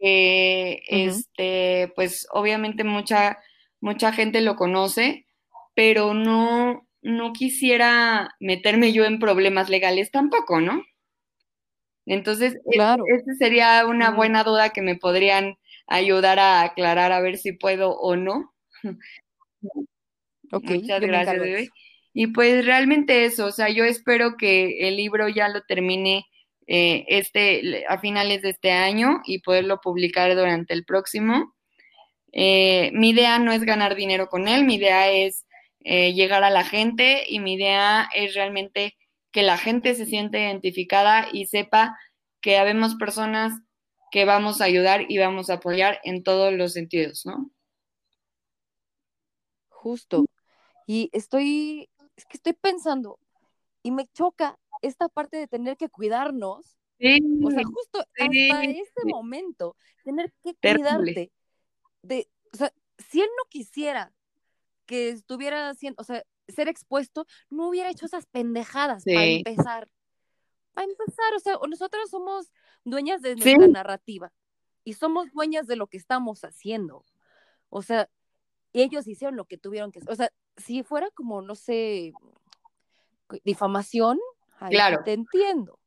este, 0.00 1.92
pues 1.96 2.28
obviamente 2.30 2.84
mucha, 2.84 3.38
mucha 3.80 4.12
gente 4.12 4.40
lo 4.40 4.54
conoce, 4.54 5.26
pero 5.74 6.14
no, 6.14 6.86
no 7.02 7.32
quisiera 7.32 8.34
meterme 8.38 8.92
yo 8.92 9.04
en 9.04 9.18
problemas 9.18 9.68
legales 9.68 10.12
tampoco, 10.12 10.60
¿no? 10.60 10.84
Entonces, 12.06 12.54
e, 12.54 12.70
claro. 12.70 13.04
esa 13.06 13.34
sería 13.34 13.84
una 13.86 14.10
buena 14.10 14.44
duda 14.44 14.70
que 14.70 14.82
me 14.82 14.96
podrían 14.96 15.58
ayudar 15.88 16.38
a 16.38 16.62
aclarar 16.62 17.12
a 17.12 17.20
ver 17.20 17.38
si 17.38 17.52
puedo 17.52 17.90
o 17.98 18.16
no. 18.16 18.54
Muchas 20.50 21.00
gracias, 21.00 21.38
bebé. 21.38 21.68
Y 22.14 22.28
pues 22.28 22.64
realmente 22.64 23.24
eso, 23.24 23.46
o 23.46 23.52
sea, 23.52 23.68
yo 23.68 23.84
espero 23.84 24.36
que 24.36 24.88
el 24.88 24.96
libro 24.96 25.28
ya 25.28 25.48
lo 25.48 25.62
termine 25.62 26.26
eh, 26.66 27.04
este, 27.08 27.84
a 27.88 27.98
finales 27.98 28.42
de 28.42 28.50
este 28.50 28.70
año 28.70 29.20
y 29.24 29.40
poderlo 29.40 29.80
publicar 29.80 30.34
durante 30.34 30.74
el 30.74 30.84
próximo. 30.84 31.54
Eh, 32.32 32.90
mi 32.92 33.10
idea 33.10 33.38
no 33.38 33.52
es 33.52 33.62
ganar 33.62 33.94
dinero 33.94 34.28
con 34.28 34.48
él, 34.48 34.64
mi 34.64 34.74
idea 34.74 35.10
es 35.10 35.46
eh, 35.84 36.12
llegar 36.12 36.44
a 36.44 36.50
la 36.50 36.64
gente 36.64 37.24
y 37.28 37.40
mi 37.40 37.54
idea 37.54 38.08
es 38.14 38.34
realmente 38.34 38.96
que 39.32 39.42
la 39.42 39.56
gente 39.56 39.94
se 39.94 40.06
siente 40.06 40.40
identificada 40.40 41.28
y 41.32 41.46
sepa 41.46 41.96
que 42.40 42.58
habemos 42.58 42.96
personas 42.96 43.52
que 44.10 44.24
vamos 44.24 44.60
a 44.60 44.64
ayudar 44.64 45.06
y 45.08 45.18
vamos 45.18 45.50
a 45.50 45.54
apoyar 45.54 46.00
en 46.04 46.22
todos 46.22 46.52
los 46.52 46.72
sentidos, 46.72 47.24
¿no? 47.26 47.50
Justo. 49.68 50.24
Y 50.86 51.10
estoy, 51.12 51.88
es 52.16 52.24
que 52.26 52.36
estoy 52.36 52.54
pensando 52.54 53.18
y 53.82 53.90
me 53.90 54.06
choca 54.08 54.58
esta 54.82 55.08
parte 55.08 55.36
de 55.36 55.46
tener 55.46 55.76
que 55.76 55.88
cuidarnos. 55.88 56.76
o 57.42 57.50
sea, 57.50 57.64
justo 57.64 58.00
hasta 58.00 58.64
este 58.64 59.04
momento, 59.04 59.76
tener 60.04 60.32
que 60.42 60.54
cuidarte 60.54 61.30
de, 62.02 62.28
o 62.52 62.56
sea, 62.56 62.72
si 63.10 63.20
él 63.20 63.28
no 63.36 63.44
quisiera 63.48 64.12
que 64.86 65.10
estuviera 65.10 65.68
haciendo, 65.68 66.00
o 66.00 66.04
sea, 66.04 66.22
ser 66.48 66.68
expuesto, 66.68 67.26
no 67.50 67.68
hubiera 67.68 67.90
hecho 67.90 68.06
esas 68.06 68.26
pendejadas 68.26 69.04
para 69.04 69.24
empezar. 69.24 69.88
Para 70.78 70.92
empezar, 70.92 71.34
o 71.34 71.40
sea, 71.40 71.58
nosotros 71.68 72.08
somos 72.08 72.52
dueñas 72.84 73.20
de 73.20 73.34
nuestra 73.34 73.66
narrativa 73.66 74.32
y 74.84 74.92
somos 74.92 75.26
dueñas 75.32 75.66
de 75.66 75.74
lo 75.74 75.88
que 75.88 75.96
estamos 75.96 76.44
haciendo. 76.44 77.04
O 77.68 77.82
sea, 77.82 78.08
ellos 78.72 79.08
hicieron 79.08 79.34
lo 79.34 79.46
que 79.46 79.58
tuvieron 79.58 79.90
que 79.90 79.98
hacer. 79.98 80.12
O 80.12 80.14
sea, 80.14 80.30
si 80.56 80.84
fuera 80.84 81.10
como, 81.10 81.42
no 81.42 81.56
sé, 81.56 82.12
difamación, 83.44 84.20
claro. 84.70 85.02
te 85.04 85.14
entiendo. 85.14 85.80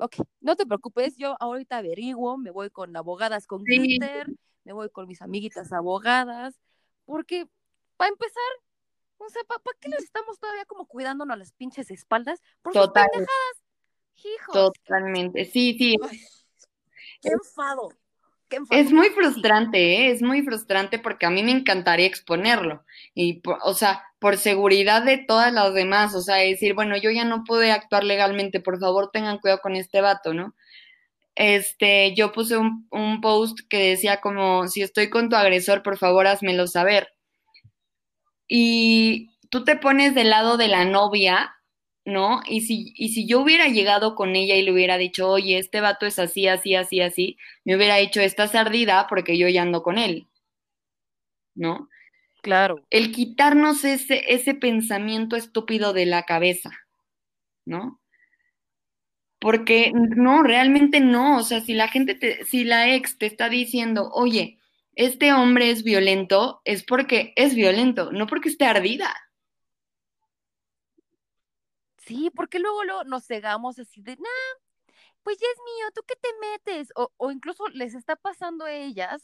ok, 0.00 0.16
no 0.40 0.56
te 0.56 0.64
preocupes, 0.64 1.18
yo 1.18 1.36
ahorita 1.40 1.76
averiguo, 1.76 2.38
me 2.38 2.50
voy 2.50 2.70
con 2.70 2.96
abogadas 2.96 3.46
con 3.46 3.64
glitter, 3.64 4.28
me 4.64 4.72
voy 4.72 4.88
con 4.88 5.06
mis 5.06 5.20
amiguitas 5.20 5.74
abogadas, 5.74 6.58
porque 7.04 7.46
para 7.98 8.08
empezar, 8.08 8.50
o 9.20 9.28
sea, 9.28 9.42
¿para 9.44 9.60
qué 9.80 9.88
les 9.88 10.04
estamos 10.04 10.38
todavía 10.38 10.64
como 10.64 10.86
cuidándonos 10.86 11.38
las 11.38 11.52
pinches 11.52 11.90
espaldas? 11.90 12.40
Por 12.62 12.72
sus 12.72 12.88
pendejadas. 12.88 13.28
Hijos. 14.16 14.54
Totalmente, 14.54 15.44
sí, 15.44 15.76
sí. 15.78 15.96
qué 17.20 17.28
enfado. 17.28 17.90
Es 18.70 18.90
muy 18.90 19.10
frustrante, 19.10 19.78
¿eh? 19.78 20.10
es 20.10 20.22
muy 20.22 20.42
frustrante 20.42 20.98
porque 20.98 21.24
a 21.24 21.30
mí 21.30 21.42
me 21.42 21.52
encantaría 21.52 22.06
exponerlo. 22.06 22.84
Y, 23.14 23.42
o 23.62 23.74
sea, 23.74 24.04
por 24.18 24.38
seguridad 24.38 25.04
de 25.04 25.18
todas 25.18 25.52
las 25.52 25.72
demás, 25.72 26.14
o 26.16 26.20
sea, 26.20 26.36
decir, 26.36 26.74
bueno, 26.74 26.96
yo 26.96 27.10
ya 27.10 27.24
no 27.24 27.44
pude 27.44 27.70
actuar 27.70 28.02
legalmente, 28.02 28.60
por 28.60 28.80
favor 28.80 29.10
tengan 29.12 29.38
cuidado 29.38 29.60
con 29.60 29.76
este 29.76 30.00
vato, 30.00 30.34
¿no? 30.34 30.54
Este, 31.36 32.14
yo 32.16 32.32
puse 32.32 32.56
un, 32.56 32.88
un 32.90 33.20
post 33.20 33.60
que 33.68 33.90
decía 33.90 34.20
como, 34.20 34.66
si 34.66 34.82
estoy 34.82 35.10
con 35.10 35.28
tu 35.28 35.36
agresor, 35.36 35.82
por 35.82 35.96
favor 35.96 36.26
házmelo 36.26 36.66
saber. 36.66 37.08
Y 38.50 39.30
tú 39.48 39.64
te 39.64 39.76
pones 39.76 40.14
del 40.14 40.30
lado 40.30 40.58
de 40.58 40.68
la 40.68 40.84
novia 40.84 41.54
¿no? 42.04 42.40
Y 42.46 42.62
si, 42.62 42.92
y 42.96 43.10
si 43.10 43.26
yo 43.26 43.40
hubiera 43.40 43.68
llegado 43.68 44.14
con 44.14 44.36
ella 44.36 44.56
y 44.56 44.62
le 44.62 44.72
hubiera 44.72 44.98
dicho, 44.98 45.28
oye, 45.28 45.58
este 45.58 45.80
vato 45.80 46.06
es 46.06 46.18
así, 46.18 46.46
así, 46.48 46.74
así, 46.74 47.00
así, 47.00 47.38
me 47.64 47.76
hubiera 47.76 47.98
hecho 47.98 48.20
esta 48.20 48.48
sardida 48.48 49.06
porque 49.08 49.38
yo 49.38 49.48
ya 49.48 49.62
ando 49.62 49.82
con 49.82 49.98
él, 49.98 50.28
¿no? 51.54 51.88
Claro. 52.42 52.86
El 52.90 53.12
quitarnos 53.12 53.84
ese, 53.84 54.32
ese 54.32 54.54
pensamiento 54.54 55.36
estúpido 55.36 55.92
de 55.92 56.06
la 56.06 56.24
cabeza, 56.24 56.70
¿no? 57.66 58.00
Porque 59.38 59.92
no, 59.94 60.42
realmente 60.42 61.00
no, 61.00 61.38
o 61.38 61.42
sea, 61.42 61.60
si 61.60 61.74
la 61.74 61.88
gente, 61.88 62.14
te, 62.14 62.44
si 62.44 62.64
la 62.64 62.94
ex 62.94 63.18
te 63.18 63.26
está 63.26 63.48
diciendo, 63.48 64.10
oye, 64.12 64.58
este 64.94 65.32
hombre 65.32 65.70
es 65.70 65.82
violento, 65.82 66.60
es 66.64 66.84
porque 66.84 67.32
es 67.36 67.54
violento, 67.54 68.12
no 68.12 68.26
porque 68.26 68.48
esté 68.48 68.64
ardida. 68.64 69.14
Sí, 71.98 72.30
porque 72.34 72.58
luego, 72.58 73.04
nos 73.04 73.26
cegamos 73.26 73.78
así 73.78 74.02
de, 74.02 74.16
nah, 74.16 74.58
pues 75.22 75.38
ya 75.38 75.46
es 75.46 75.58
mío, 75.58 75.90
¿tú 75.94 76.02
qué 76.06 76.14
te 76.20 76.28
metes? 76.40 76.92
O, 76.96 77.30
incluso 77.30 77.68
les 77.68 77.94
está 77.94 78.16
pasando 78.16 78.64
a 78.64 78.72
ellas, 78.72 79.22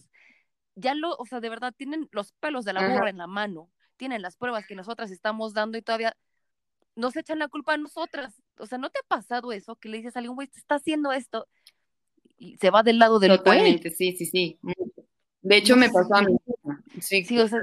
ya 0.74 0.94
lo, 0.94 1.16
o 1.16 1.26
sea, 1.26 1.40
de 1.40 1.48
verdad 1.48 1.74
tienen 1.76 2.08
los 2.12 2.32
pelos 2.32 2.64
de 2.64 2.72
la 2.74 2.88
burra 2.88 3.10
en 3.10 3.18
la 3.18 3.26
mano, 3.26 3.70
tienen 3.96 4.22
las 4.22 4.36
pruebas 4.36 4.66
que 4.66 4.74
nosotras 4.74 5.10
estamos 5.10 5.54
dando 5.54 5.78
y 5.78 5.82
todavía 5.82 6.16
nos 6.94 7.16
echan 7.16 7.38
la 7.38 7.48
culpa 7.48 7.74
a 7.74 7.78
nosotras. 7.78 8.40
O 8.58 8.66
sea, 8.66 8.78
¿no 8.78 8.90
te 8.90 9.00
ha 9.00 9.08
pasado 9.08 9.52
eso? 9.52 9.76
Que 9.76 9.88
le 9.88 9.98
dices 9.98 10.16
a 10.16 10.20
alguien, 10.20 10.34
güey, 10.34 10.48
te 10.48 10.58
está 10.58 10.76
haciendo 10.76 11.12
esto 11.12 11.48
y 12.38 12.56
se 12.58 12.70
va 12.70 12.82
del 12.82 12.98
lado 12.98 13.18
del 13.18 13.36
Totalmente, 13.36 13.90
sí, 13.90 14.16
sí, 14.16 14.26
sí. 14.26 14.58
De 15.46 15.56
hecho, 15.58 15.76
me 15.76 15.90
pasó 15.90 16.12
a 16.16 16.22
mí. 16.22 16.36
Sí. 17.00 17.24
sí, 17.24 17.38
o 17.38 17.46
sea, 17.46 17.60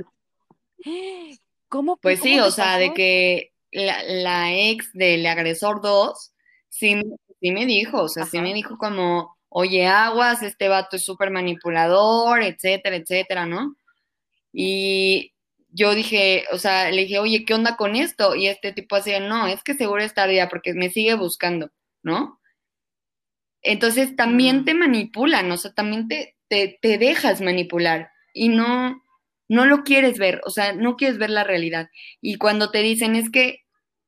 ¿cómo? 1.68 1.97
Pues 1.97 2.22
sí, 2.22 2.39
o 2.39 2.49
sea, 2.49 2.77
de 2.77 2.93
que 2.93 3.51
la, 3.72 4.53
ex 4.53 4.93
del 4.93 5.26
agresor 5.26 5.81
2 5.81 6.31
sí, 6.69 7.01
sí 7.41 7.51
me 7.51 7.65
dijo, 7.65 8.03
o 8.03 8.07
sea, 8.07 8.26
sí 8.26 8.39
me 8.39 8.53
dijo 8.53 8.77
como, 8.77 9.35
oye, 9.49 9.85
aguas, 9.85 10.43
este 10.43 10.69
vato 10.69 10.95
es 10.95 11.03
súper 11.03 11.30
manipulador, 11.30 12.41
etcétera, 12.41 12.95
etcétera, 12.95 13.45
¿no? 13.45 13.76
Y 14.53 15.34
yo 15.69 15.93
dije, 15.93 16.45
o 16.53 16.57
sea, 16.60 16.89
le 16.89 17.01
dije, 17.01 17.19
oye, 17.19 17.43
¿qué 17.43 17.53
onda 17.53 17.76
con 17.76 17.97
esto? 17.97 18.34
Y 18.34 18.47
este 18.47 18.72
tipo 18.72 18.95
decía, 18.95 19.19
no, 19.19 19.47
es 19.47 19.61
que 19.61 19.73
seguro 19.73 20.01
está 20.01 20.22
tardía 20.22 20.47
porque 20.47 20.73
me 20.73 20.89
sigue 20.89 21.15
buscando, 21.15 21.69
¿no? 22.01 22.39
Entonces 23.61 24.15
también 24.15 24.61
mm. 24.61 24.65
te 24.65 24.73
manipulan, 24.73 25.51
o 25.51 25.57
sea, 25.57 25.73
también 25.73 26.07
te, 26.07 26.38
te, 26.53 26.77
te 26.84 26.99
dejas 26.99 27.41
manipular 27.41 28.11
y 28.31 28.49
no, 28.49 29.01
no 29.49 29.65
lo 29.65 29.84
quieres 29.84 30.19
ver, 30.19 30.39
o 30.45 30.51
sea, 30.51 30.73
no 30.73 30.97
quieres 30.97 31.17
ver 31.17 31.31
la 31.31 31.43
realidad. 31.43 31.89
Y 32.21 32.38
cuando 32.38 32.69
te 32.69 32.84
dicen 32.84 33.15
es 33.15 33.31
que 33.31 33.61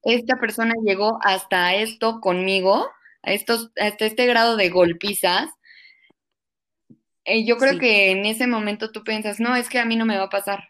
esta 0.03 0.35
persona 0.39 0.75
llegó 0.85 1.17
hasta 1.23 1.73
esto 1.73 2.19
conmigo, 2.21 2.87
a 3.23 3.31
estos, 3.33 3.71
hasta 3.77 4.05
este 4.05 4.27
grado 4.27 4.57
de 4.57 4.69
golpizas, 4.69 5.49
eh, 7.23 7.43
yo 7.45 7.57
creo 7.57 7.79
que 7.79 8.11
en 8.11 8.27
ese 8.27 8.45
momento 8.45 8.91
tú 8.91 9.03
piensas, 9.03 9.39
no, 9.39 9.55
es 9.55 9.67
que 9.67 9.79
a 9.79 9.85
mí 9.85 9.95
no 9.95 10.05
me 10.05 10.17
va 10.17 10.25
a 10.25 10.29
pasar. 10.29 10.69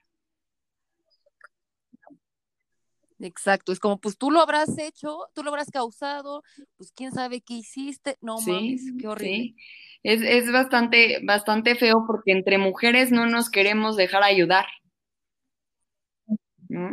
Exacto, 3.26 3.72
es 3.72 3.80
como, 3.80 4.00
pues 4.00 4.18
tú 4.18 4.32
lo 4.32 4.40
habrás 4.40 4.78
hecho, 4.78 5.18
tú 5.34 5.44
lo 5.44 5.50
habrás 5.50 5.72
causado, 5.72 6.44
pues 6.78 6.92
quién 6.96 7.12
sabe 7.12 7.42
qué 7.42 7.56
hiciste, 7.56 8.18
no 8.22 8.40
mames, 8.40 8.84
qué 9.00 9.08
horrible. 9.08 9.56
Es, 10.04 10.22
es 10.22 10.52
bastante, 10.52 11.20
bastante 11.24 11.76
feo 11.76 12.06
porque 12.06 12.32
entre 12.32 12.58
mujeres 12.60 13.12
no 13.12 13.26
nos 13.26 13.50
queremos 13.50 13.96
dejar 13.96 14.24
ayudar. 14.24 14.66
¿no? 16.70 16.92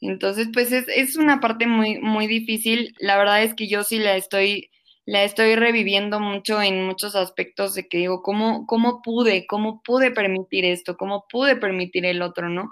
Entonces, 0.00 0.48
pues 0.52 0.70
es, 0.72 0.86
es, 0.88 1.16
una 1.16 1.40
parte 1.40 1.66
muy, 1.66 1.98
muy 1.98 2.26
difícil. 2.26 2.94
La 3.00 3.16
verdad 3.16 3.42
es 3.42 3.54
que 3.54 3.66
yo 3.66 3.82
sí 3.82 3.98
la 3.98 4.16
estoy, 4.16 4.70
la 5.04 5.24
estoy 5.24 5.56
reviviendo 5.56 6.20
mucho 6.20 6.62
en 6.62 6.86
muchos 6.86 7.16
aspectos 7.16 7.74
de 7.74 7.88
que 7.88 7.98
digo, 7.98 8.22
¿cómo, 8.22 8.66
cómo 8.66 9.02
pude? 9.02 9.46
¿Cómo 9.46 9.82
pude 9.82 10.10
permitir 10.12 10.64
esto? 10.64 10.96
¿Cómo 10.96 11.24
pude 11.30 11.56
permitir 11.56 12.06
el 12.06 12.22
otro, 12.22 12.48
no? 12.48 12.70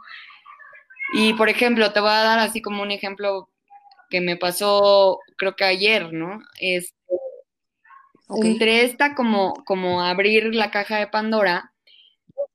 Y 1.14 1.34
por 1.34 1.48
ejemplo, 1.48 1.92
te 1.92 2.00
voy 2.00 2.10
a 2.10 2.22
dar 2.22 2.38
así 2.38 2.60
como 2.62 2.82
un 2.82 2.90
ejemplo 2.90 3.48
que 4.10 4.20
me 4.20 4.36
pasó, 4.36 5.20
creo 5.36 5.56
que 5.56 5.64
ayer, 5.64 6.12
¿no? 6.12 6.40
Este, 6.60 6.94
Entre 8.42 8.84
esta 8.84 9.14
como, 9.14 9.54
como 9.64 10.02
abrir 10.02 10.54
la 10.54 10.70
caja 10.70 10.98
de 10.98 11.06
Pandora, 11.06 11.72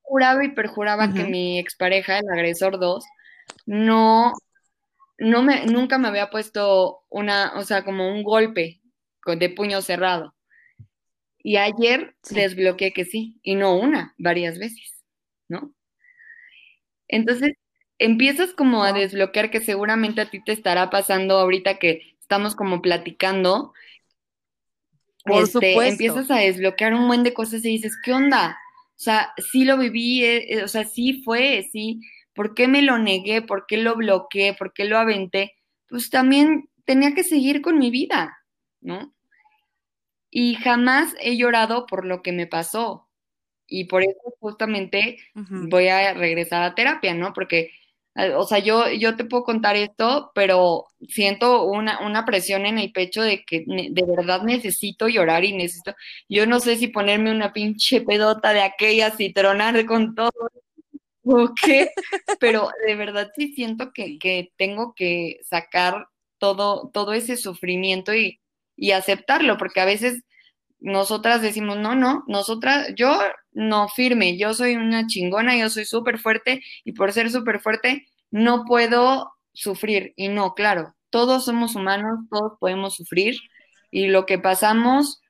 juraba 0.01 0.43
y 0.43 0.49
perjuraba 0.49 1.13
que 1.13 1.23
mi 1.23 1.59
expareja, 1.59 2.19
el 2.19 2.29
agresor 2.29 2.79
2, 2.79 3.05
no, 3.65 4.33
no 5.17 5.43
me, 5.43 5.65
nunca 5.65 5.97
me 5.97 6.09
había 6.09 6.29
puesto 6.29 7.03
una, 7.09 7.53
o 7.55 7.63
sea, 7.63 7.85
como 7.85 8.09
un 8.11 8.23
golpe 8.23 8.81
de 9.25 9.49
puño 9.49 9.81
cerrado. 9.81 10.35
Y 11.43 11.57
ayer 11.57 12.15
desbloqueé 12.29 12.91
que 12.91 13.05
sí, 13.05 13.39
y 13.41 13.55
no 13.55 13.75
una, 13.75 14.13
varias 14.17 14.59
veces, 14.59 15.03
¿no? 15.47 15.73
Entonces, 17.07 17.53
empiezas 18.01 18.51
como 18.53 18.83
a 18.83 18.93
desbloquear 18.93 19.51
que 19.51 19.61
seguramente 19.61 20.21
a 20.21 20.29
ti 20.29 20.43
te 20.43 20.51
estará 20.51 20.89
pasando 20.89 21.37
ahorita 21.37 21.77
que 21.77 22.15
estamos 22.19 22.55
como 22.55 22.81
platicando. 22.81 23.73
Por 25.23 25.43
este, 25.43 25.51
supuesto. 25.51 25.83
Empiezas 25.83 26.31
a 26.31 26.37
desbloquear 26.37 26.95
un 26.95 27.07
buen 27.07 27.21
de 27.21 27.35
cosas 27.35 27.63
y 27.63 27.69
dices, 27.69 27.95
¿qué 28.03 28.11
onda? 28.11 28.57
O 28.95 29.03
sea, 29.03 29.31
sí 29.37 29.65
lo 29.65 29.77
viví, 29.77 30.25
eh, 30.25 30.45
eh, 30.49 30.63
o 30.63 30.67
sea, 30.67 30.83
sí 30.83 31.21
fue, 31.23 31.67
sí. 31.71 32.01
¿Por 32.33 32.55
qué 32.55 32.67
me 32.67 32.81
lo 32.81 32.97
negué? 32.97 33.43
¿Por 33.43 33.65
qué 33.67 33.77
lo 33.77 33.95
bloqueé? 33.95 34.55
¿Por 34.55 34.73
qué 34.73 34.85
lo 34.85 34.97
aventé? 34.97 35.53
Pues 35.87 36.09
también 36.09 36.69
tenía 36.85 37.13
que 37.13 37.23
seguir 37.23 37.61
con 37.61 37.77
mi 37.77 37.91
vida, 37.91 38.35
¿no? 38.79 39.13
Y 40.31 40.55
jamás 40.55 41.13
he 41.19 41.37
llorado 41.37 41.85
por 41.85 42.05
lo 42.05 42.23
que 42.23 42.31
me 42.31 42.47
pasó. 42.47 43.09
Y 43.67 43.85
por 43.85 44.01
eso 44.01 44.19
justamente 44.39 45.19
voy 45.35 45.89
a 45.89 46.13
regresar 46.13 46.63
a 46.63 46.73
terapia, 46.73 47.13
¿no? 47.13 47.31
Porque, 47.33 47.71
o 48.15 48.43
sea, 48.45 48.59
yo, 48.59 48.89
yo 48.89 49.15
te 49.15 49.23
puedo 49.25 49.43
contar 49.43 49.75
esto, 49.77 50.31
pero 50.35 50.87
siento 51.07 51.63
una, 51.63 52.05
una 52.05 52.25
presión 52.25 52.65
en 52.65 52.77
el 52.77 52.91
pecho 52.91 53.21
de 53.21 53.43
que 53.45 53.63
de 53.65 54.03
verdad 54.05 54.43
necesito 54.43 55.07
llorar 55.07 55.45
y 55.45 55.53
necesito, 55.53 55.95
yo 56.27 56.45
no 56.45 56.59
sé 56.59 56.75
si 56.75 56.87
ponerme 56.87 57.31
una 57.31 57.53
pinche 57.53 58.01
pedota 58.01 58.53
de 58.53 58.61
aquellas 58.61 59.19
y 59.19 59.33
tronar 59.33 59.85
con 59.85 60.13
todo 60.15 60.31
o 61.23 61.53
qué, 61.63 61.91
pero 62.39 62.69
de 62.85 62.95
verdad 62.95 63.29
sí 63.35 63.53
siento 63.53 63.91
que, 63.93 64.17
que 64.19 64.51
tengo 64.57 64.93
que 64.95 65.39
sacar 65.43 66.07
todo, 66.37 66.89
todo 66.93 67.13
ese 67.13 67.37
sufrimiento 67.37 68.13
y, 68.13 68.41
y 68.75 68.91
aceptarlo, 68.91 69.57
porque 69.57 69.79
a 69.79 69.85
veces 69.85 70.23
nosotras 70.79 71.41
decimos, 71.41 71.77
no, 71.77 71.95
no, 71.95 72.23
nosotras, 72.27 72.89
yo 72.95 73.17
no 73.53 73.87
firme, 73.89 74.37
yo 74.37 74.53
soy 74.53 74.75
una 74.75 75.07
chingona, 75.07 75.57
yo 75.57 75.69
soy 75.69 75.85
súper 75.85 76.19
fuerte 76.19 76.61
y 76.83 76.93
por 76.93 77.11
ser 77.11 77.29
súper 77.31 77.59
fuerte 77.59 78.07
no 78.29 78.65
puedo 78.65 79.33
sufrir. 79.53 80.13
Y 80.15 80.29
no, 80.29 80.53
claro, 80.53 80.95
todos 81.09 81.45
somos 81.45 81.75
humanos, 81.75 82.19
todos 82.29 82.53
podemos 82.59 82.95
sufrir 82.95 83.35
y 83.91 84.07
lo 84.07 84.25
que 84.25 84.39
pasamos 84.39 85.21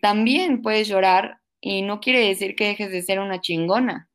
también 0.00 0.62
puedes 0.62 0.88
llorar 0.88 1.38
y 1.60 1.82
no 1.82 2.00
quiere 2.00 2.26
decir 2.26 2.56
que 2.56 2.66
dejes 2.66 2.90
de 2.90 3.02
ser 3.02 3.20
una 3.20 3.40
chingona. 3.40 4.08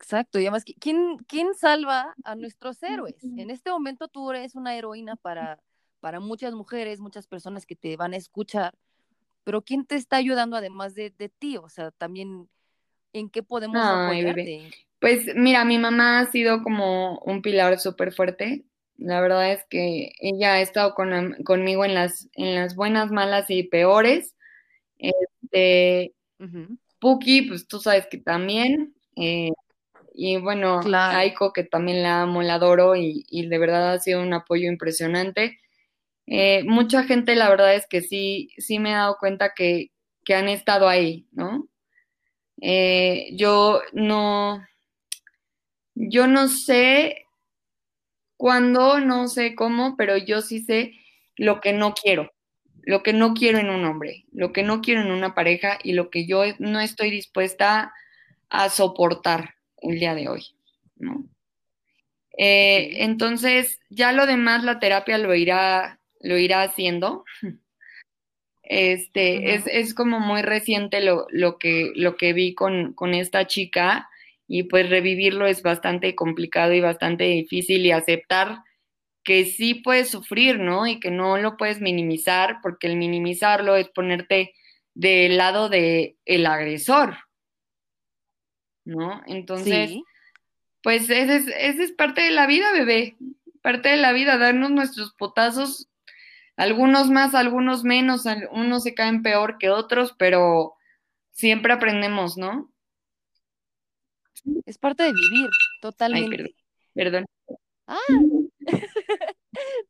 Exacto, 0.00 0.38
y 0.38 0.44
además, 0.44 0.64
¿quién, 0.80 1.18
¿quién 1.26 1.54
salva 1.54 2.14
a 2.24 2.34
nuestros 2.34 2.82
héroes? 2.82 3.16
En 3.22 3.50
este 3.50 3.70
momento 3.70 4.08
tú 4.08 4.30
eres 4.30 4.54
una 4.54 4.74
heroína 4.74 5.16
para, 5.16 5.60
para 6.00 6.18
muchas 6.18 6.54
mujeres, 6.54 6.98
muchas 6.98 7.26
personas 7.26 7.66
que 7.66 7.76
te 7.76 7.96
van 7.96 8.14
a 8.14 8.16
escuchar, 8.16 8.74
pero 9.48 9.62
¿quién 9.62 9.86
te 9.86 9.94
está 9.94 10.16
ayudando 10.16 10.58
además 10.58 10.94
de, 10.94 11.10
ti? 11.38 11.56
O 11.56 11.70
sea, 11.70 11.90
también, 11.90 12.50
¿en 13.14 13.30
qué 13.30 13.42
podemos 13.42 13.78
apoyarte? 13.82 14.68
Pues 15.00 15.24
mira, 15.34 15.64
mi 15.64 15.78
mamá 15.78 16.20
ha 16.20 16.30
sido 16.30 16.62
como 16.62 17.18
un 17.20 17.40
pilar 17.40 17.78
súper 17.78 18.12
fuerte. 18.12 18.66
La 18.98 19.22
verdad 19.22 19.50
es 19.50 19.64
que 19.70 20.12
ella 20.20 20.52
ha 20.52 20.60
estado 20.60 20.94
conmigo 20.94 21.86
en 21.86 21.94
las, 21.94 22.28
en 22.34 22.56
las 22.56 22.76
buenas, 22.76 23.10
malas 23.10 23.46
y 23.48 23.62
peores. 23.62 24.36
Este, 24.98 26.12
Puki, 26.98 27.48
pues 27.48 27.66
tú 27.66 27.80
sabes 27.80 28.06
que 28.06 28.18
también. 28.18 28.94
Eh, 29.16 29.52
y 30.12 30.36
bueno, 30.36 30.82
Aiko, 30.92 31.54
que 31.54 31.64
también 31.64 32.02
la 32.02 32.20
amo, 32.20 32.42
la 32.42 32.56
adoro 32.56 32.96
y, 32.96 33.24
de 33.30 33.58
verdad 33.58 33.94
ha 33.94 33.98
sido 33.98 34.20
un 34.20 34.34
apoyo 34.34 34.68
impresionante. 34.68 35.58
Eh, 36.30 36.62
mucha 36.64 37.04
gente, 37.04 37.34
la 37.36 37.48
verdad 37.48 37.74
es 37.74 37.86
que 37.86 38.02
sí, 38.02 38.50
sí 38.58 38.78
me 38.78 38.90
he 38.90 38.94
dado 38.94 39.16
cuenta 39.18 39.54
que, 39.54 39.90
han 40.30 40.50
estado 40.50 40.88
ahí, 40.88 41.26
¿no? 41.32 41.70
Eh, 42.60 43.30
yo 43.32 43.80
no, 43.94 44.62
yo 45.94 46.26
no 46.26 46.48
sé 46.48 47.24
cuándo, 48.36 49.00
no 49.00 49.28
sé 49.28 49.54
cómo, 49.54 49.96
pero 49.96 50.18
yo 50.18 50.42
sí 50.42 50.60
sé 50.60 50.92
lo 51.36 51.62
que 51.62 51.72
no 51.72 51.94
quiero, 51.94 52.30
lo 52.82 53.02
que 53.02 53.14
no 53.14 53.32
quiero 53.32 53.56
en 53.56 53.70
un 53.70 53.86
hombre, 53.86 54.26
lo 54.32 54.52
que 54.52 54.62
no 54.62 54.82
quiero 54.82 55.00
en 55.00 55.12
una 55.12 55.34
pareja 55.34 55.78
y 55.82 55.92
lo 55.94 56.10
que 56.10 56.26
yo 56.26 56.42
no 56.58 56.78
estoy 56.80 57.10
dispuesta 57.10 57.94
a 58.50 58.68
soportar 58.68 59.54
el 59.80 59.98
día 59.98 60.14
de 60.14 60.28
hoy, 60.28 60.44
¿no? 60.96 61.24
Eh, 62.36 63.02
entonces, 63.02 63.80
ya 63.88 64.12
lo 64.12 64.26
demás, 64.26 64.62
la 64.62 64.78
terapia 64.78 65.16
lo 65.18 65.34
irá, 65.34 65.97
lo 66.20 66.38
irá 66.38 66.62
haciendo. 66.62 67.24
Este, 68.70 69.54
es, 69.54 69.94
como 69.94 70.20
muy 70.20 70.42
reciente 70.42 71.00
lo, 71.00 71.26
que, 71.58 71.90
lo 71.94 72.18
que 72.18 72.34
vi 72.34 72.54
con, 72.54 72.92
con, 72.92 73.14
esta 73.14 73.46
chica 73.46 74.10
y 74.46 74.64
pues 74.64 74.90
revivirlo 74.90 75.46
es 75.46 75.62
bastante 75.62 76.14
complicado 76.14 76.74
y 76.74 76.80
bastante 76.80 77.24
difícil 77.24 77.86
y 77.86 77.92
aceptar 77.92 78.58
que 79.28 79.44
sí 79.44 79.74
puedes 79.74 80.10
sufrir, 80.10 80.58
¿no? 80.58 80.86
Y 80.86 81.00
que 81.00 81.10
no 81.10 81.36
lo 81.38 81.56
puedes 81.56 81.80
minimizar, 81.80 82.60
porque 82.62 82.86
el 82.86 82.96
minimizarlo 82.96 83.76
es 83.76 83.88
ponerte 83.88 84.54
del 84.94 85.36
lado 85.36 85.68
del 85.68 86.16
el 86.24 86.46
agresor, 86.46 87.16
¿no? 88.86 89.22
Entonces, 89.26 89.92
pues 90.82 91.10
esa 91.10 91.36
es, 91.36 91.46
es 91.46 91.92
parte 91.92 92.22
de 92.22 92.30
la 92.30 92.46
vida, 92.46 92.72
bebé, 92.72 93.16
parte 93.60 93.90
de 93.90 93.98
la 93.98 94.12
vida, 94.12 94.38
darnos 94.38 94.70
nuestros 94.70 95.12
potazos, 95.12 95.88
algunos 96.58 97.08
más, 97.08 97.36
algunos 97.36 97.84
menos, 97.84 98.24
unos 98.50 98.82
se 98.82 98.92
caen 98.92 99.22
peor 99.22 99.58
que 99.58 99.70
otros, 99.70 100.14
pero 100.18 100.74
siempre 101.30 101.72
aprendemos, 101.72 102.36
¿no? 102.36 102.72
Es 104.66 104.76
parte 104.76 105.04
de 105.04 105.12
vivir, 105.12 105.48
totalmente. 105.80 106.42
Ay, 106.42 106.54
perdón. 106.94 107.26
Ah, 107.86 107.98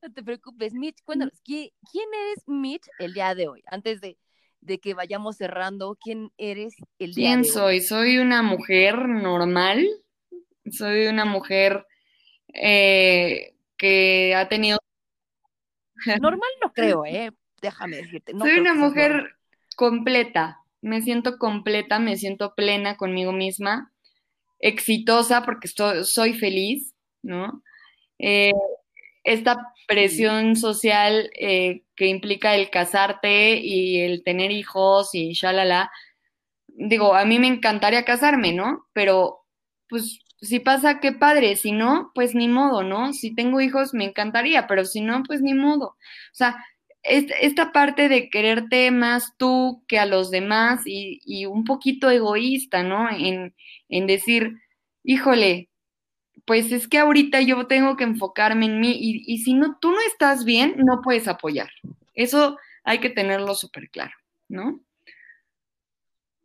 no 0.02 0.12
te 0.12 0.22
preocupes, 0.22 0.74
Mitch, 0.74 1.02
cuéntanos, 1.04 1.40
¿quién, 1.42 1.70
eres 1.94 2.46
Mitch 2.46 2.86
el 2.98 3.14
día 3.14 3.34
de 3.34 3.48
hoy? 3.48 3.62
Antes 3.66 4.02
de, 4.02 4.18
de 4.60 4.78
que 4.78 4.92
vayamos 4.92 5.36
cerrando, 5.38 5.96
¿quién 5.98 6.32
eres 6.36 6.74
el 6.98 7.14
día 7.14 7.30
de 7.30 7.36
hoy? 7.36 7.42
¿Quién 7.42 7.52
soy? 7.52 7.80
Soy 7.80 8.18
una 8.18 8.42
mujer 8.42 9.08
normal, 9.08 9.88
soy 10.70 11.06
una 11.06 11.24
mujer 11.24 11.86
eh, 12.52 13.54
que 13.78 14.34
ha 14.34 14.50
tenido... 14.50 14.78
Normal 16.20 16.50
no 16.62 16.72
creo, 16.72 17.04
¿eh? 17.04 17.30
Déjame 17.60 17.96
decirte. 17.96 18.32
soy 18.38 18.58
una 18.58 18.74
mujer 18.74 19.34
completa, 19.76 20.60
me 20.80 21.02
siento 21.02 21.38
completa, 21.38 21.98
me 21.98 22.16
siento 22.16 22.54
plena 22.54 22.96
conmigo 22.96 23.32
misma, 23.32 23.92
exitosa 24.60 25.42
porque 25.42 25.68
soy 25.68 26.34
feliz, 26.34 26.94
¿no? 27.22 27.62
Eh, 28.18 28.52
esta 29.24 29.72
presión 29.86 30.56
social 30.56 31.30
eh, 31.38 31.82
que 31.94 32.06
implica 32.06 32.54
el 32.54 32.70
casarte 32.70 33.56
y 33.56 34.00
el 34.00 34.22
tener 34.24 34.50
hijos 34.50 35.10
y 35.14 35.32
shalala, 35.32 35.90
digo, 36.66 37.14
a 37.14 37.24
mí 37.24 37.38
me 37.38 37.48
encantaría 37.48 38.04
casarme, 38.04 38.52
¿no? 38.52 38.86
Pero, 38.92 39.44
pues, 39.88 40.20
si 40.40 40.60
pasa, 40.60 41.00
qué 41.00 41.12
padre, 41.12 41.56
si 41.56 41.72
no, 41.72 42.12
pues 42.14 42.34
ni 42.34 42.48
modo, 42.48 42.82
¿no? 42.82 43.12
Si 43.12 43.34
tengo 43.34 43.60
hijos, 43.60 43.94
me 43.94 44.04
encantaría, 44.04 44.66
pero 44.66 44.84
si 44.84 45.00
no, 45.00 45.22
pues 45.24 45.40
ni 45.40 45.54
modo. 45.54 45.86
O 45.86 45.96
sea, 46.34 46.64
esta 47.02 47.72
parte 47.72 48.08
de 48.08 48.28
quererte 48.30 48.90
más 48.90 49.32
tú 49.36 49.84
que 49.88 49.98
a 49.98 50.06
los 50.06 50.30
demás 50.30 50.82
y, 50.84 51.46
un 51.46 51.64
poquito 51.64 52.10
egoísta, 52.10 52.82
¿no? 52.82 53.08
En, 53.10 53.54
en 53.88 54.06
decir, 54.06 54.58
híjole, 55.02 55.68
pues 56.44 56.72
es 56.72 56.88
que 56.88 56.98
ahorita 56.98 57.40
yo 57.40 57.66
tengo 57.66 57.96
que 57.96 58.04
enfocarme 58.04 58.66
en 58.66 58.80
mí 58.80 58.96
y, 58.98 59.38
si 59.38 59.54
no, 59.54 59.76
tú 59.80 59.90
no 59.90 59.98
estás 60.06 60.44
bien, 60.44 60.76
no 60.78 61.02
puedes 61.02 61.28
apoyar. 61.28 61.70
Eso 62.14 62.56
hay 62.84 63.00
que 63.00 63.10
tenerlo 63.10 63.54
súper 63.54 63.90
claro, 63.90 64.14
¿no? 64.48 64.80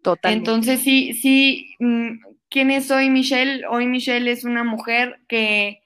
Totalmente. 0.02 0.50
Entonces, 0.50 0.82
sí, 0.82 1.14
sí, 1.14 1.76
mm, 1.80 2.18
¿quién 2.54 2.70
es 2.70 2.92
hoy 2.92 3.10
Michelle? 3.10 3.66
Hoy 3.66 3.88
Michelle 3.88 4.32
es 4.32 4.44
una 4.44 4.64
mujer 4.64 5.20
que, 5.28 5.82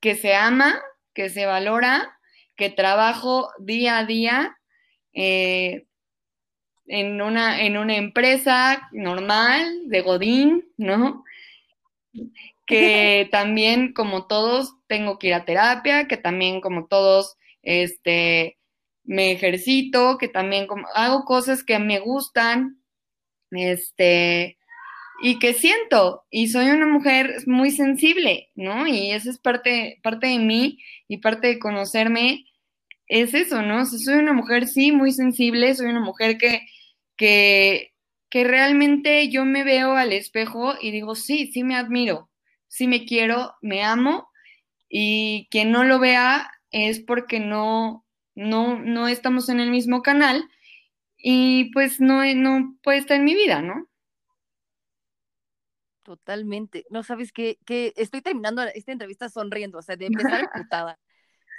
que 0.00 0.14
se 0.14 0.34
ama, 0.34 0.80
que 1.12 1.28
se 1.28 1.44
valora, 1.44 2.18
que 2.56 2.70
trabajo 2.70 3.50
día 3.58 3.98
a 3.98 4.06
día 4.06 4.56
eh, 5.12 5.84
en, 6.86 7.20
una, 7.20 7.60
en 7.60 7.76
una 7.76 7.96
empresa 7.96 8.88
normal, 8.92 9.90
de 9.90 10.00
Godín, 10.00 10.64
¿no? 10.78 11.22
que 12.66 13.28
también 13.30 13.92
como 13.92 14.26
todos 14.26 14.76
tengo 14.86 15.18
que 15.18 15.26
ir 15.28 15.34
a 15.34 15.44
terapia, 15.44 16.08
que 16.08 16.16
también 16.16 16.62
como 16.62 16.86
todos 16.86 17.36
este 17.62 18.56
me 19.04 19.32
ejercito, 19.32 20.16
que 20.16 20.28
también 20.28 20.66
como, 20.66 20.86
hago 20.94 21.26
cosas 21.26 21.62
que 21.62 21.78
me 21.78 22.00
gustan, 22.00 22.82
este 23.50 24.59
y 25.22 25.38
que 25.38 25.54
siento, 25.54 26.24
y 26.30 26.48
soy 26.48 26.70
una 26.70 26.86
mujer 26.86 27.36
muy 27.46 27.70
sensible, 27.70 28.50
¿no? 28.54 28.86
Y 28.86 29.12
eso 29.12 29.30
es 29.30 29.38
parte, 29.38 30.00
parte 30.02 30.28
de 30.28 30.38
mí 30.38 30.78
y 31.08 31.18
parte 31.18 31.48
de 31.48 31.58
conocerme, 31.58 32.46
es 33.06 33.34
eso, 33.34 33.62
¿no? 33.62 33.84
soy 33.86 34.14
una 34.14 34.32
mujer, 34.32 34.68
sí, 34.68 34.92
muy 34.92 35.12
sensible, 35.12 35.74
soy 35.74 35.86
una 35.86 36.00
mujer 36.00 36.38
que, 36.38 36.66
que, 37.16 37.92
que 38.30 38.44
realmente 38.44 39.28
yo 39.30 39.44
me 39.44 39.64
veo 39.64 39.96
al 39.96 40.12
espejo 40.12 40.74
y 40.80 40.92
digo, 40.92 41.14
sí, 41.16 41.50
sí 41.52 41.64
me 41.64 41.76
admiro, 41.76 42.30
sí 42.68 42.86
me 42.86 43.04
quiero, 43.04 43.54
me 43.62 43.82
amo, 43.82 44.28
y 44.88 45.48
quien 45.50 45.70
no 45.72 45.84
lo 45.84 45.98
vea 45.98 46.50
es 46.70 47.00
porque 47.00 47.40
no, 47.40 48.06
no, 48.34 48.78
no 48.78 49.08
estamos 49.08 49.48
en 49.48 49.60
el 49.60 49.70
mismo 49.70 50.02
canal 50.02 50.48
y 51.18 51.72
pues 51.72 52.00
no, 52.00 52.24
no 52.34 52.76
puede 52.82 52.98
estar 52.98 53.16
en 53.16 53.24
mi 53.24 53.34
vida, 53.34 53.60
¿no? 53.60 53.89
Totalmente. 56.02 56.86
No 56.90 57.02
sabes 57.02 57.32
que, 57.32 57.58
que 57.66 57.92
estoy 57.96 58.22
terminando 58.22 58.62
esta 58.62 58.92
entrevista 58.92 59.28
sonriendo, 59.28 59.78
o 59.78 59.82
sea, 59.82 59.96
de 59.96 60.06
empezar 60.06 60.40
putada. 60.54 60.98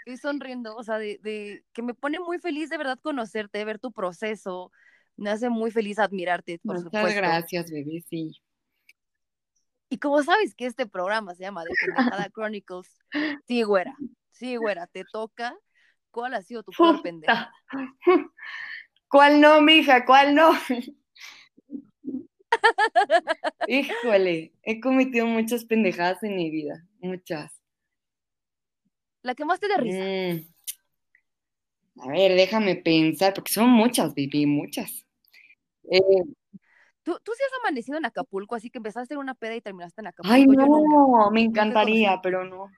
Estoy 0.05 0.17
sonriendo, 0.17 0.75
o 0.75 0.83
sea, 0.83 0.97
de, 0.97 1.19
de, 1.21 1.63
que 1.73 1.83
me 1.83 1.93
pone 1.93 2.19
muy 2.19 2.39
feliz 2.39 2.69
de 2.69 2.77
verdad 2.77 2.99
conocerte, 3.01 3.63
ver 3.65 3.79
tu 3.79 3.91
proceso. 3.91 4.71
Me 5.15 5.29
hace 5.29 5.49
muy 5.49 5.69
feliz 5.69 5.99
admirarte, 5.99 6.59
por 6.63 6.75
Muchas 6.77 6.85
supuesto. 6.85 7.17
gracias, 7.17 7.69
bebé, 7.69 8.03
sí. 8.09 8.41
Y 9.89 9.97
como 9.97 10.23
sabes 10.23 10.55
que 10.55 10.65
este 10.65 10.87
programa 10.87 11.35
se 11.35 11.43
llama 11.43 11.63
De 11.63 11.71
Pendejada 11.85 12.29
Chronicles, 12.33 12.87
sí, 13.45 13.61
güera, 13.63 13.93
sí, 14.31 14.55
güera, 14.55 14.87
te 14.87 15.03
toca. 15.11 15.53
¿Cuál 16.09 16.33
ha 16.33 16.41
sido 16.41 16.63
tu 16.63 16.71
peor 16.71 17.01
pendejada? 17.01 17.53
¿Cuál 19.07 19.39
no, 19.39 19.61
mija? 19.61 20.05
¿Cuál 20.05 20.33
no? 20.33 20.51
Híjole, 23.67 24.53
he 24.63 24.79
cometido 24.79 25.25
muchas 25.25 25.65
pendejadas 25.65 26.23
en 26.23 26.35
mi 26.35 26.49
vida, 26.49 26.85
muchas. 26.99 27.51
La 29.21 29.35
que 29.35 29.45
más 29.45 29.59
te 29.59 29.67
da 29.67 29.77
risa. 29.77 29.99
Mm. 29.99 30.51
A 32.01 32.07
ver, 32.07 32.35
déjame 32.35 32.75
pensar, 32.75 33.33
porque 33.33 33.53
son 33.53 33.69
muchas, 33.69 34.15
baby, 34.15 34.45
muchas. 34.45 35.05
Eh, 35.89 35.99
¿Tú, 37.03 37.19
tú 37.23 37.31
sí 37.35 37.43
has 37.45 37.59
amanecido 37.61 37.97
en 37.97 38.05
Acapulco, 38.05 38.55
así 38.55 38.69
que 38.69 38.79
empezaste 38.79 39.13
en 39.13 39.19
una 39.19 39.35
peda 39.35 39.55
y 39.55 39.61
terminaste 39.61 40.01
en 40.01 40.07
Acapulco. 40.07 40.33
Ay, 40.33 40.45
no, 40.45 41.29
me 41.31 41.41
encantaría, 41.41 42.19
pero 42.21 42.45
no. 42.45 42.71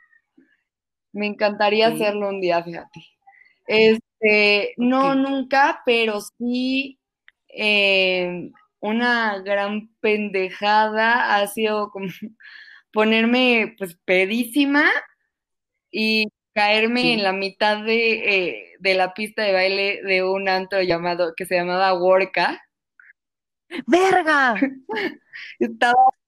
Me 1.11 1.27
encantaría 1.27 1.87
hacerlo 1.87 2.29
un 2.29 2.41
día, 2.41 2.63
fíjate. 2.63 3.05
Este, 3.67 4.73
no, 4.77 5.15
nunca, 5.15 5.81
pero 5.85 6.19
sí 6.21 6.99
eh, 7.47 8.49
una 8.83 9.39
gran 9.39 9.89
pendejada 10.01 11.37
ha 11.37 11.47
sido 11.47 11.89
como 11.89 12.07
ponerme 12.91 13.75
pues 13.77 13.97
pedísima 14.03 14.89
y 15.89 16.27
caerme 16.53 17.13
en 17.13 17.23
la 17.23 17.31
mitad 17.31 17.81
de, 17.85 18.49
eh, 18.49 18.73
de, 18.79 18.93
la 18.95 19.13
pista 19.13 19.41
de 19.41 19.53
baile 19.53 20.01
de 20.03 20.23
un 20.23 20.49
antro 20.49 20.81
llamado 20.81 21.31
que 21.35 21.45
se 21.45 21.55
llamaba 21.55 21.97
Worka. 21.97 22.61
¡Verga! 23.87 24.55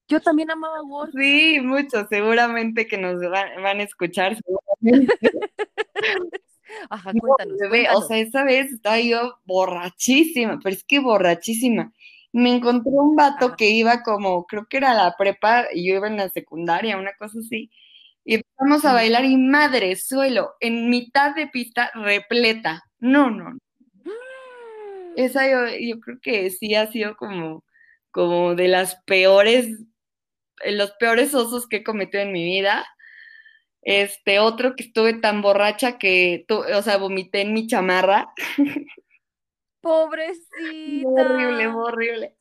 Yo 0.07 0.21
también 0.21 0.49
amaba 0.49 0.81
Worka. 0.83 1.11
Sí, 1.19 1.59
mucho, 1.61 2.07
seguramente 2.07 2.87
que 2.87 2.97
nos 2.97 3.19
van, 3.19 3.79
a 3.81 3.83
escuchar. 3.83 4.37
Ajá, 6.89 7.11
cuéntanos, 7.11 7.57
O 7.95 8.01
sea, 8.01 8.17
esa 8.17 8.43
vez 8.43 8.71
estaba 8.71 8.99
yo 8.99 9.39
borrachísima, 9.45 10.59
pero 10.63 10.75
es 10.75 10.83
que 10.83 10.99
borrachísima 10.99 11.93
me 12.35 12.53
encontré 12.53 12.91
un 12.91 13.15
vato 13.15 13.55
que 13.55 13.69
iba 13.69 14.03
como, 14.03 14.45
creo 14.45 14.67
que 14.67 14.75
era 14.77 14.93
la 14.93 15.15
prepa 15.17 15.67
y 15.73 15.87
yo 15.87 15.95
iba 15.95 16.07
en 16.07 16.17
la 16.17 16.27
secundaria, 16.27 16.97
una 16.97 17.13
cosa 17.17 17.39
así. 17.39 17.71
Y 18.25 18.35
empezamos 18.35 18.83
a 18.83 18.91
bailar 18.91 19.23
y 19.23 19.37
madre, 19.37 19.95
suelo, 19.95 20.55
en 20.59 20.89
mitad 20.89 21.33
de 21.33 21.47
pista 21.47 21.91
repleta. 21.93 22.83
No, 22.99 23.29
no. 23.31 23.51
no. 23.51 23.59
Esa 25.15 25.49
yo, 25.49 25.67
yo 25.79 26.01
creo 26.01 26.19
que 26.21 26.49
sí 26.49 26.75
ha 26.75 26.91
sido 26.91 27.15
como, 27.15 27.63
como 28.11 28.53
de 28.53 28.67
las 28.67 28.97
peores, 29.05 29.69
los 30.65 30.91
peores 30.99 31.33
osos 31.33 31.67
que 31.69 31.77
he 31.77 31.83
cometido 31.85 32.21
en 32.21 32.33
mi 32.33 32.43
vida. 32.43 32.85
Este, 33.81 34.39
otro 34.39 34.75
que 34.75 34.83
estuve 34.83 35.13
tan 35.13 35.41
borracha 35.41 35.97
que, 35.97 36.45
o 36.49 36.81
sea, 36.81 36.97
vomité 36.97 37.41
en 37.41 37.53
mi 37.53 37.65
chamarra. 37.67 38.33
Pobrecita. 39.85 41.07
Horrible, 41.07 41.67
horrible. 41.67 42.35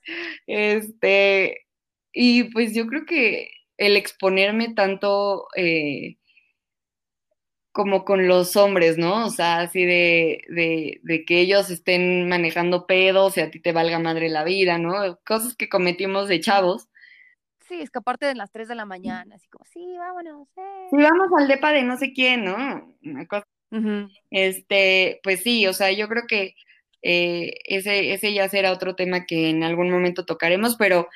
Este, 0.46 1.66
y 2.10 2.44
pues 2.44 2.74
yo 2.74 2.86
creo 2.86 3.04
que 3.04 3.50
el 3.76 3.98
exponerme 3.98 4.72
tanto 4.72 5.48
eh, 5.54 6.16
como 7.70 8.06
con 8.06 8.28
los 8.28 8.56
hombres, 8.56 8.96
¿no? 8.96 9.26
O 9.26 9.28
sea, 9.28 9.58
así 9.58 9.84
de, 9.84 10.40
de, 11.02 11.24
que 11.26 11.40
ellos 11.40 11.68
estén 11.68 12.30
manejando 12.30 12.86
pedos 12.86 13.36
y 13.36 13.42
a 13.42 13.50
ti 13.50 13.60
te 13.60 13.72
valga 13.72 13.98
madre 13.98 14.30
la 14.30 14.44
vida, 14.44 14.78
¿no? 14.78 15.18
Cosas 15.26 15.54
que 15.54 15.68
cometimos 15.68 16.28
de 16.28 16.40
chavos. 16.40 16.88
Sí, 17.68 17.78
escaparte 17.82 18.24
de 18.24 18.36
las 18.36 18.52
3 18.52 18.68
de 18.68 18.74
la 18.74 18.86
mañana, 18.86 19.34
así 19.34 19.48
como, 19.48 19.66
sí, 19.66 19.96
vámonos. 19.98 20.48
Eh". 20.56 20.86
Sí, 20.88 20.96
vamos 20.96 21.28
al 21.38 21.46
depa 21.46 21.72
de 21.72 21.82
no 21.82 21.98
sé 21.98 22.14
quién, 22.14 22.46
¿no? 22.46 22.96
Una 23.02 23.26
cosa. 23.26 23.46
Este, 24.30 25.20
pues 25.22 25.42
sí, 25.42 25.66
o 25.66 25.74
sea, 25.74 25.92
yo 25.92 26.08
creo 26.08 26.22
que 26.26 26.54
eh, 27.06 27.58
ese, 27.66 28.14
ese 28.14 28.32
ya 28.32 28.48
será 28.48 28.72
otro 28.72 28.96
tema 28.96 29.26
que 29.26 29.50
en 29.50 29.62
algún 29.62 29.90
momento 29.90 30.24
tocaremos, 30.24 30.76
pero 30.76 31.08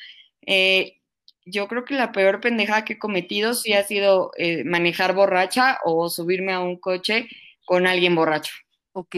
eh, 0.42 1.00
yo 1.46 1.66
creo 1.66 1.86
que 1.86 1.94
la 1.94 2.12
peor 2.12 2.40
pendeja 2.40 2.84
que 2.84 2.92
he 2.92 2.98
cometido 2.98 3.54
sí 3.54 3.72
ha 3.72 3.82
sido 3.84 4.30
eh, 4.36 4.64
manejar 4.64 5.14
borracha 5.14 5.78
o 5.84 6.10
subirme 6.10 6.52
a 6.52 6.60
un 6.60 6.78
coche 6.78 7.26
con 7.64 7.86
alguien 7.86 8.14
borracho. 8.14 8.52
Ok. 8.92 9.16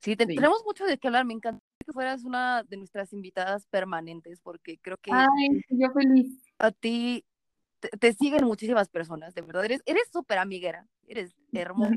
Sí, 0.00 0.16
tenemos 0.16 0.64
mucho 0.66 0.84
de 0.86 0.98
qué 0.98 1.06
hablar. 1.06 1.24
Me 1.24 1.34
encantaría 1.34 1.62
que 1.86 1.92
fueras 1.92 2.24
una 2.24 2.64
de 2.64 2.76
nuestras 2.76 3.12
invitadas 3.12 3.66
permanentes, 3.66 4.40
porque 4.40 4.78
creo 4.78 4.96
que. 4.96 5.12
Ay, 5.12 5.62
yo 5.68 5.88
feliz. 5.92 6.42
A 6.58 6.72
ti 6.72 7.24
te, 8.00 8.12
siguen 8.12 8.44
muchísimas 8.44 8.88
personas, 8.88 9.34
de 9.34 9.42
verdad. 9.42 9.66
Eres 9.66 10.10
súper 10.12 10.38
amiguera, 10.38 10.88
eres 11.06 11.32
hermosa. 11.52 11.94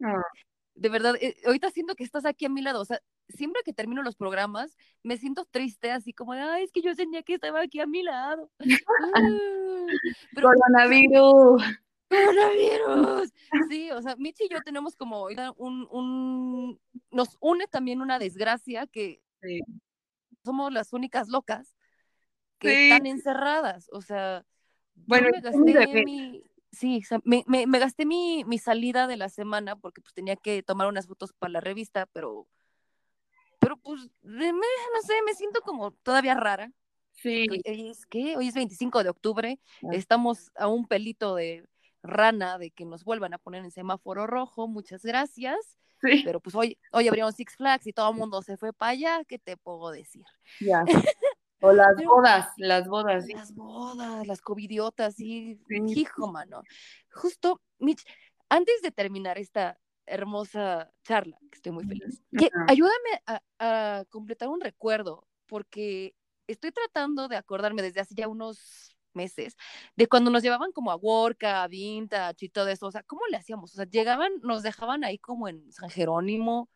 Ah 0.00 0.22
de 0.78 0.88
verdad, 0.88 1.16
eh, 1.20 1.36
ahorita 1.44 1.70
siento 1.70 1.96
que 1.96 2.04
estás 2.04 2.24
aquí 2.24 2.46
a 2.46 2.48
mi 2.48 2.62
lado, 2.62 2.80
o 2.80 2.84
sea, 2.84 3.00
siempre 3.28 3.62
que 3.64 3.72
termino 3.72 4.02
los 4.02 4.14
programas, 4.14 4.76
me 5.02 5.16
siento 5.16 5.44
triste, 5.44 5.90
así 5.90 6.12
como 6.12 6.34
de, 6.34 6.40
ay, 6.40 6.64
es 6.64 6.72
que 6.72 6.82
yo 6.82 6.94
sentía 6.94 7.22
que 7.22 7.34
estaba 7.34 7.60
aquí 7.62 7.80
a 7.80 7.86
mi 7.86 8.02
lado. 8.02 8.50
Coronavirus. 10.34 11.62
Coronavirus. 12.08 13.32
Sí, 13.68 13.90
o 13.90 14.00
sea, 14.00 14.14
Michi 14.16 14.44
y 14.44 14.48
yo 14.48 14.60
tenemos 14.62 14.94
como 14.94 15.26
un, 15.56 15.88
un, 15.90 16.80
nos 17.10 17.36
une 17.40 17.66
también 17.66 18.00
una 18.00 18.18
desgracia 18.18 18.86
que 18.86 19.20
somos 20.44 20.72
las 20.72 20.92
únicas 20.92 21.28
locas 21.28 21.74
que 22.58 22.88
están 22.90 23.06
encerradas, 23.06 23.88
o 23.92 24.00
sea, 24.00 24.44
bueno, 24.94 25.28
me 25.32 25.40
gasté 25.40 26.04
mi, 26.04 26.42
sí, 26.72 27.02
me, 27.24 27.44
me, 27.46 27.66
me 27.66 27.78
gasté 27.78 28.06
mi, 28.06 28.44
mi, 28.44 28.58
salida 28.58 29.06
de 29.06 29.16
la 29.16 29.28
semana 29.28 29.76
porque 29.76 30.00
pues 30.00 30.14
tenía 30.14 30.36
que 30.36 30.62
tomar 30.62 30.88
unas 30.88 31.06
fotos 31.06 31.32
para 31.32 31.52
la 31.52 31.60
revista, 31.60 32.06
pero, 32.12 32.46
pero 33.58 33.76
pues, 33.76 34.10
me, 34.22 34.52
no 34.52 35.02
sé, 35.06 35.14
me 35.26 35.34
siento 35.34 35.60
como 35.62 35.92
todavía 35.92 36.34
rara. 36.34 36.72
Sí. 37.12 37.46
Hoy 37.50 37.62
es, 37.64 38.06
¿qué? 38.06 38.36
Hoy 38.36 38.48
es 38.48 38.54
25 38.54 39.02
de 39.02 39.10
octubre, 39.10 39.58
estamos 39.92 40.52
a 40.54 40.68
un 40.68 40.86
pelito 40.86 41.34
de 41.34 41.64
rana 42.02 42.58
de 42.58 42.70
que 42.70 42.84
nos 42.84 43.04
vuelvan 43.04 43.34
a 43.34 43.38
poner 43.38 43.64
en 43.64 43.72
semáforo 43.72 44.26
rojo, 44.26 44.68
muchas 44.68 45.02
gracias. 45.02 45.78
Sí. 46.00 46.22
Pero 46.24 46.38
pues 46.38 46.54
hoy, 46.54 46.78
hoy 46.92 47.08
abrieron 47.08 47.32
Six 47.32 47.56
Flags 47.56 47.86
y 47.88 47.92
todo 47.92 48.10
el 48.10 48.16
mundo 48.16 48.40
se 48.42 48.56
fue 48.56 48.72
para 48.72 48.92
allá, 48.92 49.24
¿qué 49.26 49.38
te 49.38 49.56
puedo 49.56 49.90
decir? 49.90 50.24
Ya. 50.60 50.84
O 51.60 51.72
las 51.72 51.96
bodas, 52.04 52.48
las 52.56 52.88
bodas. 52.88 53.26
Las 53.28 53.54
bodas, 53.54 54.26
las 54.26 54.40
covidiotas, 54.40 55.16
sí. 55.16 55.60
Hijo, 55.68 56.30
mano. 56.30 56.62
Justo, 57.12 57.60
Mitch, 57.78 58.04
antes 58.48 58.80
de 58.82 58.90
terminar 58.90 59.38
esta 59.38 59.78
hermosa 60.06 60.90
charla, 61.02 61.38
que 61.50 61.56
estoy 61.56 61.72
muy 61.72 61.84
feliz, 61.84 62.22
ayúdame 62.66 63.22
a, 63.58 64.04
completar 64.08 64.48
un 64.48 64.60
recuerdo, 64.60 65.26
porque 65.46 66.14
estoy 66.46 66.72
tratando 66.72 67.28
de 67.28 67.36
acordarme 67.36 67.82
desde 67.82 68.00
hace 68.00 68.14
ya 68.14 68.28
unos 68.28 68.96
meses 69.14 69.56
de 69.96 70.06
cuando 70.06 70.30
nos 70.30 70.42
llevaban 70.42 70.70
como 70.72 70.90
a 70.90 70.96
Worka, 70.96 71.62
a 71.62 71.68
Vintage 71.68 72.46
y 72.46 72.48
todo 72.48 72.68
eso, 72.68 72.86
o 72.86 72.90
sea, 72.90 73.02
¿cómo 73.02 73.22
le 73.30 73.36
hacíamos? 73.36 73.72
O 73.72 73.76
sea, 73.76 73.84
llegaban, 73.84 74.32
nos 74.42 74.62
dejaban 74.62 75.04
ahí 75.04 75.18
como 75.18 75.48
en 75.48 75.70
San 75.72 75.90
Jerónimo, 75.90 76.68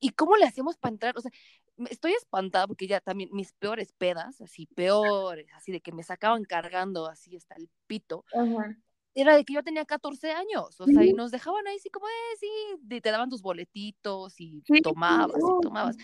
¿y 0.00 0.10
cómo 0.10 0.36
le 0.36 0.46
hacíamos 0.46 0.76
para 0.78 0.92
entrar? 0.92 1.18
O 1.18 1.20
sea, 1.20 1.30
estoy 1.88 2.12
espantada 2.12 2.66
porque 2.66 2.86
ya 2.86 3.00
también 3.00 3.30
mis 3.32 3.52
peores 3.52 3.92
pedas, 3.92 4.40
así 4.40 4.66
peores, 4.66 5.46
así 5.54 5.72
de 5.72 5.80
que 5.80 5.92
me 5.92 6.02
sacaban 6.02 6.44
cargando 6.44 7.06
así 7.06 7.36
hasta 7.36 7.54
el 7.56 7.68
pito, 7.86 8.24
era 9.14 9.36
de 9.36 9.44
que 9.44 9.54
yo 9.54 9.62
tenía 9.62 9.84
14 9.84 10.32
años, 10.32 10.80
o 10.80 10.86
sea, 10.86 11.04
y 11.04 11.12
nos 11.12 11.30
dejaban 11.30 11.66
ahí 11.66 11.76
así 11.76 11.90
como, 11.90 12.06
eh, 12.06 12.36
sí, 12.38 13.00
te 13.00 13.10
daban 13.10 13.28
tus 13.28 13.42
boletitos 13.42 14.34
y 14.38 14.62
tomabas 14.82 15.36
y 15.36 15.62
tomabas. 15.62 15.96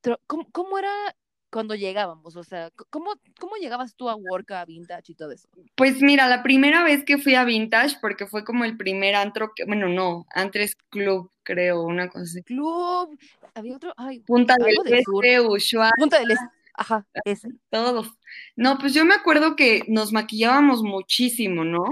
Pero, 0.00 0.20
¿cómo, 0.26 0.78
era, 0.78 1.16
cuando 1.54 1.76
llegábamos? 1.76 2.34
O 2.34 2.42
sea, 2.42 2.72
¿cómo, 2.90 3.12
¿cómo 3.38 3.54
llegabas 3.54 3.94
tú 3.94 4.10
a 4.10 4.16
Work, 4.16 4.50
a 4.50 4.64
Vintage 4.64 5.12
y 5.12 5.14
todo 5.14 5.30
eso? 5.30 5.48
Pues 5.76 6.02
mira, 6.02 6.26
la 6.26 6.42
primera 6.42 6.82
vez 6.82 7.04
que 7.04 7.16
fui 7.16 7.36
a 7.36 7.44
Vintage, 7.44 7.98
porque 8.00 8.26
fue 8.26 8.44
como 8.44 8.64
el 8.64 8.76
primer 8.76 9.14
antro, 9.14 9.52
que, 9.54 9.64
bueno, 9.64 9.88
no, 9.88 10.26
Antres 10.34 10.74
Club, 10.90 11.30
creo, 11.44 11.84
una 11.84 12.08
cosa 12.08 12.24
así. 12.24 12.42
Club, 12.42 13.16
había 13.54 13.76
otro, 13.76 13.94
ay, 13.96 14.18
Punta 14.26 14.56
del 14.56 14.74
del. 14.82 14.94
Este, 14.94 15.40
Ushuaia, 15.40 15.92
Punta 15.96 16.18
del 16.18 16.32
Este, 16.32 16.44
ajá, 16.74 17.06
ese. 17.24 17.50
todos. 17.70 18.10
No, 18.56 18.76
pues 18.78 18.92
yo 18.92 19.04
me 19.04 19.14
acuerdo 19.14 19.54
que 19.54 19.84
nos 19.86 20.12
maquillábamos 20.12 20.82
muchísimo, 20.82 21.62
¿no? 21.64 21.84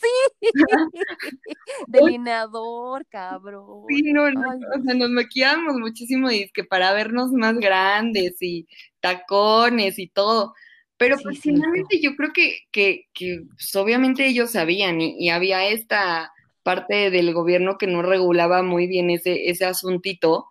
Sí, 0.02 1.54
delineador, 1.86 3.06
cabrón. 3.08 3.86
Sí, 3.88 4.02
no, 4.12 4.30
no, 4.30 4.48
o 4.48 4.82
sea, 4.84 4.94
nos 4.94 5.10
maquillábamos 5.10 5.76
muchísimo 5.78 6.30
y 6.30 6.42
es 6.42 6.52
que 6.52 6.64
para 6.64 6.92
vernos 6.92 7.32
más 7.32 7.56
grandes 7.58 8.36
y 8.40 8.66
tacones 9.00 9.98
y 9.98 10.08
todo. 10.08 10.54
Pero 10.96 11.16
Sí, 11.16 11.22
pues 11.24 11.40
finalmente 11.40 12.00
yo 12.00 12.16
creo 12.16 12.32
que, 12.32 12.58
que, 12.72 13.04
que 13.14 13.42
pues, 13.56 13.74
obviamente 13.76 14.26
ellos 14.26 14.50
sabían 14.52 15.00
y, 15.00 15.16
y 15.18 15.30
había 15.30 15.66
esta 15.68 16.32
parte 16.62 17.10
del 17.10 17.32
gobierno 17.32 17.78
que 17.78 17.86
no 17.86 18.02
regulaba 18.02 18.62
muy 18.62 18.86
bien 18.86 19.10
ese, 19.10 19.48
ese 19.50 19.64
asuntito. 19.64 20.46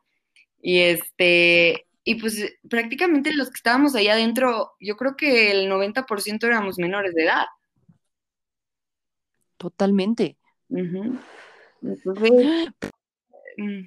Y 0.62 0.80
este, 0.82 1.86
y 2.04 2.16
pues 2.16 2.56
prácticamente 2.70 3.34
los 3.34 3.50
que 3.50 3.56
estábamos 3.56 3.96
allá 3.96 4.14
adentro, 4.14 4.74
yo 4.80 4.98
creo 4.98 5.16
que 5.18 5.52
el 5.52 5.70
90% 5.70 6.48
éramos 6.48 6.78
menores 6.80 7.14
de 7.16 7.24
edad. 7.26 7.46
Totalmente. 9.58 10.38
Entonces, 10.70 12.70
mm, 13.58 13.86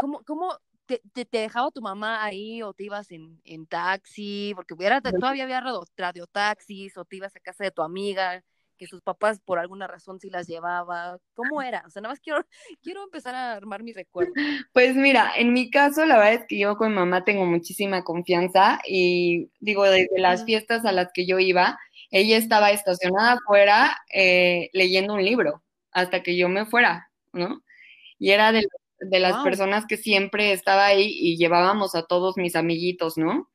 ¿Cómo, 0.00 0.22
cómo 0.24 0.58
te, 0.86 1.00
te, 1.12 1.24
te 1.24 1.38
dejaba 1.38 1.70
tu 1.70 1.80
mamá 1.80 2.24
ahí 2.24 2.62
o 2.62 2.72
te 2.72 2.84
ibas 2.84 3.10
en, 3.10 3.40
en 3.44 3.66
taxi? 3.66 4.52
Porque 4.56 4.74
hubiera, 4.74 5.00
todavía 5.00 5.44
había 5.44 5.60
radio, 5.60 5.84
radiotaxis 5.96 6.96
o 6.96 7.04
te 7.04 7.16
ibas 7.16 7.34
a 7.36 7.40
casa 7.40 7.64
de 7.64 7.70
tu 7.70 7.82
amiga, 7.82 8.42
que 8.76 8.86
sus 8.86 9.00
papás 9.00 9.40
por 9.40 9.58
alguna 9.58 9.86
razón 9.86 10.18
sí 10.18 10.28
las 10.28 10.48
llevaba. 10.48 11.18
¿Cómo 11.34 11.62
era? 11.62 11.84
O 11.86 11.90
sea, 11.90 12.02
nada 12.02 12.12
más 12.12 12.20
quiero, 12.20 12.44
quiero 12.82 13.04
empezar 13.04 13.34
a 13.34 13.52
armar 13.52 13.82
mi 13.82 13.92
recuerdo. 13.92 14.32
Pues 14.72 14.96
mira, 14.96 15.32
en 15.36 15.52
mi 15.52 15.70
caso, 15.70 16.04
la 16.04 16.16
verdad 16.16 16.34
es 16.34 16.46
que 16.48 16.58
yo 16.58 16.76
con 16.76 16.90
mi 16.90 16.96
mamá 16.96 17.24
tengo 17.24 17.44
muchísima 17.44 18.02
confianza 18.02 18.80
y 18.86 19.50
digo, 19.60 19.84
desde 19.84 20.18
las 20.18 20.44
fiestas 20.44 20.84
a 20.84 20.92
las 20.92 21.12
que 21.12 21.26
yo 21.26 21.38
iba, 21.38 21.78
ella 22.12 22.38
estaba 22.38 22.72
estacionada 22.72 23.34
afuera 23.34 23.98
eh, 24.14 24.70
leyendo 24.74 25.14
un 25.14 25.24
libro 25.24 25.64
hasta 25.92 26.22
que 26.24 26.36
yo 26.38 26.48
me 26.50 26.66
fuera, 26.66 27.10
¿no? 27.34 27.62
Y 28.18 28.30
era 28.32 28.52
de, 28.52 28.66
de 29.00 29.20
las 29.20 29.38
Wow. 29.38 29.44
personas 29.44 29.86
que 29.86 29.96
siempre 29.98 30.52
estaba 30.52 30.86
ahí 30.86 31.08
y 31.12 31.36
llevábamos 31.38 31.94
a 31.96 32.04
todos 32.06 32.36
mis 32.38 32.56
amiguitos, 32.56 33.18
¿no? 33.18 33.50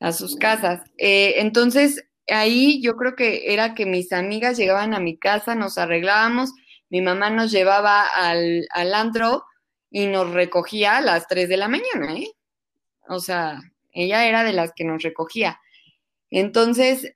A 0.00 0.12
sus 0.12 0.36
casas. 0.36 0.82
Eh, 0.98 1.36
entonces, 1.38 2.04
ahí 2.28 2.80
yo 2.82 2.96
creo 2.96 3.16
que 3.16 3.52
era 3.54 3.74
que 3.74 3.86
mis 3.86 4.12
amigas 4.12 4.56
llegaban 4.58 4.94
a 4.94 5.00
mi 5.00 5.18
casa, 5.18 5.54
nos 5.56 5.78
arreglábamos, 5.78 6.52
mi 6.90 7.02
mamá 7.02 7.30
nos 7.30 7.52
llevaba 7.52 8.06
al, 8.08 8.66
al 8.72 8.94
antro 8.94 9.44
y 9.90 10.06
nos 10.06 10.30
recogía 10.32 10.98
a 10.98 11.02
las 11.02 11.26
3 11.28 11.48
de 11.48 11.56
la 11.58 11.68
mañana, 11.68 12.16
¿eh? 12.16 12.32
O 13.08 13.20
sea, 13.20 13.60
ella 13.92 14.26
era 14.28 14.44
de 14.44 14.52
las 14.52 14.72
que 14.74 14.84
nos 14.84 15.02
recogía. 15.02 15.60
Entonces, 16.30 17.14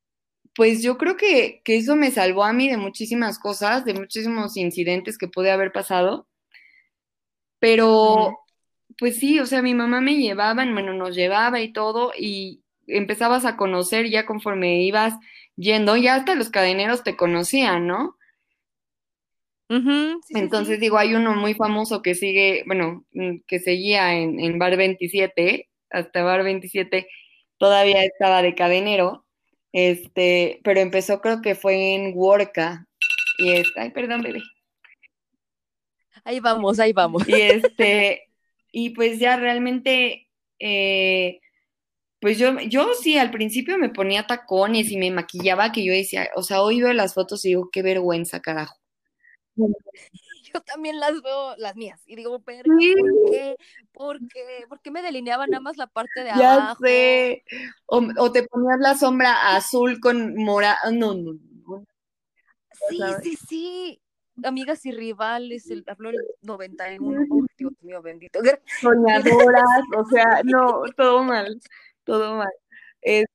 pues 0.55 0.83
yo 0.83 0.99
creo 0.99 1.17
que, 1.17 1.63
que 1.65 1.77
eso 1.77 1.97
me 1.97 2.11
salvó 2.11 2.45
a 2.45 2.53
mí 2.53 2.69
de 2.69 2.77
muchísimas 2.77 3.39
cosas, 3.39 3.85
de 3.85 3.95
muchísimos 3.95 4.57
incidentes 4.57 5.19
que 5.19 5.29
pude 5.29 5.51
haber 5.51 5.73
pasado. 5.73 6.29
Pero, 7.59 8.39
pues 8.99 9.17
sí, 9.19 9.39
o 9.41 9.47
sea, 9.47 9.63
mi 9.63 9.75
mamá 9.75 10.01
me 10.01 10.17
llevaba, 10.17 10.65
bueno, 10.65 10.95
nos 10.95 11.15
llevaba 11.15 11.61
y 11.61 11.73
todo, 11.73 12.13
y 12.19 12.63
empezabas 12.87 13.45
a 13.45 13.57
conocer 13.57 14.11
ya 14.11 14.27
conforme 14.27 14.83
ibas 14.85 15.15
yendo, 15.57 15.97
ya 15.97 16.17
hasta 16.17 16.35
los 16.35 16.51
cadeneros 16.51 17.05
te 17.05 17.17
conocían, 17.17 17.87
¿no? 17.87 18.17
Sí, 20.21 20.35
Entonces 20.39 20.77
sí. 20.77 20.81
digo, 20.81 20.99
hay 20.99 21.15
uno 21.15 21.35
muy 21.35 21.55
famoso 21.55 22.03
que 22.03 22.15
sigue, 22.15 22.65
bueno, 22.67 23.05
mm, 23.13 23.39
que 23.47 23.59
seguía 23.61 24.15
en, 24.15 24.41
en 24.41 24.59
Bar 24.59 24.77
27, 24.77 25.69
hasta 25.91 26.23
Bar 26.23 26.43
27 26.45 27.09
todavía 27.59 28.05
estaba 28.05 28.43
de 28.43 28.55
cadenero, 28.55 29.22
este, 29.73 30.61
pero 30.65 30.81
empezó 30.81 31.21
creo 31.21 31.43
que 31.43 31.55
fue 31.55 31.95
en 31.95 32.13
Worka, 32.17 32.87
y 33.39 33.53
es, 33.53 33.69
ay, 33.77 33.91
perdón, 33.91 34.23
bebé. 34.23 34.43
Ahí 36.25 36.41
vamos, 36.41 36.79
ahí 36.79 36.93
vamos. 36.93 37.29
Y 37.29 37.35
este, 37.41 38.29
y 38.71 38.91
pues 38.91 39.19
ya 39.19 39.37
realmente, 39.37 40.29
eh, 40.59 41.41
pues 42.21 42.39
yo, 42.39 42.59
yo 42.61 42.93
sí, 42.95 43.19
al 43.19 43.31
principio 43.31 43.79
me 43.79 43.91
ponía 43.91 44.27
tacones 44.27 44.91
y 44.91 44.97
me 44.97 45.11
maquillaba, 45.11 45.73
que 45.73 45.85
yo 45.85 45.93
decía, 45.93 46.29
o 46.37 46.43
sea, 46.43 46.63
hoy 46.63 46.81
veo 46.81 46.93
las 46.93 47.15
fotos 47.15 47.45
y 47.45 47.49
digo, 47.49 47.71
qué 47.73 47.83
vergüenza, 47.83 48.41
carajo. 48.41 48.77
Yo 50.53 50.61
también 50.61 51.01
las 51.01 51.21
veo, 51.23 51.57
las 51.57 51.77
mías, 51.77 52.01
y 52.07 52.17
digo, 52.17 52.39
Sí. 52.47 52.95
¿por 52.95 53.31
qué? 53.31 53.57
¿Por 53.93 54.19
qué? 54.29 54.67
¿Por 54.69 54.81
qué 54.81 54.91
me 54.91 55.03
delineaba 55.03 55.47
nada 55.47 55.61
más 55.61 55.77
la 55.77 55.87
parte 55.87 56.21
de 56.21 56.27
Ya 56.31 56.55
abajo? 56.55 56.85
sé. 56.85 57.45
O, 57.87 58.03
o 58.19 58.33
te 58.33 58.43
ponías 58.45 58.79
la 58.81 58.95
sombra 58.97 59.55
azul 59.57 60.01
con 60.01 60.35
mora, 60.37 60.77
no, 60.93 61.15
no, 61.15 61.33
no. 61.67 61.85
Sí, 62.89 62.99
sí, 63.23 63.37
sí. 63.49 64.03
Amigas 64.45 64.85
y 64.87 64.93
rivales, 64.93 65.71
el, 65.71 65.85
habló 65.87 66.09
el 66.11 66.17
91. 66.41 67.27
Oh, 67.31 67.47
Dios 67.59 67.73
mío, 67.83 68.01
bendito. 68.01 68.41
Soñadoras, 68.81 69.63
o 69.97 70.05
sea, 70.07 70.41
no, 70.45 70.83
todo 70.97 71.23
mal, 71.23 71.61
todo 72.05 72.37
mal. 72.37 72.53
Este, 73.03 73.29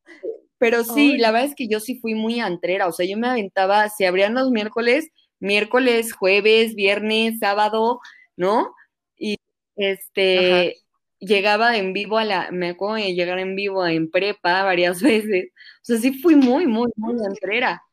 pero 0.58 0.84
sí, 0.84 1.12
Ay. 1.14 1.18
la 1.20 1.32
verdad 1.32 1.50
es 1.50 1.56
que 1.56 1.68
yo 1.68 1.80
sí 1.80 2.00
fui 2.00 2.16
muy 2.16 2.40
antrera, 2.40 2.88
o 2.88 2.92
sea, 2.92 3.06
yo 3.06 3.16
me 3.18 3.28
aventaba, 3.28 3.88
se 3.90 4.08
abrían 4.08 4.34
los 4.34 4.50
miércoles, 4.50 5.10
miércoles, 5.40 6.14
jueves, 6.14 6.76
viernes, 6.76 7.40
sábado, 7.40 8.00
¿no? 8.36 8.74
Y 9.18 9.38
este, 9.76 10.78
llegaba 11.20 11.78
en 11.78 11.94
vivo 11.94 12.18
a 12.18 12.26
la, 12.26 12.52
me 12.52 12.70
acuerdo 12.70 12.96
de 12.96 13.14
llegar 13.16 13.40
en 13.40 13.56
vivo 13.56 13.86
en 13.88 14.10
prepa 14.12 14.64
varias 14.64 15.02
veces, 15.04 15.50
o 15.82 15.86
sea, 15.86 15.98
sí 15.98 16.14
fui 16.22 16.36
muy, 16.36 16.68
muy, 16.68 16.92
muy 16.96 17.16
antrera. 17.26 17.84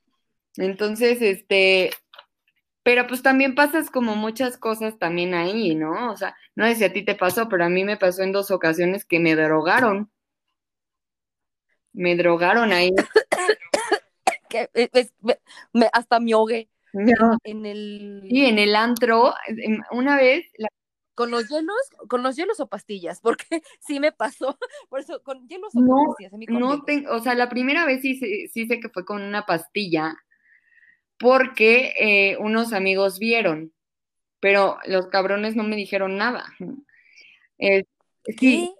Entonces, 0.56 1.20
este, 1.22 1.90
pero 2.82 3.06
pues 3.06 3.22
también 3.22 3.54
pasas 3.54 3.90
como 3.90 4.14
muchas 4.16 4.58
cosas 4.58 4.98
también 4.98 5.34
ahí, 5.34 5.74
¿no? 5.74 6.12
O 6.12 6.16
sea, 6.16 6.36
no 6.54 6.66
sé 6.66 6.74
si 6.76 6.84
a 6.84 6.92
ti 6.92 7.04
te 7.04 7.14
pasó, 7.14 7.48
pero 7.48 7.64
a 7.64 7.68
mí 7.70 7.84
me 7.84 7.96
pasó 7.96 8.22
en 8.22 8.32
dos 8.32 8.50
ocasiones 8.50 9.04
que 9.06 9.20
me 9.20 9.34
drogaron. 9.36 10.10
Me 11.92 12.16
drogaron 12.16 12.72
ahí. 12.72 12.90
que 14.48 14.70
es- 14.74 14.90
es- 14.92 15.12
me- 15.20 15.38
me- 15.72 15.90
hasta 15.92 16.20
me 16.20 16.32
ahogué 16.32 16.68
No. 16.94 17.36
en 17.44 17.66
el 17.66 18.22
Y 18.24 18.46
en 18.46 18.58
el 18.58 18.74
antro, 18.76 19.34
una 19.90 20.16
vez, 20.16 20.46
la- 20.56 20.68
con 21.14 21.30
los 21.30 21.48
hielos, 21.48 21.76
con 22.08 22.22
los 22.22 22.34
hielos 22.36 22.58
o 22.60 22.68
pastillas, 22.68 23.20
porque 23.22 23.62
sí 23.80 24.00
me 24.00 24.12
pasó. 24.12 24.58
Por 24.88 25.00
eso, 25.00 25.22
con 25.22 25.46
hielos 25.48 25.74
o 25.76 25.80
No, 25.80 26.06
pastillas, 26.08 26.32
a 26.34 26.36
mí 26.38 26.46
con 26.46 26.58
no 26.58 26.82
tengo, 26.84 27.12
o 27.14 27.20
sea, 27.20 27.34
la 27.34 27.48
primera 27.48 27.84
vez 27.84 28.00
sí, 28.00 28.16
sé- 28.16 28.48
sí 28.52 28.66
sé 28.66 28.80
que 28.80 28.88
fue 28.88 29.04
con 29.04 29.22
una 29.22 29.44
pastilla, 29.46 30.16
porque 31.18 31.92
eh, 31.98 32.36
unos 32.38 32.72
amigos 32.72 33.18
vieron, 33.18 33.72
pero 34.40 34.78
los 34.86 35.08
cabrones 35.08 35.56
no 35.56 35.64
me 35.64 35.76
dijeron 35.76 36.16
nada. 36.16 36.46
Eh, 37.58 37.84
sí, 38.38 38.74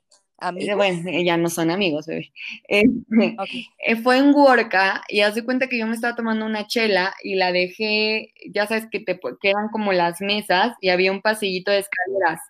¿Amigos? 0.49 0.77
Bueno, 0.77 1.09
eh, 1.11 1.25
ya 1.25 1.37
no 1.37 1.49
son 1.49 1.71
amigos, 1.71 2.07
bebé. 2.07 2.33
Eh, 3.87 3.97
fue 3.97 4.19
en 4.19 4.35
Worka 4.35 5.03
y 5.09 5.21
haz 5.21 5.35
de 5.35 5.45
cuenta 5.45 5.69
que 5.69 5.79
yo 5.79 5.87
me 5.87 5.95
estaba 5.95 6.17
tomando 6.17 6.47
una 6.47 6.67
chela 6.67 7.15
y 7.23 7.35
la 7.35 7.53
dejé, 7.53 8.33
ya 8.51 8.67
sabes 8.67 8.87
que 8.91 9.01
te 9.01 9.19
quedan 9.41 9.69
como 9.71 9.93
las 9.93 10.21
mesas 10.21 10.75
y 10.81 10.89
había 10.89 11.13
un 11.13 11.21
pasillito 11.21 11.71
de 11.71 11.79
escaleras 11.79 12.41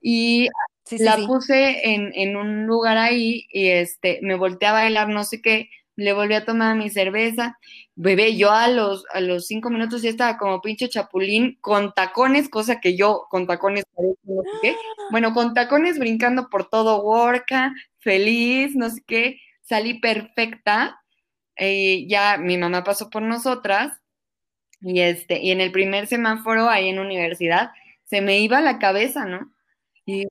y 0.00 0.48
Sí, 0.84 0.98
sí, 0.98 1.04
la 1.04 1.16
sí. 1.16 1.26
puse 1.26 1.94
en, 1.94 2.12
en 2.14 2.36
un 2.36 2.66
lugar 2.66 2.98
ahí 2.98 3.46
y 3.50 3.68
este, 3.68 4.18
me 4.22 4.34
volteé 4.34 4.68
a 4.68 4.72
bailar 4.72 5.08
no 5.08 5.22
sé 5.22 5.40
qué, 5.40 5.70
le 5.96 6.12
volví 6.12 6.34
a 6.34 6.44
tomar 6.44 6.76
mi 6.76 6.90
cerveza, 6.90 7.58
bebé, 7.94 8.36
yo 8.36 8.50
a 8.50 8.68
los, 8.68 9.04
a 9.12 9.20
los 9.20 9.46
cinco 9.46 9.70
minutos 9.70 10.02
ya 10.02 10.10
estaba 10.10 10.38
como 10.38 10.60
pinche 10.62 10.88
chapulín 10.88 11.58
con 11.60 11.92
tacones, 11.92 12.48
cosa 12.48 12.80
que 12.80 12.96
yo 12.96 13.26
con 13.30 13.46
tacones 13.46 13.84
no 13.96 14.42
sé 14.42 14.48
qué, 14.62 14.76
bueno, 15.10 15.34
con 15.34 15.54
tacones 15.54 15.98
brincando 15.98 16.48
por 16.48 16.68
todo 16.68 17.02
Worka, 17.02 17.72
feliz, 17.98 18.74
no 18.74 18.90
sé 18.90 19.02
qué, 19.06 19.40
salí 19.62 20.00
perfecta, 20.00 21.00
eh, 21.56 22.06
ya 22.08 22.38
mi 22.38 22.56
mamá 22.58 22.84
pasó 22.84 23.10
por 23.10 23.22
nosotras 23.22 24.00
y 24.80 25.00
este, 25.00 25.40
y 25.40 25.50
en 25.52 25.60
el 25.60 25.72
primer 25.72 26.06
semáforo 26.06 26.68
ahí 26.68 26.88
en 26.88 26.98
universidad 26.98 27.70
se 28.04 28.20
me 28.20 28.40
iba 28.40 28.60
la 28.60 28.78
cabeza, 28.78 29.26
¿no? 29.26 29.52
Y 30.06 30.26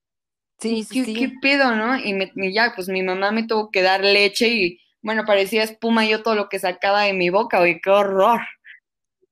Sí, 0.62 0.84
sí, 0.84 1.00
¿qué, 1.00 1.06
sí. 1.06 1.14
qué 1.16 1.32
pedo, 1.42 1.76
no? 1.76 1.98
Y, 1.98 2.14
me, 2.14 2.32
y 2.36 2.54
ya, 2.54 2.74
pues 2.76 2.88
mi 2.88 3.02
mamá 3.02 3.32
me 3.32 3.48
tuvo 3.48 3.72
que 3.72 3.82
dar 3.82 4.04
leche 4.04 4.48
y, 4.48 4.80
bueno, 5.02 5.26
parecía 5.26 5.64
espuma 5.64 6.06
yo 6.06 6.23
todo 6.23 6.36
lo 6.36 6.49
que 6.49 6.60
sacaba 6.60 7.03
de 7.03 7.14
mi 7.14 7.30
boca, 7.30 7.60
oye, 7.60 7.80
qué 7.84 7.90
horror. 7.90 8.41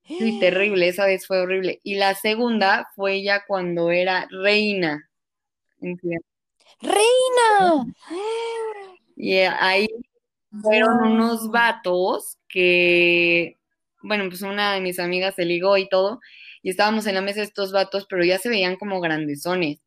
Sí, 0.04 0.40
terrible, 0.40 0.88
esa 0.88 1.06
vez 1.06 1.28
fue 1.28 1.40
horrible. 1.42 1.80
Y 1.84 1.96
la 1.96 2.16
segunda 2.16 2.90
fue 2.96 3.22
ya 3.22 3.46
cuando 3.46 3.92
era 3.92 4.28
reina. 4.32 5.10
¡Reina! 6.82 7.86
Y 9.16 9.38
ahí 9.38 9.88
fueron 10.62 11.02
unos 11.02 11.52
vatos 11.52 12.38
que, 12.48 13.58
bueno, 14.02 14.26
pues 14.30 14.42
una 14.42 14.74
de 14.74 14.82
mis 14.82 15.00
amigas 15.00 15.36
se 15.36 15.46
ligó 15.46 15.78
y 15.78 15.88
todo, 15.90 16.20
y 16.64 16.70
estábamos 16.70 17.06
en 17.08 17.16
la 17.16 17.22
mesa 17.22 17.42
de 17.42 17.46
estos 17.48 17.72
vatos, 17.72 18.06
pero 18.10 18.24
ya 18.24 18.38
se 18.40 18.50
veían 18.50 18.78
como 18.78 19.00
grandezones. 19.02 19.82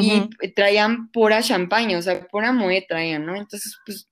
Y 0.00 0.52
traían 0.54 1.10
pura 1.10 1.42
champaña, 1.42 1.98
o 1.98 2.02
sea, 2.02 2.26
pura 2.28 2.52
moe 2.52 2.84
traían, 2.88 3.26
¿no? 3.26 3.36
Entonces, 3.36 3.78
pues, 3.84 4.08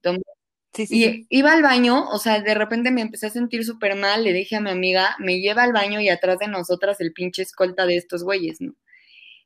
sí, 0.73 0.87
sí, 0.87 1.27
y 1.29 1.39
iba 1.39 1.53
al 1.53 1.63
baño, 1.63 2.09
o 2.11 2.19
sea, 2.19 2.41
de 2.41 2.55
repente 2.55 2.91
me 2.91 3.03
empecé 3.03 3.27
a 3.27 3.31
sentir 3.31 3.65
súper 3.65 3.97
mal, 3.97 4.25
le 4.25 4.33
dije 4.33 4.57
a 4.57 4.61
mi 4.61 4.71
amiga, 4.71 5.17
me 5.19 5.41
lleva 5.41 5.63
al 5.63 5.73
baño 5.73 6.01
y 6.01 6.09
atrás 6.09 6.39
de 6.39 6.49
nosotras 6.49 7.01
el 7.01 7.13
pinche 7.13 7.43
escolta 7.43 7.87
de 7.87 7.97
estos 7.97 8.25
güeyes, 8.25 8.61
¿no? 8.61 8.75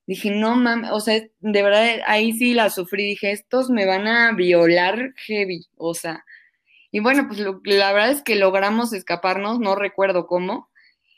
Dije, 0.07 0.31
no 0.31 0.57
mames, 0.57 0.91
o 0.93 1.01
sea, 1.01 1.23
de 1.39 1.62
verdad 1.62 2.01
ahí 2.07 2.33
sí 2.33 2.55
la 2.55 2.71
sufrí, 2.71 3.05
dije, 3.05 3.31
estos 3.31 3.71
me 3.71 3.87
van 3.87 4.09
a 4.09 4.33
violar 4.33 5.15
heavy, 5.27 5.67
o 5.77 5.95
sea, 5.95 6.25
y 6.93 7.01
bueno, 7.01 7.29
pues 7.29 7.39
la 7.39 7.93
verdad 7.93 8.11
es 8.11 8.23
que 8.23 8.35
logramos 8.35 8.93
escaparnos, 8.93 9.61
no 9.61 9.77
recuerdo 9.77 10.27
cómo, 10.27 10.71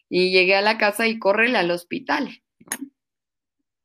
y 0.09 0.31
llegué 0.31 0.55
a 0.57 0.63
la 0.63 0.77
casa 0.77 1.07
y 1.07 1.19
córrele 1.19 1.57
al 1.57 1.71
hospital. 1.71 2.43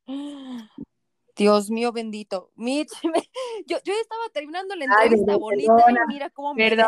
Dios 1.38 1.70
mío 1.70 1.92
bendito. 1.92 2.52
Mitch, 2.56 2.92
yo, 3.68 3.78
yo 3.84 3.94
estaba 4.02 4.24
terminando 4.34 4.76
la 4.76 4.86
entrevista 4.86 5.38
bonita 5.38 5.86
y 5.90 6.14
mira 6.14 6.30
cómo 6.32 6.54
me 6.54 6.70
dejas 6.70 6.88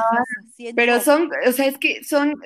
Pero 0.75 0.99
son, 0.99 1.29
o 1.47 1.51
sea, 1.51 1.67
es 1.67 1.77
que 1.77 2.03
son, 2.03 2.41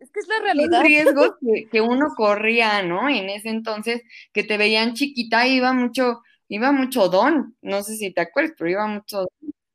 es 0.00 0.10
que 0.10 0.20
es 0.20 0.28
la 0.28 0.40
realidad. 0.42 0.78
Son 0.78 0.86
riesgos 0.86 1.30
que, 1.70 1.80
uno 1.80 2.14
corría, 2.16 2.82
¿no? 2.82 3.08
En 3.08 3.28
ese 3.28 3.50
entonces, 3.50 4.02
que 4.32 4.44
te 4.44 4.56
veían 4.56 4.94
chiquita, 4.94 5.46
iba 5.46 5.72
mucho, 5.72 6.22
iba 6.48 6.72
mucho 6.72 7.08
don, 7.08 7.56
no 7.62 7.82
sé 7.82 7.96
si 7.96 8.10
te 8.10 8.22
acuerdas, 8.22 8.54
pero 8.58 8.70
iba 8.70 8.86
mucho 8.86 9.28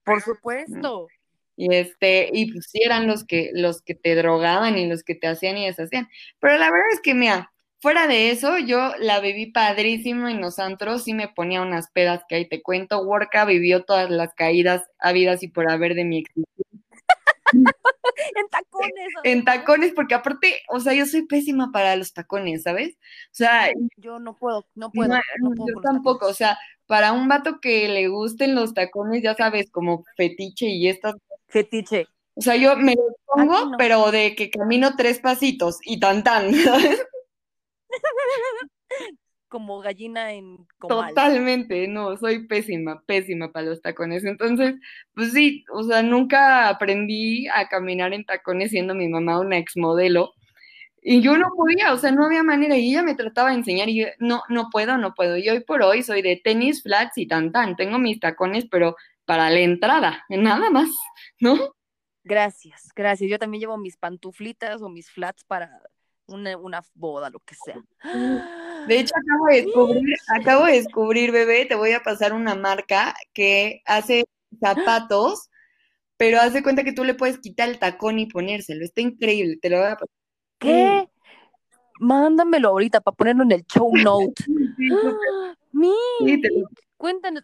Por 0.04 0.22
supuesto. 0.22 1.08
Y 1.60 1.74
este, 1.74 2.30
y 2.32 2.52
pues 2.52 2.70
eran 2.74 3.08
los 3.08 3.26
que, 3.26 3.50
los 3.54 3.82
que 3.82 3.96
te 3.96 4.14
drogaban 4.14 4.78
y 4.78 4.88
los 4.88 5.04
que 5.04 5.16
te 5.16 5.26
hacían 5.26 5.58
y 5.58 5.66
deshacían. 5.66 6.08
Pero 6.40 6.56
la 6.58 6.70
verdad 6.70 6.94
es 6.94 7.02
que, 7.02 7.16
mira, 7.16 7.52
Fuera 7.80 8.08
de 8.08 8.32
eso, 8.32 8.58
yo 8.58 8.94
la 9.00 9.20
viví 9.20 9.52
padrísimo 9.52 10.28
en 10.28 10.42
los 10.42 10.58
antros, 10.58 11.04
sí 11.04 11.14
me 11.14 11.28
ponía 11.28 11.62
unas 11.62 11.92
pedas 11.92 12.24
que 12.28 12.36
ahí 12.36 12.50
te 12.50 12.62
cuento. 12.64 13.04
Worka 13.04 13.46
vivió 13.46 13.84
todas 13.84 14.10
las 14.10 14.34
caídas 14.34 14.84
habidas 15.00 15.44
y 15.44 15.48
por 15.48 15.70
haber 15.70 15.94
de 15.94 16.04
mi 16.04 16.20
existencia. 16.20 16.66
en 18.36 18.50
tacones. 18.50 19.08
En 19.24 19.46
tacones, 19.46 19.94
porque 19.94 20.16
aparte, 20.16 20.62
o 20.70 20.80
sea, 20.80 20.94
yo 20.94 21.06
soy 21.06 21.28
pésima 21.28 21.72
para 21.72 21.96
los 21.96 22.14
tacones, 22.14 22.64
¿sabes? 22.64 22.96
O 22.96 23.36
sea, 23.36 23.70
yo 23.98 24.20
no 24.20 24.36
puedo, 24.36 24.66
no 24.76 24.92
puedo. 24.92 25.16
yo 25.16 25.82
tampoco, 25.84 26.28
o 26.28 26.34
sea, 26.34 26.58
para 26.88 27.12
un 27.12 27.28
vato 27.28 27.60
que 27.62 27.88
le 27.90 28.08
gusten 28.08 28.56
los 28.56 28.74
tacones, 28.74 29.22
ya 29.22 29.36
sabes, 29.36 29.70
como 29.70 30.04
fetiche 30.16 30.68
y 30.68 30.88
estas. 30.88 31.16
Fetiche. 31.48 32.08
O 32.36 32.42
sea, 32.42 32.56
yo 32.56 32.76
me 32.76 32.96
los 32.96 33.14
pongo, 33.26 33.78
pero 33.78 34.12
de 34.12 34.36
que 34.36 34.50
camino 34.50 34.96
tres 34.96 35.20
pasitos 35.20 35.80
y 35.84 36.00
tan 36.00 36.24
tan, 36.24 36.52
¿sabes? 36.54 37.06
Como 39.50 39.80
gallina 39.80 40.34
en 40.34 40.68
Totalmente, 40.78 41.88
no, 41.88 42.18
soy 42.18 42.48
pésima, 42.48 43.02
pésima 43.06 43.52
para 43.52 43.68
los 43.68 43.82
tacones. 43.82 44.26
Entonces, 44.26 44.76
pues 45.14 45.32
sí, 45.32 45.64
o 45.72 45.84
sea, 45.84 46.04
nunca 46.04 46.68
aprendí 46.68 47.48
a 47.48 47.70
caminar 47.70 48.14
en 48.14 48.26
tacones 48.26 48.72
siendo 48.72 48.94
mi 48.94 49.08
mamá 49.08 49.40
una 49.40 49.58
exmodelo. 49.58 50.34
Y 51.02 51.22
yo 51.22 51.38
no 51.38 51.48
podía, 51.56 51.94
o 51.94 51.98
sea, 51.98 52.12
no 52.12 52.26
había 52.26 52.44
manera. 52.44 52.76
Y 52.76 52.90
ella 52.90 53.04
me 53.04 53.16
trataba 53.16 53.52
de 53.52 53.56
enseñar 53.56 53.88
y 53.88 54.02
yo, 54.02 54.08
no, 54.20 54.42
no 54.50 54.68
puedo, 54.70 54.98
no 54.98 55.14
puedo. 55.14 55.38
Y 55.38 55.48
hoy 55.48 55.62
por 55.62 55.82
hoy 55.82 56.04
soy 56.04 56.22
de 56.22 56.42
tenis, 56.44 56.84
flats 56.84 57.18
y 57.18 57.28
tan 57.28 57.54
tan. 57.54 57.78
Tengo 57.78 58.00
mis 58.00 58.20
tacones, 58.20 58.66
pero 58.70 58.98
para 59.24 59.50
la 59.50 59.60
entrada, 59.60 60.26
nada 60.30 60.70
más, 60.70 60.90
¿no? 61.40 61.74
Gracias, 62.24 62.90
gracias. 62.94 63.30
Yo 63.30 63.40
también 63.40 63.62
llevo 63.62 63.78
mis 63.78 63.96
pantuflitas 63.96 64.82
o 64.82 64.90
mis 64.90 65.10
flats 65.10 65.46
para 65.46 65.82
una, 66.28 66.58
una 66.58 66.82
boda, 66.94 67.30
lo 67.30 67.40
que 67.40 67.56
sea. 67.56 67.82
De 68.88 69.00
hecho, 69.00 69.14
acabo 69.16 69.48
de 69.48 69.64
descubrir, 69.64 70.16
acabo 70.40 70.66
de 70.66 70.72
descubrir, 70.74 71.32
bebé, 71.32 71.66
te 71.66 71.76
voy 71.76 71.92
a 71.92 72.04
pasar 72.04 72.32
una 72.32 72.56
marca 72.56 73.14
que 73.34 73.82
hace 73.86 74.26
zapatos, 74.62 75.50
pero 76.16 76.40
haz 76.40 76.54
de 76.54 76.64
cuenta 76.64 76.86
que 76.86 76.94
tú 76.94 77.04
le 77.04 77.14
puedes 77.14 77.40
quitar 77.40 77.68
el 77.68 77.80
tacón 77.80 78.18
y 78.18 78.28
ponérselo. 78.28 78.86
Está 78.86 79.02
increíble, 79.02 79.58
te 79.62 79.70
lo 79.70 79.78
voy 79.78 79.88
a 79.88 79.96
pasar. 79.96 80.08
¿Qué? 80.60 81.10
Mándamelo 82.00 82.70
ahorita 82.70 83.02
para 83.02 83.16
ponerlo 83.16 83.44
en 83.44 83.52
el 83.52 83.66
show 83.66 83.92
note. 83.94 84.44
Sí, 85.68 86.42
Cuéntanos, 86.96 87.44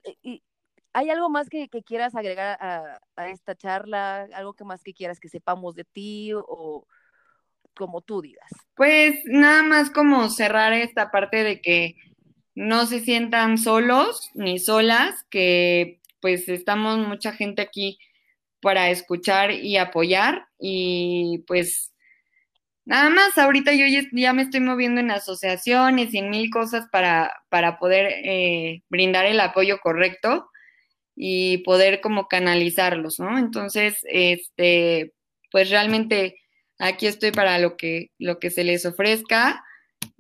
¿hay 0.94 1.10
algo 1.10 1.30
más 1.30 1.50
que, 1.50 1.70
quieras 1.70 2.16
agregar 2.16 2.58
a, 2.60 3.00
a, 3.16 3.30
esta 3.30 3.56
charla? 3.56 4.28
¿Algo 4.34 4.54
que 4.54 4.64
más 4.64 4.82
que 4.82 4.94
quieras 4.94 5.20
que 5.20 5.30
sepamos 5.30 5.76
de 5.76 5.84
ti 5.84 6.32
o, 6.34 6.88
como 7.76 8.02
tú 8.02 8.22
digas. 8.22 8.50
Pues 8.76 9.20
nada 9.26 9.64
más 9.64 9.90
como 9.90 10.30
cerrar 10.30 10.74
esta 10.74 11.12
parte 11.12 11.44
de 11.44 11.62
que 11.62 11.96
no 12.56 12.86
se 12.86 13.00
sientan 13.00 13.58
solos 13.58 14.30
ni 14.34 14.60
solas, 14.60 15.26
que 15.30 16.00
pues 16.22 16.48
estamos 16.50 17.00
mucha 17.00 17.34
gente 17.34 17.62
aquí 17.62 17.98
para 18.62 18.90
escuchar 18.90 19.52
y 19.52 19.78
apoyar 19.78 20.48
y 20.58 21.44
pues 21.48 21.94
nada 22.86 23.10
más, 23.10 23.38
ahorita 23.38 23.74
yo 23.74 23.86
ya, 24.12 24.34
me 24.34 24.44
estoy 24.44 24.60
moviendo 24.60 25.02
en 25.02 25.12
asociaciones 25.12 26.14
y 26.14 26.20
en 26.20 26.30
mil 26.30 26.50
cosas 26.50 26.88
para, 26.92 27.34
para 27.50 27.78
poder 27.78 28.08
eh, 28.24 28.84
brindar 28.90 29.26
el 29.26 29.40
apoyo 29.40 29.80
correcto 29.80 30.50
y 31.16 31.60
poder 31.60 32.02
como 32.02 32.28
canalizarlos, 32.28 33.20
¿no? 33.20 33.38
Entonces, 33.38 34.00
este, 34.10 35.14
pues 35.52 35.70
realmente 35.70 36.36
aquí 36.80 37.08
estoy 37.08 37.32
para 37.32 37.60
lo 37.60 37.78
que, 37.78 38.12
lo 38.18 38.40
que 38.40 38.50
se 38.50 38.64
les 38.64 38.86
ofrezca 38.86 39.64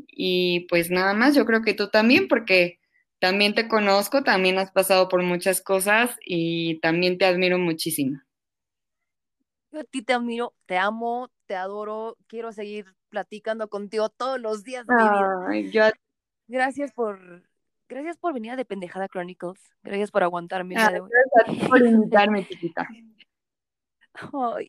y 0.07 0.61
pues 0.69 0.89
nada 0.91 1.13
más, 1.13 1.35
yo 1.35 1.45
creo 1.45 1.61
que 1.61 1.73
tú 1.73 1.89
también, 1.89 2.27
porque 2.27 2.79
también 3.19 3.55
te 3.55 3.67
conozco, 3.67 4.23
también 4.23 4.57
has 4.57 4.71
pasado 4.71 5.09
por 5.09 5.23
muchas 5.23 5.61
cosas 5.61 6.17
y 6.25 6.79
también 6.81 7.17
te 7.17 7.25
admiro 7.25 7.57
muchísimo. 7.57 8.21
Yo 9.71 9.79
a 9.79 9.83
ti 9.83 10.03
te 10.03 10.13
admiro, 10.13 10.53
te 10.65 10.77
amo, 10.77 11.29
te 11.45 11.55
adoro, 11.55 12.17
quiero 12.27 12.51
seguir 12.51 12.85
platicando 13.09 13.69
contigo 13.69 14.09
todos 14.09 14.39
los 14.39 14.63
días 14.63 14.85
de 14.85 14.95
mi 14.95 15.03
vida. 15.03 15.93
Gracias 16.47 16.91
por, 16.91 17.43
gracias 17.87 18.17
por 18.17 18.33
venir 18.33 18.51
a 18.51 18.55
de 18.55 18.65
Pendejada 18.65 19.07
Chronicles, 19.07 19.59
gracias 19.81 20.11
por 20.11 20.23
aguantarme. 20.23 20.75
gracias 20.75 21.01
a 21.47 21.51
ti 21.51 21.67
por 21.67 21.81
invitarme, 21.81 22.47
chiquita 22.47 22.87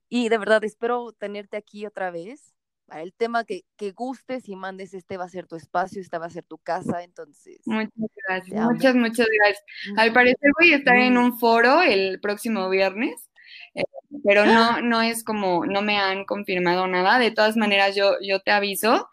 y 0.09 0.29
de 0.29 0.39
verdad 0.39 0.65
espero 0.65 1.13
tenerte 1.13 1.57
aquí 1.57 1.87
otra 1.87 2.11
vez. 2.11 2.55
El 2.93 3.15
tema 3.15 3.45
que, 3.45 3.63
que, 3.77 3.93
gustes 3.93 4.47
y 4.49 4.57
mandes, 4.57 4.93
este 4.93 5.17
va 5.17 5.25
a 5.25 5.29
ser 5.31 5.47
tu 5.47 5.57
espacio, 5.57 6.03
esta 6.03 6.19
va 6.19 6.27
a 6.27 6.31
ser 6.31 6.45
tu 6.45 6.59
casa, 6.59 7.03
entonces. 7.03 7.61
Muchas 7.65 8.11
gracias, 8.29 8.61
muchas, 8.63 8.95
muchas 8.95 9.27
gracias. 9.39 9.65
Al 9.97 10.13
parecer 10.13 10.51
voy 10.61 10.73
a 10.73 10.77
estar 10.77 10.97
en 10.97 11.17
un 11.17 11.39
foro 11.39 11.81
el 11.81 12.21
próximo 12.21 12.69
viernes, 12.69 13.31
eh, 13.75 13.85
pero 14.23 14.45
no, 14.45 14.83
no 14.83 15.01
es 15.01 15.25
como, 15.25 15.65
no 15.65 15.81
me 15.81 15.97
han 15.97 16.27
confirmado 16.27 16.87
nada. 16.87 17.19
De 17.19 17.31
todas 17.31 17.57
maneras, 17.57 17.97
yo, 17.97 18.17
yo 18.21 18.41
te 18.41 18.51
aviso. 18.51 19.09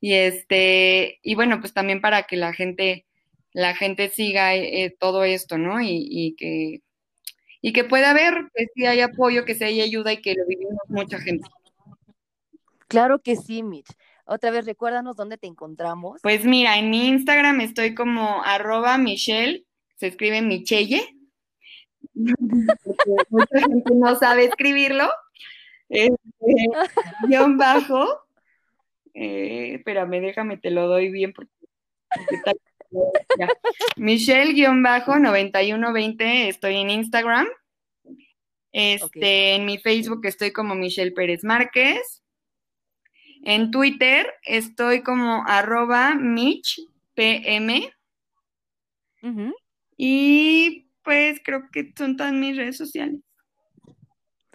Y 0.00 0.14
este, 0.14 1.20
y 1.22 1.36
bueno, 1.36 1.60
pues 1.60 1.72
también 1.72 2.00
para 2.00 2.24
que 2.24 2.36
la 2.36 2.52
gente, 2.52 3.06
la 3.52 3.76
gente 3.76 4.08
siga 4.08 4.56
eh, 4.56 4.94
todo 4.98 5.22
esto, 5.22 5.58
¿no? 5.58 5.80
Y, 5.80 6.08
y 6.10 6.34
que 6.34 6.82
y 7.62 7.72
que 7.72 7.84
pueda 7.84 8.10
haber, 8.10 8.50
que 8.54 8.66
sí 8.74 8.84
hay 8.84 9.00
apoyo, 9.00 9.44
que 9.44 9.54
sí 9.54 9.64
hay 9.64 9.80
ayuda 9.80 10.12
y 10.12 10.20
que 10.20 10.34
lo 10.34 10.44
vivimos 10.46 10.82
mucha 10.88 11.18
gente. 11.18 11.48
Claro 12.88 13.20
que 13.20 13.36
sí, 13.36 13.62
Mitch. 13.62 13.88
Otra 14.26 14.50
vez, 14.50 14.66
recuérdanos 14.66 15.16
dónde 15.16 15.38
te 15.38 15.46
encontramos. 15.46 16.20
Pues 16.22 16.44
mira, 16.44 16.76
en 16.78 16.90
mi 16.90 17.08
Instagram 17.08 17.60
estoy 17.60 17.94
como 17.94 18.42
arroba 18.44 18.98
Michelle, 18.98 19.64
se 19.96 20.08
escribe 20.08 20.42
Michelle. 20.42 21.02
mucha 22.14 23.60
gente 23.60 23.94
no 23.94 24.16
sabe 24.16 24.44
escribirlo. 24.44 25.08
Este, 25.88 26.16
guion 27.28 27.56
bajo. 27.56 28.24
Eh, 29.14 29.74
espérame, 29.76 30.20
déjame, 30.20 30.56
te 30.56 30.70
lo 30.70 30.88
doy 30.88 31.10
bien 31.10 31.32
porque, 31.32 31.52
Michelle-9120, 33.96 36.48
estoy 36.48 36.76
en 36.76 36.90
Instagram. 36.90 37.48
Este, 38.72 39.54
En 39.54 39.66
mi 39.66 39.78
Facebook 39.78 40.24
estoy 40.24 40.52
como 40.52 40.74
Michelle 40.74 41.12
Pérez 41.12 41.44
Márquez. 41.44 42.22
En 43.44 43.70
Twitter 43.70 44.32
estoy 44.44 45.02
como 45.02 45.44
arroba 45.46 46.14
MitchPM. 46.14 47.92
Y 49.96 50.88
pues 51.02 51.40
creo 51.44 51.68
que 51.72 51.92
son 51.96 52.16
todas 52.16 52.32
mis 52.32 52.56
redes 52.56 52.76
sociales. 52.76 53.20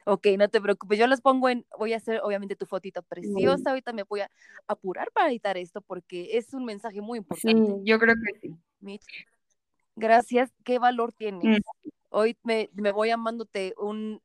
Ok, 0.10 0.28
no 0.38 0.48
te 0.48 0.62
preocupes, 0.62 0.98
yo 0.98 1.06
las 1.06 1.20
pongo 1.20 1.50
en, 1.50 1.66
voy 1.78 1.92
a 1.92 1.98
hacer 1.98 2.22
obviamente 2.24 2.56
tu 2.56 2.66
fotito 2.66 3.04
preciosa, 3.04 3.72
ahorita 3.72 3.92
me 3.92 4.04
voy 4.04 4.22
a 4.22 4.32
apurar 4.66 5.12
para 5.12 5.30
editar 5.30 5.58
esto 5.58 5.82
porque 5.82 6.38
es 6.38 6.54
un 6.54 6.64
mensaje 6.64 7.02
muy 7.02 7.18
importante. 7.18 7.74
Sí, 7.74 7.82
yo 7.84 8.00
creo 8.00 8.16
que 8.16 8.40
sí. 8.80 9.00
Gracias, 9.98 10.50
qué 10.64 10.80
valor 10.80 11.12
tienes. 11.12 11.44
Mm. 11.44 11.90
Hoy 12.10 12.38
me, 12.44 12.70
me 12.74 12.94
voy 12.94 13.10
amándote 13.10 13.74
un 13.78 14.22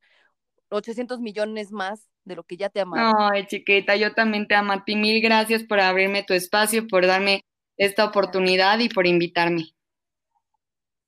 800 0.69 1.19
millones 1.19 1.73
más 1.73 2.09
de 2.25 2.37
lo 2.37 2.45
que 2.45 2.57
ya 2.57 2.69
te 2.69 2.81
amaba. 2.81 3.31
Ay, 3.33 3.47
chiquita, 3.49 3.97
yo 3.97 4.15
también 4.15 4.47
te 4.47 4.55
amo 4.55 4.75
a 4.75 4.85
ti. 4.85 4.95
Mil 4.95 5.21
gracias 5.21 5.65
por 5.65 5.81
abrirme 5.81 6.23
tu 6.23 6.33
espacio, 6.33 6.87
por 6.87 7.09
darme 7.09 7.45
esta 7.77 8.05
oportunidad 8.05 8.79
y 8.79 8.89
por 8.89 9.09
invitarme. 9.09 9.75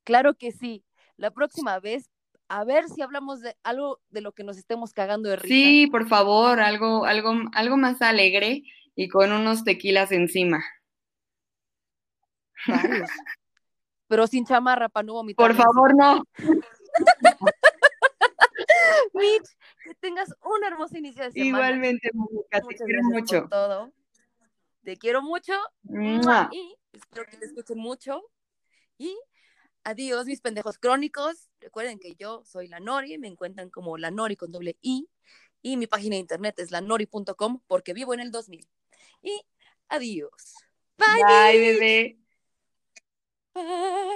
Claro 0.03 0.35
que 0.35 0.51
sí. 0.51 0.85
La 1.17 1.31
próxima 1.31 1.79
vez, 1.79 2.11
a 2.55 2.63
ver 2.63 2.89
si 2.89 3.03
hablamos 3.03 3.41
de 3.41 3.57
algo 3.65 4.01
de 4.11 4.21
lo 4.21 4.31
que 4.31 4.45
nos 4.45 4.57
estemos 4.57 4.93
cagando 4.93 5.29
de 5.29 5.35
risa. 5.35 5.53
Sí, 5.53 5.89
por 5.89 6.07
favor, 6.07 6.61
algo, 6.61 7.05
algo, 7.05 7.33
algo 7.53 7.77
más 7.77 8.01
alegre 8.01 8.63
y 8.95 9.09
con 9.09 9.33
unos 9.33 9.65
tequilas 9.65 10.13
encima. 10.13 10.65
Pero 14.07 14.29
sin 14.29 14.47
chamarra 14.47 14.89
para 14.89 15.05
no 15.05 15.15
vomitar. 15.15 15.45
Por 15.45 15.57
favor, 15.57 15.97
no. 15.97 16.23
Mitch, 19.15 19.49
que 19.83 19.95
tengas 19.97 20.33
un 20.41 20.63
hermoso 20.63 20.97
inicio 20.97 21.25
de 21.25 21.33
semana. 21.33 21.49
Igualmente, 21.49 22.09
Mónica, 22.15 22.61
te 22.61 22.77
quiero 22.77 23.03
mucho. 23.03 23.41
por 23.41 23.51
todo. 23.51 23.93
Te 24.85 24.97
quiero 24.97 25.23
mucho. 25.23 25.55
Mua. 25.83 26.51
Y 26.53 26.77
espero 26.93 27.27
que 27.27 27.37
te 27.37 27.47
escuchen 27.47 27.79
mucho. 27.79 28.23
Y 28.97 29.19
adiós, 29.83 30.27
mis 30.27 30.41
pendejos 30.41 30.79
crónicos. 30.79 31.51
Recuerden 31.65 31.99
que 31.99 32.15
yo 32.15 32.45
soy 32.45 32.69
la 32.69 32.79
Nori, 32.79 33.17
me 33.17 33.27
encuentran 33.27 33.71
como 33.71 33.97
la 33.97 34.11
Nori 34.11 34.37
con 34.37 34.53
doble 34.53 34.77
I. 34.83 35.09
Y 35.63 35.79
mi 35.79 35.87
página 35.87 36.17
de 36.17 36.21
internet 36.21 36.59
es 36.59 36.71
lanori.com 36.71 37.63
porque 37.67 37.95
vivo 37.95 38.13
en 38.13 38.21
el 38.21 38.31
2000. 38.31 38.69
Y 39.23 39.41
adiós. 39.89 40.57
Bye. 40.99 41.25
Bye, 41.25 41.59
bebé. 41.59 42.19
Bye. 43.55 44.15